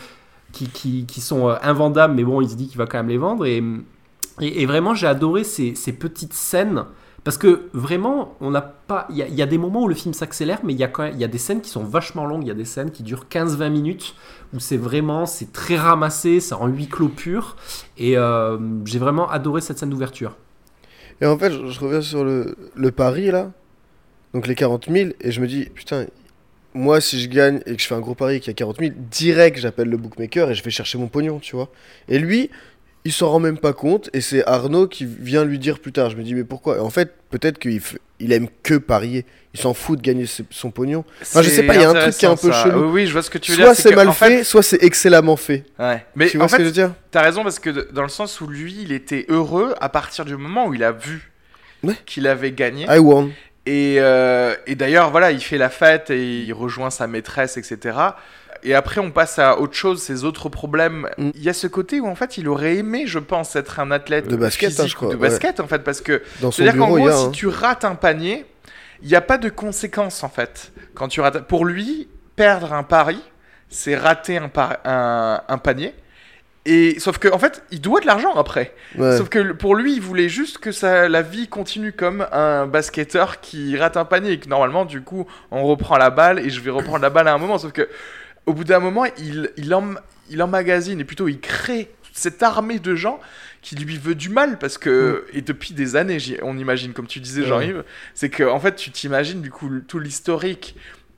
qui, 0.53 0.69
qui, 0.69 1.05
qui 1.05 1.21
sont 1.21 1.51
euh, 1.51 1.57
invendables, 1.63 2.15
mais 2.15 2.25
bon, 2.25 2.41
il 2.41 2.49
se 2.49 2.55
dit 2.55 2.67
qu'il 2.69 2.79
va 2.79 2.87
quand 2.87 2.97
même 2.97 3.09
les 3.09 3.19
vendre. 3.19 3.45
Et, 3.45 3.63
et, 4.41 4.63
et 4.63 4.65
vraiment, 4.67 4.95
j'ai 4.95 5.07
adoré 5.07 5.45
ces, 5.45 5.75
ces 5.75 5.93
petites 5.93 6.33
scènes. 6.33 6.85
Parce 7.25 7.39
que 7.39 7.71
vraiment, 7.73 8.37
on 8.41 8.51
n'a 8.51 8.61
pas. 8.61 9.07
Il 9.11 9.17
y, 9.17 9.43
a- 9.43 9.47
des 9.47 9.57
moments 9.57 9.83
où 9.83 9.89
le 9.89 9.95
film 9.95 10.13
s'accélère, 10.13 10.61
mais 10.63 10.75
il 10.75 10.79
y, 10.79 10.85
a 10.85 10.89
quand 10.89 11.05
même, 11.05 11.19
y 11.19 11.25
a 11.25 11.29
des 11.29 11.39
scènes 11.39 11.63
qui 11.63 11.71
sont 11.71 11.83
vachement 11.83 12.27
longues. 12.27 12.43
Il 12.45 12.49
y 12.49 12.51
a 12.51 12.55
des 12.55 12.67
scènes 12.67 12.91
qui 12.91 13.03
durent 13.03 13.27
15-20 13.31 13.71
minutes, 13.71 14.15
où 14.53 14.61
c'est 14.61 14.77
vraiment. 14.77 15.25
C'est 15.25 15.51
très 15.53 15.77
ramassé, 15.77 16.41
c'est 16.41 16.55
en 16.55 16.67
huis 16.67 16.87
clos 16.87 17.09
pur. 17.09 17.57
Et 17.97 18.19
euh, 18.19 18.59
j'ai 18.85 18.99
vraiment 18.99 19.29
adoré 19.31 19.63
cette 19.63 19.79
scène 19.79 19.91
d'ouverture. 19.91 20.37
Et 21.23 21.27
en 21.27 21.39
fait, 21.39 21.51
je, 21.51 21.67
je 21.67 21.81
reviens 21.81 22.03
sur 22.03 22.25
le, 22.25 22.57
le 22.75 22.91
pari 22.91 23.31
là. 23.31 23.51
Donc 24.35 24.47
les 24.47 24.55
40 24.55 24.91
000. 24.91 25.11
Et 25.21 25.33
je 25.33 25.41
me 25.41 25.47
dis, 25.47 25.71
putain, 25.75 26.07
moi 26.75 27.01
si 27.01 27.21
je 27.23 27.29
gagne 27.29 27.61
et 27.67 27.77
que 27.77 27.81
je 27.83 27.87
fais 27.87 27.95
un 27.95 28.01
gros 28.01 28.15
pari 28.15 28.43
y 28.45 28.51
a 28.51 28.53
40 28.53 28.79
000, 28.81 28.93
direct 29.11 29.59
j'appelle 29.59 29.89
le 29.89 29.97
bookmaker 29.97 30.51
et 30.51 30.55
je 30.55 30.63
vais 30.63 30.71
chercher 30.71 30.99
mon 30.99 31.07
pognon, 31.07 31.39
tu 31.39 31.57
vois. 31.57 31.71
Et 32.09 32.19
lui, 32.19 32.51
il 33.05 33.13
s'en 33.13 33.29
rend 33.31 33.41
même 33.41 33.59
pas 33.59 33.73
compte. 33.73 34.11
Et 34.13 34.21
c'est 34.21 34.45
Arnaud 34.47 34.87
qui 34.89 35.05
vient 35.07 35.45
lui 35.45 35.59
dire 35.59 35.79
plus 35.81 35.93
tard. 35.93 36.11
Je 36.11 36.17
me 36.17 36.23
dis, 36.23 36.35
mais 36.35 36.45
pourquoi? 36.45 36.77
Et 36.77 36.81
en 36.81 36.91
fait, 36.91 37.13
peut-être 37.31 37.59
qu'il 37.59 37.79
f- 37.79 37.97
il 38.21 38.33
aime 38.33 38.49
que 38.63 38.75
parier. 38.75 39.25
Il 39.53 39.61
s'en 39.61 39.73
fout 39.73 39.99
de 39.99 40.03
gagner 40.03 40.27
son 40.51 40.71
pognon. 40.73 41.05
Enfin, 41.23 41.41
je 41.43 41.49
sais 41.49 41.57
C'est 41.57 41.63
pas, 41.63 41.75
il 41.77 41.81
y 41.81 41.85
a 41.85 41.91
un 41.91 41.95
truc 41.95 42.15
qui 42.17 42.25
est 42.25 42.29
un 42.29 42.35
peu 42.37 42.51
ça. 42.51 42.65
chelou. 42.65 42.87
Oui, 42.87 42.91
oui, 43.03 43.07
je 43.07 43.13
vois 43.13 43.23
ce 43.23 43.31
que 43.31 43.39
tu 43.39 43.53
veux 43.53 43.59
Soit 43.59 43.67
dire. 43.67 43.77
c'est 43.77 43.91
que, 43.91 43.95
mal 43.95 44.09
en 44.09 44.13
fait, 44.13 44.43
soit 44.43 44.63
c'est 44.65 44.83
excellemment 44.83 45.37
fait. 45.37 45.65
Ouais. 45.79 46.05
Mais 46.17 46.29
tu 46.29 46.37
en 46.37 46.41
vois 46.41 46.49
ce 46.49 46.53
que 46.55 46.57
fait, 46.57 46.63
je 46.65 46.69
veux 46.69 46.73
dire? 46.75 46.93
T'as 47.13 47.23
raison 47.23 47.45
parce 47.45 47.61
que 47.61 47.71
dans 47.93 48.03
le 48.03 48.09
sens 48.09 48.41
où 48.41 48.49
lui, 48.49 48.77
il 48.83 48.91
était 48.91 49.27
heureux 49.29 49.75
à 49.81 49.89
partir 49.89 50.25
du 50.25 50.37
moment 50.37 50.67
où 50.67 50.75
il 50.75 50.83
a 50.83 50.91
vu 50.91 51.31
Ouais. 51.85 51.95
qu'il 52.07 52.27
avait 52.27 52.51
gagné. 52.51 52.87
I 52.91 52.99
won. 52.99 53.31
Et, 53.67 53.97
euh, 53.99 54.55
et 54.67 54.75
d'ailleurs, 54.75 55.11
voilà, 55.11 55.31
il 55.31 55.41
fait 55.41 55.57
la 55.59 55.71
fête 55.71 56.11
et 56.11 56.41
il 56.41 56.53
rejoint 56.53 56.91
sa 56.91 57.07
maîtresse, 57.07 57.57
etc. 57.57 57.97
Et 58.65 58.75
après, 58.75 59.01
on 59.01 59.11
passe 59.11 59.39
à 59.39 59.61
autre 59.61 59.75
chose, 59.75 60.03
ses 60.03 60.25
autres 60.25 60.49
problèmes. 60.49 61.09
Mm. 61.19 61.31
Il 61.35 61.43
y 61.43 61.49
a 61.49 61.53
ce 61.53 61.67
côté 61.67 62.01
où, 62.01 62.07
en 62.07 62.15
fait, 62.15 62.39
il 62.39 62.49
aurait 62.49 62.77
aimé, 62.77 63.05
je 63.07 63.19
pense, 63.19 63.55
être 63.57 63.79
un 63.81 63.91
athlète 63.91 64.29
De 64.29 64.37
basket, 64.37 64.71
physique 64.71 64.85
hein, 64.85 64.89
je 64.89 64.95
ou 64.95 64.97
crois, 64.97 65.09
de 65.11 65.17
ouais. 65.17 65.29
basket, 65.29 65.61
en 65.61 65.67
fait, 65.67 65.81
parce 65.81 66.01
que 66.01 66.23
c'est-à-dire 66.41 66.77
qu'en 66.77 66.89
gros, 66.89 67.09
a. 67.09 67.13
si 67.13 67.27
hein. 67.27 67.31
tu 67.31 67.47
rates 67.47 67.85
un 67.85 67.95
panier, 67.95 68.47
il 69.03 69.09
n'y 69.09 69.17
a 69.17 69.21
pas 69.21 69.39
de 69.39 69.51
conséquences, 69.51 70.25
en 70.25 70.29
fait. 70.29 70.73
Quand 70.95 71.09
tu 71.09 71.21
rates... 71.21 71.47
Pour 71.47 71.65
lui, 71.65 72.09
perdre 72.37 72.73
un 72.73 72.83
pari, 72.83 73.21
c'est 73.69 73.97
rater 73.97 74.39
un, 74.39 74.49
par- 74.49 74.79
un, 74.85 75.43
un 75.47 75.59
panier. 75.59 75.95
Et 76.67 76.99
sauf 76.99 77.19
que 77.19 77.29
en 77.29 77.39
fait, 77.39 77.63
il 77.71 77.81
doit 77.83 78.01
de 78.01 78.07
l'argent 78.07 78.33
après. 78.37 78.75
Ouais. 78.97 79.19
Sauf 79.19 79.29
que 79.29 79.53
pour 79.53 79.75
lui, 79.75 79.97
il 79.97 80.01
voulait 80.01 80.31
juste 80.31 80.57
que 80.59 80.73
ça, 80.73 81.11
la 81.11 81.21
vie 81.21 81.47
continue 81.47 81.93
comme 81.93 82.27
un 82.33 82.67
basketteur 82.67 83.41
qui 83.43 83.77
rate 83.77 83.99
un 83.99 84.07
panier 84.07 84.33
et 84.33 84.41
que 84.41 84.49
normalement, 84.49 84.87
du 84.87 85.03
coup, 85.03 85.27
on 85.51 85.65
reprend 85.65 85.99
la 85.99 86.09
balle 86.09 86.39
et 86.39 86.49
je 86.49 86.61
vais 86.61 86.71
reprendre 86.71 87.01
la 87.01 87.11
balle 87.11 87.29
à 87.29 87.35
un 87.35 87.39
moment. 87.39 87.59
Sauf 87.59 87.73
que 87.73 87.87
au 88.47 88.53
bout 88.53 88.65
d'un 88.65 88.79
moment, 88.81 89.05
il, 89.19 89.51
il, 89.57 89.75
il 90.31 90.43
emmagasine 90.43 91.01
et 91.01 91.05
plutôt 91.05 91.29
il 91.29 91.41
crée 91.41 91.91
cette 92.13 92.43
armée 92.43 92.79
de 92.79 92.95
gens 92.95 93.19
qui 93.63 93.75
lui 93.77 93.97
veut 93.99 94.15
du 94.15 94.29
mal 94.29 94.59
parce 94.59 94.79
que 94.79 95.25
et 95.33 95.41
depuis 95.41 95.75
des 95.75 95.97
années, 95.97 96.19
on 96.43 96.57
imagine 96.59 96.93
comme 96.93 97.07
tu 97.07 97.19
disais. 97.21 97.43
Jean-Yves, 97.45 97.85
c'est 98.15 98.29
que 98.31 98.45
en 98.45 98.61
fait, 98.61 98.77
tu 98.77 98.91
t'imagines 98.91 99.41
du 99.43 99.51
coup 99.51 99.71
tout 99.89 99.99
l'historique 99.99 100.77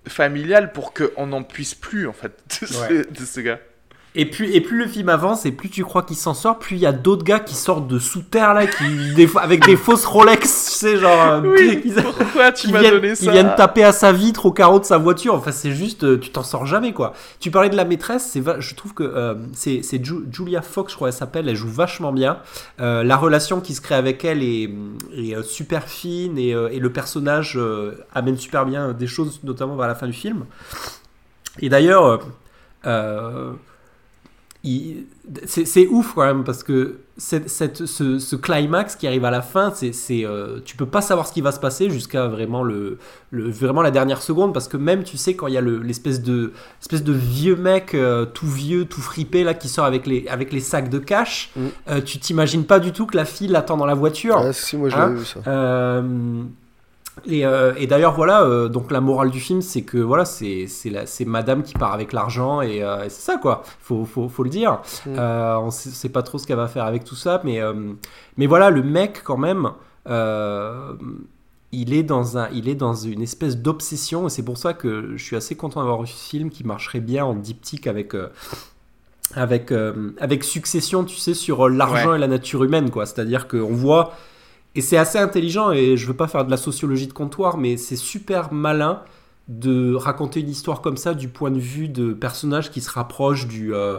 familial 0.09 0.72
pour 0.72 0.95
qu'on 0.95 1.27
n'en 1.27 1.43
puisse 1.43 1.74
plus 1.74 2.07
en 2.07 2.12
fait 2.12 2.33
de, 2.62 2.66
ce- 2.66 2.81
Ouais. 2.81 3.05
de 3.11 3.24
ce 3.24 3.41
gars. 3.41 3.59
Et 4.18 4.24
plus, 4.24 4.50
et 4.54 4.62
plus 4.62 4.78
le 4.78 4.88
film 4.88 5.10
avance 5.10 5.44
et 5.44 5.52
plus 5.52 5.68
tu 5.68 5.84
crois 5.84 6.02
qu'il 6.02 6.16
s'en 6.16 6.32
sort, 6.32 6.58
plus 6.58 6.76
il 6.76 6.78
y 6.80 6.86
a 6.86 6.92
d'autres 6.92 7.22
gars 7.22 7.38
qui 7.38 7.54
sortent 7.54 7.86
de 7.86 7.98
sous 7.98 8.22
terre 8.22 8.54
là, 8.54 8.66
qui, 8.66 9.14
des, 9.14 9.28
avec 9.36 9.66
des 9.66 9.76
fausses 9.76 10.06
Rolex, 10.06 10.40
tu 10.66 10.72
sais, 10.72 10.96
genre. 10.96 11.20
euh, 11.20 11.40
Oui, 11.42 11.82
qui- 11.82 11.90
pourquoi 11.92 12.50
tu 12.50 12.68
m'as 12.72 12.80
viennent, 12.80 12.94
donné 12.94 13.14
ça 13.14 13.30
viennent 13.30 13.54
taper 13.58 13.84
à 13.84 13.92
sa 13.92 14.12
vitre 14.12 14.46
au 14.46 14.52
carreau 14.52 14.80
de 14.80 14.86
sa 14.86 14.96
voiture. 14.96 15.34
Enfin, 15.34 15.52
c'est 15.52 15.72
juste, 15.72 16.04
euh, 16.04 16.18
tu 16.18 16.30
t'en 16.30 16.42
sors 16.42 16.64
jamais 16.64 16.94
quoi. 16.94 17.12
Tu 17.40 17.50
parlais 17.50 17.68
de 17.68 17.76
la 17.76 17.84
maîtresse, 17.84 18.26
c'est, 18.32 18.42
je 18.58 18.74
trouve 18.74 18.94
que 18.94 19.02
euh, 19.02 19.34
c'est, 19.52 19.82
c'est 19.82 20.02
Ju- 20.02 20.24
Julia 20.32 20.62
Fox, 20.62 20.92
je 20.92 20.96
crois, 20.96 21.08
elle 21.08 21.14
s'appelle, 21.14 21.46
elle 21.50 21.54
joue 21.54 21.68
vachement 21.68 22.12
bien. 22.12 22.38
Euh, 22.80 23.04
la 23.04 23.16
relation 23.18 23.60
qui 23.60 23.74
se 23.74 23.82
crée 23.82 23.96
avec 23.96 24.24
elle 24.24 24.42
est, 24.42 24.70
est, 25.14 25.42
super 25.42 25.82
fine 25.84 26.38
et, 26.38 26.50
et 26.52 26.78
le 26.80 26.90
personnage 26.90 27.58
euh, 27.58 27.92
amène 28.14 28.38
super 28.38 28.64
bien 28.64 28.92
des 28.92 29.06
choses, 29.06 29.40
notamment 29.44 29.76
vers 29.76 29.88
la 29.88 29.94
fin 29.94 30.06
du 30.06 30.14
film. 30.14 30.46
Et 31.60 31.68
d'ailleurs, 31.68 32.06
euh, 32.06 32.16
il- 32.84 33.56
c'est, 35.46 35.86
ouf 35.88 36.12
quand 36.14 36.24
même 36.26 36.44
parce 36.44 36.62
que 36.62 36.96
cette, 37.18 37.48
cette- 37.48 37.86
ce, 37.86 38.18
ce 38.18 38.36
climax 38.36 38.94
qui 38.96 39.06
arrive 39.06 39.24
à 39.24 39.30
la 39.30 39.40
fin, 39.42 39.72
c'est, 39.74 39.92
euh, 40.26 40.58
tu 40.64 40.76
peux 40.76 40.86
pas 40.86 41.00
savoir 41.00 41.26
ce 41.26 41.32
qui 41.32 41.40
va 41.40 41.50
se 41.52 41.58
passer 41.60 41.88
jusqu'à 41.88 42.26
vraiment, 42.26 42.62
le, 42.62 42.98
le- 43.30 43.48
vraiment 43.50 43.80
la 43.82 43.90
dernière 43.90 44.22
seconde 44.22 44.52
parce 44.52 44.68
que 44.68 44.76
même 44.76 45.02
tu 45.02 45.16
sais 45.16 45.34
quand 45.34 45.46
il 45.46 45.54
y 45.54 45.56
a 45.56 45.60
le- 45.62 45.78
l'espèce 45.78 46.20
de, 46.22 46.52
espèce 46.80 47.02
de 47.04 47.12
vieux 47.12 47.56
mec 47.56 47.94
euh, 47.94 48.24
tout 48.26 48.46
vieux, 48.48 48.84
tout 48.84 49.00
fripé 49.00 49.44
là 49.44 49.54
qui 49.54 49.68
sort 49.68 49.84
avec 49.86 50.06
les, 50.06 50.26
avec 50.28 50.52
les 50.52 50.60
sacs 50.60 50.90
de 50.90 50.98
cash, 50.98 51.50
Mm. 51.56 51.60
euh, 51.88 52.00
tu 52.02 52.18
t'imagines 52.18 52.64
pas 52.64 52.80
du 52.80 52.92
tout 52.92 53.06
que 53.06 53.16
la 53.16 53.24
fille 53.24 53.48
l'attend 53.48 53.76
dans 53.76 53.86
la 53.86 53.94
voiture. 53.94 54.36
Ah, 54.38 54.52
si, 54.52 54.76
moi 54.76 54.88
je 54.90 54.96
Hein 54.96 55.08
vu 55.10 55.24
ça. 55.24 55.40
Euh, 57.18 57.30
et, 57.30 57.44
euh, 57.46 57.74
et 57.76 57.86
d'ailleurs, 57.86 58.14
voilà, 58.14 58.42
euh, 58.42 58.68
donc 58.68 58.90
la 58.90 59.00
morale 59.00 59.30
du 59.30 59.40
film, 59.40 59.62
c'est 59.62 59.82
que 59.82 59.98
voilà, 59.98 60.24
c'est 60.24 60.66
madame 61.26 61.62
qui 61.62 61.74
part 61.74 61.92
avec 61.92 62.12
l'argent 62.12 62.60
et, 62.60 62.82
euh, 62.82 63.04
et 63.04 63.08
c'est 63.08 63.22
ça 63.22 63.38
quoi, 63.38 63.62
faut, 63.80 64.04
faut, 64.04 64.28
faut 64.28 64.42
le 64.42 64.50
dire. 64.50 64.80
Mm. 65.06 65.18
On 65.18 65.70
sait, 65.70 65.90
sait 65.90 66.08
pas 66.08 66.22
trop 66.22 66.38
ce 66.38 66.46
qu'elle 66.46 66.56
va 66.56 66.68
faire 66.68 66.84
avec 66.84 67.04
tout 67.04 67.16
ça, 67.16 67.40
mais, 67.44 67.60
mais 68.36 68.46
voilà, 68.46 68.70
le 68.70 68.82
mec 68.82 69.22
quand 69.24 69.38
même. 69.38 69.70
il 71.72 71.92
est, 71.94 72.02
dans 72.04 72.38
un, 72.38 72.48
il 72.52 72.68
est 72.68 72.74
dans 72.74 72.94
une 72.94 73.22
espèce 73.22 73.56
d'obsession 73.58 74.26
et 74.26 74.30
c'est 74.30 74.44
pour 74.44 74.56
ça 74.58 74.72
que 74.72 75.12
je 75.16 75.22
suis 75.22 75.36
assez 75.36 75.56
content 75.56 75.80
d'avoir 75.80 76.00
vu 76.02 76.08
ce 76.08 76.28
film 76.30 76.50
qui 76.50 76.64
marcherait 76.64 77.00
bien 77.00 77.24
en 77.24 77.34
diptyque 77.34 77.86
avec, 77.86 78.14
avec, 79.34 79.72
euh, 79.72 80.12
avec 80.20 80.44
succession, 80.44 81.04
tu 81.04 81.16
sais, 81.16 81.34
sur 81.34 81.68
l'argent 81.68 82.10
Ouais. 82.10 82.16
et 82.16 82.20
la 82.20 82.28
nature 82.28 82.62
humaine, 82.64 82.90
quoi. 82.90 83.06
C'est-à-dire 83.06 83.48
qu'on 83.48 83.74
voit, 83.74 84.12
et 84.77 84.83
c'est 84.83 84.99
assez 84.99 85.18
intelligent, 85.18 85.72
et 85.72 85.97
je 85.97 86.07
veux 86.07 86.14
pas 86.14 86.29
faire 86.29 86.45
de 86.45 86.51
la 86.51 86.57
sociologie 86.59 87.07
de 87.09 87.12
comptoir, 87.14 87.57
mais 87.57 87.77
c'est 87.77 87.97
super 87.97 88.53
malin 88.53 89.03
de 89.49 89.95
raconter 89.95 90.41
une 90.41 90.51
histoire 90.51 90.83
comme 90.83 90.97
ça 90.97 91.14
du 91.14 91.29
point 91.29 91.51
de 91.51 91.59
vue 91.59 91.89
de 91.89 92.12
personnages 92.12 92.70
qui 92.70 92.81
se 92.81 92.91
rapprochent 92.91 93.47
du. 93.49 93.74
euh, 93.74 93.99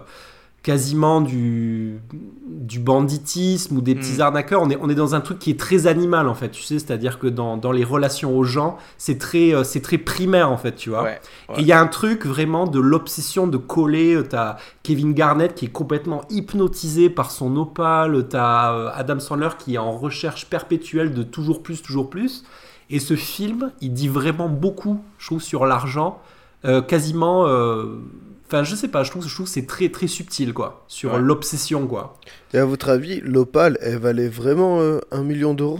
quasiment 0.67 1.21
du, 1.21 2.01
du 2.45 2.79
banditisme 2.81 3.77
ou 3.77 3.81
des 3.81 3.95
petits 3.95 4.17
Mm. 4.17 4.21
arnaqueurs. 4.21 4.61
On 4.61 4.69
est, 4.69 4.77
on 4.81 4.89
est 4.89 4.95
dans 4.95 5.15
un 5.15 5.21
truc 5.21 5.39
qui 5.39 5.49
est 5.49 5.57
très 5.59 5.87
animal 5.87 6.27
en 6.27 6.33
fait, 6.35 6.49
tu 6.49 6.61
sais, 6.61 6.77
c'est-à-dire 6.77 7.19
que 7.19 7.27
dans, 7.27 7.55
dans 7.55 7.71
les 7.71 7.85
relations 7.85 8.37
aux 8.37 8.43
gens, 8.43 8.75
c'est 8.97 9.17
très, 9.17 9.55
euh, 9.55 9.63
c'est 9.63 9.79
très 9.79 9.97
primaire 9.97 10.51
en 10.51 10.57
fait, 10.57 10.75
tu 10.75 10.89
vois. 10.89 11.03
Ouais, 11.03 11.21
ouais. 11.47 11.55
Et 11.57 11.61
il 11.61 11.67
y 11.67 11.71
a 11.71 11.79
un 11.79 11.87
truc 11.87 12.25
vraiment 12.25 12.67
de 12.67 12.79
l'obsession 12.81 13.47
de 13.47 13.55
coller. 13.55 14.15
euh, 14.15 14.23
T'as 14.23 14.57
Kevin 14.83 15.13
Garnett 15.13 15.55
qui 15.55 15.65
est 15.67 15.71
complètement 15.71 16.23
hypnotisé 16.29 17.09
par 17.09 17.31
son 17.31 17.55
opale. 17.55 18.27
T'as 18.27 18.73
euh, 18.73 18.89
Adam 18.93 19.19
Sandler 19.19 19.49
qui 19.57 19.75
est 19.75 19.77
en 19.77 19.93
recherche 19.93 20.47
perpétuelle 20.49 21.13
de 21.13 21.23
toujours 21.23 21.63
plus, 21.63 21.81
toujours 21.81 22.09
plus. 22.09 22.43
Et 22.89 22.99
ce 22.99 23.15
film, 23.15 23.71
il 23.79 23.93
dit 23.93 24.09
vraiment 24.09 24.49
beaucoup, 24.49 24.99
je 25.17 25.27
trouve, 25.27 25.41
sur 25.41 25.65
l'argent. 25.65 26.19
Euh, 26.65 26.81
quasiment. 26.81 27.47
euh, 27.47 28.01
Enfin, 28.47 28.63
je 28.63 28.75
sais 28.75 28.87
pas, 28.87 29.03
je 29.03 29.11
trouve, 29.11 29.27
je 29.27 29.33
trouve 29.33 29.45
que 29.45 29.51
c'est 29.51 29.65
très 29.65 29.89
très 29.89 30.07
subtil, 30.07 30.53
quoi. 30.53 30.85
Sur 30.87 31.13
Ouais. 31.13 31.19
l'obsession, 31.19 31.85
quoi. 31.85 32.17
Et 32.53 32.57
à 32.57 32.65
votre 32.65 32.89
avis, 32.89 33.19
l'opale, 33.21 33.77
elle 33.81 33.97
valait 33.97 34.29
vraiment 34.29 34.79
euh, 34.79 34.99
un 35.11 35.23
million 35.23 35.53
d'euros? 35.53 35.79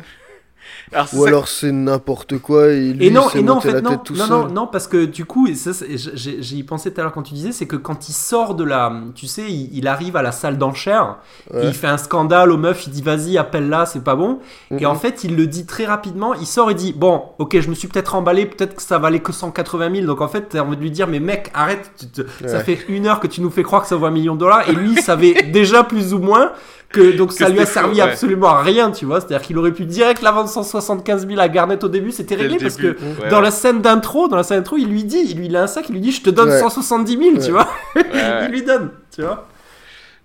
Alors, 0.93 1.07
Ou 1.13 1.22
ça- 1.24 1.28
alors 1.28 1.47
c'est 1.47 1.72
n'importe 1.72 2.38
quoi 2.38 2.68
et 2.70 2.93
lui 2.93 3.07
Et 3.07 3.11
non, 3.11 3.30
et 3.32 3.41
non, 3.41 3.55
en 3.55 3.61
fait, 3.61 3.72
la 3.74 3.82
non, 3.82 3.89
tête 3.91 4.03
tout 4.03 4.13
non, 4.15 4.26
seul 4.26 4.38
non, 4.38 4.47
non, 4.49 4.68
parce 4.68 4.88
que 4.88 5.05
du 5.05 5.26
coup, 5.26 5.47
j'y 5.47 6.63
pensé 6.63 6.91
tout 6.93 6.99
à 7.01 7.03
l'heure 7.03 7.13
quand 7.13 7.24
tu 7.24 7.34
disais, 7.34 7.51
c'est 7.51 7.65
que 7.65 7.76
quand 7.76 8.09
il 8.09 8.13
sort 8.13 8.55
de 8.55 8.63
la, 8.63 8.91
tu 9.15 9.28
sais, 9.28 9.43
il, 9.49 9.70
il 9.78 9.88
arrive 9.88 10.15
à 10.15 10.22
la 10.22 10.32
salle 10.32 10.57
d'enchères, 10.57 11.18
Ouais. 11.53 11.61
il 11.68 11.74
fait 11.74 11.88
un 11.88 11.97
scandale 11.97 12.51
aux 12.51 12.57
meufs, 12.57 12.88
il 12.88 12.91
dit 12.91 13.01
vas-y, 13.01 13.38
appelle-la, 13.38 13.86
c'est 13.86 14.03
pas 14.03 14.15
bon. 14.15 14.39
Et 14.72 14.82
Mhm. 14.82 14.86
en 14.86 14.95
fait, 14.95 15.24
il 15.24 15.36
le 15.36 15.47
dit 15.47 15.65
très 15.65 15.86
rapidement, 15.86 16.34
il 16.34 16.45
sort 16.47 16.72
et 16.72 16.76
dit 16.76 16.93
bon, 16.93 17.24
ok, 17.39 17.59
je 17.59 17.70
me 17.70 17.76
suis 17.76 17.88
peut-être 17.88 18.15
emballé, 18.15 18.45
peut-être 18.45 18.76
que 18.76 18.82
ça 18.82 18.97
valait 18.97 19.20
que 19.20 19.32
180 19.32 19.93
000, 19.93 20.05
donc 20.07 20.22
en 20.22 20.28
fait, 20.28 20.49
t'as 20.49 20.61
envie 20.61 20.78
de 20.78 20.82
lui 20.82 20.91
dire, 20.91 21.07
mais 21.07 21.20
mec, 21.20 21.51
arrête, 21.53 21.91
tu 21.99 22.07
te- 22.07 22.47
ça 22.47 22.59
fait 22.63 22.80
une 22.89 23.07
heure 23.07 23.20
que 23.20 23.28
tu 23.28 23.41
nous 23.41 23.49
fais 23.49 23.63
croire 23.63 23.82
que 23.82 23.88
ça 23.88 23.95
vaut 23.95 24.05
un 24.05 24.11
million 24.11 24.36
de 24.36 24.39
dollars, 24.39 24.70
et 24.70 24.74
lui, 24.74 24.93
il 24.93 25.01
savait 25.01 25.34
déjà 25.53 25.84
plus 25.84 26.13
ou 26.13 26.20
moins 26.20 26.51
que 26.89 27.11
donc 27.17 27.33
ça 27.33 27.49
lui 27.49 27.59
a 27.59 27.65
servi 27.65 27.97
ouais. 27.97 28.01
absolument 28.01 28.47
à 28.49 28.61
rien, 28.61 28.91
tu 28.91 29.05
vois. 29.05 29.19
C'est-à-dire 29.19 29.41
qu'il 29.41 29.57
aurait 29.57 29.71
pu 29.73 29.85
direct 29.85 30.21
la 30.21 30.31
vendre 30.31 30.49
175 30.49 31.27
000 31.27 31.39
à 31.39 31.47
Garnett 31.49 31.83
au 31.83 31.89
début, 31.89 32.11
c'était 32.11 32.35
réglé 32.35 32.57
parce 32.57 32.77
début. 32.77 32.95
que 32.95 33.03
Ouais, 33.23 33.29
dans 33.29 33.38
ouais. 33.38 33.43
la 33.43 33.51
scène 33.51 33.81
d'intro, 33.81 34.27
dans 34.27 34.38
la 34.38 34.43
scène 34.43 34.57
d'intro, 34.59 34.77
il 34.77 34.88
lui 34.88 35.03
dit, 35.03 35.19
il 35.29 35.38
lui 35.38 35.47
il 35.47 35.55
a 35.55 35.63
un 35.63 35.67
sac, 35.67 35.89
il 35.89 35.93
lui 35.93 36.01
dit, 36.01 36.11
je 36.11 36.21
te 36.21 36.29
donne 36.29 36.49
Ouais. 36.49 36.59
170 36.59 37.17
000, 37.17 37.31
tu 37.31 37.38
Ouais. 37.38 37.49
vois. 37.51 37.67
Ouais, 37.95 38.03
ouais. 38.13 38.45
il 38.45 38.51
lui 38.51 38.63
donne, 38.63 38.91
tu 39.13 39.21
vois. 39.21 39.47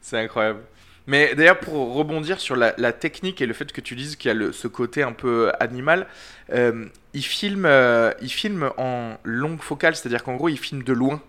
C'est 0.00 0.18
incroyable. 0.18 0.60
Mais 1.08 1.34
d'ailleurs, 1.34 1.58
pour 1.58 1.94
rebondir 1.94 2.38
sur 2.38 2.54
la, 2.54 2.74
la 2.78 2.92
technique 2.92 3.40
et 3.40 3.46
le 3.46 3.54
fait 3.54 3.72
que 3.72 3.80
tu 3.80 3.96
dises 3.96 4.14
qu'il 4.14 4.28
y 4.28 4.30
a 4.30 4.34
le- 4.34 4.52
ce 4.52 4.68
côté 4.68 5.02
un 5.02 5.10
peu 5.12 5.50
animal, 5.58 6.06
euh, 6.54 6.84
il, 7.12 7.22
filme, 7.24 7.64
euh, 7.66 8.12
il 8.22 8.28
filme 8.30 8.70
en 8.76 9.14
longue 9.24 9.60
focale, 9.60 9.96
c'est-à-dire 9.96 10.22
qu'en 10.22 10.36
gros, 10.36 10.48
il 10.48 10.58
filme 10.58 10.84
de 10.84 10.92
loin. 10.92 11.20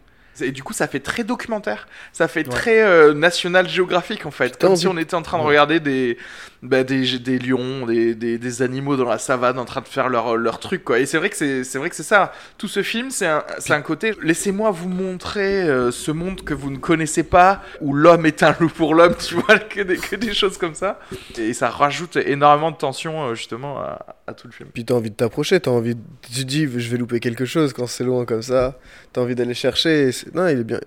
Et 0.41 0.51
du 0.51 0.63
coup, 0.63 0.73
ça 0.73 0.87
fait 0.87 0.99
très 0.99 1.23
documentaire. 1.23 1.87
Ça 2.11 2.27
fait 2.27 2.47
Ouais. 2.47 2.53
très 2.53 2.81
euh, 2.83 3.13
National 3.13 3.67
Geographic, 3.69 4.25
en 4.25 4.31
fait. 4.31 4.57
Comme 4.59 4.75
si 4.75 4.87
on 4.87 4.97
était 4.97 5.15
en 5.15 5.21
train 5.21 5.37
de 5.37 5.43
regarder 5.43 5.79
des, 5.79 6.17
bah, 6.63 6.83
des, 6.85 7.19
des 7.19 7.39
lions, 7.39 7.85
des, 7.85 8.15
des, 8.15 8.37
des 8.37 8.61
animaux 8.61 8.95
dans 8.95 9.09
la 9.09 9.17
savane 9.17 9.59
en 9.59 9.65
train 9.65 9.81
de 9.81 9.87
faire 9.87 10.07
leur, 10.07 10.37
leur 10.37 10.59
truc, 10.59 10.85
quoi. 10.85 10.99
Et 10.99 11.05
c'est 11.05 11.17
vrai 11.17 11.29
que 11.29 11.35
c'est 11.35 11.65
c'est 11.65 11.77
vrai 11.77 11.89
que 11.89 11.95
c'est 11.95 12.03
ça. 12.03 12.31
Tout 12.57 12.69
ce 12.69 12.81
film, 12.81 13.11
c'est 13.11 13.27
un, 13.27 13.43
c'est 13.59 13.73
un 13.73 13.81
côté. 13.81 14.13
Laissez-moi 14.21 14.71
vous 14.71 14.87
montrer 14.87 15.63
euh, 15.63 15.91
ce 15.91 16.11
monde 16.11 16.41
que 16.43 16.53
vous 16.53 16.71
ne 16.71 16.77
connaissez 16.77 17.23
pas, 17.23 17.61
où 17.81 17.93
l'homme 17.93 18.25
est 18.25 18.43
un 18.43 18.55
loup 18.59 18.69
pour 18.69 18.95
l'homme, 18.95 19.15
tu 19.19 19.35
vois, 19.35 19.59
que 19.59 19.81
des, 19.81 19.97
que 19.97 20.15
des 20.15 20.33
choses 20.33 20.57
comme 20.57 20.73
ça. 20.73 20.99
Et 21.37 21.53
ça 21.53 21.69
rajoute 21.69 22.15
énormément 22.15 22.71
de 22.71 22.77
tension, 22.77 23.25
euh, 23.25 23.35
justement, 23.35 23.79
à, 23.79 24.15
à 24.27 24.33
tout 24.33 24.47
le 24.47 24.53
film. 24.53 24.69
Puis 24.73 24.85
t'as 24.85 24.93
envie 24.93 25.11
de 25.11 25.15
t'approcher, 25.15 25.59
t'as 25.59 25.71
envie, 25.71 25.95
de... 25.95 26.01
tu 26.33 26.45
dis 26.45 26.63
je 26.63 26.89
vais 26.89 26.97
louper 26.97 27.19
quelque 27.19 27.45
chose 27.45 27.73
quand 27.73 27.87
c'est 27.87 28.05
loin 28.05 28.25
comme 28.25 28.41
ça. 28.41 28.79
T'as 29.11 29.19
envie 29.21 29.35
d'aller 29.35 29.53
chercher. 29.53 30.09
et 30.09 30.11
Non, 30.33 30.47
il 30.47 30.59
est 30.59 30.63
bien, 30.63 30.79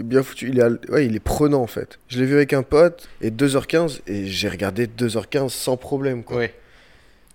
bien 0.00 0.22
foutu. 0.22 0.48
Il 0.50 0.58
est, 0.58 0.62
al- 0.62 0.80
ouais, 0.88 1.06
il 1.06 1.14
est 1.16 1.20
prenant 1.20 1.62
en 1.62 1.66
fait. 1.66 1.98
Je 2.08 2.18
l'ai 2.18 2.26
vu 2.26 2.34
avec 2.34 2.52
un 2.52 2.62
pote 2.62 3.08
et 3.20 3.30
2h15 3.30 4.00
et 4.06 4.26
j'ai 4.26 4.48
regardé 4.48 4.86
2h15 4.86 5.48
sans 5.50 5.76
problème 5.76 6.24
quoi. 6.24 6.42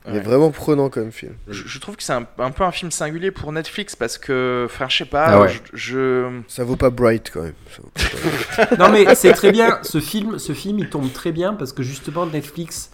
Il 0.09 0.15
est 0.15 0.21
vraiment 0.21 0.51
prenant 0.51 0.89
comme 0.89 1.11
film. 1.11 1.33
Je, 1.49 1.63
je 1.67 1.79
trouve 1.79 1.97
que 1.97 2.03
c'est 2.03 2.13
un, 2.13 2.25
un 2.37 2.51
peu 2.51 2.63
un 2.63 2.71
film 2.71 2.91
singulier 2.91 3.29
pour 3.29 3.51
Netflix 3.51 3.93
parce 3.93 4.17
que, 4.17 4.63
enfin, 4.65 4.85
je 4.87 4.95
sais 4.99 5.05
pas, 5.05 5.25
Ah 5.25 5.41
ouais. 5.41 5.49
je, 5.49 5.59
je- 5.73 6.39
Ça 6.47 6.63
vaut 6.63 6.77
pas 6.77 6.89
Bright 6.89 7.29
quand 7.29 7.41
même. 7.43 7.53
Ça 7.75 7.81
vaut 7.81 7.89
pas 7.89 8.65
Bright. 8.65 8.71
Non 8.79 8.89
mais 8.89 9.15
c'est 9.15 9.33
très 9.33 9.51
bien, 9.51 9.79
ce 9.83 9.99
film, 9.99 10.39
ce 10.39 10.53
film 10.53 10.79
il 10.79 10.89
tombe 10.89 11.11
très 11.11 11.33
bien 11.33 11.53
parce 11.55 11.73
que 11.73 11.83
justement 11.83 12.25
Netflix, 12.25 12.89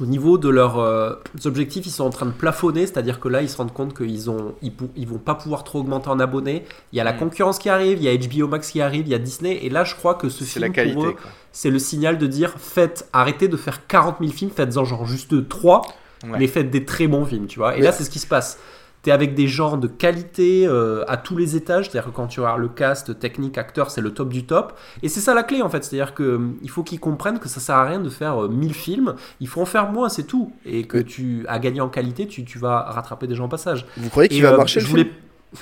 au 0.00 0.06
niveau 0.06 0.38
de 0.38 0.48
leurs 0.48 0.78
euh, 0.78 1.14
objectifs, 1.44 1.86
ils 1.86 1.90
sont 1.90 2.04
en 2.04 2.10
train 2.10 2.26
de 2.26 2.32
plafonner, 2.32 2.86
c'est-à-dire 2.86 3.20
que 3.20 3.28
là 3.28 3.42
ils 3.42 3.48
se 3.48 3.56
rendent 3.56 3.72
compte 3.72 3.96
qu'ils 3.96 4.28
ont, 4.28 4.54
ils, 4.62 5.06
vont 5.06 5.18
pas 5.18 5.34
pouvoir 5.36 5.62
trop 5.62 5.80
augmenter 5.80 6.08
en 6.08 6.18
abonnés. 6.18 6.64
Il 6.92 6.96
y 6.96 7.00
a 7.00 7.04
la 7.04 7.12
Mm. 7.12 7.18
concurrence 7.18 7.58
qui 7.58 7.68
arrive, 7.68 8.02
il 8.02 8.04
y 8.04 8.08
a 8.08 8.16
HBO 8.16 8.48
Max 8.48 8.70
qui 8.72 8.80
arrive, 8.80 9.06
il 9.06 9.10
y 9.10 9.14
a 9.14 9.18
Disney, 9.18 9.60
et 9.62 9.70
là 9.70 9.84
je 9.84 9.94
crois 9.94 10.14
que 10.14 10.28
ce 10.28 10.44
c'est 10.44 10.54
film 10.58 10.62
la 10.62 10.68
qualité. 10.70 10.94
pour 10.94 11.06
eux, 11.06 11.12
quoi. 11.12 11.30
c'est 11.52 11.70
le 11.70 11.78
signal 11.78 12.18
de 12.18 12.26
dire 12.26 12.54
faites, 12.58 13.08
arrêtez 13.12 13.46
de 13.48 13.56
faire 13.56 13.86
40 13.86 14.16
000 14.20 14.32
films, 14.32 14.50
faites-en 14.50 14.84
genre 14.84 15.06
juste 15.06 15.48
3 15.48 15.82
Ouais. 16.24 16.38
mais 16.38 16.46
faites 16.46 16.70
des 16.70 16.86
très 16.86 17.06
bons 17.06 17.26
films, 17.26 17.46
tu 17.46 17.58
vois. 17.58 17.76
Et 17.76 17.82
là, 17.82 17.92
c'est 17.92 18.02
ce 18.02 18.08
qui 18.08 18.18
se 18.18 18.26
passe. 18.26 18.58
T'es 19.04 19.10
avec 19.12 19.34
des 19.34 19.46
gens 19.46 19.76
de 19.76 19.86
qualité 19.86 20.66
euh, 20.66 21.04
à 21.08 21.16
tous 21.16 21.36
les 21.36 21.54
étages, 21.54 21.90
c'est-à-dire 21.90 22.10
que 22.10 22.16
quand 22.16 22.26
tu 22.26 22.40
regardes 22.40 22.60
le 22.60 22.68
cast, 22.68 23.18
technique, 23.20 23.56
acteur, 23.58 23.90
c'est 23.90 24.00
le 24.00 24.12
top 24.12 24.30
du 24.30 24.44
top. 24.46 24.72
Et 25.02 25.08
c'est 25.08 25.20
ça 25.20 25.34
la 25.34 25.42
clé 25.44 25.62
en 25.62 25.68
fait, 25.68 25.84
c'est-à-dire 25.84 26.14
que 26.14 26.36
hum, 26.36 26.56
il 26.62 26.70
faut 26.70 26.82
qu'ils 26.82 26.98
comprennent 27.00 27.38
que 27.38 27.48
ça 27.48 27.60
sert 27.60 27.76
à 27.76 27.84
rien 27.84 28.00
de 28.00 28.08
faire 28.08 28.44
euh, 28.44 28.48
1000 28.48 28.74
films, 28.74 29.14
il 29.40 29.46
faut 29.46 29.60
en 29.60 29.66
faire 29.66 29.92
moins, 29.92 30.08
c'est 30.08 30.24
tout. 30.24 30.50
Et 30.66 30.84
que 30.86 30.96
Oui. 30.98 31.04
tu 31.04 31.44
as 31.48 31.58
gagné 31.60 31.80
en 31.80 31.88
qualité, 31.88 32.26
tu, 32.26 32.44
tu 32.44 32.58
vas 32.58 32.80
rattraper 32.80 33.26
des 33.26 33.34
gens 33.36 33.44
au 33.44 33.48
passage. 33.48 33.86
Vous 33.96 34.08
croyez 34.08 34.28
qu'il 34.28 34.42
va 34.42 34.52
euh, 34.52 34.56
marcher 34.56 34.80
je 34.80 34.86
voulais, 34.88 35.10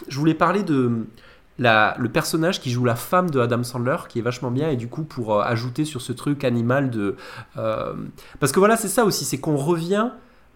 je 0.09 0.19
voulais 0.19 0.35
parler 0.35 0.63
de 0.63 1.05
la, 1.59 1.95
le 1.99 2.09
personnage 2.09 2.61
qui 2.61 2.71
joue 2.71 2.85
la 2.85 2.95
femme 2.97 3.29
de 3.31 3.39
Adam 3.41 3.63
Sandler, 3.63 3.97
qui 4.09 4.21
est 4.21 4.23
vachement 4.23 4.51
bien, 4.51 4.71
et 4.71 4.77
du 4.77 4.89
coup, 4.89 5.03
pour 5.03 5.35
euh, 5.37 5.43
ajouter 5.43 5.85
sur 5.85 6.01
ce 6.01 6.13
truc 6.13 6.45
animal 6.45 6.91
de. 6.91 7.17
euh, 7.59 7.93
parce 8.41 8.53
que 8.53 8.59
voilà, 8.59 8.77
c'est 8.77 8.89
ça 8.89 9.05
aussi, 9.05 9.25
c'est 9.25 9.39
qu'on 9.39 9.57
revient 9.57 10.11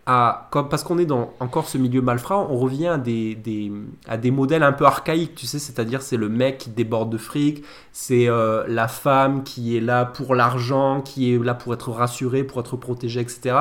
à. 0.06 0.48
Comme, 0.50 0.68
parce 0.68 0.82
qu'on 0.84 0.98
est 0.98 1.06
dans 1.06 1.32
encore 1.40 1.68
ce 1.68 1.78
milieu 1.78 2.00
malfrat, 2.00 2.38
on 2.50 2.56
revient 2.56 2.86
à 2.88 2.98
des, 2.98 3.34
des, 3.34 3.72
à 4.08 4.16
des 4.16 4.30
modèles 4.30 4.62
un 4.62 4.72
peu 4.72 4.84
archaïques, 4.86 5.34
tu 5.34 5.46
sais, 5.46 5.58
c'est-à-dire 5.58 6.02
c'est 6.02 6.16
le 6.16 6.28
mec 6.28 6.58
qui 6.58 6.70
déborde 6.70 7.10
de 7.10 7.18
fric, 7.18 7.64
c'est 7.92 8.28
euh, 8.28 8.64
la 8.68 8.88
femme 8.88 9.42
qui 9.44 9.76
est 9.76 9.80
là 9.80 10.04
pour 10.04 10.34
l'argent, 10.34 11.00
qui 11.02 11.32
est 11.34 11.38
là 11.42 11.54
pour 11.54 11.74
être 11.74 11.90
rassurée, 11.90 12.44
pour 12.44 12.60
être 12.60 12.76
protégée, 12.76 13.20
etc. 13.20 13.56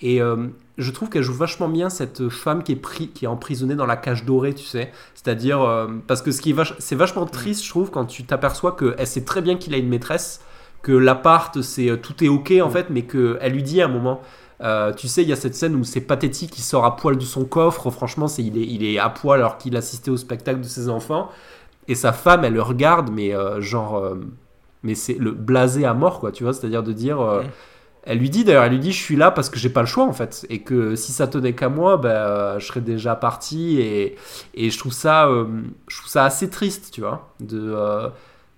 Et, 0.00 0.20
euh, 0.22 0.46
je 0.76 0.92
trouve 0.92 1.08
qu'elle 1.08 1.24
joue 1.24 1.34
vachement 1.34 1.68
bien 1.68 1.90
cette 1.90 2.28
femme 2.28 2.62
qui 2.62 2.70
est, 2.72 2.76
pris, 2.76 3.08
qui 3.08 3.24
est 3.24 3.28
emprisonnée 3.28 3.74
dans 3.74 3.86
la 3.86 3.96
cage 3.96 4.24
dorée, 4.24 4.54
tu 4.54 4.64
sais. 4.64 4.92
C'est-à-dire, 5.14 5.60
euh, 5.62 5.88
parce 6.06 6.22
que 6.22 6.30
ce 6.30 6.40
qui 6.40 6.50
est 6.50 6.54
vach- 6.54 6.76
c'est 6.78 6.94
vachement 6.94 7.26
triste, 7.26 7.64
je 7.64 7.68
trouve, 7.70 7.90
quand 7.90 8.04
tu 8.04 8.22
t'aperçois 8.22 8.76
qu'elle 8.76 9.06
sait 9.06 9.24
très 9.24 9.42
bien 9.42 9.56
qu'il 9.56 9.74
a 9.74 9.76
une 9.78 9.88
maîtresse, 9.88 10.40
que 10.82 10.92
l'appart, 10.92 11.60
c'est 11.62 11.98
tout 12.00 12.22
est 12.22 12.28
ok 12.28 12.52
en 12.62 12.70
fait, 12.70 12.86
mais 12.90 13.02
qu'elle 13.02 13.52
lui 13.52 13.64
dit 13.64 13.82
à 13.82 13.86
un 13.86 13.88
moment. 13.88 14.20
Euh, 14.60 14.92
tu 14.92 15.08
sais, 15.08 15.22
il 15.22 15.28
y 15.28 15.32
a 15.32 15.36
cette 15.36 15.54
scène 15.54 15.76
où 15.76 15.84
c'est 15.84 16.00
pathétique, 16.00 16.58
il 16.58 16.62
sort 16.62 16.84
à 16.84 16.96
poil 16.96 17.16
de 17.16 17.24
son 17.24 17.44
coffre. 17.44 17.90
Franchement, 17.90 18.28
c'est 18.28 18.42
il 18.42 18.58
est, 18.58 18.66
il 18.66 18.84
est 18.84 18.98
à 18.98 19.08
poil 19.08 19.40
alors 19.40 19.58
qu'il 19.58 19.76
assistait 19.76 20.10
au 20.10 20.16
spectacle 20.16 20.60
de 20.60 20.66
ses 20.66 20.88
enfants. 20.88 21.30
Et 21.86 21.94
sa 21.94 22.12
femme, 22.12 22.44
elle 22.44 22.54
le 22.54 22.62
regarde, 22.62 23.10
mais 23.10 23.34
euh, 23.34 23.60
genre, 23.60 23.96
euh, 23.96 24.16
mais 24.82 24.94
c'est 24.94 25.14
le 25.14 25.32
blasé 25.32 25.84
à 25.84 25.94
mort, 25.94 26.20
quoi. 26.20 26.32
Tu 26.32 26.44
vois, 26.44 26.52
c'est-à-dire 26.52 26.82
de 26.82 26.92
dire, 26.92 27.18
elle 28.04 28.18
lui 28.18 28.30
dit 28.30 28.44
d'ailleurs, 28.44 28.64
elle 28.64 28.72
lui 28.72 28.78
dit, 28.78 28.92
je 28.92 29.02
suis 29.02 29.16
là 29.16 29.30
parce 29.30 29.50
que 29.50 29.58
j'ai 29.58 29.68
pas 29.68 29.80
le 29.80 29.86
choix 29.86 30.04
en 30.04 30.12
fait, 30.12 30.46
et 30.48 30.60
que 30.62 30.96
si 30.96 31.12
ça 31.12 31.26
tenait 31.26 31.52
qu'à 31.54 31.68
moi, 31.68 31.96
ben, 31.98 32.08
euh, 32.08 32.58
je 32.58 32.66
serais 32.66 32.80
déjà 32.80 33.14
parti. 33.14 33.80
Et, 33.80 34.16
et 34.54 34.70
je 34.70 34.78
trouve 34.78 34.92
ça, 34.92 35.28
je 35.88 35.98
trouve 35.98 36.10
ça 36.10 36.24
assez 36.24 36.50
triste, 36.50 36.90
tu 36.92 37.00
vois, 37.00 37.28
de 37.40 37.76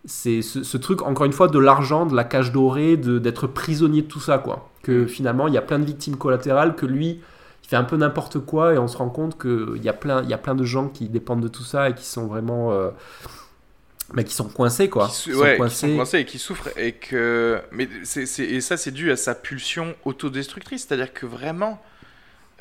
c'est 0.06 0.40
ce, 0.40 0.62
ce 0.62 0.76
truc 0.78 1.02
encore 1.02 1.26
une 1.26 1.32
fois 1.32 1.48
de 1.48 1.58
l'argent, 1.58 2.06
de 2.06 2.16
la 2.16 2.24
cage 2.24 2.52
dorée, 2.52 2.96
de 2.96 3.18
d'être 3.18 3.46
prisonnier 3.46 4.02
de 4.02 4.06
tout 4.08 4.20
ça, 4.20 4.38
quoi. 4.38 4.69
Que 4.82 5.06
finalement, 5.06 5.46
il 5.48 5.54
y 5.54 5.58
a 5.58 5.62
plein 5.62 5.78
de 5.78 5.84
victimes 5.84 6.16
collatérales, 6.16 6.74
que 6.74 6.86
lui, 6.86 7.20
il 7.64 7.68
fait 7.68 7.76
un 7.76 7.84
peu 7.84 7.96
n'importe 7.96 8.38
quoi, 8.40 8.74
et 8.74 8.78
on 8.78 8.88
se 8.88 8.96
rend 8.96 9.10
compte 9.10 9.36
que 9.38 9.74
il 9.76 9.82
y 9.84 9.88
a 9.88 9.92
plein, 9.92 10.22
il 10.22 10.28
y 10.30 10.34
a 10.34 10.38
plein 10.38 10.54
de 10.54 10.64
gens 10.64 10.88
qui 10.88 11.08
dépendent 11.08 11.42
de 11.42 11.48
tout 11.48 11.64
ça 11.64 11.88
et 11.90 11.94
qui 11.94 12.04
sont 12.06 12.26
vraiment 12.26 12.72
euh, 12.72 12.90
mais 14.12 14.24
qui 14.24 14.34
sont 14.34 14.48
coincés 14.48 14.88
quoi. 14.88 15.06
qui, 15.08 15.14
sont 15.14 15.30
qui 15.30 15.56
coincés. 15.56 15.88
sont 15.90 15.96
coincés 15.96 16.18
et 16.18 16.24
qui 16.24 16.38
souffrent 16.38 16.68
et 16.76 16.92
que 16.92 17.60
mais 17.70 17.88
c'est 18.02 18.26
c'est- 18.26 18.44
et 18.44 18.60
ça 18.60 18.76
c'est 18.76 18.90
dû 18.90 19.12
à 19.12 19.16
sa 19.16 19.36
pulsion 19.36 19.94
autodestructrice 20.04 20.86
c'est-à-dire 20.88 21.12
que 21.12 21.26
vraiment 21.26 21.80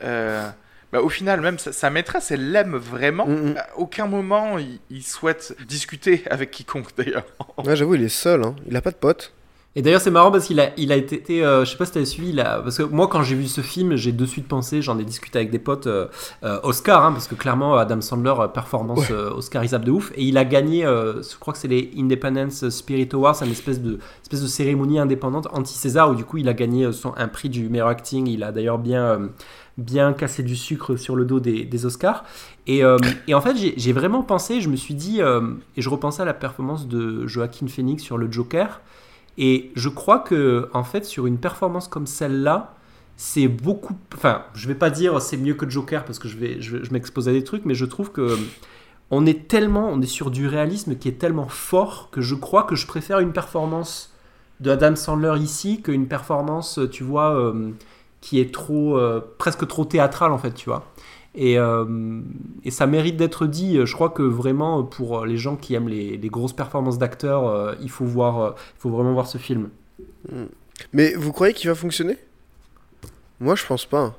euh, 0.03 0.47
bah, 0.93 1.01
au 1.01 1.09
final 1.09 1.41
même 1.41 1.57
sa, 1.57 1.71
sa 1.71 1.89
maîtresse 1.89 2.29
elle 2.31 2.51
l'aime 2.51 2.75
vraiment 2.75 3.25
Mm, 3.25 3.51
mm. 3.53 3.57
à 3.57 3.65
aucun 3.77 4.05
moment 4.05 4.59
il, 4.59 4.79
il 4.91 5.01
souhaite 5.03 5.55
discuter 5.67 6.23
avec 6.29 6.51
quiconque 6.51 6.95
d'ailleurs 6.97 7.25
Ouais, 7.65 7.75
j'avoue, 7.75 7.95
il 7.95 8.03
est 8.03 8.09
seul, 8.09 8.43
hein. 8.43 8.55
il 8.67 8.75
a 8.77 8.81
pas 8.81 8.91
de 8.91 8.95
potes. 8.97 9.33
Et 9.75 9.83
d'ailleurs, 9.83 10.01
c'est 10.01 10.09
marrant 10.09 10.31
parce 10.31 10.45
qu'il 10.47 10.59
a, 10.59 10.71
il 10.77 10.91
a 10.91 10.95
été, 10.95 11.45
euh, 11.45 11.63
je 11.63 11.69
sais 11.71 11.77
pas 11.77 11.85
si 11.85 11.91
t'avais 11.91 12.05
suivi, 12.05 12.29
il 12.29 12.39
a- 12.39 12.59
parce 12.59 12.79
que 12.79 12.83
moi, 12.83 13.07
quand 13.07 13.21
j'ai 13.21 13.35
vu 13.35 13.47
ce 13.47 13.61
film, 13.61 13.95
j'ai 13.95 14.11
de 14.11 14.25
suite 14.25 14.47
pensé, 14.47 14.81
j'en 14.81 14.97
ai 14.97 15.05
discuté 15.05 15.37
avec 15.37 15.51
des 15.51 15.59
potes, 15.59 15.85
euh, 15.85 16.07
euh, 16.43 16.59
Oscar, 16.63 17.05
hein, 17.05 17.11
parce 17.11 17.27
que 17.27 17.35
clairement, 17.35 17.75
Adam 17.77 18.01
Sandler, 18.01 18.33
euh, 18.39 18.47
performance 18.47 19.11
euh, 19.11 19.29
oscarisable 19.31 19.85
de 19.85 19.91
ouf, 19.91 20.11
et 20.15 20.23
il 20.23 20.39
a 20.39 20.43
gagné, 20.43 20.81
je 20.81 21.37
crois 21.39 21.53
que 21.53 21.59
c'est 21.59 21.67
les 21.67 21.91
Independence 21.97 22.67
Spirit 22.69 23.09
Awards, 23.13 23.41
une 23.43 23.51
espèce 23.51 23.79
de, 23.79 23.99
espèce 24.23 24.41
de 24.41 24.47
cérémonie 24.47 24.97
indépendante 24.97 25.47
anti-César, 25.53 26.09
où 26.09 26.15
du 26.15 26.25
coup, 26.25 26.37
il 26.37 26.49
a 26.49 26.53
gagné 26.53 26.91
son, 26.91 27.13
un 27.15 27.27
prix 27.27 27.47
du 27.49 27.69
meilleur 27.69 27.89
acting, 27.89 28.27
il 28.27 28.43
a 28.43 28.51
d'ailleurs 28.51 28.79
bien, 28.79 29.29
bien 29.77 30.13
cassé 30.13 30.41
du 30.41 30.55
sucre 30.55 30.95
sur 30.95 31.15
le 31.15 31.25
dos 31.25 31.39
des, 31.39 31.63
des 31.63 31.85
Oscars. 31.85 32.25
Et, 32.65 32.83
euh, 32.83 32.97
et 33.27 33.35
en 33.35 33.41
fait, 33.41 33.55
j'ai- 33.55 33.75
j'ai 33.77 33.93
vraiment 33.93 34.23
pensé, 34.23 34.61
je 34.61 34.69
me 34.69 34.75
suis 34.75 34.95
dit, 34.95 35.21
euh, 35.21 35.41
et 35.77 35.81
je 35.83 35.89
repensais 35.89 36.23
à 36.23 36.25
la 36.25 36.33
performance 36.33 36.87
de 36.87 37.27
Joaquin 37.27 37.67
Phoenix 37.67 38.01
sur 38.03 38.17
le 38.17 38.31
Joker, 38.31 38.81
et 39.39 39.71
je 39.73 39.87
crois 39.87 40.19
que, 40.19 40.69
en 40.73 40.83
fait, 40.83 41.05
sur 41.05 41.25
une 41.25 41.37
performance 41.37 41.87
comme 41.87 42.05
celle-là, 42.05 42.75
c'est 43.15 43.47
beaucoup. 43.47 43.97
Enfin, 44.13 44.43
je 44.53 44.67
vais 44.67 44.75
pas 44.75 44.89
dire 44.89 45.21
c'est 45.21 45.37
mieux 45.37 45.53
que 45.53 45.67
Joker 45.69 46.03
parce 46.03 46.19
que 46.19 46.27
je 46.27 46.37
vais, 46.37 46.61
je, 46.61 46.77
m'expose 46.91 47.29
à 47.29 47.31
des 47.31 47.43
trucs, 47.45 47.63
mais 47.65 47.73
je 47.73 47.85
trouve 47.85 48.11
que 48.11 48.37
on 49.11 49.25
est 49.25 49.47
tellement, 49.47 49.89
on 49.89 50.01
est 50.01 50.07
sur 50.07 50.29
du 50.29 50.45
réalisme 50.47 50.97
qui 50.97 51.07
est 51.07 51.19
tellement 51.19 51.47
fort 51.47 52.09
que 52.11 52.19
je 52.19 52.35
crois 52.35 52.63
que 52.63 52.75
je 52.75 52.85
préfère 52.85 53.19
une 53.19 53.31
performance 53.31 54.13
de 54.59 54.71
Adam 54.71 54.95
Sandler 54.97 55.39
ici 55.39 55.81
qu'une 55.81 56.07
performance, 56.07 56.79
tu 56.91 57.05
vois, 57.05 57.33
euh, 57.33 57.71
qui 58.19 58.41
est 58.41 58.53
trop, 58.53 58.97
euh, 58.97 59.21
presque 59.37 59.65
trop 59.67 59.85
théâtrale 59.85 60.33
en 60.33 60.37
fait, 60.37 60.53
tu 60.53 60.69
vois. 60.69 60.85
Et, 61.35 61.59
euh, 61.59 62.21
et 62.63 62.71
ça 62.71 62.87
mérite 62.87 63.17
d'être 63.17 63.45
dit. 63.45 63.79
Je 63.85 63.93
crois 63.93 64.09
que 64.09 64.23
vraiment, 64.23 64.83
pour 64.83 65.25
les 65.25 65.37
gens 65.37 65.55
qui 65.55 65.75
aiment 65.75 65.89
les, 65.89 66.17
les 66.17 66.29
grosses 66.29 66.53
performances 66.53 66.97
d'acteurs, 66.97 67.47
euh, 67.47 67.75
il 67.81 67.89
faut 67.89 68.05
voir, 68.05 68.39
euh, 68.39 68.51
il 68.77 68.81
faut 68.81 68.89
vraiment 68.89 69.13
voir 69.13 69.27
ce 69.27 69.37
film. 69.37 69.69
Mais 70.93 71.13
vous 71.13 71.31
croyez 71.31 71.53
qu'il 71.53 71.69
va 71.69 71.75
fonctionner? 71.75 72.17
Moi, 73.39 73.55
je 73.55 73.65
pense 73.65 73.85
pas. 73.85 74.15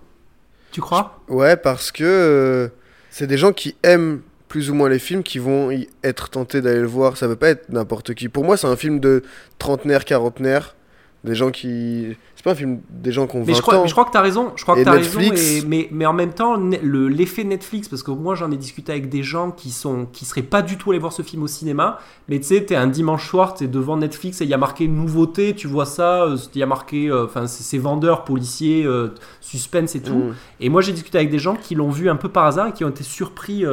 Tu 0.72 0.80
crois? 0.80 1.20
Ouais, 1.28 1.56
parce 1.56 1.90
que 1.90 2.70
c'est 3.10 3.26
des 3.26 3.38
gens 3.38 3.52
qui 3.52 3.74
aiment 3.82 4.20
plus 4.48 4.70
ou 4.70 4.74
moins 4.74 4.88
les 4.88 4.98
films 4.98 5.22
qui 5.22 5.38
vont 5.38 5.70
y 5.70 5.88
être 6.04 6.30
tentés 6.30 6.60
d'aller 6.60 6.80
le 6.80 6.86
voir. 6.86 7.16
Ça 7.16 7.26
veut 7.26 7.36
pas 7.36 7.50
être 7.50 7.68
n'importe 7.70 8.14
qui. 8.14 8.28
Pour 8.28 8.44
moi, 8.44 8.56
c'est 8.56 8.66
un 8.66 8.76
film 8.76 9.00
de 9.00 9.22
trentenaire, 9.58 10.04
quarantenaire. 10.04 10.76
Des 11.22 11.34
gens 11.34 11.50
qui. 11.50 12.16
C'est 12.34 12.42
pas 12.44 12.52
un 12.52 12.54
film 12.54 12.80
des 12.88 13.12
gens 13.12 13.26
qui 13.26 13.36
ont 13.36 13.40
20 13.40 13.46
Mais 13.48 13.52
je 13.52 13.60
crois, 13.60 13.76
ans. 13.76 13.82
mais 13.82 13.88
je 13.88 13.92
crois 13.92 14.06
que 14.06 14.10
tu 14.12 14.16
as 14.16 14.22
raison. 14.22 14.52
Je 14.56 14.62
crois 14.62 14.74
que 14.74 14.80
Et 14.80 14.84
tu 14.84 14.88
as 14.88 14.92
raison. 14.92 15.20
Et, 15.20 15.60
mais, 15.66 15.86
mais 15.92 16.06
en 16.06 16.14
même 16.14 16.32
temps, 16.32 16.56
le- 16.56 17.08
l'effet 17.08 17.44
Netflix, 17.44 17.88
parce 17.90 18.02
que 18.02 18.10
moi 18.10 18.34
j'en 18.36 18.50
ai 18.50 18.56
discuté 18.56 18.90
avec 18.92 19.10
des 19.10 19.22
gens 19.22 19.50
qui 19.50 19.70
sont 19.70 20.06
qui 20.10 20.24
seraient 20.24 20.40
pas 20.40 20.62
du 20.62 20.78
tout 20.78 20.92
allés 20.92 20.98
voir 20.98 21.12
ce 21.12 21.20
film 21.20 21.42
au 21.42 21.46
cinéma. 21.46 21.98
Mais 22.30 22.38
tu 22.40 22.46
sais, 22.46 22.64
tu 22.64 22.72
es 22.72 22.76
un 22.76 22.86
dimanche 22.86 23.28
soir, 23.28 23.52
tu 23.52 23.64
es 23.64 23.66
devant 23.68 23.98
Netflix 23.98 24.40
et 24.40 24.44
il 24.44 24.50
y 24.50 24.54
a 24.54 24.56
marqué 24.56 24.88
nouveauté, 24.88 25.54
tu 25.54 25.66
vois 25.66 25.84
ça. 25.84 26.22
euh, 26.24 26.38
Il 26.54 26.58
y 26.58 26.62
a 26.62 26.66
marqué, 26.66 27.08
euh, 27.10 27.26
enfin, 27.26 27.46
c'est 27.46 27.64
c'est 27.64 27.76
vendeurs, 27.76 28.24
policiers, 28.24 28.84
euh, 28.86 29.08
suspense 29.42 29.94
et 29.96 30.00
tout. 30.00 30.14
Mm. 30.14 30.34
Et 30.60 30.68
moi 30.70 30.80
j'ai 30.80 30.92
discuté 30.92 31.18
avec 31.18 31.28
des 31.28 31.38
gens 31.38 31.54
qui 31.54 31.74
l'ont 31.74 31.90
vu 31.90 32.08
un 32.08 32.16
peu 32.16 32.30
par 32.30 32.46
hasard 32.46 32.68
et 32.68 32.72
qui 32.72 32.82
ont 32.82 32.88
été 32.88 33.04
surpris 33.04 33.64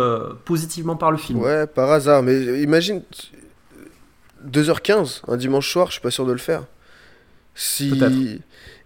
positivement 0.44 0.98
par 0.98 1.12
le 1.12 1.18
film. 1.18 1.40
Ouais, 1.40 1.66
par 1.66 1.90
hasard. 1.92 2.24
Mais 2.24 2.62
imagine. 2.62 3.04
2h15, 4.46 5.22
un 5.28 5.38
dimanche 5.38 5.72
soir, 5.72 5.88
je 5.88 5.94
suis 5.94 6.02
pas 6.02 6.12
sûr 6.12 6.26
de 6.26 6.32
le 6.32 6.38
faire. 6.38 6.64
Si. 7.58 8.40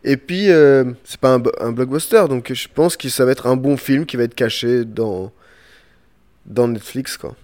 Et 0.04 0.18
puis, 0.18 0.50
euh, 0.50 0.86
c'est 1.04 1.20
pas 1.20 1.34
un, 1.60 1.72
blockbuster, 1.72 2.24
donc 2.28 2.52
je 2.52 2.68
pense 2.74 2.98
que 2.98 3.10
ça 3.10 3.26
va 3.26 3.32
être 3.34 3.46
un 3.46 3.56
bon 3.56 3.78
film 3.78 4.06
qui 4.06 4.18
va 4.18 4.24
être 4.24 4.34
caché 4.34 4.86
dans, 4.86 5.32
dans 6.46 6.68
Netflix, 6.68 7.18
quoi. 7.18 7.36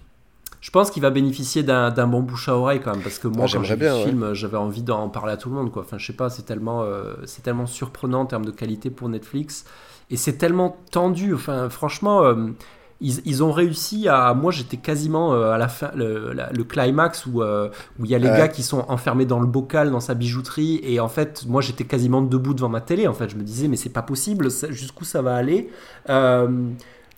Je 0.60 0.70
pense 0.70 0.90
qu'il 0.90 1.02
va 1.02 1.10
bénéficier 1.10 1.62
d'un 1.62 2.06
bon 2.08 2.20
bouche 2.20 2.48
à 2.48 2.56
oreille 2.56 2.80
quand 2.82 2.92
même 2.92 3.02
parce 3.02 3.20
que 3.20 3.28
moi 3.28 3.46
Ah, 3.48 3.52
quand 3.52 3.62
j'ai 3.62 3.74
vu 3.74 3.80
bien, 3.80 3.92
le 3.92 3.98
ouais. 3.98 4.04
film 4.06 4.34
j'avais 4.34 4.56
envie 4.56 4.82
d'en 4.82 5.08
parler 5.08 5.32
à 5.32 5.36
tout 5.36 5.48
le 5.48 5.54
monde 5.54 5.70
quoi. 5.70 5.82
Enfin 5.82 5.98
je 5.98 6.06
sais 6.06 6.12
pas 6.12 6.30
c'est 6.30 6.42
tellement 6.42 6.82
euh, 6.82 7.14
c'est 7.26 7.42
tellement 7.42 7.66
surprenant 7.66 8.22
en 8.22 8.26
termes 8.26 8.44
de 8.44 8.50
qualité 8.50 8.90
pour 8.90 9.08
Netflix 9.08 9.64
et 10.10 10.16
c'est 10.16 10.32
tellement 10.32 10.76
tendu. 10.90 11.32
Enfin 11.32 11.70
franchement 11.70 12.24
euh, 12.24 12.48
ils, 13.00 13.20
ils 13.24 13.42
ont 13.44 13.52
réussi 13.52 14.08
à 14.08 14.34
moi 14.34 14.50
j'étais 14.52 14.76
quasiment 14.76 15.32
euh, 15.34 15.52
à 15.52 15.58
la 15.58 15.68
fin 15.68 15.90
le, 15.94 16.32
la- 16.32 16.50
le 16.52 16.64
climax 16.64 17.26
où 17.26 17.42
euh, 17.42 17.68
où 17.98 18.04
il 18.04 18.10
y 18.10 18.14
a 18.14 18.18
les 18.18 18.30
Ouais. 18.30 18.36
gars 18.36 18.48
qui 18.48 18.62
sont 18.62 18.84
enfermés 18.88 19.24
dans 19.26 19.40
le 19.40 19.46
bocal 19.46 19.90
dans 19.90 20.00
sa 20.00 20.14
bijouterie 20.14 20.80
et 20.82 21.00
en 21.00 21.08
fait 21.08 21.44
moi 21.46 21.62
j'étais 21.62 21.84
quasiment 21.84 22.22
debout 22.22 22.54
devant 22.54 22.68
ma 22.68 22.80
télé 22.80 23.06
en 23.06 23.14
fait 23.14 23.28
je 23.28 23.36
me 23.36 23.42
disais 23.42 23.68
mais 23.68 23.76
c'est 23.76 23.88
pas 23.90 24.02
possible 24.02 24.48
jusqu'où 24.70 25.04
ça 25.04 25.22
va 25.22 25.34
aller? 25.36 25.70
Euh, 26.10 26.48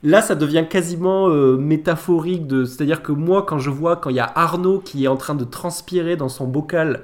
Là, 0.02 0.22
ça 0.22 0.34
devient 0.34 0.64
quasiment 0.68 1.28
euh, 1.28 1.58
métaphorique. 1.58 2.46
De... 2.46 2.64
C'est-à-dire 2.64 3.02
que 3.02 3.12
moi, 3.12 3.42
quand 3.46 3.58
je 3.58 3.68
vois, 3.68 3.96
quand 3.96 4.08
il 4.08 4.16
y 4.16 4.20
a 4.20 4.32
Arnaud 4.34 4.78
qui 4.80 5.04
est 5.04 5.08
en 5.08 5.16
train 5.16 5.34
de 5.34 5.44
transpirer 5.44 6.16
dans 6.16 6.30
son 6.30 6.46
bocal, 6.46 7.02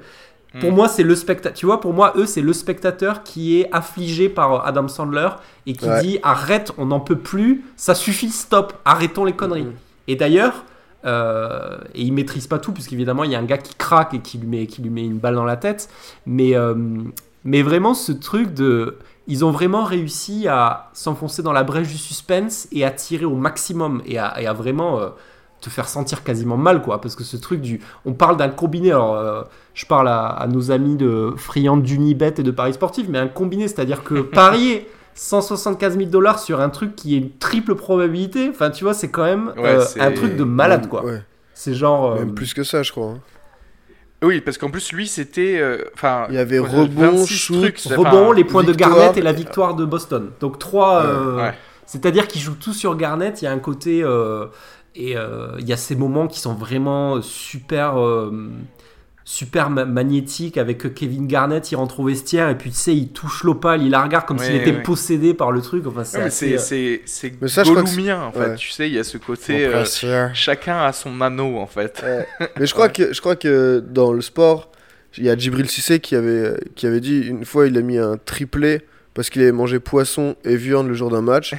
pour 0.59 0.71
Mm. 0.71 0.75
moi, 0.75 0.87
c'est 0.87 1.03
le 1.03 1.15
spectateur. 1.15 1.53
Tu 1.57 1.65
vois, 1.65 1.79
pour 1.81 1.93
moi, 1.93 2.13
eux, 2.15 2.25
c'est 2.25 2.41
le 2.41 2.53
spectateur 2.53 3.23
qui 3.23 3.59
est 3.61 3.69
affligé 3.71 4.29
par 4.29 4.65
Adam 4.65 4.87
Sandler 4.87 5.29
et 5.65 5.73
qui 5.73 5.87
Ouais. 5.87 6.01
dit 6.01 6.19
arrête, 6.23 6.71
on 6.77 6.85
n'en 6.87 6.99
peut 6.99 7.17
plus, 7.17 7.63
ça 7.75 7.93
suffit, 7.95 8.29
stop, 8.29 8.73
arrêtons 8.85 9.25
les 9.25 9.33
conneries. 9.33 9.63
Mhm. 9.63 9.73
Et 10.07 10.15
d'ailleurs, 10.15 10.63
euh, 11.05 11.77
et 11.93 12.01
il 12.01 12.11
maîtrise 12.13 12.47
pas 12.47 12.59
tout, 12.59 12.71
puisqu'évidemment, 12.73 13.23
il 13.23 13.31
y 13.31 13.35
a 13.35 13.39
un 13.39 13.43
gars 13.43 13.57
qui 13.57 13.75
craque 13.75 14.13
et 14.13 14.19
qui 14.19 14.37
lui 14.37 14.47
met, 14.47 14.67
qui 14.67 14.81
lui 14.81 14.89
met 14.89 15.05
une 15.05 15.17
balle 15.19 15.35
dans 15.35 15.45
la 15.45 15.57
tête. 15.57 15.89
Mais, 16.25 16.55
euh, 16.55 16.73
mais 17.43 17.61
vraiment, 17.61 17.93
ce 17.93 18.11
truc 18.11 18.53
de. 18.53 18.97
Ils 19.29 19.43
ont 19.43 19.51
vraiment 19.51 19.83
réussi 19.83 20.47
à 20.47 20.89
s'enfoncer 20.93 21.43
dans 21.43 21.51
la 21.51 21.63
brèche 21.63 21.89
du 21.89 21.97
suspense 21.97 22.67
et 22.71 22.85
à 22.85 22.91
tirer 22.91 23.25
au 23.25 23.35
maximum 23.35 24.01
et 24.05 24.17
à, 24.17 24.41
et 24.41 24.47
à 24.47 24.53
vraiment 24.53 24.99
euh, 25.01 25.09
te 25.61 25.69
faire 25.69 25.87
sentir 25.89 26.23
quasiment 26.23 26.57
mal, 26.57 26.81
quoi. 26.81 27.01
Parce 27.01 27.15
que 27.15 27.23
ce 27.23 27.37
truc 27.37 27.61
du. 27.61 27.79
On 28.05 28.13
parle 28.13 28.37
d'un 28.37 28.49
combiné, 28.49 28.91
alors 28.91 29.15
euh, 29.15 29.41
je 29.73 29.85
parle 29.85 30.07
à, 30.07 30.25
à 30.27 30.47
nos 30.47 30.71
amis 30.71 30.95
de 30.95 31.33
friands 31.37 31.77
d'Unibet 31.77 32.33
et 32.37 32.43
de 32.43 32.51
Paris 32.51 32.73
Sportif, 32.73 33.07
mais 33.09 33.17
un 33.19 33.27
combiné, 33.27 33.67
c'est-à-dire 33.67 34.03
que 34.03 34.21
parier 34.21 34.87
175 35.15 35.97
000 35.97 36.09
dollars 36.09 36.39
sur 36.39 36.61
un 36.61 36.69
truc 36.69 36.95
qui 36.95 37.15
est 37.15 37.17
une 37.17 37.31
triple 37.31 37.73
probabilité, 37.75 38.49
enfin, 38.51 38.69
tu 38.69 38.83
vois, 38.83 38.93
c'est 38.93 39.09
quand 39.09 39.23
même 39.23 39.51
Ouais, 39.57 39.65
euh, 39.77 39.85
un 39.99 40.11
truc 40.11 40.35
de 40.35 40.43
malade, 40.43 40.87
quoi. 40.89 41.03
Ouais, 41.03 41.21
C'est 41.55 41.73
genre. 41.73 42.11
euh, 42.13 42.19
même 42.19 42.35
plus 42.35 42.53
que 42.53 42.63
ça, 42.63 42.83
je 42.83 42.91
crois. 42.91 43.07
hein. 43.07 43.19
oui 44.23 44.41
parce 44.41 44.57
qu'en 44.57 44.69
plus 44.71 44.91
lui 44.91 45.07
c'était 45.07 45.59
euh, 45.59 45.83
enfin 45.93 46.25
Il 46.29 46.35
y 46.35 46.39
avait 46.39 46.57
rebond, 46.59 47.11
26 47.17 47.33
shoot, 47.35 47.61
trucs, 47.61 47.79
rebond, 47.97 48.31
les 48.31 48.43
points 48.43 48.63
de. 48.63 48.73
Garnett 48.73 49.17
et 49.17 49.21
la 49.21 49.31
victoire 49.33 49.73
de 49.75 49.85
Boston. 49.85 50.29
Donc 50.39 50.59
trois. 50.59 51.03
euh, 51.03 51.37
ouais. 51.37 51.53
C'est-à-dire 51.85 52.27
qu'ils 52.27 52.41
jouent 52.41 52.55
tout 52.59 52.73
sur 52.73 52.95
Garnett. 52.97 53.41
Il 53.41 53.45
y 53.45 53.47
a 53.47 53.51
un 53.51 53.59
côté 53.59 54.03
euh, 54.03 54.47
et 54.97 55.15
euh, 55.15 55.49
il 55.59 55.67
y 55.67 55.73
a 55.73 55.77
ces 55.77 55.95
moments 55.95 56.27
qui 56.27 56.39
sont 56.39 56.53
vraiment 56.55 57.21
super. 57.21 57.97
euh, 58.01 58.49
Super 59.29 59.69
ma- 59.69 59.83
magnétique 59.83 60.57
avec 60.57 60.93
Kevin 60.93 61.27
Garnett, 61.27 61.69
il 61.69 61.75
rentre 61.75 61.99
au 61.99 62.05
vestiaire 62.05 62.47
et 62.49 62.57
puis 62.57 62.69
tu 62.69 62.77
sais, 62.77 62.95
il 62.95 63.09
touche 63.09 63.43
l'opale, 63.43 63.81
il 63.83 63.89
la 63.89 64.01
regarde 64.01 64.25
comme 64.25 64.37
Ouais, 64.39 64.45
s'il 64.45 64.55
était 64.55 64.71
ouais. 64.71 64.83
possédé 64.83 65.33
par 65.33 65.51
le 65.51 65.59
truc. 65.61 65.85
Enfin, 65.85 66.05
c'est 66.05 66.21
assez, 66.21 66.47
c'est 66.51 66.53
euh, 66.53 66.57
c'est 66.59 67.01
c'est 67.05 67.41
Mais 67.41 67.49
ça, 67.49 67.65
je 67.65 67.71
crois 67.71 67.83
que 67.83 67.89
Gollumien 67.89 68.21
en 68.23 68.31
fait 68.31 68.39
ouais. 68.39 68.55
tu 68.55 68.69
sais 68.71 68.87
il 68.87 68.93
y 68.95 68.99
a 68.99 69.03
ce 69.03 69.17
côté 69.17 69.65
euh, 69.67 69.83
chacun 70.33 70.77
a 70.77 70.93
son 70.93 71.19
anneau 71.19 71.57
en 71.57 71.67
fait 71.67 72.01
Mais 72.57 72.65
je 72.65 72.73
crois, 72.73 72.87
que, 72.87 73.11
je 73.13 73.19
crois 73.19 73.35
que 73.35 73.83
dans 73.85 74.13
le 74.13 74.21
sport, 74.21 74.71
il 75.17 75.25
y 75.25 75.29
a 75.29 75.35
Djibril 75.37 75.67
Cissé 75.69 75.99
qui 75.99 76.15
avait, 76.15 76.53
qui 76.75 76.87
avait 76.87 77.01
dit 77.01 77.19
une 77.19 77.43
fois 77.43 77.67
il 77.67 77.77
a 77.77 77.81
mis 77.81 77.97
un 77.97 78.15
triplé 78.15 78.83
parce 79.17 79.29
qu'il 79.31 79.41
avait 79.41 79.51
mangé 79.51 79.79
poisson 79.79 80.35
et 80.45 80.55
viande 80.55 80.87
le 80.87 80.93
jour 80.93 81.09
d'un 81.09 81.21
match. 81.21 81.53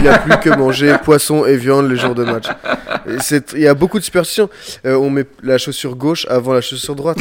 Il 0.00 0.08
a 0.08 0.18
plus 0.18 0.36
que 0.38 0.56
manger 0.56 0.96
poisson 1.04 1.44
et 1.46 1.56
viande 1.56 1.88
le 1.88 1.94
jour 1.94 2.14
de 2.16 2.24
match. 2.24 2.46
Il 3.54 3.60
y 3.60 3.68
a 3.68 3.74
beaucoup 3.74 3.98
de 3.98 4.04
superstitions. 4.04 4.48
Euh, 4.86 4.94
on 4.96 5.10
met 5.10 5.26
la 5.42 5.58
chaussure 5.58 5.94
gauche 5.94 6.26
avant 6.30 6.54
la 6.54 6.60
chaussure 6.62 6.94
droite. 6.96 7.18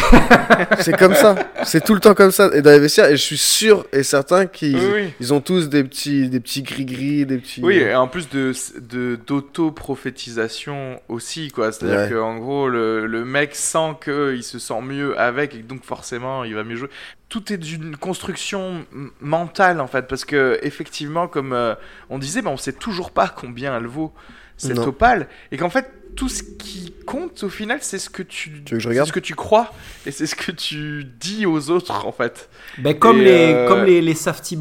c'est 0.79 0.95
comme 0.97 1.13
ça. 1.13 1.35
C'est 1.65 1.83
tout 1.83 1.93
le 1.93 1.99
temps 1.99 2.13
comme 2.13 2.31
ça. 2.31 2.49
Et 2.53 2.61
dans 2.61 2.71
les 2.71 2.79
vestiaires, 2.79 3.07
et 3.07 3.17
je 3.17 3.21
suis 3.21 3.37
sûr 3.37 3.85
et 3.91 4.03
certain 4.03 4.45
qu'ils 4.45 4.77
Oui, 4.77 4.91
oui. 4.93 5.13
ils 5.19 5.33
ont 5.33 5.41
tous 5.41 5.67
des 5.69 5.83
petits, 5.83 6.29
des 6.29 6.39
petits 6.39 6.63
gris-gris, 6.63 7.25
des 7.25 7.37
petits. 7.37 7.61
Oui, 7.61 7.75
et 7.77 7.93
en 7.93 8.07
plus 8.07 8.29
de 8.29 8.53
de- 8.79 9.19
d'auto-prophétisation 9.27 10.99
aussi, 11.09 11.49
quoi. 11.51 11.71
C'est-à-dire 11.71 11.99
Ouais. 12.01 12.09
qu'en 12.11 12.37
gros, 12.37 12.69
le, 12.69 13.05
le 13.05 13.25
mec 13.25 13.55
sent 13.55 13.95
qu'il 14.03 14.43
se 14.43 14.59
sent 14.59 14.81
mieux 14.81 15.19
avec, 15.19 15.55
et 15.55 15.59
donc 15.59 15.83
forcément, 15.83 16.43
il 16.43 16.55
va 16.55 16.63
mieux 16.63 16.75
jouer. 16.77 16.89
Tout 17.31 17.53
est 17.53 17.57
d'une 17.57 17.95
construction 17.95 18.85
mentale, 19.21 19.79
en 19.79 19.87
fait, 19.87 20.05
parce 20.07 20.25
que 20.25 20.59
effectivement, 20.63 21.29
comme 21.29 21.53
euh, 21.53 21.75
on 22.09 22.19
disait, 22.19 22.41
ben, 22.41 22.51
on 22.51 22.57
sait 22.57 22.73
toujours 22.73 23.11
pas 23.11 23.29
combien 23.29 23.75
elle 23.77 23.87
vaut, 23.87 24.11
cette 24.57 24.75
Non. 24.75 24.87
opale, 24.87 25.29
et 25.51 25.55
qu'en 25.57 25.69
fait, 25.69 25.89
tout 26.17 26.27
ce 26.27 26.43
qui 26.43 26.93
compte, 27.05 27.41
au 27.43 27.49
final, 27.49 27.79
c'est 27.81 27.99
ce 27.99 28.09
que 28.09 28.21
tu, 28.21 28.49
que 28.65 28.75
je 28.77 28.81
c'est 28.83 28.89
regarde 28.89 29.07
ce 29.07 29.13
que 29.13 29.21
tu 29.21 29.33
crois, 29.33 29.73
et 30.05 30.11
c'est 30.11 30.25
ce 30.27 30.35
que 30.35 30.51
tu 30.51 31.05
dis 31.05 31.45
aux 31.45 31.69
autres, 31.69 32.05
en 32.05 32.11
fait. 32.11 32.49
Ben, 32.77 32.99
comme 32.99 33.19
Et, 33.21 33.23
les, 33.23 33.53
euh, 33.53 33.67
comme 33.69 33.85
les, 33.85 34.01
les 34.01 34.13
Safdie 34.13 34.57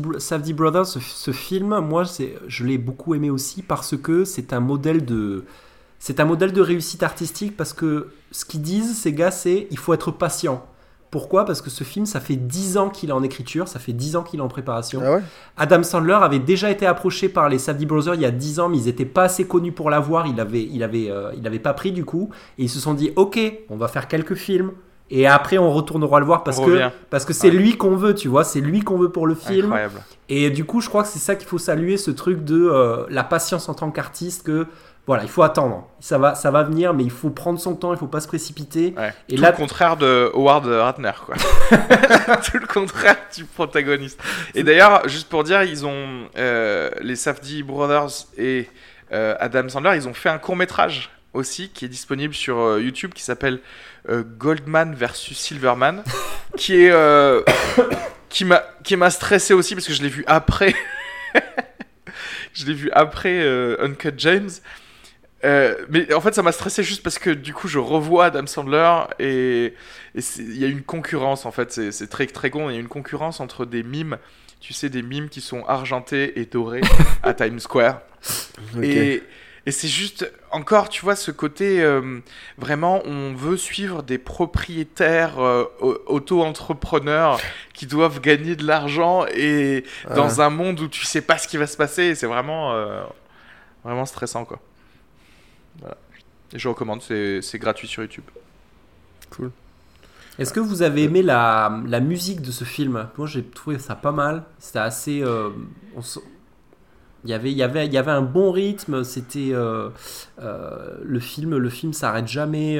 Brothers, 0.55 0.87
ce, 0.87 1.01
ce 1.01 1.33
film, 1.33 1.77
moi, 1.81 2.05
c'est, 2.05 2.35
je 2.47 2.65
l'ai 2.65 2.79
beaucoup 2.79 3.17
aimé 3.17 3.31
aussi 3.31 3.63
parce 3.63 3.97
que 3.97 4.25
c'est 4.25 4.53
un 4.53 4.61
modèle 4.61 5.05
de, 5.05 5.45
c'est 5.99 6.21
un 6.21 6.25
modèle 6.25 6.53
de 6.53 6.61
réussite 6.61 7.03
artistique 7.03 7.57
parce 7.57 7.73
que 7.73 8.13
ce 8.31 8.45
qu'ils 8.45 8.63
disent, 8.63 8.97
ces 8.97 9.13
gars, 9.13 9.33
c'est 9.33 9.67
il 9.73 9.79
faut 9.79 9.93
être 9.93 10.13
patient. 10.13 10.65
Pourquoi? 11.11 11.45
Parce 11.45 11.61
que 11.61 11.71
ce 11.71 11.83
film, 11.83 12.07
ça 12.07 12.21
fait 12.21 12.37
10 12.37 12.77
ans 12.79 12.89
qu'il 12.89 13.11
est 13.11 13.13
en 13.13 13.23
écriture, 13.25 13.67
ça 13.67 13.79
fait 13.81 13.93
10 13.93 14.15
ans 14.17 14.23
qu'il 14.23 14.39
est 14.39 14.43
en 14.43 14.49
préparation. 14.49 15.01
Ah 15.05 15.15
ouais? 15.17 15.23
Adam 15.57 15.83
Sandler 15.83 16.19
avait 16.21 16.39
déjà 16.39 16.71
été 16.71 16.87
approché 16.87 17.29
par 17.29 17.49
les 17.49 17.59
Safdie 17.59 17.87
Brothers 17.87 18.15
il 18.15 18.21
y 18.21 18.27
a 18.27 18.31
10 18.31 18.61
ans, 18.61 18.69
mais 18.69 18.79
ils 18.79 18.85
n'étaient 18.85 19.05
pas 19.05 19.25
assez 19.25 19.45
connus 19.47 19.73
pour 19.73 19.91
l'avoir. 19.91 20.27
Il 20.29 20.39
avait, 20.39 20.63
il 20.63 20.83
avait, 20.85 21.11
euh, 21.11 21.33
il 21.37 21.45
avait 21.47 21.59
pas 21.59 21.73
pris 21.75 21.91
du 21.91 22.05
coup. 22.05 22.31
Et 22.59 22.65
ils 22.65 22.69
se 22.71 22.79
sont 22.79 22.95
dit, 22.95 23.13
ok, 23.17 23.41
on 23.71 23.77
va 23.77 23.89
faire 23.89 24.07
quelques 24.07 24.35
films. 24.37 24.71
Et 25.13 25.27
après, 25.27 25.59
on 25.59 25.73
retournera 25.73 26.21
le 26.21 26.27
voir 26.27 26.45
parce 26.45 26.59
On 26.59 26.65
que 26.67 26.71
revient. 26.71 26.91
parce 27.11 27.25
que 27.25 27.33
c'est 27.33 27.49
Ouais. 27.51 27.57
lui 27.57 27.77
qu'on 27.77 27.97
veut, 27.97 28.15
tu 28.15 28.29
vois. 28.29 28.45
C'est 28.45 28.61
lui 28.61 28.83
qu'on 28.83 28.97
veut 28.97 29.09
pour 29.11 29.27
le 29.27 29.35
film. 29.35 29.65
Incroyable. 29.67 30.01
Et 30.29 30.51
du 30.51 30.65
coup, 30.65 30.81
je 30.81 30.89
crois 30.89 31.03
que 31.03 31.09
c'est 31.09 31.19
ça 31.19 31.35
qu'il 31.35 31.49
faut 31.49 31.59
saluer, 31.59 31.97
ce 31.97 32.13
truc 32.13 32.45
de 32.45 32.69
euh, 32.71 33.07
la 33.11 33.25
patience 33.25 33.69
en 33.69 33.75
tant 33.75 33.91
qu'artiste. 33.91 34.45
Que 34.47 34.69
voilà, 35.07 35.25
il 35.25 35.29
faut 35.29 35.43
attendre. 35.43 35.89
Ça 35.99 36.19
va, 36.19 36.35
ça 36.37 36.51
va 36.53 36.63
venir, 36.63 36.95
mais 36.95 37.03
il 37.03 37.11
faut 37.11 37.31
prendre 37.31 37.59
son 37.59 37.75
temps. 37.75 37.93
Il 37.93 37.99
faut 37.99 38.07
pas 38.07 38.21
se 38.21 38.29
précipiter. 38.29 38.95
Ouais. 38.97 39.13
Et 39.29 39.35
Tout 39.37 39.43
là- 39.43 39.51
le 39.51 39.57
contraire 39.57 39.97
de 39.97 40.31
Howard 40.35 40.67
Ratner, 40.67 41.11
quoi. 41.27 41.35
Tout 42.45 42.59
le 42.59 42.67
contraire 42.67 43.17
du 43.35 43.45
protagoniste. 43.45 44.23
Et 44.55 44.63
d'ailleurs, 44.63 45.09
juste 45.09 45.29
pour 45.29 45.43
dire, 45.43 45.63
ils 45.65 45.85
ont 45.85 46.29
euh, 46.37 46.91
les 47.01 47.17
Safdie 47.17 47.63
Brothers 47.65 48.27
et 48.39 48.69
euh, 49.13 49.35
Adam 49.41 49.69
Sandler, 49.69 49.97
ils 49.97 50.07
ont 50.07 50.15
fait 50.15 50.29
un 50.29 50.39
court 50.39 50.55
métrage 50.55 51.11
aussi 51.33 51.71
qui 51.71 51.85
est 51.85 51.89
disponible 51.89 52.35
sur 52.35 52.59
euh, 52.59 52.81
YouTube 52.81 53.13
qui 53.15 53.23
s'appelle 53.23 53.61
Goldman 54.09 54.95
versus 54.95 55.37
Silverman, 55.39 56.03
qui 56.57 56.75
est 56.85 56.93
qui 58.29 58.45
m'a 58.45 58.63
qui 58.83 58.97
m'a 58.97 59.11
stressé 59.11 59.55
aussi 59.55 59.75
parce 59.75 59.87
que 59.87 59.93
je 59.93 60.03
l'ai 60.03 60.09
vu 60.09 60.25
après. 60.27 60.75
je 62.55 62.65
l'ai 62.67 62.75
vu 62.75 62.91
après 62.93 63.45
Uncut 63.81 64.15
James. 64.17 64.51
Euh, 65.45 65.75
mais 65.89 66.13
en 66.13 66.21
fait, 66.21 66.35
ça 66.35 66.43
m'a 66.43 66.53
stressé 66.53 66.83
juste 66.83 67.03
parce 67.03 67.19
que 67.19 67.31
du 67.31 67.55
coup, 67.55 67.67
je 67.69 67.79
revois 67.79 68.27
Adam 68.27 68.47
Sandler 68.47 68.93
et 69.19 69.75
il 70.15 70.59
y 70.59 70.65
a 70.65 70.69
une 70.69 70.83
concurrence 70.83 71.47
en 71.47 71.51
fait. 71.51 71.73
C'est 71.93 72.09
très 72.11 72.27
très 72.27 72.51
con. 72.51 72.69
Il 72.69 72.75
y 72.75 72.77
a 72.77 72.81
une 72.81 72.89
concurrence 72.89 73.41
entre 73.41 73.65
des 73.65 73.83
mimes, 73.83 74.19
tu 74.61 74.73
sais, 74.75 74.91
des 74.91 75.03
mimes 75.03 75.29
qui 75.31 75.41
sont 75.41 75.65
argentés 75.67 76.39
et 76.41 76.45
dorés 76.45 76.83
à 77.23 77.33
Times 77.33 77.59
Square. 77.61 78.01
Et, 78.83 79.23
et 79.67 79.71
c'est 79.71 79.89
juste 79.89 80.31
encore, 80.51 80.91
tu 80.91 81.03
vois, 81.03 81.17
ce 81.17 81.31
côté 81.31 81.81
euh, 81.83 82.21
vraiment, 82.59 83.01
on 83.07 83.33
veut 83.35 83.57
suivre 83.57 84.03
des 84.03 84.19
propriétaires 84.19 85.39
euh, 85.39 85.65
au- 85.81 85.99
auto-entrepreneurs 86.07 87.41
qui 87.73 87.87
doivent 87.87 88.21
gagner 88.21 88.57
de 88.57 88.67
l'argent 88.67 89.25
et 89.35 89.85
Ah. 90.07 90.15
dans 90.15 90.41
un 90.43 90.51
monde 90.51 90.81
où 90.81 90.89
tu 90.89 91.05
sais 91.07 91.23
pas 91.23 91.39
ce 91.39 91.49
qui 91.49 91.57
va 91.57 91.67
se 91.67 91.77
passer. 91.79 92.15
C'est 92.15 92.27
vraiment, 92.27 92.75
vraiment 93.85 94.05
stressant, 94.05 94.45
quoi. 94.45 94.61
Voilà. 95.79 95.97
Et 96.53 96.59
je 96.59 96.69
recommande, 96.69 97.03
c'est 97.03 97.41
c'est 97.43 97.59
gratuit 97.59 97.87
sur 97.89 98.03
YouTube. 98.03 98.25
Est-ce 100.39 100.53
que 100.53 100.61
vous 100.61 100.83
avez 100.83 101.05
aimé 101.05 101.23
la, 101.23 101.81
la 101.87 102.01
musique 102.01 102.41
de 102.41 102.51
ce 102.51 102.65
film? 102.65 103.09
Moi, 103.19 103.27
j'ai 103.27 103.45
trouvé 103.45 103.79
ça 103.79 103.95
pas 103.95 104.13
mal. 104.13 104.45
C'était 104.59 104.79
assez. 104.79 105.23
euh, 105.23 105.51
on 105.95 106.01
s- 106.01 106.19
il 107.25 107.31
y 107.31 107.35
avait, 107.35 107.51
il 107.53 107.57
y 107.59 107.63
avait, 107.63 107.85
il 107.87 107.93
y 107.93 107.99
avait 107.99 108.11
un 108.11 108.23
bon 108.23 108.51
rythme. 108.51 109.05
C'était 109.05 109.51
euh, 109.53 109.91
euh, 110.41 110.97
le 111.05 111.21
film, 111.21 111.57
le 111.57 111.69
film 111.69 111.93
s'arrête 111.93 112.27
jamais. 112.27 112.79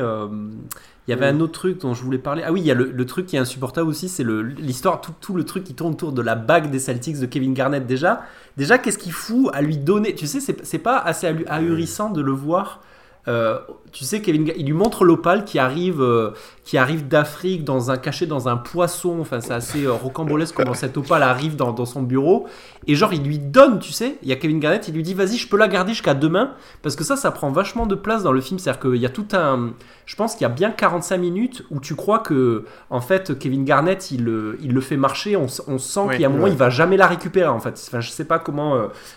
Il 1.11 1.15
y 1.15 1.17
avait 1.17 1.27
un 1.27 1.41
autre 1.41 1.53
truc 1.53 1.81
dont 1.81 1.93
je 1.93 2.05
voulais 2.05 2.19
parler. 2.19 2.43
Ah 2.47 2.53
oui, 2.53 2.61
il 2.61 2.67
y 2.67 2.71
a 2.71 2.75
le, 2.75 2.91
le 2.93 3.07
truc 3.07 3.27
qui 3.27 3.35
est 3.35 3.41
insupportable 3.41 3.89
aussi, 3.89 4.09
c'est 4.09 4.23
le- 4.23 4.43
l'histoire, 4.43 5.01
tout, 5.01 5.13
tout 5.21 5.35
le 5.35 5.45
truc 5.45 5.65
qui 5.65 5.75
tourne 5.75 5.93
autour 5.95 6.13
de 6.13 6.23
la 6.23 6.37
bague 6.37 6.71
des 6.71 6.79
Celtics 6.79 7.19
de 7.19 7.27
Kevin 7.27 7.53
Garnett. 7.53 7.85
Déjà, 7.87 8.23
déjà, 8.57 8.79
qu'est-ce 8.79 8.99
qu'il 8.99 9.13
fout 9.13 9.51
à 9.53 9.61
lui 9.61 9.77
donner? 9.77 10.15
Tu 10.15 10.27
sais, 10.29 10.39
c'est 10.41 10.65
c'est 10.65 10.79
pas 10.79 10.99
assez 10.99 11.27
ahu- 11.27 11.45
ahurissant 11.49 12.11
de 12.11 12.21
le 12.21 12.31
voir. 12.33 12.81
Euh, 13.29 13.59
tu 13.93 14.05
sais, 14.05 14.23
Kevin, 14.23 14.51
il 14.57 14.65
lui 14.67 14.73
montre 14.73 15.05
l'opale 15.05 15.45
qui 15.45 15.59
arrive, 15.59 16.01
euh, 16.01 16.31
qui 16.65 16.79
arrive 16.79 17.07
d'Afrique 17.09 17.65
dans 17.65 17.91
un 17.91 17.97
caché 17.99 18.25
dans 18.27 18.49
un 18.49 18.57
poisson. 18.57 19.19
Enfin, 19.21 19.41
c'est 19.41 19.53
assez 19.53 19.85
euh, 19.85 19.93
rocambolesque 19.93 20.55
comment 20.55 20.75
cette 20.75 20.97
opale 20.97 21.23
arrive 21.23 21.55
dans, 21.57 21.73
dans 21.73 21.85
son 21.85 22.03
bureau. 22.03 22.47
Et 22.87 22.95
genre, 22.95 23.13
il 23.13 23.23
lui 23.23 23.39
donne, 23.39 23.79
tu 23.79 23.93
sais, 23.93 24.17
il 24.23 24.29
y 24.29 24.33
a 24.33 24.37
Kevin 24.37 24.59
Garnett, 24.59 24.89
il 24.89 24.95
lui 24.95 25.03
dit, 25.03 25.13
vas-y, 25.15 25.37
je 25.37 25.49
peux 25.49 25.59
la 25.59 25.69
garder 25.69 25.93
jusqu'à 25.93 26.15
demain. 26.15 26.53
Parce 26.83 26.97
que 26.97 27.05
ça, 27.05 27.17
ça 27.17 27.31
prend 27.31 27.51
vachement 27.51 27.87
de 27.87 27.95
place 27.95 28.23
dans 28.23 28.33
le 28.33 28.41
film. 28.41 28.59
C'est-à-dire 28.59 28.81
qu'il 28.81 28.97
y 29.01 29.07
a 29.07 29.11
tout 29.11 29.27
un. 29.33 29.73
Je 30.07 30.17
pense 30.17 30.33
qu'il 30.35 30.43
y 30.43 30.47
a 30.47 30.55
bien 30.55 30.71
45 30.71 31.19
minutes 31.19 31.63
où 31.71 31.79
tu 31.81 31.95
crois 31.97 32.21
que, 32.21 32.65
en 32.89 33.01
fait, 33.01 33.39
Kevin 33.39 33.65
Garnett, 33.65 34.11
il, 34.13 34.25
le- 34.25 34.57
il 34.63 34.73
le 34.73 34.81
fait 34.81 34.97
marcher. 34.97 35.37
On, 35.37 35.47
sent 35.49 36.01
Oui. 36.05 36.13
qu'il 36.13 36.23
y 36.23 36.25
a 36.25 36.29
un 36.29 36.31
moment, 36.33 36.45
Ouais. 36.45 36.51
il 36.51 36.57
va 36.57 36.71
jamais 36.71 36.97
la 36.97 37.07
récupérer, 37.07 37.49
en 37.49 37.61
fait. 37.61 37.81
Enfin, 37.89 38.01
je 38.01 38.11
sais 38.11 38.25
pas 38.25 38.39
comment 38.39 38.77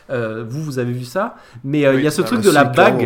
vous, 0.09 0.61
vous 0.63 0.79
avez 0.79 0.91
vu 0.91 1.05
ça. 1.05 1.35
Mais 1.63 1.87
Oui, 1.87 1.95
il 1.99 2.03
y 2.03 2.07
a 2.07 2.11
ce 2.11 2.21
truc 2.21 2.41
de 2.41 2.51
la 2.51 2.65
clairement. 2.65 2.99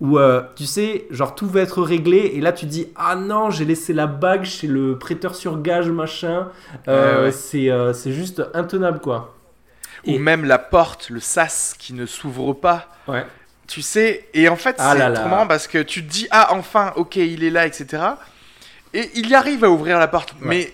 Où 0.00 0.18
euh, 0.18 0.42
tu 0.56 0.66
sais, 0.66 1.06
genre 1.10 1.34
tout 1.34 1.46
va 1.48 1.60
être 1.62 1.82
réglé 1.82 2.32
et 2.34 2.40
là 2.40 2.52
tu 2.52 2.66
dis 2.66 2.88
ah 2.96 3.14
non, 3.16 3.50
j'ai 3.50 3.64
laissé 3.64 3.92
la 3.94 4.06
bague 4.06 4.44
chez 4.44 4.66
le 4.66 4.98
prêteur 4.98 5.34
sur 5.34 5.60
gage 5.62 5.88
machin. 5.90 6.48
Euh, 6.88 7.24
Ouais. 7.26 7.32
C'est 7.32 7.70
euh, 7.70 7.92
c'est 7.92 8.12
juste 8.12 8.42
intenable 8.54 9.00
quoi. 9.00 9.34
Et- 10.04 10.16
Ou 10.16 10.18
même 10.18 10.44
la 10.44 10.58
porte, 10.58 11.08
le 11.10 11.20
sas 11.20 11.74
qui 11.78 11.92
ne 11.94 12.04
s'ouvre 12.06 12.52
pas. 12.52 12.88
Ouais. 13.08 13.24
Tu 13.66 13.82
sais, 13.82 14.28
et 14.34 14.48
en 14.48 14.54
fait, 14.54 14.76
Ah 14.78 14.92
c'est 14.92 14.98
marrant 15.28 15.46
parce 15.48 15.66
que 15.66 15.78
tu 15.82 16.04
te 16.06 16.08
dis, 16.08 16.28
ah, 16.30 16.48
enfin, 16.52 16.92
ok, 16.94 17.16
il 17.16 17.42
est 17.42 17.50
là, 17.50 17.66
etc. 17.66 18.00
Et 18.94 19.10
il 19.16 19.28
y 19.28 19.34
arrive 19.34 19.64
à 19.64 19.70
ouvrir 19.70 19.98
la 19.98 20.06
porte. 20.06 20.36
Mais, 20.40 20.72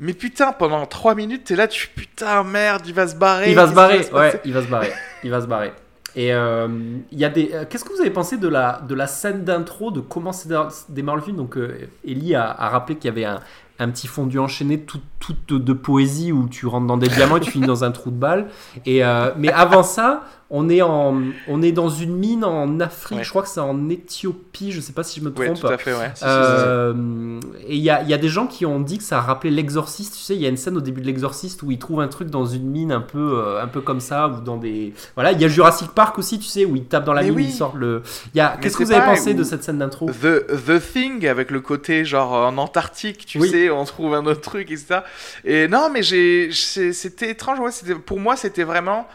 mais 0.00 0.12
putain, 0.14 0.50
pendant 0.50 0.84
3 0.84 1.14
minutes, 1.14 1.44
t'es 1.44 1.54
là, 1.54 1.68
tu 1.68 1.82
fais, 1.82 1.90
putain, 1.94 2.42
merde, 2.42 2.82
il 2.86 2.94
va 2.94 3.06
se 3.06 3.14
barrer. 3.14 3.50
Il 3.50 3.54
va 3.54 3.68
se 3.68 3.72
barrer, 3.72 3.98
ouais, 4.12 4.40
il 4.44 4.52
va 4.52 4.62
se 4.62 4.66
barrer, 4.66 4.92
il 5.22 5.30
va 5.30 5.40
se 5.40 5.46
barrer. 5.46 5.72
Et 6.16 6.32
euh, 6.32 6.68
il 7.12 7.18
y 7.18 7.24
a 7.24 7.28
des. 7.28 7.50
euh, 7.52 7.64
Qu'est-ce 7.68 7.84
que 7.84 7.92
vous 7.92 8.00
avez 8.00 8.10
pensé 8.10 8.36
de 8.38 8.48
la 8.48 8.80
de 8.86 8.94
la 8.94 9.06
scène 9.06 9.44
d'intro 9.44 9.90
de 9.90 10.00
comment 10.00 10.32
c'est 10.32 10.48
démarre 10.88 11.16
le 11.16 11.22
film? 11.22 11.36
Donc 11.36 11.56
euh, 11.56 11.88
Ellie 12.04 12.34
a, 12.34 12.52
rappelé 12.52 12.96
qu'il 12.96 13.08
y 13.08 13.12
avait 13.12 13.24
un, 13.24 13.40
un 13.78 13.90
petit 13.90 14.06
fondu 14.06 14.38
enchaîné 14.38 14.80
tout, 14.80 15.00
tout 15.20 15.58
de, 15.58 15.72
poésie 15.72 16.32
où 16.32 16.48
tu 16.48 16.66
rentres 16.66 16.86
dans 16.86 16.96
des 16.96 17.08
diamants 17.08 17.36
et 17.36 17.40
tu 17.40 17.50
finis 17.50 17.66
dans 17.66 17.84
un 17.84 17.90
trou 17.90 18.10
de 18.10 18.16
balle. 18.16 18.48
Et 18.86 19.02
mais 19.36 19.52
avant 19.52 19.82
ça, 19.82 20.22
on 20.50 20.70
est 20.70 20.80
en 20.80 21.20
on 21.46 21.60
est 21.62 21.72
dans 21.72 21.90
une 21.90 22.16
mine 22.16 22.42
en 22.44 22.80
Afrique. 22.80 23.18
Ouais. 23.18 23.24
Je 23.24 23.28
crois 23.30 23.42
que 23.42 23.48
c'est 23.48 23.60
en 23.60 23.88
Éthiopie. 23.90 24.72
Je 24.72 24.80
sais 24.80 24.92
pas 24.94 25.02
si 25.02 25.20
je 25.20 25.24
me 25.24 25.30
Ouais, 25.30 25.46
trompe. 25.46 25.60
tout 25.60 25.66
à 25.66 25.76
fait, 25.76 25.92
ouais. 25.92 26.10
Euh, 26.22 27.40
et 27.66 27.76
il 27.76 27.82
y 27.82 27.90
a, 27.90 28.02
il 28.02 28.08
y 28.08 28.14
a 28.14 28.18
des 28.18 28.28
gens 28.28 28.46
qui 28.46 28.64
ont 28.64 28.80
dit 28.80 28.98
que 28.98 29.04
ça 29.04 29.20
rappelait 29.20 29.50
l'exorciste. 29.50 30.14
Tu 30.14 30.20
sais, 30.20 30.34
il 30.34 30.40
y 30.40 30.46
a 30.46 30.48
une 30.48 30.56
scène 30.56 30.76
au 30.76 30.80
début 30.80 31.00
de 31.00 31.06
l'exorciste 31.06 31.62
où 31.62 31.70
ils 31.70 31.78
trouvent 31.78 32.00
un 32.00 32.08
truc 32.08 32.30
dans 32.30 32.46
une 32.46 32.64
mine 32.68 32.92
un 32.92 33.00
peu, 33.00 33.42
euh, 33.44 33.62
un 33.62 33.66
peu 33.66 33.80
comme 33.80 34.00
ça, 34.00 34.28
ou 34.28 34.40
dans 34.40 34.56
des. 34.56 34.94
Voilà, 35.14 35.32
il 35.32 35.40
y 35.40 35.44
a 35.44 35.48
Jurassic 35.48 35.90
Park 35.90 36.18
aussi, 36.18 36.38
tu 36.38 36.46
sais, 36.46 36.64
où 36.64 36.76
ils 36.76 36.84
tapent 36.84 37.04
dans 37.04 37.12
la 37.12 37.22
Mais 37.22 37.28
mine, 37.28 37.36
oui. 37.36 37.44
ils 37.48 37.52
sortent 37.52 37.76
le. 37.76 38.02
Il 38.34 38.38
y 38.38 38.40
a... 38.40 38.56
Qu'est-ce 38.60 38.76
que 38.76 38.84
vous 38.84 38.92
avez 38.92 39.04
pensé 39.04 39.34
de 39.34 39.42
cette 39.42 39.62
scène 39.64 39.78
d'intro? 39.78 40.06
The, 40.10 40.46
The 40.66 40.80
Thing 40.92 41.26
avec 41.26 41.50
le 41.50 41.60
côté 41.60 42.04
genre 42.04 42.32
en 42.32 42.56
Antarctique, 42.58 43.26
tu 43.26 43.38
Oui. 43.38 43.50
sais, 43.50 43.70
on 43.70 43.84
trouve 43.84 44.14
un 44.14 44.24
autre 44.26 44.40
truc, 44.40 44.70
etc. 44.70 45.00
Et 45.44 45.68
non, 45.68 45.90
mais 45.92 46.02
j'ai, 46.02 46.50
c'est- 46.52 46.92
c'était 46.92 47.30
étrange, 47.30 47.58
ouais, 47.60 47.70
c'était, 47.70 47.94
pour 47.94 48.18
moi 48.18 48.36
c'était 48.36 48.64
vraiment 48.64 49.06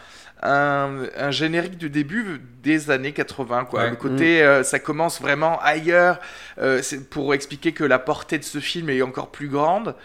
un, 0.43 1.05
un 1.15 1.31
générique 1.31 1.77
du 1.77 1.89
début 1.89 2.41
des 2.63 2.91
années 2.91 3.13
80, 3.13 3.65
quoi. 3.65 3.83
Ouais. 3.83 3.89
Le 3.89 3.95
côté, 3.95 4.43
euh, 4.43 4.63
ça 4.63 4.79
commence 4.79 5.21
vraiment 5.21 5.59
ailleurs, 5.61 6.19
euh, 6.59 6.81
c'est 6.81 7.09
pour 7.09 7.33
expliquer 7.33 7.71
que 7.73 7.83
la 7.83 7.99
portée 7.99 8.37
de 8.39 8.43
ce 8.43 8.59
film 8.59 8.89
est 8.89 9.01
encore 9.01 9.31
plus 9.31 9.47
grande. 9.49 9.95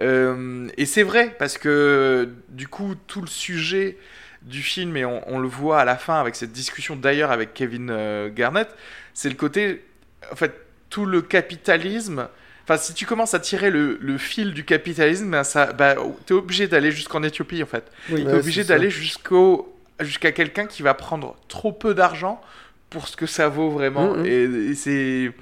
Euh, 0.00 0.68
et 0.78 0.86
c'est 0.86 1.02
vrai, 1.02 1.34
parce 1.38 1.58
que 1.58 2.28
du 2.48 2.68
coup, 2.68 2.94
tout 3.06 3.20
le 3.20 3.26
sujet 3.26 3.98
du 4.42 4.62
film, 4.62 4.96
et 4.96 5.04
on, 5.04 5.22
on 5.32 5.38
le 5.38 5.48
voit 5.48 5.80
à 5.80 5.84
la 5.84 5.96
fin 5.96 6.20
avec 6.20 6.34
cette 6.34 6.52
discussion 6.52 6.96
d'ailleurs 6.96 7.30
avec 7.30 7.54
Kevin 7.54 7.90
euh, 7.90 8.28
Garnett, 8.30 8.68
c'est 9.14 9.28
le 9.28 9.34
côté, 9.36 9.84
en 10.32 10.36
fait, 10.36 10.52
tout 10.90 11.06
le 11.06 11.22
capitalisme 11.22 12.28
Enfin, 12.64 12.76
si 12.76 12.94
tu 12.94 13.06
commences 13.06 13.34
à 13.34 13.40
tirer 13.40 13.70
le, 13.70 13.98
le 14.00 14.18
fil 14.18 14.54
du 14.54 14.64
capitalisme, 14.64 15.28
ben 15.32 15.42
ça, 15.42 15.72
bah, 15.72 15.96
t'es 16.26 16.32
obligé 16.34 16.68
d'aller 16.68 16.92
jusqu'en 16.92 17.24
Éthiopie 17.24 17.60
en 17.60 17.66
fait. 17.66 17.90
Oui. 18.08 18.24
T'es 18.28 18.36
Ouais, 18.36 18.38
obligé 18.38 18.62
d'aller 18.62 18.88
jusqu'au 18.88 19.71
jusqu'à 20.00 20.32
quelqu'un 20.32 20.66
qui 20.66 20.82
va 20.82 20.94
prendre 20.94 21.36
trop 21.48 21.72
peu 21.72 21.94
d'argent 21.94 22.40
pour 22.90 23.08
ce 23.08 23.16
que 23.16 23.26
ça 23.26 23.48
vaut 23.48 23.70
vraiment. 23.70 24.14
Mhm. 24.14 24.26
Et, 24.26 24.42
et 24.70 24.74
c'est 24.74 25.32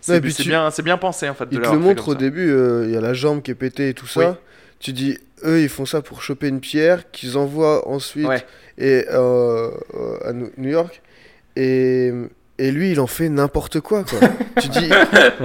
c'est 0.00 0.20
tu- 0.20 0.48
bien, 0.48 0.68
bien 0.84 0.98
pensé 0.98 1.28
en 1.28 1.34
fait. 1.34 1.46
De 1.46 1.54
Il 1.56 1.60
te 1.60 1.70
le 1.70 1.78
montre 1.78 2.08
au 2.08 2.12
ça. 2.12 2.18
début, 2.18 2.50
euh, 2.50 2.84
il 2.86 2.94
y 2.94 2.96
a 2.96 3.00
la 3.00 3.12
jambe 3.14 3.42
qui 3.42 3.50
est 3.50 3.54
pétée 3.56 3.88
et 3.88 3.94
tout 3.94 4.06
ça. 4.06 4.30
Oui. 4.30 4.34
Tu 4.78 4.92
dis, 4.92 5.18
eux, 5.44 5.60
ils 5.62 5.68
font 5.68 5.86
ça 5.86 6.00
pour 6.02 6.22
choper 6.22 6.48
une 6.48 6.60
pierre 6.60 7.10
qu'ils 7.10 7.36
envoient 7.38 7.88
ensuite 7.88 8.26
Ouais. 8.28 8.44
et, 8.78 9.04
euh, 9.10 9.70
euh, 9.94 10.18
à 10.28 10.32
New 10.32 10.50
York. 10.70 11.02
Et, 11.56 12.12
et 12.58 12.70
lui, 12.70 12.92
il 12.92 13.00
en 13.00 13.06
fait 13.06 13.28
n'importe 13.28 13.80
quoi. 13.80 14.04
quoi. 14.04 14.20
tu 14.60 14.68
dis, 14.68 14.88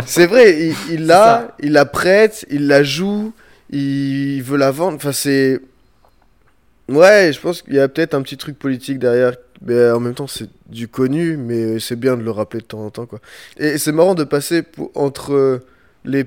c'est 0.06 0.28
vrai, 0.28 0.60
il, 0.68 0.76
il 0.92 1.06
l'a, 1.08 1.56
il 1.62 1.72
la 1.72 1.86
prête, 1.86 2.46
il 2.52 2.68
la 2.68 2.84
joue, 2.84 3.34
il 3.72 4.42
veut 4.44 4.58
la 4.58 4.72
vendre. 4.72 4.98
Enfin, 4.98 5.12
c'est. 5.14 5.60
Ouais, 6.92 7.32
je 7.34 7.40
pense 7.40 7.62
qu'il 7.62 7.74
y 7.76 7.80
a 7.80 7.88
peut-être 7.88 8.14
un 8.14 8.22
petit 8.22 8.38
truc 8.38 8.58
politique 8.60 9.00
derrière. 9.00 9.34
Mais 9.64 9.92
en 9.92 10.00
même 10.00 10.16
temps, 10.16 10.26
c'est 10.28 10.50
du 10.70 10.88
connu, 10.88 11.38
mais 11.38 11.80
c'est 11.80 11.96
bien 11.96 12.18
de 12.18 12.24
le 12.24 12.32
rappeler 12.32 12.62
de 12.62 12.66
temps 12.66 12.84
en 12.84 12.90
temps. 12.90 13.06
Quoi. 13.06 13.20
Et 13.58 13.78
c'est 13.78 13.92
marrant 13.92 14.16
de 14.16 14.24
passer 14.24 14.64
pour- 14.64 14.90
entre 14.96 15.62
les, 16.04 16.26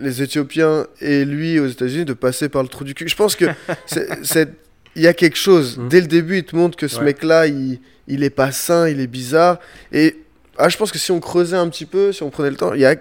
les 0.00 0.22
Éthiopiens 0.22 0.86
et 1.02 1.26
lui 1.26 1.60
aux 1.60 1.66
États-Unis, 1.66 2.06
de 2.06 2.14
passer 2.14 2.48
par 2.48 2.62
le 2.62 2.68
trou 2.68 2.84
du 2.84 2.94
cul. 2.94 3.08
Je 3.08 3.16
pense 3.16 3.36
que 3.36 3.44
c'est- 3.86 4.48
il 4.94 5.02
y 5.02 5.06
a 5.06 5.12
quelque 5.12 5.36
chose. 5.36 5.76
Mhm. 5.76 5.88
Dès 5.90 6.00
le 6.00 6.06
début, 6.06 6.38
il 6.38 6.44
te 6.44 6.56
montre 6.56 6.78
que 6.78 6.88
ce 6.88 6.98
Ouais. 6.98 7.04
mec-là, 7.04 7.46
il, 7.46 7.78
il 8.08 8.24
est 8.24 8.30
pas 8.30 8.52
sain, 8.52 8.88
il 8.88 9.00
est 9.00 9.06
bizarre. 9.06 9.58
Et 9.92 10.16
ah, 10.56 10.70
je 10.70 10.78
pense 10.78 10.90
que 10.90 10.98
si 10.98 11.12
on 11.12 11.20
creusait 11.20 11.56
un 11.58 11.68
petit 11.68 11.84
peu, 11.84 12.12
si 12.12 12.22
on 12.22 12.30
prenait 12.30 12.48
le 12.50 12.56
temps, 12.56 12.72
il 12.72 12.80
y 12.80 12.86
a. 12.86 12.96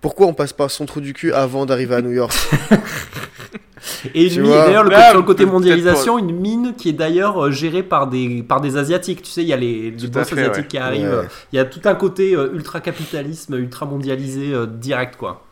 Pourquoi 0.00 0.28
on 0.28 0.34
passe 0.34 0.52
par 0.52 0.70
son 0.70 0.86
trou 0.86 1.00
du 1.00 1.12
cul 1.12 1.32
avant 1.32 1.66
d'arriver 1.66 1.96
à 1.96 2.02
New 2.02 2.12
York? 2.12 2.32
Et 4.14 4.28
Tu 4.28 4.40
lui, 4.40 4.48
d'ailleurs, 4.48 4.84
le 4.84 4.90
côté- 4.90 5.02
sur 5.10 5.16
le 5.18 5.22
côté 5.22 5.46
mondialisation, 5.46 6.18
une 6.18 6.34
mine 6.34 6.74
qui 6.76 6.88
est 6.88 6.92
d'ailleurs 6.94 7.44
euh, 7.46 7.50
gérée 7.50 7.82
par 7.82 8.06
des, 8.06 8.42
par 8.42 8.60
des 8.60 8.76
Asiatiques. 8.76 9.22
Tu 9.22 9.30
sais, 9.30 9.42
il 9.42 9.48
y 9.48 9.52
a 9.52 9.56
les, 9.56 9.90
les 9.90 9.98
fait, 9.98 10.18
asiatiques 10.18 10.54
ouais. 10.56 10.66
qui 10.66 10.78
arrivent. 10.78 11.10
Ouais. 11.20 11.28
Il 11.52 11.56
y 11.56 11.58
a 11.58 11.64
tout 11.64 11.80
un 11.84 11.94
côté 11.94 12.34
euh, 12.34 12.50
ultra-capitalisme, 12.54 13.54
ultra-mondialisé 13.56 14.52
euh, 14.54 14.66
direct, 14.66 15.16
quoi. 15.16 15.42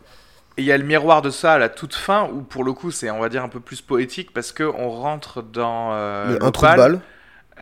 Et 0.56 0.62
il 0.62 0.66
y 0.66 0.72
a 0.72 0.78
le 0.78 0.84
miroir 0.84 1.20
de 1.20 1.30
ça 1.30 1.54
à 1.54 1.58
la 1.58 1.68
toute 1.68 1.94
fin 1.94 2.28
où 2.32 2.40
pour 2.42 2.62
le 2.62 2.72
coup 2.72 2.92
c'est 2.92 3.10
on 3.10 3.18
va 3.18 3.28
dire 3.28 3.42
un 3.42 3.48
peu 3.48 3.58
plus 3.58 3.80
poétique 3.80 4.32
parce 4.32 4.52
que 4.52 4.62
on 4.62 4.88
rentre 4.88 5.42
dans 5.42 5.90
euh, 5.94 6.38
Le- 6.38 6.44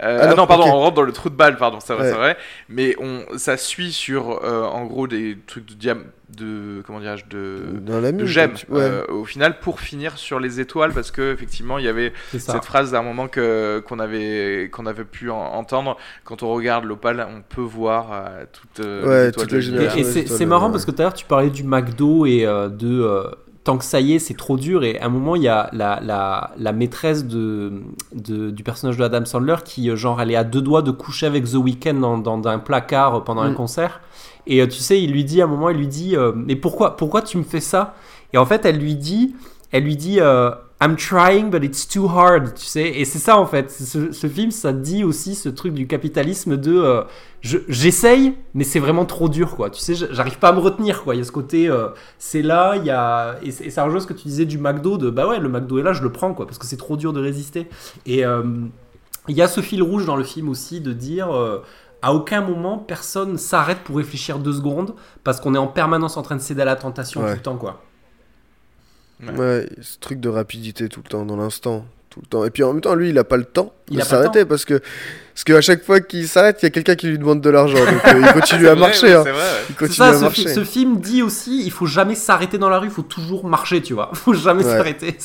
Euh, 0.02 0.18
Ah 0.20 0.24
ah 0.24 0.26
non, 0.30 0.36
non, 0.36 0.46
pardon, 0.46 0.64
ok. 0.64 0.70
on 0.72 0.78
rentre 0.80 0.94
dans 0.94 1.02
le 1.02 1.12
trou 1.12 1.28
de 1.28 1.34
balle, 1.34 1.56
pardon, 1.58 1.78
c'est 1.80 1.92
vrai, 1.92 2.04
Ouais. 2.04 2.10
c'est 2.10 2.16
vrai. 2.16 2.36
Mais 2.70 2.96
on, 2.98 3.24
ça 3.36 3.56
suit 3.58 3.92
sur, 3.92 4.42
euh, 4.42 4.62
en 4.64 4.86
gros, 4.86 5.06
des 5.06 5.36
trucs 5.46 5.66
de 5.66 5.74
diam, 5.74 6.04
de, 6.34 6.82
comment 6.86 6.98
dirais-je, 6.98 7.26
de, 7.28 7.78
dans 7.80 8.00
la 8.00 8.10
de 8.10 8.24
gemmes, 8.24 8.54
tu- 8.54 8.64
ouais. 8.70 8.80
euh, 8.80 9.04
au 9.08 9.26
final, 9.26 9.60
pour 9.60 9.80
finir 9.80 10.16
sur 10.16 10.40
les 10.40 10.60
étoiles, 10.60 10.92
parce 10.94 11.10
que 11.10 11.34
effectivement, 11.34 11.76
il 11.76 11.84
y 11.84 11.88
avait 11.88 12.14
cette 12.38 12.64
phrase 12.64 12.94
à 12.94 13.00
un 13.00 13.02
moment 13.02 13.28
que 13.28 13.82
qu'on 13.86 13.98
avait 13.98 14.70
qu'on 14.72 14.86
avait 14.86 15.04
pu 15.04 15.28
en- 15.30 15.36
entendre. 15.36 15.98
Quand 16.24 16.42
on 16.42 16.50
regarde 16.54 16.84
l'opale, 16.84 17.26
on 17.30 17.42
peut 17.42 17.60
voir 17.60 18.12
euh, 18.12 18.44
toutes 18.50 18.84
euh, 18.86 19.06
Ouais, 19.06 19.22
les 19.24 19.28
étoiles 19.28 19.46
toutes 19.46 19.58
de 19.58 19.78
les 19.78 19.98
Et, 19.98 20.20
et 20.22 20.26
c'est 20.26 20.46
marrant 20.46 20.66
ouais. 20.66 20.72
parce 20.72 20.86
que 20.86 20.90
tout 20.90 21.02
à 21.02 21.04
l'heure 21.04 21.12
tu 21.14 21.26
parlais 21.26 21.50
du 21.50 21.64
McDo 21.64 22.24
et 22.24 22.46
euh, 22.46 22.70
de 22.70 23.02
euh, 23.02 23.24
tant 23.64 23.78
que 23.78 23.84
ça 23.84 24.00
y 24.00 24.14
est 24.14 24.18
c'est 24.18 24.34
trop 24.36 24.56
dur. 24.56 24.82
Et 24.84 24.98
à 24.98 25.06
un 25.06 25.08
moment 25.08 25.36
il 25.36 25.42
y 25.42 25.48
a 25.48 25.68
la, 25.72 26.00
la, 26.02 26.50
la 26.58 26.72
maîtresse 26.72 27.24
de, 27.26 27.72
de- 28.14 28.50
du 28.50 28.62
personnage 28.64 28.96
de 28.96 29.04
Adam 29.04 29.24
Sandler 29.24 29.56
qui 29.64 29.88
euh, 29.90 29.96
genre 29.96 30.20
elle 30.20 30.30
est 30.30 30.36
à 30.36 30.44
deux 30.44 30.62
doigts 30.62 30.82
de 30.82 30.90
coucher 30.90 31.26
avec 31.26 31.44
The 31.44 31.54
Weeknd 31.54 31.94
dans, 31.94 32.18
dans 32.18 32.42
un 32.48 32.58
placard 32.58 33.24
pendant 33.24 33.42
un 33.42 33.50
Mm. 33.50 33.54
concert. 33.54 34.00
Et 34.46 34.60
euh, 34.60 34.66
tu 34.66 34.78
sais 34.78 35.00
il 35.00 35.12
lui 35.12 35.24
dit 35.24 35.40
à 35.40 35.44
un 35.44 35.48
moment 35.48 35.70
il 35.70 35.76
lui 35.76 35.86
dit 35.86 36.16
euh, 36.16 36.32
mais 36.34 36.56
pourquoi 36.56 36.96
pourquoi 36.96 37.22
tu 37.22 37.38
me 37.38 37.44
fais 37.44 37.60
ça? 37.60 37.94
Et 38.32 38.38
en 38.38 38.46
fait 38.46 38.64
elle 38.64 38.78
lui 38.78 38.96
dit 38.96 39.34
elle 39.70 39.84
lui 39.84 39.96
dit 39.96 40.18
euh, 40.20 40.50
I'm 40.84 40.96
trying 40.96 41.50
but 41.50 41.62
it's 41.62 41.86
too 41.86 42.08
hard 42.08 42.54
tu 42.54 42.64
sais 42.64 42.88
et 42.88 43.04
c'est 43.04 43.18
ça 43.20 43.36
en 43.36 43.46
fait 43.46 43.70
ce, 43.70 44.10
ce 44.10 44.26
film 44.26 44.50
ça 44.50 44.72
dit 44.72 45.04
aussi 45.04 45.34
ce 45.34 45.48
truc 45.48 45.74
du 45.74 45.86
capitalisme 45.86 46.56
de 46.56 46.76
euh, 46.76 47.02
je- 47.42 47.58
j'essaye, 47.68 48.34
mais 48.54 48.62
c'est 48.64 48.78
vraiment 48.78 49.04
trop 49.04 49.28
dur, 49.28 49.56
quoi. 49.56 49.68
Tu 49.68 49.80
sais, 49.80 49.94
j'arrive 49.96 50.38
pas 50.38 50.50
à 50.50 50.52
me 50.52 50.60
retenir, 50.60 51.02
quoi. 51.02 51.16
Il 51.16 51.18
y 51.18 51.20
a 51.20 51.24
ce 51.24 51.32
côté, 51.32 51.68
euh, 51.68 51.88
c'est 52.16 52.40
là, 52.40 52.76
il 52.76 52.84
y 52.84 52.90
a. 52.90 53.34
Et, 53.42 53.48
et 53.48 53.70
ça 53.70 53.82
rejoint 53.82 53.98
ce 53.98 54.06
que 54.06 54.12
tu 54.12 54.28
disais 54.28 54.44
du 54.44 54.58
McDo, 54.58 54.96
de 54.96 55.10
bah 55.10 55.26
ouais, 55.26 55.40
le 55.40 55.48
McDo 55.48 55.78
est 55.80 55.82
là, 55.82 55.92
je 55.92 56.04
le 56.04 56.12
prends, 56.12 56.34
quoi, 56.34 56.46
parce 56.46 56.58
que 56.58 56.66
c'est 56.66 56.76
trop 56.76 56.96
dur 56.96 57.12
de 57.12 57.20
résister. 57.20 57.68
Et 58.06 58.24
euh, 58.24 58.44
il 59.26 59.36
y 59.36 59.42
a 59.42 59.48
ce 59.48 59.60
fil 59.60 59.82
rouge 59.82 60.06
dans 60.06 60.14
le 60.14 60.22
film 60.24 60.48
aussi 60.48 60.80
de 60.80 60.92
dire. 60.92 61.34
euh, 61.36 61.62
à 62.00 62.14
aucun 62.14 62.42
moment, 62.42 62.78
personne 62.78 63.38
s'arrête 63.38 63.78
pour 63.84 63.96
réfléchir 63.96 64.38
deux 64.38 64.52
secondes 64.52 64.94
parce 65.24 65.40
qu'on 65.40 65.54
est 65.56 65.58
en 65.58 65.66
permanence 65.68 66.16
en 66.16 66.22
train 66.22 66.36
de 66.36 66.40
céder 66.40 66.62
à 66.62 66.64
la 66.64 66.76
tentation 66.76 67.22
Ouais. 67.22 67.30
tout 67.30 67.36
le 67.38 67.42
temps, 67.42 67.56
quoi. 67.56 67.80
Ouais. 69.22 69.30
Ouais, 69.38 69.68
ce 69.80 69.98
truc 69.98 70.20
de 70.20 70.28
rapidité 70.28 70.88
tout 70.88 71.00
le 71.04 71.08
temps, 71.08 71.24
dans 71.24 71.36
l'instant, 71.36 71.86
tout 72.10 72.20
le 72.20 72.26
temps. 72.26 72.44
Et 72.44 72.50
puis 72.50 72.62
en 72.64 72.72
même 72.72 72.80
temps, 72.82 72.94
lui, 72.94 73.10
il 73.10 73.18
a 73.18 73.24
pas 73.24 73.36
le 73.36 73.44
temps 73.44 73.72
Il 73.88 73.98
de 73.98 74.02
s'arrêter 74.02 74.44
parce 74.44 74.64
que 74.64 74.80
parce 75.34 75.44
qu'à 75.44 75.60
chaque 75.60 75.84
fois 75.84 76.00
qu'il 76.00 76.26
s'arrête, 76.28 76.58
il 76.60 76.64
y 76.64 76.66
a 76.66 76.70
quelqu'un 76.70 76.94
qui 76.96 77.06
lui 77.06 77.18
demande 77.18 77.40
de 77.40 77.48
l'argent. 77.50 77.78
Donc 77.78 78.04
euh, 78.06 78.20
il 78.26 78.32
continue 78.40 78.66
à 78.66 78.72
vrai, 78.74 78.80
marcher. 78.80 79.06
ouais, 79.06 79.12
hein. 79.14 79.22
C'est 79.24 79.30
vrai, 79.30 79.40
ouais. 79.40 79.46
Il 79.68 79.74
C'est 79.74 79.78
continue 79.78 79.96
ça, 79.96 80.08
à 80.08 80.12
ce, 80.12 80.16
fi- 80.18 80.22
marcher. 80.44 80.48
ce 80.54 80.64
film 80.64 81.00
dit 81.00 81.22
aussi, 81.22 81.62
il 81.64 81.70
faut 81.70 81.86
jamais 81.86 82.14
s'arrêter 82.16 82.58
dans 82.58 82.68
la 82.68 82.78
rue, 82.80 82.88
il 82.88 82.92
faut 82.92 83.02
toujours 83.02 83.46
marcher, 83.46 83.80
tu 83.80 83.94
vois. 83.94 84.10
Il 84.12 84.18
faut 84.18 84.34
jamais 84.34 84.64
s'arrêter. 84.64 85.16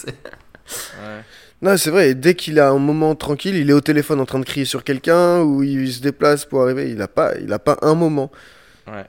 Ouais. 0.66 1.24
Non, 1.62 1.76
c'est 1.76 1.90
vrai. 1.90 2.12
Et 2.12 2.14
dès 2.16 2.36
qu'il 2.36 2.60
a 2.60 2.70
un 2.70 2.78
moment 2.78 3.16
tranquille, 3.16 3.56
il 3.56 3.70
est 3.70 3.74
au 3.74 3.82
téléphone 3.82 4.20
en 4.20 4.26
train 4.26 4.38
de 4.40 4.46
crier 4.46 4.66
sur 4.66 4.84
quelqu'un 4.84 5.42
ou 5.42 5.64
il 5.64 5.92
se 5.92 6.02
déplace 6.02 6.46
pour 6.46 6.62
arriver. 6.62 6.92
Il 6.92 7.02
a 7.02 7.08
pas, 7.08 7.34
il 7.42 7.52
a 7.52 7.58
pas 7.60 7.78
un 7.82 7.96
moment. 7.96 8.32
Ouais. 8.88 9.06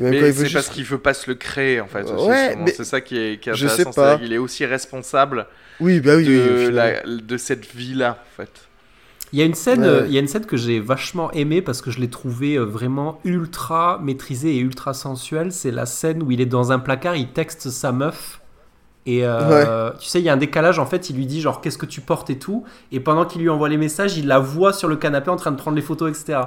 Mais 0.00 0.16
il 0.18 0.34
c'est 0.34 0.42
juste- 0.44 0.54
parce 0.54 0.68
qu'il 0.68 0.84
veut 0.84 0.98
pas 0.98 1.14
se 1.14 1.28
le 1.30 1.34
créer 1.36 1.80
en 1.80 1.86
fait. 1.86 2.02
Ouais, 2.10 2.56
c'est 2.74 2.84
ça 2.84 3.00
qui 3.00 3.18
est, 3.18 3.40
qui 3.40 3.50
est 3.50 3.54
je 3.54 3.66
sais 3.66 3.82
intéressant. 3.82 4.00
pas. 4.02 4.18
qu'il 4.18 4.32
est 4.32 4.38
aussi 4.38 4.64
responsable 4.66 5.46
Oui, 5.80 6.00
bah 6.00 6.16
oui. 6.16 6.24
de, 6.26 6.66
final. 6.68 7.02
la, 7.04 7.16
de 7.20 7.36
cette 7.36 7.66
vie-là 7.74 8.18
en 8.20 8.36
fait. 8.36 8.50
Il 9.32 9.38
y 9.38 9.42
a 9.42 9.44
une 9.44 9.54
scène, 9.54 9.82
Ouais. 9.82 9.86
euh, 9.86 10.06
il 10.08 10.12
y 10.12 10.16
a 10.16 10.20
une 10.20 10.26
scène 10.26 10.44
que 10.44 10.56
j'ai 10.56 10.80
vachement 10.80 11.30
aimée 11.32 11.62
parce 11.62 11.82
que 11.82 11.90
je 11.92 12.00
l'ai 12.00 12.10
trouvée 12.10 12.56
euh, 12.56 12.64
vraiment 12.64 13.20
ultra 13.24 14.00
maîtrisée 14.02 14.56
et 14.56 14.58
ultra 14.58 14.92
sensuelle. 14.92 15.52
C'est 15.52 15.70
la 15.70 15.86
scène 15.86 16.22
où 16.24 16.32
il 16.32 16.40
est 16.40 16.46
dans 16.46 16.72
un 16.72 16.80
placard, 16.80 17.14
il 17.14 17.28
texte 17.28 17.70
sa 17.70 17.92
meuf. 17.92 18.40
Et 19.06 19.24
euh, 19.24 19.90
tu 20.00 20.08
sais, 20.08 20.18
il 20.20 20.24
y 20.24 20.28
a 20.28 20.32
un 20.32 20.36
décalage. 20.36 20.78
En 20.80 20.84
fait, 20.86 21.10
il 21.10 21.16
lui 21.16 21.26
dit 21.26 21.40
genre 21.40 21.60
qu'est-ce 21.60 21.78
que 21.78 21.86
tu 21.86 22.00
portes 22.00 22.28
et 22.30 22.38
tout. 22.38 22.64
Et 22.92 22.98
pendant 23.00 23.24
qu'il 23.24 23.40
lui 23.40 23.48
envoie 23.48 23.68
les 23.68 23.76
messages, 23.78 24.16
il 24.18 24.26
la 24.26 24.38
voit 24.40 24.72
sur 24.72 24.88
le 24.88 24.96
canapé 24.96 25.30
en 25.30 25.36
train 25.36 25.52
de 25.52 25.56
prendre 25.56 25.76
les 25.76 25.82
photos, 25.82 26.10
etc. 26.10 26.38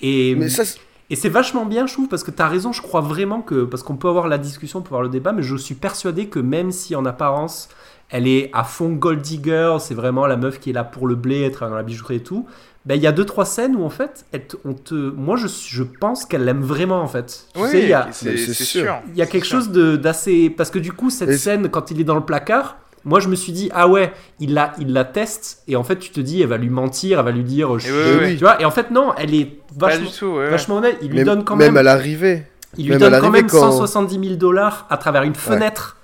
Et, 0.00 0.34
Mais 0.34 0.48
ça, 0.48 0.64
c'est- 0.64 0.78
et 1.10 1.16
c'est 1.16 1.28
vachement 1.28 1.66
bien, 1.66 1.86
je 1.86 1.92
trouve, 1.92 2.08
parce 2.08 2.22
que 2.24 2.30
tu 2.30 2.40
as 2.42 2.48
raison. 2.48 2.72
Je 2.72 2.80
crois 2.82 3.00
vraiment 3.02 3.42
que 3.42 3.64
parce 3.64 3.82
qu'on 3.82 3.96
peut 3.96 4.08
avoir 4.08 4.28
la 4.28 4.38
discussion, 4.38 4.78
on 4.78 4.82
peut 4.82 4.88
avoir 4.88 5.02
le 5.02 5.08
débat, 5.08 5.32
mais 5.32 5.42
je 5.42 5.56
suis 5.56 5.74
persuadé 5.74 6.26
que 6.28 6.38
même 6.38 6.70
si 6.72 6.94
en 6.96 7.04
apparence 7.04 7.68
elle 8.14 8.26
est 8.28 8.50
à 8.52 8.62
fond 8.64 8.90
gold 8.90 9.22
digger, 9.22 9.76
c'est 9.80 9.94
vraiment 9.94 10.26
la 10.26 10.36
meuf 10.36 10.60
qui 10.60 10.68
est 10.70 10.72
là 10.74 10.84
pour 10.84 11.06
le 11.06 11.14
blé, 11.14 11.42
être 11.44 11.66
dans 11.68 11.74
la 11.74 11.82
bijouterie 11.82 12.16
et 12.16 12.22
tout. 12.22 12.46
Ben, 12.84 12.96
il 12.96 13.00
y 13.02 13.06
a 13.06 13.12
deux 13.12 13.24
trois 13.24 13.44
scènes 13.46 13.74
où 13.76 13.84
en 13.84 13.90
fait, 13.90 14.26
elle 14.32 14.46
te- 14.46 14.56
on 14.66 14.74
te, 14.74 14.92
moi 14.94 15.36
je, 15.36 15.46
je 15.46 15.82
pense 15.82 16.26
qu'elle 16.26 16.44
l'aime 16.44 16.60
vraiment 16.62 17.00
en 17.00 17.06
fait. 17.06 17.46
Tu 17.54 17.60
sais, 17.68 17.82
il 17.84 17.88
y 17.88 17.92
a, 17.94 18.08
c'est 18.10 18.36
sûr. 18.36 18.96
il 19.08 19.16
y 19.16 19.22
a 19.22 19.26
quelque 19.26 19.46
sûr. 19.46 19.58
chose 19.60 19.70
de- 19.70 19.96
d'assez 19.96 20.50
parce 20.50 20.70
que 20.70 20.78
du 20.78 20.92
coup 20.92 21.08
cette 21.08 21.30
Et- 21.30 21.38
scène 21.38 21.68
quand 21.70 21.90
il 21.90 22.00
est 22.00 22.04
dans 22.04 22.16
le 22.16 22.24
placard, 22.24 22.76
moi 23.04 23.20
je 23.20 23.28
me 23.28 23.34
suis 23.34 23.52
dit 23.52 23.70
ah 23.74 23.88
ouais, 23.88 24.12
il 24.40 24.54
la 24.54 24.72
il 24.78 24.92
la 24.92 25.04
teste 25.04 25.62
et 25.68 25.76
en 25.76 25.82
fait 25.84 25.98
tu 25.98 26.10
te 26.10 26.20
dis 26.20 26.40
elle 26.42 26.48
va 26.48 26.56
lui 26.56 26.70
mentir, 26.70 27.18
elle 27.18 27.24
va 27.24 27.30
lui 27.32 27.44
dire 27.44 27.78
je 27.78 27.88
Et 27.88 28.26
suis- 28.28 28.36
tu 28.38 28.44
vois 28.44 28.60
et 28.60 28.64
en 28.64 28.70
fait 28.70 28.90
non, 28.90 29.12
elle 29.16 29.34
est 29.34 29.58
vachement 29.76 30.10
tout. 30.18 30.26
ouais, 30.26 30.38
ouais. 30.44 30.50
vachement 30.50 30.76
honnête, 30.76 30.98
il 31.02 31.08
lui 31.08 31.16
même, 31.18 31.26
donne 31.26 31.44
quand 31.44 31.56
même 31.56 31.68
même 31.68 31.76
à 31.78 31.82
l'arrivée. 31.82 32.46
il 32.76 32.84
lui 32.84 32.90
Même 32.92 33.00
donne 33.00 33.20
quand 33.20 33.30
même 33.30 33.46
quand- 33.46 33.70
170 33.72 34.18
000 34.28 34.36
dollars 34.36 34.86
à 34.90 34.96
travers 34.96 35.22
une 35.24 35.34
fenêtre. 35.34 35.96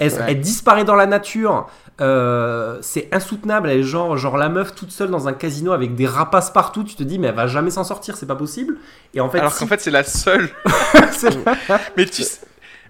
Elle, 0.00 0.12
Ouais. 0.12 0.18
elle 0.28 0.40
disparaît 0.40 0.84
dans 0.84 0.94
la 0.94 1.06
nature. 1.06 1.66
Euh, 2.00 2.78
c'est 2.82 3.08
insoutenable. 3.10 3.68
Elle 3.70 3.78
est 3.80 3.82
genre, 3.82 4.16
genre 4.16 4.36
la 4.36 4.48
meuf 4.48 4.72
toute 4.74 4.92
seule 4.92 5.10
dans 5.10 5.26
un 5.26 5.32
casino 5.32 5.72
avec 5.72 5.96
des 5.96 6.06
rapaces 6.06 6.50
partout. 6.50 6.84
Tu 6.84 6.94
te 6.94 7.02
dis, 7.02 7.18
mais 7.18 7.28
elle 7.28 7.34
va 7.34 7.46
jamais 7.48 7.70
s'en 7.70 7.82
sortir, 7.84 8.16
c'est 8.16 8.26
pas 8.26 8.36
possible. 8.36 8.76
Et 9.14 9.20
en 9.20 9.28
fait, 9.28 9.38
Alors 9.40 9.50
si- 9.52 9.60
qu'en 9.60 9.66
fait 9.66 9.80
c'est 9.80 9.90
la 9.90 10.04
seule. 10.04 10.50
Mais 11.96 12.06
tu 12.06 12.22
sais- 12.22 12.40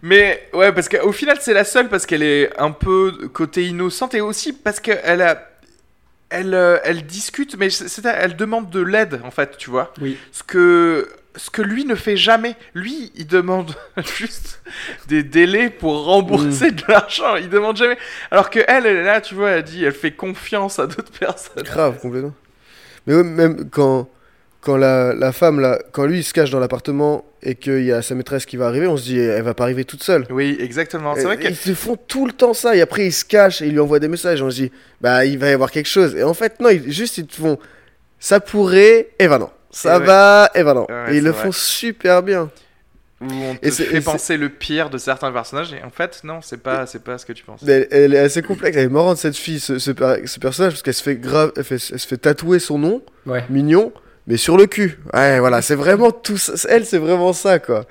Mais 0.03 0.49
ouais, 0.53 0.73
parce 0.73 0.89
qu'au 0.89 1.13
final, 1.13 1.39
c'est 1.41 1.55
la 1.55 1.65
seule 1.65 1.89
parce 1.89 2.07
qu'elle 2.07 2.23
est 2.23 2.51
un 2.61 2.71
peu 2.71 3.29
côté 3.33 3.65
innocente 3.67 4.15
et 4.15 4.21
aussi 4.21 4.53
parce 4.53 4.81
qu'elle 4.81 5.23
a. 5.23 5.45
Elle, 6.31 6.53
euh, 6.53 6.77
elle 6.85 7.07
discute, 7.07 7.57
mais 7.57 7.71
c'est- 7.71 7.89
c'est- 7.89 8.05
elle 8.05 8.37
demande 8.37 8.69
de 8.69 8.81
l'aide 8.81 9.21
en 9.25 9.31
fait, 9.31 9.57
tu 9.57 9.71
vois. 9.71 9.95
Oui. 9.99 10.19
Ce 10.31 10.43
que, 10.43 11.09
ce 11.37 11.49
que 11.49 11.63
lui 11.63 11.87
ne 11.87 11.95
fait 11.95 12.19
jamais. 12.19 12.55
Lui, 12.75 13.11
il 13.15 13.27
demande 13.27 13.75
juste 14.19 14.61
des 15.07 15.23
délais 15.23 15.71
pour 15.71 16.05
rembourser 16.05 16.71
de 16.71 16.83
l'argent. 16.87 17.37
Il 17.37 17.49
demande 17.49 17.79
jamais. 17.79 17.97
Alors 18.31 18.51
que 18.51 18.59
elle, 18.69 18.85
elle 18.85 18.97
est 18.99 19.05
là, 19.05 19.23
tu 19.23 19.35
vois, 19.37 19.53
elle 19.53 19.63
dit, 19.65 19.83
elle 19.85 19.93
fait 19.95 20.11
confiance 20.13 20.79
à 20.79 20.87
d'autres 20.87 21.11
personnes. 21.19 21.63
Grave, 21.63 21.99
complètement. 21.99 22.35
Mais 23.07 23.15
ouais, 23.15 23.25
même 23.25 23.71
quand, 23.71 24.07
quand 24.61 24.77
la, 24.77 25.15
la 25.15 25.33
femme, 25.33 25.61
là, 25.61 25.79
quand 25.93 26.05
lui, 26.07 26.19
il 26.19 26.25
se 26.25 26.33
cache 26.33 26.51
dans 26.51 26.59
l'appartement 26.61 27.25
et 27.43 27.55
qu'il 27.55 27.85
y 27.85 27.93
a 27.93 28.03
sa 28.03 28.15
maîtresse 28.17 28.45
qui 28.45 28.57
va 28.57 28.67
arriver, 28.67 28.87
on 28.89 28.97
se 28.97 29.05
dit, 29.05 29.19
elle 29.19 29.43
va 29.43 29.55
pas 29.55 29.63
arriver 29.65 29.85
toute 29.85 30.03
seule. 30.03 30.25
Oui, 30.31 30.57
exactement. 30.61 31.15
C'est 31.15 31.23
vrai 31.25 31.37
que 31.39 31.47
Ils 31.49 31.55
se 31.57 31.75
font 31.75 31.97
tout 31.97 32.27
le 32.27 32.33
temps 32.33 32.55
ça, 32.55 32.75
et 32.75 32.81
après 32.81 33.07
ils 33.07 33.13
se 33.13 33.25
cachent 33.25 33.63
et 33.63 33.67
ils 33.67 33.73
lui 33.73 33.81
envoient 33.81 34.01
des 34.01 34.09
messages. 34.09 34.43
On 34.43 34.51
se 34.51 34.57
dit, 34.63 34.73
bah 35.01 35.25
il 35.25 35.39
va 35.39 35.49
y 35.49 35.53
avoir 35.53 35.71
quelque 35.71 35.89
chose. 35.89 36.17
Et 36.17 36.25
en 36.25 36.35
fait, 36.35 36.59
non, 36.61 36.71
ils, 36.71 36.91
juste 36.93 37.19
ils 37.19 37.27
te 37.27 37.37
font, 37.37 37.59
ça 38.19 38.41
pourrait, 38.41 39.11
et 39.19 39.29
bah 39.29 39.39
non. 39.39 39.51
Ça 39.71 39.97
Et 39.97 39.99
ouais. 40.01 40.07
va, 40.07 40.51
et 40.55 40.65
bah 40.65 40.75
non. 40.75 40.87
Ouais, 40.89 41.15
et 41.15 41.19
ils 41.19 41.23
le 41.25 41.31
vrai. 41.31 41.45
font 41.45 41.53
super 41.53 42.23
bien. 42.23 42.51
Où 43.21 43.27
on 43.27 43.55
te 43.57 43.67
Et 43.67 43.71
fait 43.73 44.01
penser 44.01 44.37
le 44.37 44.49
pire 44.49 44.91
de 44.91 44.99
certains 44.99 45.33
personnages 45.33 45.73
et 45.73 45.83
en 45.83 45.91
fait 45.91 46.21
non 46.23 46.39
c'est 46.41 46.63
pas 46.63 46.87
c'est 46.87 47.03
pas 47.03 47.19
ce 47.19 47.27
que 47.27 47.33
tu 47.33 47.43
penses. 47.43 47.61
Elle, 47.67 47.89
elle 47.91 48.15
est 48.15 48.19
assez 48.19 48.43
complexe, 48.43 48.77
elle 48.77 48.85
est 48.85 48.89
marrante 48.89 49.19
cette 49.19 49.37
fille, 49.37 49.59
ce, 49.59 49.81
ce 49.81 49.91
per- 49.91 50.25
ce 50.27 50.39
personnage, 50.39 50.75
parce 50.75 50.83
qu'elle 50.83 50.95
se 50.95 51.03
fait 51.03 51.17
grave, 51.17 51.51
elle, 51.57 51.65
fait- 51.65 51.91
elle 51.93 51.99
se 51.99 52.07
fait 52.07 52.17
tatouer 52.17 52.61
son 52.61 52.79
nom, 52.79 53.03
Ouais. 53.27 53.45
mignon, 53.51 53.93
mais 54.29 54.37
sur 54.37 54.57
le 54.57 54.67
cul. 54.67 55.01
Ouais, 55.15 55.41
voilà, 55.41 55.61
c'est 55.63 55.75
vraiment 55.75 56.11
tout 56.13 56.37
ça. 56.37 56.53
Elle, 56.69 56.85
c'est 56.87 56.99
vraiment 56.99 57.33
ça, 57.33 57.59
quoi. 57.59 57.85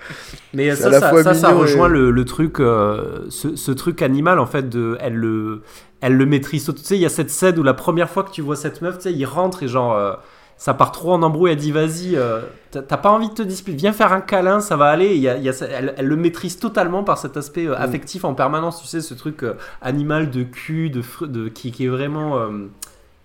Mais 0.53 0.73
ça, 0.75 0.91
ça, 0.91 1.33
ça, 1.33 1.49
rejoint 1.51 1.89
et- 1.89 1.93
le, 1.93 2.11
le 2.11 2.25
truc, 2.25 2.59
euh, 2.59 3.25
ce, 3.29 3.55
ce 3.55 3.71
truc 3.71 4.01
animal 4.01 4.39
en 4.39 4.45
fait. 4.45 4.69
De, 4.69 4.97
elle 5.01 5.15
le, 5.15 5.63
elle 6.01 6.13
le 6.15 6.25
maîtrise. 6.25 6.63
Tu 6.65 6.83
sais, 6.83 6.95
il 6.95 7.01
y 7.01 7.05
a 7.05 7.09
cette 7.09 7.29
scène 7.31 7.57
où 7.59 7.63
la 7.63 7.73
première 7.73 8.09
fois 8.09 8.23
que 8.23 8.31
tu 8.31 8.41
vois 8.41 8.55
cette 8.55 8.81
meuf, 8.81 8.97
tu 8.97 9.03
sais, 9.03 9.13
il 9.13 9.25
rentre 9.25 9.63
et 9.63 9.67
genre, 9.67 9.93
euh, 9.95 10.13
ça 10.57 10.73
part 10.73 10.91
trop 10.91 11.11
en 11.13 11.21
embrouille. 11.23 11.51
Elle 11.51 11.57
dit, 11.57 11.71
vas-y, 11.71 12.15
euh, 12.15 12.41
t'as 12.71 12.81
pas 12.97 13.09
envie 13.09 13.29
de 13.29 13.33
te 13.33 13.41
disputer, 13.43 13.77
viens 13.77 13.93
faire 13.93 14.13
un 14.13 14.21
câlin, 14.21 14.59
ça 14.59 14.75
va 14.77 14.85
aller. 14.85 15.15
Y 15.17 15.27
a, 15.29 15.37
y 15.37 15.49
a 15.49 15.53
elle, 15.71 15.93
elle 15.97 16.05
le 16.07 16.15
maîtrise 16.15 16.57
totalement 16.59 17.03
par 17.03 17.17
cet 17.17 17.35
aspect 17.37 17.65
Mm. 17.65 17.73
affectif 17.77 18.25
en 18.25 18.33
permanence. 18.35 18.81
Tu 18.81 18.87
sais, 18.87 19.01
ce 19.01 19.13
truc 19.13 19.43
animal 19.81 20.29
de 20.29 20.43
cul, 20.43 20.89
de, 20.89 21.01
de 21.25 21.49
qui, 21.49 21.71
qui 21.71 21.85
est 21.85 21.89
vraiment. 21.89 22.37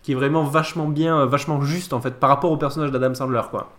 Qui 0.03 0.12
est 0.12 0.15
vraiment 0.15 0.45
vachement 0.45 0.89
bien, 0.89 1.20
euh, 1.20 1.27
vachement 1.27 1.62
juste 1.62 1.93
en 1.93 2.01
fait 2.01 2.12
par 2.20 2.31
rapport 2.31 2.51
au 2.53 2.57
personnage 2.57 2.91
d'Adam 2.93 3.15
Sandler 3.15 3.43
quoi. 3.51 3.73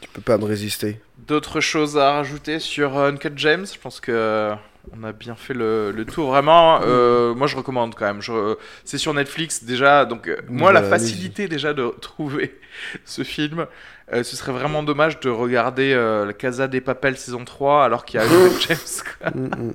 Tu 0.00 0.08
peux 0.12 0.20
pas 0.22 0.38
me 0.38 0.44
résister. 0.44 1.00
D'autres 1.18 1.60
choses 1.60 1.96
à 1.98 2.12
rajouter 2.14 2.58
sur 2.58 2.96
euh, 2.98 3.10
Uncut 3.10 3.32
James? 3.36 3.66
Je 3.72 3.78
pense 3.78 4.00
que 4.00 4.10
euh, 4.12 4.54
on 4.92 5.04
a 5.04 5.12
bien 5.12 5.36
fait 5.36 5.54
le, 5.54 5.92
le 5.92 6.04
tour. 6.04 6.30
Vraiment, 6.30 6.80
euh, 6.82 7.34
moi 7.34 7.46
je 7.46 7.56
recommande 7.56 7.94
quand 7.94 8.06
même. 8.06 8.20
Je- 8.22 8.56
C'est 8.84 8.98
sur 8.98 9.14
Netflix 9.14 9.62
déjà. 9.62 10.04
Donc, 10.04 10.28
moi, 10.48 10.72
la 10.72 10.80
Voilà, 10.80 10.82
facilité 10.82 11.46
déjà 11.48 11.74
de 11.74 11.88
trouver 12.00 12.58
ce 13.04 13.22
film, 13.22 13.66
euh, 14.14 14.22
ce 14.22 14.36
serait 14.36 14.52
vraiment 14.52 14.82
dommage 14.82 15.20
de 15.20 15.30
regarder 15.30 15.92
euh, 15.94 16.26
La 16.26 16.32
Casa 16.32 16.68
des 16.68 16.80
Papel 16.80 17.16
saison 17.16 17.44
3 17.44 17.84
alors 17.84 18.04
qu'il 18.04 18.20
y 18.20 18.22
a 18.22 18.26
James. 18.68 18.76
quoi. 19.20 19.30
Mm, 19.30 19.44
mm. 19.46 19.72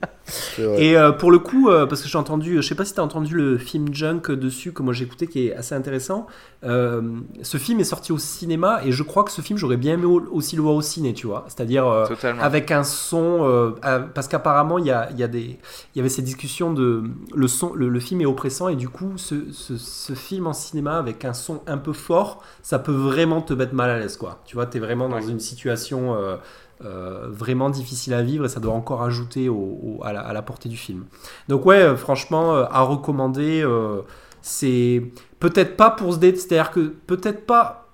Et 0.78 0.98
euh, 0.98 1.12
pour 1.14 1.32
le 1.32 1.40
coup, 1.40 1.70
euh, 1.70 1.86
parce 1.86 2.02
que 2.02 2.10
j'ai 2.10 2.18
entendu, 2.18 2.58
je 2.58 2.62
sais 2.68 2.76
pas 2.76 2.84
si 2.84 2.94
tu 2.94 3.00
as 3.00 3.04
entendu 3.04 3.34
le 3.34 3.58
film 3.58 3.94
Junk 3.94 4.24
dessus 4.32 4.74
que 4.74 4.84
moi 4.84 4.94
j'ai 4.94 5.06
écouté 5.06 5.28
qui 5.28 5.48
est 5.48 5.56
assez 5.56 5.74
intéressant. 5.74 6.28
Euh, 6.66 7.02
ce 7.44 7.58
film 7.58 7.80
est 7.80 7.84
sorti 7.86 8.12
au 8.12 8.18
cinéma 8.18 8.82
et 8.84 8.92
je 8.92 9.04
crois 9.04 9.24
que 9.24 9.32
ce 9.32 9.42
film 9.42 9.58
j'aurais 9.58 9.78
bien 9.78 9.94
aimé 9.94 10.06
au- 10.06 10.28
aussi 10.32 10.56
le 10.58 10.62
voir 10.64 10.74
au 10.76 10.82
ciné, 10.82 11.14
tu 11.14 11.28
vois. 11.28 11.46
C'est-à-dire 11.48 11.88
euh, 11.88 12.06
avec 12.42 12.72
un 12.72 12.84
son, 12.84 13.46
euh, 13.46 13.72
euh, 13.86 14.00
parce 14.14 14.28
qu'apparemment 14.28 14.80
il 14.80 14.86
y, 14.88 14.92
a, 14.92 15.08
il 15.12 15.20
y, 15.20 15.24
a 15.24 15.28
des, 15.30 15.60
il 15.96 15.98
y 15.98 16.00
avait 16.02 16.10
ces 16.10 16.24
discussions 16.24 16.74
de 16.74 17.04
le 17.34 17.48
son, 17.48 17.74
le, 17.74 17.88
le 17.88 18.00
film 18.02 18.20
est 18.22 18.26
oppressant 18.26 18.68
et 18.68 18.76
du 18.76 18.90
coup 18.90 19.14
ce, 19.16 19.52
ce, 19.54 19.78
ce 19.78 20.14
film 20.14 20.48
en 20.48 20.54
cinéma 20.54 20.98
avec 20.98 21.24
un 21.24 21.34
son 21.34 21.62
un 21.68 21.78
peu 21.78 21.94
fort, 21.94 22.44
ça 22.64 22.80
peut 22.80 22.92
vraiment 22.92 23.42
te 23.42 23.54
mettre 23.54 23.74
mal 23.74 23.90
à 23.90 23.98
l'aise, 24.00 24.18
quoi. 24.18 24.27
Tu 24.46 24.56
vois, 24.56 24.66
tu 24.66 24.78
es 24.78 24.80
vraiment 24.80 25.10
dans 25.10 25.18
Ouais. 25.18 25.30
une 25.30 25.40
situation. 25.40 26.16
euh, 26.16 26.38
euh, 26.86 27.28
vraiment 27.32 27.72
difficile 27.72 28.14
à 28.14 28.22
vivre 28.22 28.46
et 28.46 28.50
ça 28.50 28.60
doit 28.60 28.74
encore 28.74 29.02
ajouter 29.02 29.50
au- 29.50 29.56
au- 29.56 30.00
à, 30.04 30.14
la, 30.14 30.22
à 30.22 30.32
la 30.32 30.44
portée 30.44 30.70
du 30.70 30.78
film. 30.78 31.06
Donc 31.48 31.66
ouais, 31.66 31.82
euh, 31.82 31.96
franchement, 31.96 32.54
à 32.56 32.82
recommander, 32.82 33.64
c'est 34.42 35.02
peut-être 35.40 35.76
pas 35.76 35.90
pour 35.90 36.14
se 36.14 36.20
date, 36.20 36.38
c'est-à-dire 36.38 36.72
que 36.72 36.94
peut-être 37.08 37.46
pas, 37.46 37.88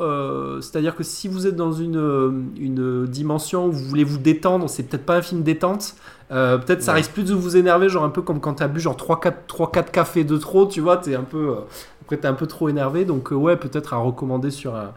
euh, 0.00 0.60
c'est-à-dire 0.62 0.96
que 0.96 1.02
si 1.02 1.28
vous 1.28 1.46
êtes 1.46 1.56
dans 1.56 1.72
une, 1.72 2.50
une 2.58 3.06
dimension 3.06 3.66
où 3.66 3.72
vous 3.72 3.84
voulez 3.84 4.04
vous 4.04 4.18
détendre, 4.18 4.68
c'est 4.70 4.84
peut-être 4.84 5.04
pas 5.04 5.16
un 5.18 5.22
film 5.22 5.42
détente. 5.42 5.94
Euh, 6.30 6.58
peut-être 6.58 6.82
ça 6.82 6.94
risque 6.94 7.12
plus 7.12 7.24
de 7.24 7.34
vous 7.34 7.56
énerver, 7.56 7.88
genre 7.88 8.04
un 8.04 8.08
peu 8.10 8.22
comme 8.22 8.40
quand 8.40 8.54
t'as 8.54 8.68
bu 8.68 8.80
genre 8.80 8.96
3-4 8.96 9.90
cafés 9.92 10.24
de 10.24 10.36
trop, 10.38 10.66
tu 10.66 10.80
vois, 10.80 10.96
t'es 10.96 11.14
un 11.14 11.24
peu, 11.24 11.50
euh, 11.50 11.54
après 12.02 12.16
t'es 12.16 12.28
un 12.28 12.34
peu 12.34 12.46
trop 12.46 12.68
énervé, 12.68 13.04
donc 13.04 13.30
ouais, 13.32 13.56
peut-être 13.56 13.92
à 13.92 13.98
recommander 13.98 14.50
sur 14.50 14.74
un, 14.76 14.92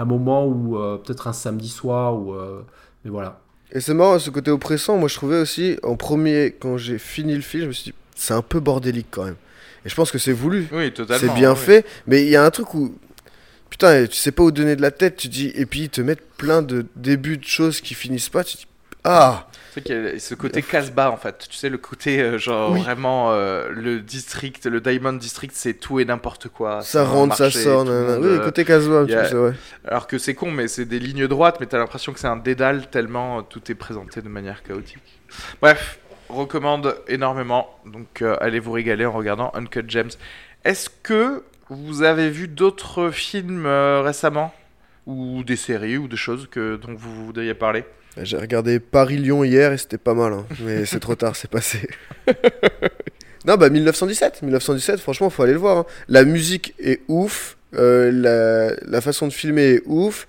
un 0.00 0.04
moment 0.04 0.46
où 0.46 0.78
euh, 0.78 0.98
peut-être 0.98 1.26
un 1.26 1.32
samedi 1.32 1.68
soir 1.68 2.16
ou 2.16 2.34
euh, 2.34 2.62
mais 3.04 3.10
voilà. 3.10 3.40
Et 3.72 3.80
c'est 3.80 3.94
marrant, 3.94 4.18
ce 4.18 4.30
côté 4.30 4.50
oppressant, 4.50 4.96
moi 4.96 5.08
je 5.08 5.14
trouvais 5.14 5.40
aussi, 5.40 5.78
en 5.82 5.96
premier, 5.96 6.54
quand 6.58 6.76
j'ai 6.76 6.98
fini 6.98 7.34
le 7.34 7.40
film, 7.40 7.64
je 7.64 7.68
me 7.68 7.72
suis 7.72 7.90
dit, 7.90 7.94
c'est 8.14 8.34
un 8.34 8.42
peu 8.42 8.60
bordélique 8.60 9.08
quand 9.10 9.24
même. 9.24 9.36
Et 9.84 9.88
je 9.88 9.94
pense 9.94 10.10
que 10.10 10.18
c'est 10.18 10.32
voulu. 10.32 10.68
Oui, 10.72 10.92
totalement. 10.92 11.20
C'est 11.20 11.38
bien 11.38 11.52
oui. 11.52 11.58
fait, 11.58 11.86
mais 12.06 12.22
il 12.22 12.28
y 12.28 12.36
a 12.36 12.44
un 12.44 12.50
truc 12.50 12.74
où. 12.74 12.94
Putain, 13.70 14.06
tu 14.06 14.16
sais 14.16 14.32
pas 14.32 14.42
où 14.42 14.50
donner 14.50 14.76
de 14.76 14.82
la 14.82 14.90
tête, 14.90 15.16
tu 15.16 15.28
dis. 15.28 15.52
Et 15.54 15.66
puis 15.66 15.82
ils 15.82 15.88
te 15.88 16.00
mettent 16.00 16.28
plein 16.36 16.62
de 16.62 16.86
débuts 16.96 17.36
de 17.36 17.44
choses 17.44 17.80
qui 17.80 17.94
finissent 17.94 18.28
pas, 18.28 18.44
tu 18.44 18.56
dis. 18.56 18.66
Ah 19.04 19.48
Ce 19.84 20.34
côté 20.34 20.62
casse-bas 20.62 21.10
en 21.10 21.16
fait. 21.16 21.46
Tu 21.50 21.56
sais, 21.56 21.68
le 21.68 21.78
côté 21.78 22.20
euh, 22.20 22.38
genre 22.38 22.72
Oui. 22.72 22.80
vraiment 22.80 23.32
euh, 23.32 23.68
le 23.70 24.00
district, 24.00 24.66
le 24.66 24.80
Diamond 24.80 25.12
District, 25.14 25.52
c'est 25.54 25.74
tout 25.74 26.00
et 26.00 26.04
n'importe 26.04 26.48
quoi. 26.48 26.82
Ça 26.82 27.04
rentre, 27.04 27.36
ça 27.36 27.50
sort, 27.50 27.84
tout 27.84 27.90
le 27.90 28.02
monde, 28.06 28.18
Oui, 28.22 28.28
euh, 28.30 28.38
côté 28.44 28.64
Casbah, 28.64 29.04
y 29.04 29.14
a- 29.14 29.22
vrai. 29.28 29.54
Alors 29.86 30.06
que 30.06 30.18
c'est 30.18 30.34
con, 30.34 30.50
mais 30.50 30.68
c'est 30.68 30.84
des 30.84 30.98
lignes 30.98 31.26
droites, 31.26 31.58
mais 31.60 31.66
t'as 31.66 31.78
l'impression 31.78 32.12
que 32.12 32.20
c'est 32.20 32.26
un 32.26 32.36
dédale 32.36 32.88
tellement 32.90 33.42
tout 33.42 33.70
est 33.70 33.74
présenté 33.74 34.22
de 34.22 34.28
manière 34.28 34.62
chaotique. 34.62 34.98
Bref, 35.60 35.98
recommande 36.28 36.96
énormément. 37.08 37.78
Donc 37.86 38.22
euh, 38.22 38.36
allez 38.40 38.60
vous 38.60 38.72
régaler 38.72 39.04
en 39.06 39.12
regardant 39.12 39.50
Uncut 39.54 39.84
Gems. 39.88 40.10
Est-ce 40.64 40.88
que 41.02 41.42
vous 41.68 42.02
avez 42.02 42.30
vu 42.30 42.48
d'autres 42.48 43.10
films 43.10 43.66
récemment? 43.66 44.54
Ou 45.06 45.44
des 45.44 45.54
séries 45.54 45.98
ou 45.98 46.08
des 46.08 46.16
choses 46.16 46.48
que 46.50 46.74
dont 46.74 46.94
vous 46.96 47.26
voudriez 47.26 47.54
parler? 47.54 47.84
J'ai 48.22 48.36
regardé 48.38 48.80
Paris-Lyon 48.80 49.44
hier 49.44 49.72
et 49.72 49.78
c'était 49.78 49.98
pas 49.98 50.14
mal, 50.14 50.32
hein. 50.32 50.46
mais 50.60 50.86
c'est 50.86 51.00
trop 51.00 51.14
tard, 51.14 51.36
c'est 51.36 51.50
passé. 51.50 51.88
non, 53.46 53.56
bah 53.56 53.68
1917, 53.70 54.42
1917, 54.42 55.00
franchement, 55.00 55.30
faut 55.30 55.42
aller 55.42 55.52
le 55.52 55.58
voir. 55.58 55.78
hein. 55.78 55.86
La 56.08 56.24
musique 56.24 56.74
est 56.78 57.00
ouf, 57.08 57.56
euh, 57.74 58.10
la, 58.10 58.74
la 58.88 59.00
façon 59.00 59.26
de 59.28 59.32
filmer 59.32 59.74
est 59.74 59.82
ouf. 59.86 60.26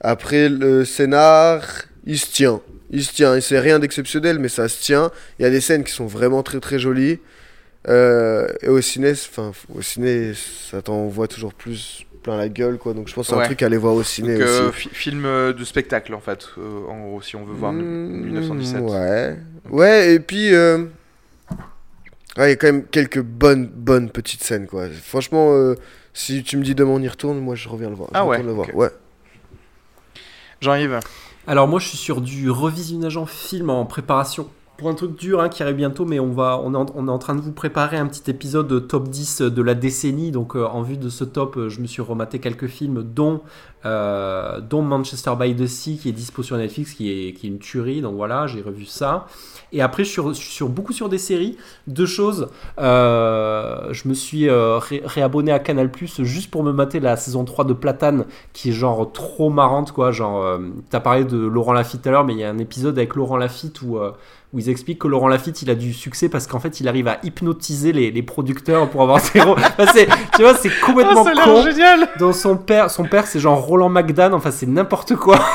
Après, 0.00 0.48
le 0.48 0.84
scénar, 0.84 1.84
il 2.06 2.18
se 2.18 2.30
tient. 2.32 2.60
Il 2.90 3.04
se 3.04 3.12
tient, 3.12 3.34
et 3.34 3.40
c'est 3.40 3.58
rien 3.58 3.78
d'exceptionnel, 3.80 4.38
mais 4.38 4.48
ça 4.48 4.68
se 4.68 4.80
tient. 4.82 5.10
Il 5.38 5.42
y 5.42 5.46
a 5.46 5.50
des 5.50 5.60
scènes 5.60 5.84
qui 5.84 5.92
sont 5.92 6.06
vraiment 6.06 6.42
très 6.42 6.60
très 6.60 6.78
jolies. 6.78 7.18
Euh, 7.88 8.48
et 8.62 8.68
au 8.68 8.80
ciné, 8.80 9.12
enfin, 9.12 9.52
au 9.74 9.82
ciné, 9.82 10.32
ça 10.70 10.82
t'envoie 10.82 11.28
toujours 11.28 11.52
plus 11.54 12.05
plein 12.26 12.36
la 12.36 12.48
gueule, 12.48 12.76
quoi. 12.78 12.92
Donc 12.92 13.08
je 13.08 13.14
pense 13.14 13.26
que 13.26 13.30
c'est 13.30 13.36
Ouais. 13.38 13.44
un 13.44 13.46
truc 13.46 13.62
à 13.62 13.66
aller 13.66 13.76
voir 13.76 13.94
au 13.94 14.02
ciné 14.02 14.34
Donc, 14.36 14.42
euh, 14.46 14.68
aussi. 14.70 14.88
fi- 14.88 14.94
film 14.94 15.24
euh, 15.24 15.52
de 15.52 15.64
spectacle 15.64 16.12
en 16.14 16.20
fait, 16.20 16.48
euh, 16.58 16.86
en 16.88 17.06
gros, 17.08 17.22
si 17.22 17.36
on 17.36 17.44
veut 17.44 17.54
voir 17.54 17.72
Mmh, 17.72 18.24
1917. 18.26 18.82
Ouais. 18.82 19.36
Ouais, 19.70 20.14
et 20.14 20.20
puis. 20.20 20.52
euh, 20.54 20.78
ouais, 22.36 22.46
il 22.46 22.48
y 22.48 22.52
a 22.52 22.56
quand 22.56 22.66
même 22.66 22.84
quelques 22.86 23.20
bonnes, 23.22 23.66
bonnes 23.66 24.10
petites 24.10 24.42
scènes, 24.42 24.66
quoi. 24.66 24.88
Franchement, 24.90 25.52
euh, 25.52 25.74
si 26.12 26.42
tu 26.42 26.56
me 26.56 26.62
dis 26.64 26.74
demain 26.74 26.90
on 26.92 27.00
y 27.02 27.08
retourne, 27.08 27.38
moi 27.40 27.54
je 27.54 27.68
reviens 27.68 27.88
le 27.90 27.94
voir. 27.94 28.08
Je 28.12 28.18
Ah 28.18 28.26
ouais, 28.26 28.42
le 28.42 28.52
voir. 28.52 28.74
Ouais. 28.74 28.90
Jean-Yves 30.60 31.00
Alors 31.46 31.68
moi 31.68 31.78
je 31.80 31.88
suis 31.88 31.98
sur 31.98 32.20
du 32.20 32.50
revisionnage 32.50 33.16
en 33.16 33.26
film 33.26 33.70
en 33.70 33.84
préparation 33.84 34.48
pour 34.76 34.88
un 34.88 34.94
truc 34.94 35.16
dur 35.18 35.40
hein, 35.40 35.48
qui 35.48 35.62
arrive 35.62 35.76
bientôt, 35.76 36.04
mais 36.04 36.20
on, 36.20 36.30
va, 36.32 36.60
on, 36.62 36.74
est 36.74 36.76
en, 36.76 36.86
on 36.94 37.08
est 37.08 37.10
en 37.10 37.18
train 37.18 37.34
de 37.34 37.40
vous 37.40 37.52
préparer 37.52 37.96
un 37.96 38.06
petit 38.06 38.30
épisode 38.30 38.68
de 38.68 38.78
top 38.78 39.08
10 39.08 39.42
de 39.42 39.62
la 39.62 39.74
décennie. 39.74 40.30
Donc 40.30 40.54
euh, 40.56 40.64
en 40.66 40.82
vue 40.82 40.96
de 40.96 41.08
ce 41.08 41.24
top, 41.24 41.56
euh, 41.56 41.68
je 41.68 41.80
me 41.80 41.86
suis 41.86 42.02
rematé 42.02 42.38
quelques 42.38 42.66
films, 42.66 43.02
dont, 43.02 43.40
euh, 43.84 44.60
dont 44.60 44.82
Manchester 44.82 45.32
by 45.38 45.54
the 45.54 45.66
Sea 45.66 45.96
qui 45.96 46.08
est 46.08 46.12
dispo 46.12 46.42
sur 46.42 46.56
Netflix, 46.56 46.92
qui 46.92 47.10
est, 47.10 47.32
qui 47.32 47.46
est 47.46 47.50
une 47.50 47.58
tuerie. 47.58 48.00
Donc 48.02 48.16
voilà, 48.16 48.46
j'ai 48.46 48.60
revu 48.62 48.84
ça. 48.84 49.26
Et 49.72 49.82
après, 49.82 50.04
je 50.04 50.10
suis, 50.10 50.22
sur, 50.34 50.68
beaucoup 50.68 50.92
sur 50.92 51.08
des 51.08 51.18
séries. 51.18 51.56
Deux 51.86 52.06
choses. 52.06 52.48
Euh, 52.78 53.88
je 53.92 54.08
me 54.08 54.14
suis 54.14 54.48
euh, 54.48 54.78
ré- 54.78 55.02
réabonné 55.04 55.52
à 55.52 55.58
Canal 55.58 55.90
juste 56.20 56.50
pour 56.50 56.62
me 56.62 56.72
mater 56.72 57.00
la 57.00 57.16
saison 57.16 57.44
3 57.44 57.64
de 57.64 57.72
Platane, 57.72 58.26
qui 58.52 58.68
est 58.70 58.72
genre 58.72 59.10
trop 59.12 59.50
marrante, 59.50 59.92
quoi. 59.92 60.12
Genre, 60.12 60.42
euh, 60.42 60.58
t'as 60.90 61.00
parlé 61.00 61.24
de 61.24 61.36
Laurent 61.38 61.72
Lafitte 61.72 62.02
tout 62.02 62.08
à 62.08 62.12
l'heure, 62.12 62.24
mais 62.24 62.34
il 62.34 62.38
y 62.40 62.44
a 62.44 62.50
un 62.50 62.58
épisode 62.58 62.96
avec 62.98 63.14
Laurent 63.16 63.36
Lafitte 63.36 63.82
où. 63.82 63.98
Où 64.56 64.58
ils 64.58 64.70
expliquent 64.70 65.00
que 65.00 65.06
Laurent 65.08 65.28
Lafitte 65.28 65.60
il 65.60 65.68
a 65.70 65.74
du 65.74 65.92
succès 65.92 66.30
parce 66.30 66.46
qu'en 66.46 66.58
fait 66.58 66.80
il 66.80 66.88
arrive 66.88 67.08
à 67.08 67.18
hypnotiser 67.22 67.92
les, 67.92 68.10
les 68.10 68.22
producteurs 68.22 68.88
pour 68.88 69.02
avoir 69.02 69.20
zéro. 69.20 69.54
Enfin, 69.78 70.04
tu 70.34 70.42
vois, 70.42 70.54
c'est 70.54 70.70
complètement 70.80 71.26
Oh, 71.26 71.40
con. 71.44 71.62
génial 71.62 72.08
Dans 72.18 72.32
son 72.32 72.56
père, 72.56 72.90
son 72.90 73.04
père 73.04 73.26
c'est 73.26 73.38
genre 73.38 73.60
Roland 73.60 73.90
McDan, 73.90 74.32
enfin 74.32 74.50
c'est 74.50 74.66
n'importe 74.66 75.14
quoi. 75.14 75.38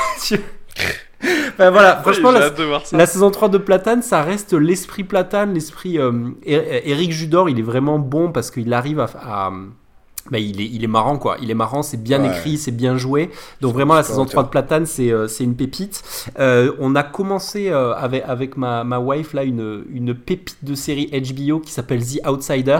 Enfin 1.52 1.70
voilà, 1.70 1.98
franchement 2.02 2.32
la, 2.32 3.06
saison 3.06 3.30
3 3.30 3.48
de 3.48 3.58
Platane, 3.58 4.02
ça 4.02 4.22
reste 4.22 4.54
l'esprit 4.54 5.04
Platane, 5.04 5.54
l'esprit 5.54 5.98
euh, 5.98 6.30
Éric 6.44 7.12
Judor, 7.12 7.48
il 7.48 7.58
est 7.60 7.62
vraiment 7.62 7.98
bon 8.00 8.32
parce 8.32 8.50
qu'il 8.50 8.72
arrive 8.72 8.98
à, 8.98 9.08
à- 9.22 9.52
bah, 10.30 10.38
il, 10.38 10.60
est, 10.60 10.66
il 10.66 10.84
est 10.84 10.88
marrant 10.88 11.18
quoi, 11.18 11.36
il 11.42 11.50
est 11.50 11.54
marrant, 11.54 11.82
c'est 11.82 12.00
bien 12.02 12.20
Ouais. 12.22 12.28
écrit, 12.28 12.56
c'est 12.56 12.70
bien 12.70 12.96
joué. 12.96 13.30
Donc 13.60 13.74
vraiment 13.74 13.94
la 13.94 14.02
saison 14.04 14.22
auteur. 14.22 14.32
3 14.32 14.42
de 14.44 14.48
Platane, 14.48 14.86
c'est 14.86 15.10
euh, 15.10 15.26
c'est 15.28 15.42
une 15.44 15.56
pépite. 15.56 16.02
Euh, 16.38 16.72
on 16.78 16.94
a 16.94 17.02
commencé 17.02 17.68
euh, 17.70 17.92
avec, 17.94 18.22
avec 18.26 18.56
ma, 18.56 18.84
ma 18.84 18.98
wife 19.00 19.32
là 19.34 19.42
une, 19.42 19.84
une 19.92 20.14
pépite 20.14 20.58
de 20.62 20.74
série 20.74 21.10
HBO 21.10 21.58
qui 21.58 21.72
s'appelle 21.72 22.02
The 22.04 22.26
Outsider. 22.26 22.78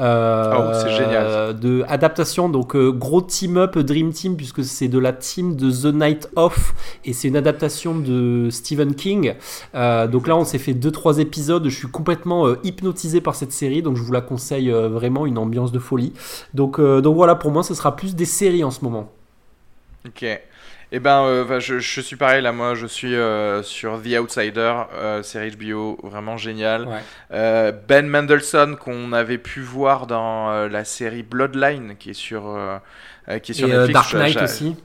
Euh, 0.00 0.54
Oh, 0.58 0.70
c'est 0.72 0.90
génial. 0.96 1.58
De 1.60 1.84
adaptation, 1.88 2.48
donc 2.48 2.74
euh, 2.74 2.90
gros 2.90 3.20
team 3.20 3.56
up 3.58 3.78
Dream 3.78 4.12
Team 4.12 4.36
puisque 4.36 4.64
c'est 4.64 4.88
de 4.88 4.98
la 4.98 5.12
team 5.12 5.56
de 5.56 5.70
The 5.70 5.94
Night 5.94 6.30
Off 6.36 6.74
et 7.04 7.12
c'est 7.12 7.28
une 7.28 7.36
adaptation 7.36 7.96
de 7.98 8.48
Stephen 8.50 8.94
King. 8.94 9.34
Euh, 9.74 10.06
donc 10.08 10.26
là, 10.26 10.36
on 10.36 10.44
s'est 10.44 10.58
fait 10.58 10.72
2-3 10.74 11.20
épisodes. 11.20 11.64
Je 11.68 11.74
suis 11.76 11.88
complètement 11.88 12.46
hypnotisé 12.64 13.20
par 13.20 13.34
cette 13.34 13.52
série, 13.52 13.82
donc 13.82 13.96
je 13.96 14.02
vous 14.02 14.12
la 14.12 14.20
conseille 14.20 14.70
vraiment, 14.70 15.26
une 15.26 15.38
ambiance 15.38 15.72
de 15.72 15.78
folie. 15.78 16.12
Donc, 16.54 16.77
euh, 16.78 17.00
donc 17.00 17.16
voilà, 17.16 17.34
pour 17.34 17.50
moi, 17.50 17.62
ce 17.62 17.74
sera 17.74 17.94
plus 17.96 18.14
des 18.14 18.24
séries 18.24 18.64
en 18.64 18.70
ce 18.70 18.82
moment. 18.84 19.10
Ok. 20.06 20.24
Eh 20.90 21.00
ben, 21.00 21.22
euh, 21.24 21.44
bah, 21.44 21.58
je, 21.60 21.80
je 21.80 22.00
suis 22.00 22.16
pareil 22.16 22.40
là, 22.40 22.50
moi 22.50 22.74
je 22.74 22.86
suis 22.86 23.14
euh, 23.14 23.62
sur 23.62 24.00
The 24.00 24.18
Outsider, 24.20 24.72
euh, 24.94 25.22
série 25.22 25.50
HBO, 25.54 25.98
vraiment 26.02 26.38
génial. 26.38 26.86
Ouais. 26.86 26.94
Euh, 27.32 27.72
ben 27.86 28.06
Mendelsohn 28.08 28.76
qu'on 28.76 29.12
avait 29.12 29.36
pu 29.36 29.60
voir 29.60 30.06
dans 30.06 30.66
la 30.66 30.84
série 30.84 31.22
Bloodline 31.22 31.96
qui 31.98 32.10
est 32.10 32.14
sur, 32.14 32.56
qui 33.42 33.52
est 33.52 33.54
sur 33.54 33.68
Et 33.68 33.72
Netflix. 33.72 33.92
Dark 33.92 34.14
Knight 34.14 34.32
j'a- 34.32 34.44
aussi. 34.44 34.76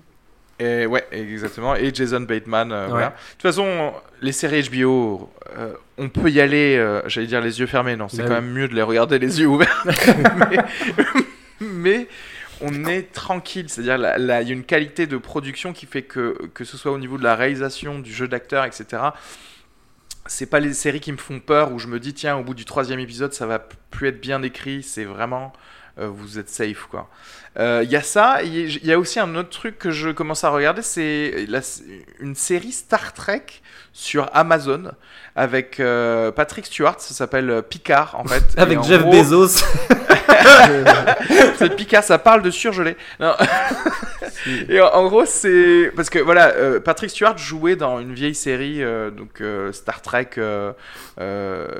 Et 0.59 0.85
ouais, 0.85 1.05
exactement. 1.13 1.75
Et 1.75 1.93
Jason 1.93 2.21
Bateman. 2.21 2.71
euh, 2.71 2.83
Ouais. 2.85 2.89
voilà. 2.91 3.07
De 3.07 3.13
toute 3.37 3.41
façon, 3.41 3.93
les 4.21 4.31
séries 4.33 4.69
HBO, 4.69 5.29
euh, 5.57 5.73
on 5.97 6.09
peut 6.09 6.29
y 6.29 6.39
aller, 6.41 6.75
euh, 6.77 7.01
j'allais 7.07 7.27
dire 7.27 7.39
les 7.41 7.59
yeux 7.61 7.65
fermés, 7.65 7.95
non, 7.95 8.07
c'est 8.09 8.17
Bah 8.17 8.23
quand 8.27 8.35
oui. 8.35 8.41
même 8.41 8.51
mieux 8.51 8.67
de 8.67 8.75
les 8.75 8.81
regarder 8.83 9.19
les 9.19 9.39
yeux 9.39 9.47
ouverts. 9.47 9.83
mais, 10.51 10.57
mais 11.83 12.07
on 12.61 12.85
est 12.85 13.11
tranquille, 13.11 13.65
c'est-à-dire 13.69 14.15
il 14.17 14.25
y 14.25 14.31
a 14.31 14.41
une 14.41 14.63
qualité 14.63 15.05
de 15.05 15.17
production 15.17 15.73
qui 15.73 15.85
fait 15.85 16.01
que, 16.03 16.37
que 16.53 16.63
ce 16.63 16.77
soit 16.77 16.91
au 16.91 16.97
niveau 16.97 17.17
de 17.17 17.23
la 17.23 17.35
réalisation, 17.35 17.99
du 17.99 18.13
jeu 18.13 18.27
d'acteur, 18.27 18.63
etc. 18.65 19.01
C'est 20.25 20.45
pas 20.45 20.59
les 20.61 20.73
séries 20.73 21.01
qui 21.01 21.11
me 21.11 21.17
font 21.17 21.39
peur 21.41 21.71
où 21.73 21.79
je 21.79 21.87
me 21.87 21.99
dis 21.99 22.13
tiens 22.13 22.37
au 22.37 22.43
bout 22.43 22.53
du 22.53 22.63
troisième 22.63 22.99
épisode 22.99 23.33
ça 23.33 23.45
va 23.45 23.59
plus 23.59 24.07
être 24.07 24.21
bien 24.21 24.41
écrit, 24.41 24.81
c'est 24.81 25.03
vraiment 25.03 25.51
euh, 25.99 26.07
vous 26.07 26.39
êtes 26.39 26.49
safe 26.49 26.87
quoi. 26.89 27.09
Euh, 27.59 27.81
Il 27.83 27.91
y 27.91 27.95
a 27.97 28.01
ça, 28.01 28.41
il 28.41 28.83
y, 28.85 28.91
a- 28.91 28.97
aussi 28.97 29.19
un 29.19 29.35
autre 29.35 29.49
truc 29.49 29.77
que 29.77 29.91
je 29.91 30.09
commence 30.09 30.43
à 30.43 30.49
regarder, 30.49 30.81
c'est 30.81 31.45
une 32.19 32.33
série 32.35 32.71
Star 32.71 33.13
Trek 33.13 33.45
sur 33.91 34.27
Amazon 34.33 34.91
avec 35.35 35.79
euh, 35.79 36.31
Patrick 36.31 36.65
Stewart, 36.65 36.99
ça 36.99 37.13
s'appelle 37.13 37.49
euh, 37.49 37.61
Picard 37.61 38.15
en 38.17 38.23
fait. 38.23 38.43
Avec 38.57 38.81
Jeff 38.83 39.01
gros, 39.01 39.11
Bezos. 39.11 39.63
c'est 41.57 41.75
Picard, 41.75 42.03
ça 42.03 42.17
parle 42.19 42.41
de 42.41 42.51
surgelé. 42.51 42.95
Non. 43.19 43.33
Et 44.69 44.81
en, 44.81 44.87
en 44.87 45.07
gros, 45.07 45.25
c'est 45.25 45.91
parce 45.95 46.09
que 46.09 46.19
voilà, 46.19 46.49
euh, 46.49 46.79
Patrick 46.79 47.09
Stewart 47.09 47.37
jouait 47.37 47.75
dans 47.75 47.99
une 47.99 48.13
vieille 48.13 48.35
série, 48.35 48.83
euh, 48.83 49.09
donc 49.11 49.41
euh, 49.41 49.71
Star 49.71 50.01
Trek 50.01 50.31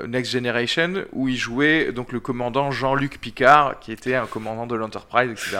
Next 0.06 0.32
Generation, 0.32 1.04
où 1.12 1.28
il 1.28 1.36
jouait 1.36 1.92
donc 1.92 2.12
le 2.12 2.20
commandant 2.20 2.70
Jean-Luc 2.70 3.20
Picard, 3.20 3.78
qui 3.80 3.92
était 3.92 4.14
un 4.14 4.26
commandant 4.26 4.66
de 4.66 4.74
l'Enterprise, 4.74 5.30
etc. 5.30 5.58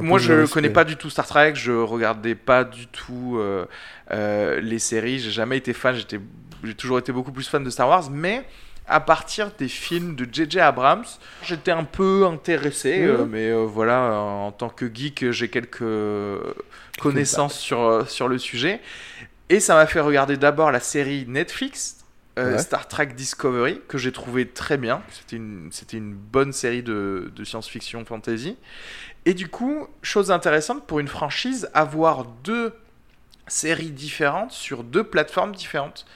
Moi, 0.00 0.18
je 0.18 0.32
le 0.32 0.46
connais 0.46 0.70
pas 0.70 0.84
du 0.84 0.96
tout 0.96 1.10
Star 1.10 1.26
Trek, 1.26 1.54
je 1.54 1.72
regardais 1.72 2.34
pas 2.34 2.64
du 2.64 2.86
tout 2.86 3.40
les 4.10 4.78
séries, 4.78 5.18
j'ai 5.18 5.30
jamais 5.30 5.58
été 5.58 5.72
fan, 5.72 5.94
j'étais, 5.94 6.20
j'ai 6.64 6.74
toujours 6.74 6.98
été 6.98 7.12
beaucoup 7.12 7.32
plus 7.32 7.48
fan 7.48 7.62
de 7.62 7.70
Star 7.70 7.88
Wars, 7.88 8.10
mais 8.10 8.44
à 8.88 9.00
partir 9.00 9.50
des 9.58 9.68
films 9.68 10.14
de 10.14 10.26
J.J. 10.30 10.60
Abrams, 10.60 11.04
j'étais 11.42 11.70
un 11.70 11.84
peu 11.84 12.26
intéressé, 12.26 13.02
euh, 13.02 13.26
mais 13.26 13.50
euh, 13.50 13.64
voilà, 13.64 14.04
euh, 14.04 14.16
en 14.16 14.52
tant 14.52 14.70
que 14.70 14.90
geek, 14.92 15.30
j'ai 15.30 15.48
quelques 15.48 15.84
connaissances 17.00 17.58
sur, 17.58 18.08
sur 18.08 18.28
le 18.28 18.38
sujet. 18.38 18.80
Et 19.50 19.60
ça 19.60 19.74
m'a 19.74 19.86
fait 19.86 20.00
regarder 20.00 20.36
d'abord 20.36 20.72
la 20.72 20.80
série 20.80 21.24
Netflix, 21.28 21.94
Ouais. 22.36 22.58
Star 22.58 22.86
Trek 22.86 23.06
Discovery, 23.16 23.80
que 23.88 23.98
j'ai 23.98 24.12
trouvé 24.12 24.46
très 24.46 24.76
bien. 24.76 25.02
C'était 25.10 25.34
une, 25.34 25.70
c'était 25.72 25.96
une 25.96 26.14
bonne 26.14 26.52
série 26.52 26.84
de, 26.84 27.32
de 27.34 27.44
science-fiction 27.44 28.04
fantasy. 28.04 28.56
Et 29.24 29.34
du 29.34 29.48
coup, 29.48 29.88
chose 30.02 30.30
intéressante 30.30 30.86
pour 30.86 31.00
une 31.00 31.08
franchise, 31.08 31.68
avoir 31.74 32.26
deux 32.44 32.72
séries 33.48 33.90
différentes 33.90 34.52
sur 34.52 34.84
deux 34.84 35.04
plateformes 35.04 35.54
différentes. 35.54 36.06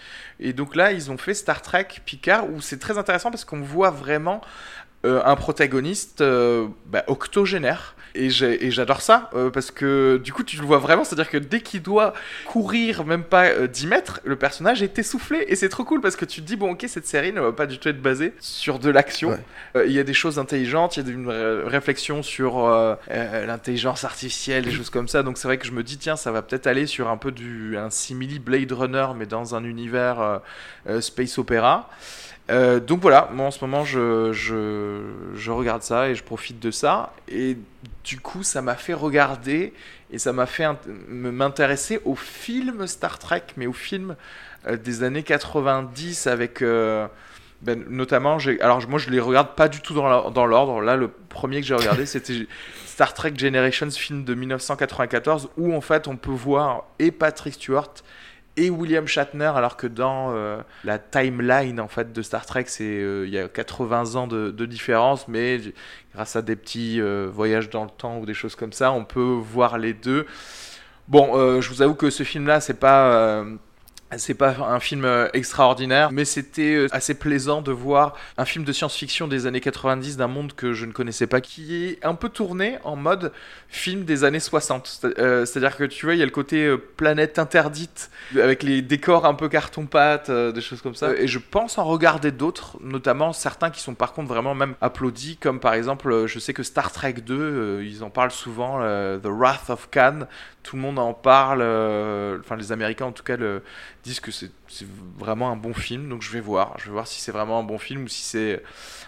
Et 0.41 0.53
donc 0.53 0.75
là, 0.75 0.93
ils 0.93 1.11
ont 1.11 1.19
fait 1.19 1.35
Star 1.35 1.63
Trek 1.63 1.89
Picard, 2.05 2.51
où 2.51 2.61
c'est 2.61 2.79
très 2.79 2.99
intéressant 2.99 3.31
parce 3.31 3.45
qu'on 3.45 3.61
voit 3.61 3.91
vraiment 3.91 4.41
un 5.05 5.37
protagoniste 5.37 6.21
euh, 6.21 6.67
bah, 6.87 7.05
octogénaire. 7.07 7.95
Et 8.15 8.29
j'adore 8.29 9.01
ça, 9.01 9.31
euh, 9.33 9.49
parce 9.49 9.71
que 9.71 10.21
du 10.23 10.35
coup, 10.35 10.43
tu 10.43 10.59
le 10.59 10.67
vois 10.67 10.77
vraiment, 10.77 11.03
c'est-à-dire 11.03 11.31
que 11.31 11.39
dès 11.39 11.63
qu'il 11.63 11.81
doit 11.81 12.13
courir 12.47 13.07
même 13.07 13.23
pas 13.25 13.47
euh, 13.47 13.67
10 13.67 13.87
mètres, 13.87 14.21
le 14.25 14.37
personnage 14.37 14.83
est 14.83 14.99
essoufflé. 14.99 15.47
Et 15.49 15.57
c'est 15.57 15.71
trop 15.71 15.85
cool, 15.85 16.03
parce 16.03 16.15
que 16.17 16.27
tu 16.27 16.43
te 16.43 16.47
dis, 16.47 16.57
bon, 16.57 16.73
ok, 16.73 16.85
cette 16.89 17.07
série 17.07 17.33
ne 17.33 17.41
va 17.41 17.53
pas 17.53 17.65
du 17.65 17.79
tout 17.79 17.89
être 17.89 18.03
basée 18.03 18.35
sur 18.39 18.79
de 18.79 18.91
l'action. 18.91 19.31
Ouais. 19.31 19.39
Euh, 19.77 19.87
Il 19.87 19.93
y 19.93 19.99
a 19.99 20.03
des 20.05 20.13
choses 20.13 20.39
intelligentes, 20.39 20.99
il 20.99 21.07
y 21.07 21.11
a 21.11 21.13
une 21.15 21.27
ré- 21.27 21.63
réflexion 21.65 22.23
sur 22.23 22.59
euh, 22.67 22.97
euh, 23.11 23.47
l'intelligence 23.47 24.05
artificielle, 24.05 24.65
des 24.65 24.73
choses 24.73 24.91
comme 24.91 25.09
ça. 25.09 25.23
Donc 25.23 25.39
c'est 25.39 25.49
vrai 25.49 25.57
que 25.57 25.67
je 25.67 25.73
me 25.73 25.83
dis, 25.83 25.97
tiens, 25.97 26.17
ça 26.17 26.33
va 26.33 26.43
peut-être 26.43 26.67
aller 26.67 26.87
sur 26.87 27.09
un 27.09 27.17
peu 27.17 27.33
du 27.33 27.79
un 27.79 27.89
simili 27.89 28.39
Blade 28.41 28.73
Runner, 28.73 29.07
mais 29.17 29.25
dans 29.25 29.55
un 29.55 29.65
univers 29.65 30.21
euh, 30.21 30.39
euh, 30.91 31.01
space 31.01 31.39
opéra. 31.39 31.89
Euh, 32.53 32.81
donc 32.81 33.01
voilà, 33.01 33.31
moi 33.33 33.47
en 33.47 33.51
ce 33.51 33.65
moment 33.65 33.85
je, 33.85 34.33
je, 34.33 35.01
je 35.35 35.51
regarde 35.51 35.83
ça 35.83 36.11
et 36.11 36.15
je 36.15 36.23
profite 36.23 36.61
de 36.61 36.71
ça. 36.71 37.15
Et 37.29 37.57
du 38.05 38.21
coup, 38.21 38.43
ça 38.43 38.61
m'a 38.61 38.75
fait 38.75 38.95
regarder 38.95 39.73
et 40.13 40.19
ça 40.19 40.33
m'a 40.33 40.47
fait 40.47 40.67
m'intéresser 41.09 42.01
aux 42.05 42.15
films 42.15 42.87
Star 42.87 43.19
Trek, 43.19 43.43
mais 43.57 43.67
aux 43.67 43.73
films 43.73 44.17
euh, 44.67 44.77
des 44.77 45.03
années 45.03 45.23
90 45.23 46.27
avec. 46.27 46.63
euh, 46.63 47.09
ben, 47.63 47.85
notamment, 47.89 48.39
alors 48.61 48.89
moi 48.89 48.99
je 48.99 49.09
les 49.09 49.21
regarde 49.21 49.55
pas 49.55 49.69
du 49.69 49.81
tout 49.81 49.95
dans 49.95 50.47
l'ordre. 50.47 50.81
Là, 50.81 50.97
le 50.97 51.07
premier 51.07 51.61
que 51.61 51.67
j'ai 51.67 51.77
regardé, 51.77 52.07
c'était 52.07 52.49
Star 52.87 53.15
Trek 53.15 53.35
Generations, 53.37 53.89
film 53.91 54.25
de 54.25 54.35
1994, 54.35 55.49
où 55.57 55.73
en 55.73 55.81
fait 55.81 56.09
on 56.09 56.17
peut 56.17 56.33
voir 56.33 56.85
et 56.99 57.13
Patrick 57.13 57.55
Stewart 57.55 57.95
et 58.57 58.71
William 58.71 59.07
Shatner, 59.07 59.53
alors 59.55 59.77
que 59.77 59.87
dans 59.87 60.33
euh, 60.33 60.61
la 60.85 60.99
timeline 60.99 61.81
en 61.81 61.89
fait 61.89 62.13
de 62.13 62.23
Star 62.23 62.45
Trek, 62.45 62.65
c'est 62.67 62.85
euh, 62.85 63.27
il 63.27 63.33
y 63.33 63.39
a 63.39 63.49
80 63.49 64.17
ans 64.17 64.27
de, 64.27 64.67
différence, 64.67 65.27
mais 65.27 65.61
grâce 66.15 66.37
à 66.37 66.43
des 66.43 66.57
petits 66.57 67.01
euh, 67.01 67.29
voyages 67.33 67.71
dans 67.71 67.85
le 67.85 67.91
temps 67.91 68.19
ou 68.19 68.27
des 68.27 68.35
choses 68.35 68.55
comme 68.55 68.73
ça, 68.73 68.93
on 68.93 69.05
peut 69.05 69.21
voir 69.21 69.79
les 69.79 69.95
deux. 69.95 70.27
Bon, 71.09 71.61
je 71.61 71.69
vous 71.69 71.83
avoue 71.83 71.95
que 71.95 72.11
ce 72.11 72.23
film-là, 72.23 72.61
c'est 72.61 72.79
pas 72.79 73.45
c'est 74.19 74.35
pas 74.35 74.57
un 74.61 74.81
film 74.81 75.05
euh, 75.05 75.29
extraordinaire, 75.33 76.11
mais 76.13 76.25
c'était 76.25 76.75
euh, 76.75 76.87
assez 76.93 77.15
plaisant 77.15 77.63
de 77.63 77.73
voir 77.73 78.15
un 78.37 78.45
film 78.45 78.65
de 78.65 78.73
science-fiction 78.73 79.29
des 79.29 79.47
années 79.47 79.61
90 79.61 80.17
d'un 80.17 80.27
monde 80.29 80.53
que 80.55 80.73
je 80.73 80.85
ne 80.87 80.93
connaissais 80.93 81.27
pas, 81.27 81.41
qui 81.41 81.85
est 81.87 82.05
un 82.05 82.15
peu 82.15 82.29
tourné 82.29 82.79
en 82.85 82.97
mode 82.97 83.33
film 83.69 84.05
des 84.05 84.25
années 84.25 84.41
60. 84.41 84.87
C'est- 84.87 85.19
euh, 85.19 85.47
C'est-à-dire 85.47 85.77
que 85.77 85.85
tu 85.85 86.07
vois, 86.07 86.15
il 86.15 86.19
y 86.19 86.23
a 86.23 86.27
le 86.27 86.31
côté 86.31 86.77
planète 86.97 87.39
interdite, 87.39 88.11
avec 88.37 88.63
les 88.63 88.83
décors 88.83 89.25
un 89.27 89.35
peu 89.35 89.49
carton-pâte, 89.49 90.31
des 90.31 90.61
choses 90.61 90.83
comme 90.83 90.95
ça. 90.95 91.13
Et 91.15 91.27
je 91.27 91.39
pense 91.39 91.79
en 91.79 91.85
regarder 91.85 92.31
d'autres, 92.33 92.77
notamment 92.83 93.33
certains 93.33 93.71
qui 93.71 93.81
sont 93.81 93.95
par 93.95 94.13
contre 94.13 94.29
vraiment 94.29 94.55
même 94.55 94.75
applaudis, 94.81 95.37
comme 95.37 95.61
par 95.61 95.75
exemple, 95.75 96.27
je 96.27 96.39
sais 96.39 96.53
que 96.53 96.63
Star 96.63 96.93
Trek 96.93 97.15
2, 97.15 97.35
euh, 97.39 97.85
ils 97.85 98.03
en 98.05 98.11
parlent 98.11 98.31
souvent, 98.31 98.81
The 98.83 99.27
Wrath 99.27 99.71
of 99.71 99.89
Khan, 99.91 100.21
tout 100.63 100.77
le 100.77 100.83
monde 100.83 100.99
en 100.99 101.13
parle, 101.15 101.61
euh, 101.63 102.39
enfin 102.41 102.57
les 102.57 102.73
Américains 102.73 103.07
en 103.07 103.13
tout 103.13 103.23
cas 103.25 103.37
le, 103.37 103.63
disent 104.05 104.21
que 104.21 104.31
c'est 104.31 104.51
vraiment 105.19 105.51
un 105.51 105.57
bon 105.57 105.75
film, 105.75 106.09
donc 106.09 106.23
je 106.23 106.31
vais 106.31 106.41
voir, 106.41 106.75
je 106.79 106.85
vais 106.87 106.93
voir 106.93 107.07
si 107.07 107.21
c'est 107.21 107.33
vraiment 107.33 107.59
un 107.59 107.65
bon 107.65 107.79
film 107.79 108.05
ou 108.05 108.09
si 108.09 108.23
c'est 108.23 108.63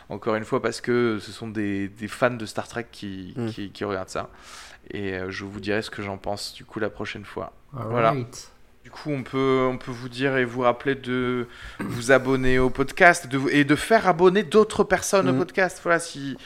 encore 0.09 0.35
une 0.35 0.45
fois 0.45 0.61
parce 0.61 0.81
que 0.81 1.19
ce 1.21 1.33
sont 1.33 1.49
des, 1.49 1.89
des 1.89 2.09
fans 2.09 2.31
de 2.31 2.47
Star 2.47 2.67
Trek 2.69 2.87
qui, 2.91 3.35
Mm. 3.37 3.49
qui, 3.51 3.71
qui 3.71 3.85
regardent 3.85 4.09
ça. 4.09 4.31
Et 4.91 5.15
euh, 5.15 5.31
je 5.31 5.45
vous 5.45 5.61
dirai 5.61 5.81
ce 5.83 5.91
que 5.91 6.03
j'en 6.03 6.19
pense 6.19 6.53
du 6.55 6.65
coup 6.65 6.79
la 6.81 6.91
prochaine 6.91 7.25
fois. 7.25 7.53
Voilà. 7.73 8.15
Du 8.85 8.91
coup, 8.91 9.11
on 9.11 9.23
peut, 9.23 9.67
on 9.71 9.79
peut 9.79 9.91
vous 9.91 10.11
dire 10.11 10.37
et 10.37 10.45
vous 10.45 10.61
rappeler 10.61 10.95
de 10.95 11.49
vous 11.81 12.13
abonner 12.13 12.59
au 12.59 12.69
podcast 12.69 13.27
de, 13.29 13.41
et 13.51 13.65
de 13.65 13.77
faire 13.77 14.07
abonner 14.07 14.43
d'autres 14.43 14.85
personnes 14.85 15.27
au 15.29 15.33
Mhm. 15.33 15.39
podcast. 15.39 15.81
Voilà, 15.83 15.99
si, 15.99 16.37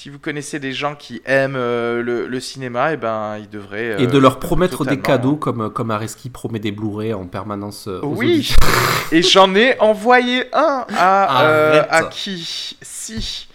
si 0.00 0.08
vous 0.08 0.18
connaissez 0.18 0.58
des 0.58 0.72
gens 0.72 0.94
qui 0.94 1.20
aiment 1.26 1.56
euh, 1.56 2.02
le, 2.02 2.26
le 2.26 2.40
cinéma, 2.40 2.94
et 2.94 2.96
ben, 2.96 3.36
ils 3.38 3.50
devraient. 3.50 4.00
Et 4.00 4.04
euh, 4.04 4.06
de 4.06 4.16
leur 4.16 4.40
promettre 4.40 4.86
des 4.86 4.98
cadeaux 4.98 5.36
comme, 5.36 5.70
comme 5.70 5.90
Areski 5.90 6.30
promet 6.30 6.58
des 6.58 6.72
Blu-ray 6.72 7.12
en 7.12 7.26
permanence 7.26 7.86
euh, 7.86 8.00
aux 8.00 8.16
Oui, 8.16 8.50
et 9.12 9.20
j'en 9.20 9.54
ai 9.54 9.78
envoyé 9.78 10.46
un 10.54 10.86
à, 10.96 11.44
euh, 11.44 11.82
à 11.90 12.04
qui? 12.04 12.78
Si. 12.80 13.48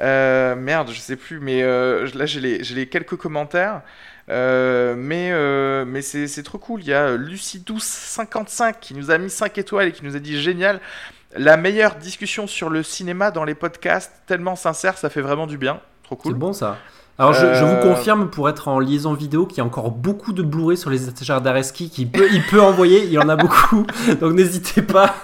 Euh, 0.00 0.56
merde, 0.56 0.88
je 0.90 0.98
sais 0.98 1.16
plus, 1.16 1.38
mais 1.38 1.62
euh, 1.62 2.08
là 2.14 2.24
j'ai 2.24 2.40
les, 2.40 2.64
j'ai 2.64 2.76
les 2.76 2.88
quelques 2.88 3.16
commentaires. 3.16 3.82
Euh, 4.30 4.94
mais 4.96 5.30
euh, 5.32 5.84
mais 5.86 6.00
c'est 6.00 6.28
c'est 6.28 6.42
trop 6.42 6.56
cool. 6.56 6.80
Il 6.80 6.86
y 6.86 6.94
a 6.94 7.14
Lucidous55 7.18 8.76
qui 8.80 8.94
nous 8.94 9.10
a 9.10 9.18
mis 9.18 9.28
5 9.28 9.58
étoiles 9.58 9.88
et 9.88 9.92
qui 9.92 10.06
nous 10.06 10.16
a 10.16 10.18
dit 10.18 10.40
génial. 10.40 10.80
La 11.36 11.58
meilleure 11.58 11.96
discussion 11.96 12.46
sur 12.46 12.70
le 12.70 12.82
cinéma 12.82 13.30
dans 13.30 13.44
les 13.44 13.54
podcasts, 13.54 14.12
tellement 14.26 14.56
sincère, 14.56 14.96
ça 14.96 15.10
fait 15.10 15.20
vraiment 15.20 15.46
du 15.46 15.58
bien. 15.58 15.80
Trop 16.16 16.28
C'est 16.30 16.38
bon 16.38 16.52
ça. 16.52 16.76
Alors 17.18 17.34
je, 17.34 17.40
je 17.54 17.64
vous 17.64 17.72
Euh, 17.72 17.82
confirme 17.82 18.30
pour 18.30 18.48
être 18.48 18.68
en 18.68 18.78
liaison 18.78 19.12
vidéo 19.12 19.44
qu'il 19.44 19.58
y 19.58 19.60
a 19.60 19.64
encore 19.64 19.90
beaucoup 19.90 20.32
de 20.32 20.42
Blu-ray 20.42 20.76
sur 20.78 20.88
les 20.88 21.06
étagères 21.06 21.42
d'Areski 21.42 21.90
qu'il 21.90 22.10
peut, 22.10 22.26
il 22.32 22.42
peut 22.44 22.60
envoyer, 22.62 23.04
il 23.04 23.10
y 23.12 23.18
en 23.18 23.28
a 23.28 23.36
beaucoup. 23.44 23.84
Donc 24.20 24.32
n'hésitez 24.34 24.80
pas 24.82 25.14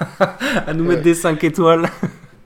à 0.67 0.75
nous 0.75 0.85
mettre 0.85 0.97
Ouais. 0.99 1.03
des 1.05 1.15
5 1.15 1.43
étoiles. 1.45 1.89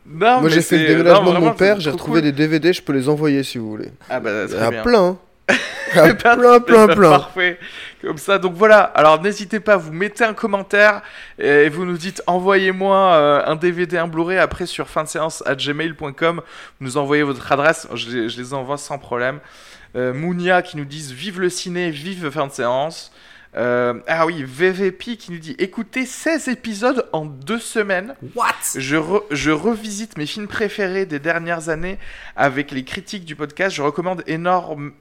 Non, 0.07 0.41
Moi 0.41 0.49
j'ai 0.51 0.61
fait 0.61 0.79
le 0.79 0.87
déménagement 0.87 1.33
non, 1.33 1.39
de 1.41 1.45
mon 1.47 1.53
père, 1.53 1.81
j'ai 1.81 1.91
retrouvé 1.91 2.21
cool. 2.21 2.31
des 2.31 2.33
DVD, 2.33 2.73
je 2.73 2.83
peux 2.83 2.93
les 2.93 3.09
envoyer 3.09 3.43
si 3.43 3.59
vous 3.59 3.69
voulez. 3.71 3.91
Ah 4.09 4.21
bah, 4.21 4.31
Il 4.47 4.51
y 4.51 4.55
très 4.55 4.65
a 4.67 4.71
bien. 4.71 4.83
plein. 4.83 5.17
plein, 5.93 6.61
plein, 6.61 6.87
plein. 6.89 7.11
Parfait. 7.11 7.59
Comme 8.01 8.19
ça, 8.19 8.39
donc 8.39 8.55
voilà. 8.55 8.81
Alors 8.81 9.21
n'hésitez 9.21 9.61
pas, 9.61 9.77
vous 9.77 9.93
mettez 9.93 10.25
un 10.25 10.33
commentaire 10.35 11.03
et 11.39 11.69
vous 11.69 11.85
nous 11.85 11.99
dites 11.99 12.23
envoyez-moi 12.27 12.97
euh, 12.97 13.43
un 13.47 13.57
DVD, 13.57 13.99
un 13.99 14.09
Blu-ray 14.09 14.39
après 14.39 14.67
sur 14.67 14.89
fin 14.89 15.05
de 15.05 15.09
séance 15.09 15.43
à 15.47 15.55
gmail.com. 15.55 16.41
Vous 16.81 16.87
nous 16.87 16.97
envoyez 16.97 17.23
votre 17.23 17.51
adresse, 17.53 17.89
je 17.95 18.09
les, 18.11 18.29
je 18.29 18.41
les 18.41 18.55
envoie 18.55 18.79
sans 18.79 18.99
problème. 18.99 19.41
Euh, 19.97 20.15
Mounia 20.15 20.63
qui 20.63 20.77
nous 20.77 20.85
disent 20.85 21.13
Vive 21.13 21.41
le 21.41 21.51
ciné, 21.51 21.91
vive 21.91 22.31
fin 22.31 22.47
de 22.47 22.53
séance. 22.53 23.13
Euh, 23.57 23.95
ah 24.07 24.27
oui, 24.27 24.45
VVP 24.47 25.17
qui 25.17 25.33
nous 25.33 25.39
dit 25.39 25.57
Écoutez 25.59 26.07
16 26.07 26.47
épisodes 26.49 27.09
en 27.13 27.25
deux 27.25 27.59
semaines. 27.59 28.15
What? 28.37 28.55
Je, 28.77 28.97
re- 28.97 29.25
je 29.33 29.51
revisite 29.51 30.17
mes 30.17 30.27
films 30.27 30.47
préférés 30.47 31.05
des 31.05 31.19
dernières 31.19 31.69
années 31.69 31.99
avec 32.37 32.71
les 32.71 32.85
critiques 32.85 33.25
du 33.25 33.35
podcast. 33.35 33.75
Je 33.75 33.83
recommande 33.83 34.23
énorme, 34.29 34.93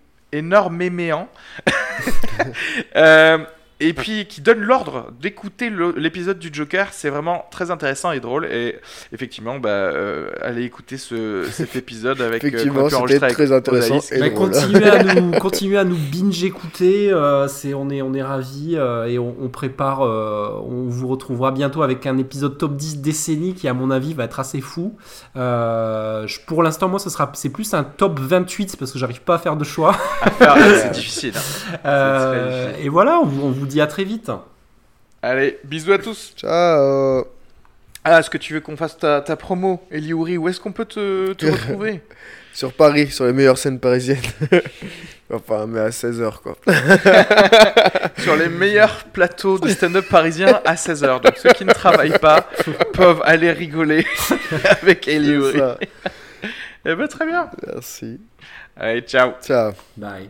Euh, 2.95 3.45
et 3.79 3.93
puis 3.93 4.25
qui 4.25 4.41
donne 4.41 4.59
l'ordre 4.59 5.11
d'écouter 5.21 5.71
l'épisode 5.95 6.39
du 6.39 6.49
Joker. 6.51 6.87
C'est 6.91 7.09
vraiment 7.09 7.45
très 7.51 7.71
intéressant 7.71 8.11
et 8.11 8.19
drôle. 8.19 8.45
Et 8.47 8.75
effectivement, 9.13 9.59
bah, 9.59 9.69
euh, 9.69 10.29
allez 10.41 10.63
écouter 10.63 10.97
ce, 10.97 11.45
cet 11.51 11.75
épisode 11.75 12.21
avec. 12.21 12.43
euh, 12.43 12.47
Effectivement, 12.47 12.87
pu 12.87 13.13
c'était 13.13 13.27
très 13.29 13.51
intéressant 13.51 13.99
et 14.11 14.19
Bah, 14.19 14.29
drôle. 14.29 14.51
continuez, 14.51 14.89
à 14.89 15.03
nous, 15.03 15.31
continuez 15.39 15.77
à 15.77 15.83
nous 15.83 15.97
binge 15.97 16.43
écouter, 16.43 17.11
euh, 17.11 17.47
c'est, 17.47 17.73
on 17.73 17.89
est, 17.89 18.01
on 18.01 18.13
est 18.13 18.23
ravis 18.23 18.75
euh, 18.75 19.05
et 19.07 19.17
on, 19.19 19.35
on 19.41 19.47
prépare, 19.49 20.01
euh, 20.05 20.49
on 20.63 20.87
vous 20.89 21.07
retrouvera 21.07 21.51
bientôt 21.51 21.81
avec 21.81 22.05
un 22.05 22.17
épisode 22.17 22.57
top 22.57 22.75
10 22.75 22.97
décennie 23.01 23.53
qui 23.53 23.67
à 23.67 23.73
mon 23.73 23.91
avis 23.91 24.13
va 24.13 24.25
être 24.25 24.39
assez 24.39 24.61
fou. 24.61 24.95
Euh, 25.37 26.27
je- 26.27 26.39
pour 26.45 26.63
l'instant 26.63 26.87
moi 26.89 26.99
ce 26.99 27.09
sera, 27.09 27.31
c'est 27.33 27.49
plus 27.49 27.73
un 27.73 27.83
top 27.83 28.19
28 28.19 28.75
parce 28.77 28.91
que 28.91 28.99
j'arrive 28.99 29.21
pas 29.21 29.35
à 29.35 29.37
faire 29.37 29.55
de 29.55 29.63
choix. 29.63 29.95
À 30.21 30.29
faire, 30.31 30.55
c'est 30.81 30.91
difficile. 30.93 31.33
hein. 31.35 31.77
Euh, 31.85 32.67
difficile. 32.67 32.85
et 32.85 32.89
voilà, 32.89 33.19
on 33.21 33.25
vous, 33.25 33.45
on 33.47 33.51
vous 33.51 33.65
dit 33.69 33.79
à 33.81 33.87
très 33.87 34.03
vite. 34.03 34.31
Allez, 35.21 35.59
bisous 35.63 35.93
à 35.93 35.97
tous. 35.99 36.33
Ciao 36.35 37.25
Ah, 38.03 38.19
est-ce 38.19 38.29
que 38.29 38.37
tu 38.37 38.53
veux 38.53 38.59
qu'on 38.61 38.77
fasse 38.77 38.97
ta, 38.97 39.21
ta 39.21 39.35
promo, 39.35 39.81
Eliouri 39.91 40.37
Où 40.37 40.49
est-ce 40.49 40.59
qu'on 40.59 40.71
peut 40.71 40.85
te, 40.85 41.33
te 41.33 41.45
retrouver? 41.51 42.01
Sur 42.53 42.73
Paris, 42.73 43.09
sur 43.11 43.25
les 43.25 43.33
meilleures 43.33 43.57
scènes 43.57 43.79
parisiennes. 43.79 44.17
enfin, 45.33 45.65
mais 45.67 45.79
à 45.79 45.89
16h, 45.89 46.39
quoi. 46.41 46.57
Sur 48.17 48.35
les 48.35 48.49
meilleurs 48.49 49.05
plateaux 49.05 49.59
de 49.59 49.69
stand-up 49.69 50.05
parisiens 50.09 50.59
à 50.65 50.75
16h. 50.75 51.21
Donc 51.21 51.37
ceux 51.37 51.51
qui 51.51 51.63
ne 51.63 51.71
travaillent 51.71 52.19
pas 52.19 52.49
peuvent 52.93 53.21
aller 53.23 53.51
rigoler 53.51 54.05
avec 54.81 55.07
Eliouri. 55.07 55.61
Eh 56.85 56.95
ben 56.95 57.07
très 57.07 57.25
bien. 57.25 57.49
Merci. 57.67 58.19
Allez, 58.75 59.01
ciao. 59.01 59.33
Ciao. 59.41 59.71
Bye. 59.95 60.29